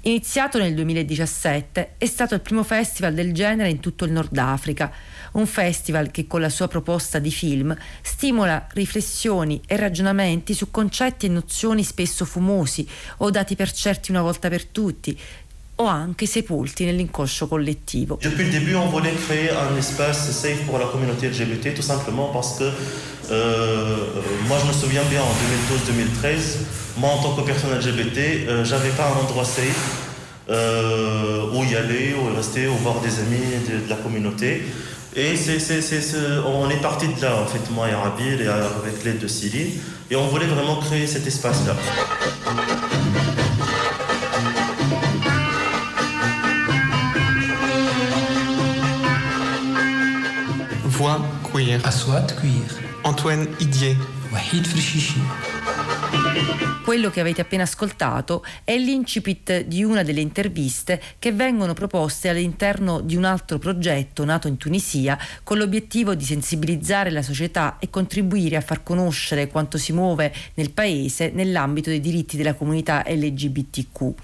Iniziato 0.00 0.58
nel 0.58 0.74
2017, 0.74 1.94
è 1.96 2.06
stato 2.06 2.34
il 2.34 2.40
primo 2.40 2.64
festival 2.64 3.14
del 3.14 3.32
genere 3.32 3.68
in 3.68 3.78
tutto 3.78 4.04
il 4.04 4.10
Nord 4.10 4.36
Africa, 4.36 4.90
un 5.32 5.46
festival 5.46 6.10
che 6.10 6.26
con 6.26 6.40
la 6.40 6.48
sua 6.48 6.66
proposta 6.66 7.20
di 7.20 7.30
film 7.30 7.76
stimola 8.02 8.66
riflessioni 8.72 9.60
e 9.64 9.76
ragionamenti 9.76 10.54
su 10.54 10.72
concetti 10.72 11.26
e 11.26 11.28
nozioni 11.28 11.84
spesso 11.84 12.24
fumosi 12.24 12.88
o 13.18 13.30
dati 13.30 13.54
per 13.54 13.70
certi 13.70 14.10
una 14.10 14.22
volta 14.22 14.48
per 14.48 14.64
tutti, 14.64 15.18
o 15.80 15.86
anche 15.86 16.26
sepolti 16.26 16.84
nell'inconscio 16.84 17.46
collettivo. 17.46 18.18
Depuis 18.20 18.44
le 18.44 18.50
début, 18.50 18.74
on 18.74 18.88
voulait 18.88 19.14
créer 19.14 19.50
un 19.50 19.76
espace 19.76 20.30
safe 20.30 20.64
pour 20.64 20.78
la 20.78 20.86
communauté 20.86 21.28
LGBT, 21.28 21.74
tout 21.74 21.82
simplement 21.82 22.30
parce 22.32 22.58
que 22.58 22.70
euh, 23.30 23.96
moi, 24.48 24.58
je 24.60 24.66
me 24.66 24.72
souviens 24.72 25.04
bien 25.08 25.20
en 25.20 26.24
2012-2013, 26.24 26.98
moi, 26.98 27.10
en 27.10 27.22
tant 27.22 27.34
que 27.34 27.42
personne 27.42 27.70
LGBT, 27.78 28.48
euh, 28.48 28.64
j'avais 28.64 28.90
pas 28.90 29.06
un 29.06 29.24
endroit 29.24 29.44
safe 29.44 30.06
euh, 30.50 31.44
où 31.52 31.62
y 31.64 31.76
aller, 31.76 32.14
où 32.14 32.34
rester, 32.34 32.66
où 32.66 32.74
voir 32.74 33.00
des 33.00 33.20
amis 33.20 33.38
de, 33.68 33.88
la 33.88 33.96
communauté. 33.96 34.64
Et 35.14 35.36
c'est, 35.36 35.60
c'est, 35.60 35.82
c'est, 35.82 36.02
on 36.44 36.68
est 36.70 36.80
parti 36.80 37.06
de 37.06 37.20
là, 37.22 37.36
en 37.36 37.46
fait, 37.46 37.70
moi 37.72 37.88
et 37.88 37.92
Arabil, 37.92 38.40
et 38.40 38.48
avec 38.48 39.04
l'aide 39.04 39.18
de 39.18 39.28
Cyril, 39.28 39.72
et 40.10 40.16
on 40.16 40.26
voulait 40.26 40.46
vraiment 40.46 40.76
créer 40.76 41.06
cet 41.06 41.26
espace-là. 41.26 41.76
Voix 50.98 51.20
queer. 51.52 51.80
Aswat 51.84 52.34
queer. 52.40 52.66
Antoine 53.02 53.46
Idier. 53.60 53.96
Wahid 54.32 54.66
Frishishi. 54.66 55.20
Quello 56.82 57.08
che 57.10 57.20
avete 57.20 57.40
appena 57.40 57.62
ascoltato 57.62 58.44
è 58.64 58.76
l'incipit 58.76 59.60
di 59.60 59.84
una 59.84 60.02
delle 60.02 60.20
interviste 60.20 61.00
che 61.20 61.30
vengono 61.30 61.72
proposte 61.72 62.28
all'interno 62.28 62.98
di 63.00 63.14
un 63.14 63.22
altro 63.22 63.58
progetto 63.58 64.24
nato 64.24 64.48
in 64.48 64.56
Tunisia 64.56 65.16
con 65.44 65.58
l'obiettivo 65.58 66.16
di 66.16 66.24
sensibilizzare 66.24 67.10
la 67.10 67.22
società 67.22 67.76
e 67.78 67.90
contribuire 67.90 68.56
a 68.56 68.60
far 68.60 68.82
conoscere 68.82 69.46
quanto 69.46 69.78
si 69.78 69.92
muove 69.92 70.34
nel 70.54 70.72
paese 70.72 71.30
nell'ambito 71.32 71.90
dei 71.90 72.00
diritti 72.00 72.36
della 72.36 72.54
comunità 72.54 73.04
LGBTQ. 73.06 74.14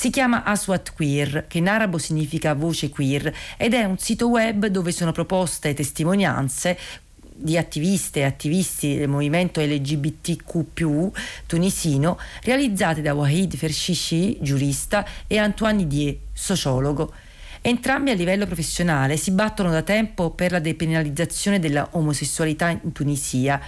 Si 0.00 0.08
chiama 0.08 0.44
Aswat 0.44 0.94
Queer, 0.94 1.44
che 1.46 1.58
in 1.58 1.68
arabo 1.68 1.98
significa 1.98 2.54
voce 2.54 2.88
queer, 2.88 3.30
ed 3.58 3.74
è 3.74 3.84
un 3.84 3.98
sito 3.98 4.28
web 4.28 4.64
dove 4.68 4.92
sono 4.92 5.12
proposte 5.12 5.74
testimonianze 5.74 6.78
di 7.20 7.58
attiviste 7.58 8.20
e 8.20 8.24
attivisti 8.24 8.96
del 8.96 9.10
movimento 9.10 9.60
LGBTQ 9.60 11.10
tunisino 11.44 12.18
realizzate 12.44 13.02
da 13.02 13.12
Wahid 13.12 13.54
Fershishi, 13.56 14.38
giurista, 14.40 15.06
e 15.26 15.36
Antoine 15.36 15.86
Dier, 15.86 16.16
sociologo. 16.32 17.12
Entrambi 17.60 18.08
a 18.08 18.14
livello 18.14 18.46
professionale 18.46 19.18
si 19.18 19.32
battono 19.32 19.70
da 19.70 19.82
tempo 19.82 20.30
per 20.30 20.52
la 20.52 20.60
depenalizzazione 20.60 21.58
della 21.58 21.86
omosessualità 21.90 22.70
in 22.70 22.92
Tunisia 22.92 23.60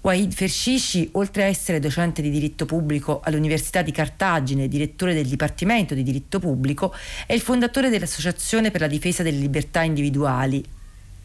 Wahid 0.00 0.32
Fershishi, 0.32 1.08
oltre 1.12 1.42
a 1.42 1.46
essere 1.46 1.80
docente 1.80 2.22
di 2.22 2.30
diritto 2.30 2.66
pubblico 2.66 3.20
all'Università 3.24 3.82
di 3.82 3.90
Cartagine 3.90 4.64
e 4.64 4.68
direttore 4.68 5.12
del 5.12 5.26
Dipartimento 5.26 5.94
di 5.94 6.04
diritto 6.04 6.38
pubblico, 6.38 6.94
è 7.26 7.32
il 7.32 7.40
fondatore 7.40 7.90
dell'Associazione 7.90 8.70
per 8.70 8.82
la 8.82 8.86
difesa 8.86 9.24
delle 9.24 9.38
libertà 9.38 9.82
individuali, 9.82 10.64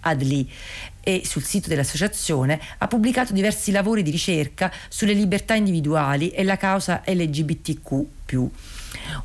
ADLI, 0.01 0.49
e 1.01 1.21
sul 1.25 1.43
sito 1.43 1.69
dell'associazione 1.69 2.59
ha 2.77 2.87
pubblicato 2.87 3.33
diversi 3.33 3.71
lavori 3.71 4.03
di 4.03 4.11
ricerca 4.11 4.71
sulle 4.89 5.13
libertà 5.13 5.53
individuali 5.53 6.29
e 6.29 6.43
la 6.43 6.57
causa 6.57 7.03
LGBTQ. 7.05 8.49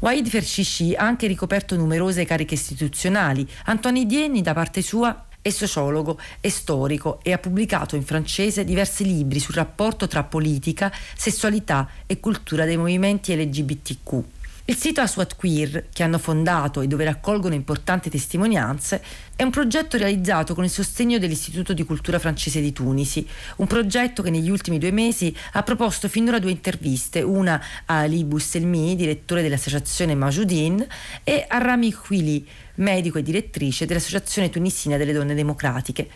Wahid 0.00 0.28
Fershishi 0.28 0.94
ha 0.94 1.04
anche 1.04 1.26
ricoperto 1.26 1.76
numerose 1.76 2.24
cariche 2.24 2.54
istituzionali. 2.54 3.48
Antoni 3.64 4.06
Dieni, 4.06 4.42
da 4.42 4.52
parte 4.52 4.82
sua, 4.82 5.27
è 5.48 5.50
sociologo 5.50 6.18
e 6.40 6.50
storico 6.50 7.20
e 7.22 7.32
ha 7.32 7.38
pubblicato 7.38 7.96
in 7.96 8.04
francese 8.04 8.64
diversi 8.64 9.04
libri 9.04 9.40
sul 9.40 9.54
rapporto 9.54 10.06
tra 10.06 10.22
politica, 10.22 10.92
sessualità 11.16 11.88
e 12.06 12.20
cultura 12.20 12.64
dei 12.64 12.76
movimenti 12.76 13.34
LGBTQ. 13.34 14.22
Il 14.68 14.76
sito 14.76 15.00
Aswat 15.00 15.34
Queer, 15.34 15.86
che 15.90 16.02
hanno 16.02 16.18
fondato 16.18 16.82
e 16.82 16.86
dove 16.86 17.04
raccolgono 17.04 17.54
importanti 17.54 18.10
testimonianze, 18.10 19.02
è 19.34 19.42
un 19.42 19.48
progetto 19.48 19.96
realizzato 19.96 20.54
con 20.54 20.62
il 20.62 20.68
sostegno 20.68 21.16
dell'Istituto 21.16 21.72
di 21.72 21.84
Cultura 21.84 22.18
francese 22.18 22.60
di 22.60 22.70
Tunisi, 22.70 23.26
un 23.56 23.66
progetto 23.66 24.22
che 24.22 24.28
negli 24.28 24.50
ultimi 24.50 24.76
due 24.76 24.90
mesi 24.90 25.34
ha 25.52 25.62
proposto 25.62 26.06
finora 26.06 26.38
due 26.38 26.50
interviste, 26.50 27.22
una 27.22 27.54
a 27.86 28.00
Ali 28.00 28.24
Bousselmi, 28.24 28.94
direttore 28.94 29.40
dell'associazione 29.40 30.14
Majoudin, 30.14 30.86
e 31.24 31.46
a 31.48 31.56
Rami 31.56 31.90
Khouili, 31.90 32.46
medico 32.78 33.18
e 33.18 33.22
direttrice 33.22 33.86
dell'Associazione 33.86 34.50
Tunisina 34.50 34.96
delle 34.96 35.12
Donne 35.12 35.34
Democratiche. 35.34 36.08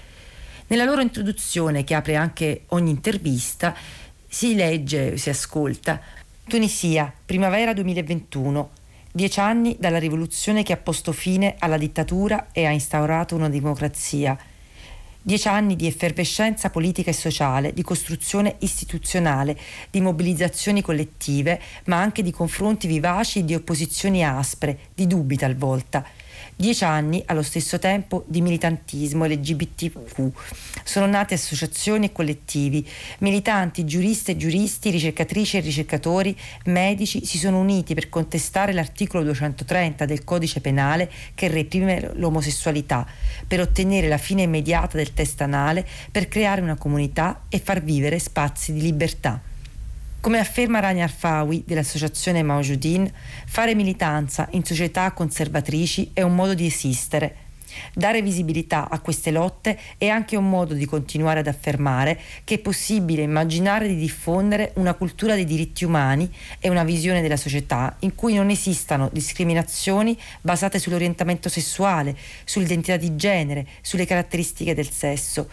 Nella 0.67 0.85
loro 0.85 1.01
introduzione, 1.01 1.85
che 1.85 1.95
apre 1.95 2.17
anche 2.17 2.63
ogni 2.69 2.91
intervista, 2.91 3.75
si 4.27 4.55
legge, 4.55 5.17
si 5.19 5.29
ascolta 5.29 6.01
Tunisia, 6.47 7.13
primavera 7.25 7.73
2021. 7.73 8.71
Dieci 9.13 9.41
anni 9.41 9.77
dalla 9.79 9.99
rivoluzione 9.99 10.63
che 10.63 10.73
ha 10.73 10.79
posto 10.79 11.13
fine 11.13 11.57
alla 11.59 11.77
dittatura 11.77 12.49
e 12.53 12.65
ha 12.65 12.71
instaurato 12.71 13.35
una 13.35 13.49
democrazia. 13.49 14.37
Dieci 15.25 15.47
anni 15.49 15.77
di 15.77 15.87
effervescenza 15.87 16.71
politica 16.71 17.11
e 17.11 17.13
sociale, 17.13 17.73
di 17.73 17.83
costruzione 17.83 18.57
istituzionale, 18.61 19.57
di 19.91 20.01
mobilizzazioni 20.01 20.83
collettive, 20.83 21.61
ma 21.85 22.01
anche 22.01 22.23
di 22.23 22.33
confronti 22.33 22.87
vivaci 22.87 23.41
e 23.41 23.45
di 23.45 23.55
opposizioni 23.55 24.25
aspre, 24.25 24.79
di 24.95 25.07
dubbi 25.07 25.37
talvolta. 25.37 26.05
Dieci 26.55 26.85
anni, 26.85 27.23
allo 27.27 27.43
stesso 27.43 27.79
tempo, 27.79 28.25
di 28.29 28.41
militantismo 28.41 29.25
LGBTQ. 29.25 30.31
Sono 30.85 31.07
nate 31.07 31.35
associazioni 31.35 32.07
e 32.07 32.13
collettivi. 32.13 32.87
Militanti, 33.19 33.85
giuristi 33.85 34.31
e 34.31 34.37
giuristi, 34.37 34.91
ricercatrici 34.91 35.57
e 35.57 35.61
ricercatori, 35.61 36.37
medici 36.67 37.25
si 37.25 37.39
sono 37.39 37.59
uniti 37.59 37.95
per 37.95 38.09
contestare 38.09 38.73
l'articolo 38.73 39.25
230 39.25 40.05
del 40.05 40.25
codice 40.25 40.61
penale 40.61 41.11
che 41.35 41.49
reprime 41.49 42.13
l'omosessualità, 42.15 43.07
per 43.47 43.61
ottenere 43.61 44.07
la 44.07 44.19
fine 44.19 44.43
immediata 44.43 44.97
del 44.97 45.15
test 45.15 45.41
anale, 45.41 45.87
per 46.11 46.29
creare 46.29 46.61
una 46.61 46.77
comunità 46.77 47.45
e 47.49 47.59
far 47.59 47.83
vivere 47.83 48.19
spazi 48.19 48.73
di 48.73 48.83
libertà. 48.83 49.51
Come 50.23 50.39
afferma 50.39 50.79
Rani 50.79 51.03
Arfawi 51.03 51.65
dell'associazione 51.67 52.45
Maujudin, 52.45 53.11
fare 53.45 53.75
militanza 53.75 54.47
in 54.53 54.63
società 54.63 55.11
conservatrici 55.11 56.11
è 56.13 56.23
un 56.23 56.37
modo 56.37 56.55
di 56.55 56.65
esistere. 56.65 57.35
Dare 57.93 58.23
visibilità 58.23 58.89
a 58.89 59.01
queste 59.01 59.33
lotte 59.33 59.77
è 59.99 60.07
anche 60.07 60.37
un 60.37 60.49
modo 60.49 60.75
di 60.75 60.87
continuare 60.87 61.41
ad 61.41 61.49
affermare 61.49 62.21
che 62.45 62.55
è 62.55 62.59
possibile 62.61 63.23
immaginare 63.23 63.89
di 63.89 63.97
diffondere 63.97 64.71
una 64.77 64.95
cultura 64.95 65.35
dei 65.35 65.45
diritti 65.45 65.85
umani 65.85 66.33
e 66.61 66.69
una 66.69 66.85
visione 66.85 67.21
della 67.21 67.37
società 67.37 67.97
in 68.01 68.15
cui 68.15 68.35
non 68.35 68.49
esistano 68.49 69.11
discriminazioni 69.13 70.17
basate 70.41 70.79
sull'orientamento 70.79 71.49
sessuale, 71.49 72.17
sull'identità 72.45 72.97
di 72.97 73.17
genere, 73.17 73.67
sulle 73.81 74.07
caratteristiche 74.07 74.73
del 74.73 74.89
sesso 74.89 75.49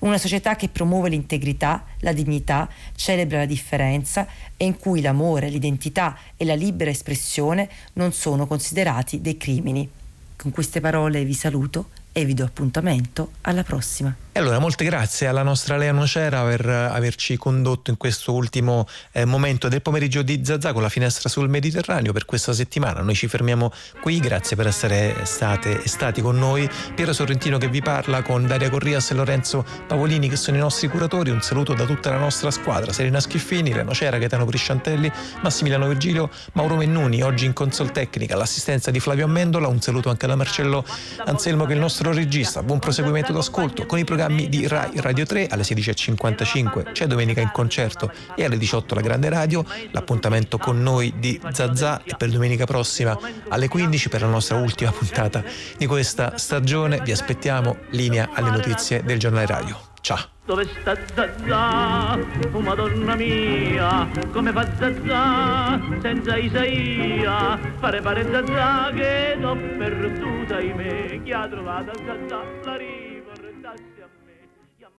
una 0.00 0.18
società 0.18 0.56
che 0.56 0.68
promuove 0.68 1.08
l'integrità, 1.08 1.84
la 2.00 2.12
dignità, 2.12 2.68
celebra 2.94 3.38
la 3.38 3.46
differenza 3.46 4.26
e 4.56 4.64
in 4.64 4.76
cui 4.76 5.00
l'amore, 5.00 5.48
l'identità 5.48 6.16
e 6.36 6.44
la 6.44 6.54
libera 6.54 6.90
espressione 6.90 7.68
non 7.94 8.12
sono 8.12 8.46
considerati 8.46 9.20
dei 9.20 9.36
crimini. 9.36 9.88
Con 10.36 10.50
queste 10.50 10.80
parole 10.80 11.24
vi 11.24 11.34
saluto 11.34 11.90
e 12.12 12.24
vi 12.24 12.34
do 12.34 12.44
appuntamento 12.44 13.32
alla 13.42 13.62
prossima. 13.62 14.23
E 14.36 14.40
allora 14.40 14.58
molte 14.58 14.84
grazie 14.84 15.28
alla 15.28 15.44
nostra 15.44 15.76
Lea 15.76 15.92
Nocera 15.92 16.42
per 16.42 16.66
averci 16.66 17.36
condotto 17.36 17.90
in 17.90 17.96
questo 17.96 18.32
ultimo 18.32 18.84
eh, 19.12 19.24
momento 19.24 19.68
del 19.68 19.80
pomeriggio 19.80 20.22
di 20.22 20.44
Zazà 20.44 20.72
con 20.72 20.82
la 20.82 20.88
finestra 20.88 21.28
sul 21.28 21.48
Mediterraneo 21.48 22.12
per 22.12 22.24
questa 22.24 22.52
settimana. 22.52 23.00
Noi 23.02 23.14
ci 23.14 23.28
fermiamo 23.28 23.70
qui, 24.00 24.18
grazie 24.18 24.56
per 24.56 24.66
essere 24.66 25.18
state 25.22 25.86
stati 25.86 26.20
con 26.20 26.36
noi. 26.36 26.68
Piero 26.96 27.12
Sorrentino 27.12 27.58
che 27.58 27.68
vi 27.68 27.80
parla 27.80 28.22
con 28.22 28.44
Daria 28.48 28.70
Corrias 28.70 29.12
e 29.12 29.14
Lorenzo 29.14 29.64
Pavolini 29.86 30.28
che 30.28 30.34
sono 30.34 30.56
i 30.56 30.60
nostri 30.60 30.88
curatori. 30.88 31.30
Un 31.30 31.40
saluto 31.40 31.72
da 31.72 31.84
tutta 31.84 32.10
la 32.10 32.18
nostra 32.18 32.50
squadra, 32.50 32.92
Serena 32.92 33.20
Schiffini, 33.20 33.72
Lea 33.72 33.84
Nocera, 33.84 34.18
Gaetano 34.18 34.46
Prisciantelli, 34.46 35.12
Massimiliano 35.42 35.86
Virgilio, 35.86 36.28
Mauro 36.54 36.74
Mennuni, 36.74 37.22
oggi 37.22 37.44
in 37.44 37.52
consol 37.52 37.92
tecnica, 37.92 38.34
l'assistenza 38.34 38.90
di 38.90 38.98
Flavio 38.98 39.26
Amendola. 39.26 39.68
Un 39.68 39.80
saluto 39.80 40.10
anche 40.10 40.26
da 40.26 40.34
Marcello 40.34 40.84
Anselmo 41.24 41.66
che 41.66 41.70
è 41.70 41.74
il 41.74 41.80
nostro 41.80 42.12
regista. 42.12 42.64
Buon 42.64 42.80
proseguimento 42.80 43.32
d'ascolto 43.32 43.86
con 43.86 44.00
i 44.00 44.02
programmi 44.02 44.22
programmi 44.24 44.48
di 44.48 44.66
Rai 44.66 44.90
Radio 45.00 45.26
3 45.26 45.48
alle 45.48 45.62
16.55 45.62 46.92
c'è 46.92 47.06
Domenica 47.06 47.42
in 47.42 47.50
concerto 47.52 48.10
e 48.34 48.44
alle 48.44 48.56
18 48.56 48.94
la 48.94 49.00
Grande 49.02 49.28
Radio. 49.28 49.64
L'appuntamento 49.90 50.56
con 50.56 50.82
noi 50.82 51.12
di 51.18 51.38
Zazà 51.50 52.02
è 52.02 52.16
per 52.16 52.30
domenica 52.30 52.64
prossima 52.64 53.18
alle 53.48 53.68
15 53.68 54.08
per 54.08 54.22
la 54.22 54.28
nostra 54.28 54.56
ultima 54.56 54.92
puntata 54.92 55.42
di 55.76 55.86
questa 55.86 56.38
stagione. 56.38 57.00
Vi 57.02 57.12
aspettiamo 57.12 57.76
linea 57.90 58.30
alle 58.32 58.50
notizie 58.50 59.02
del 59.02 59.18
giornale 59.18 59.46
radio. 59.46 59.78
Ciao! 60.00 60.32
Dove 60.46 60.66
sta 60.80 60.96
Zazà? 61.14 62.18
Oh 62.52 62.60
madonna 62.60 63.14
mia, 63.14 64.08
come 64.32 64.52
fa 64.52 64.66
Zazà 64.76 65.80
senza 66.00 66.36
Isaia? 66.36 67.58
Fare 67.78 68.00
fare 68.00 68.26
Zazà 68.30 68.90
che 68.94 69.36
l'ho 69.38 69.56
perduta, 69.78 70.56
ahimè, 70.56 71.22
chi 71.22 71.32
ha 71.32 71.48
trovato 71.48 71.92
Zazà 72.04 72.42
la 72.64 72.76
riportasse 72.76 73.13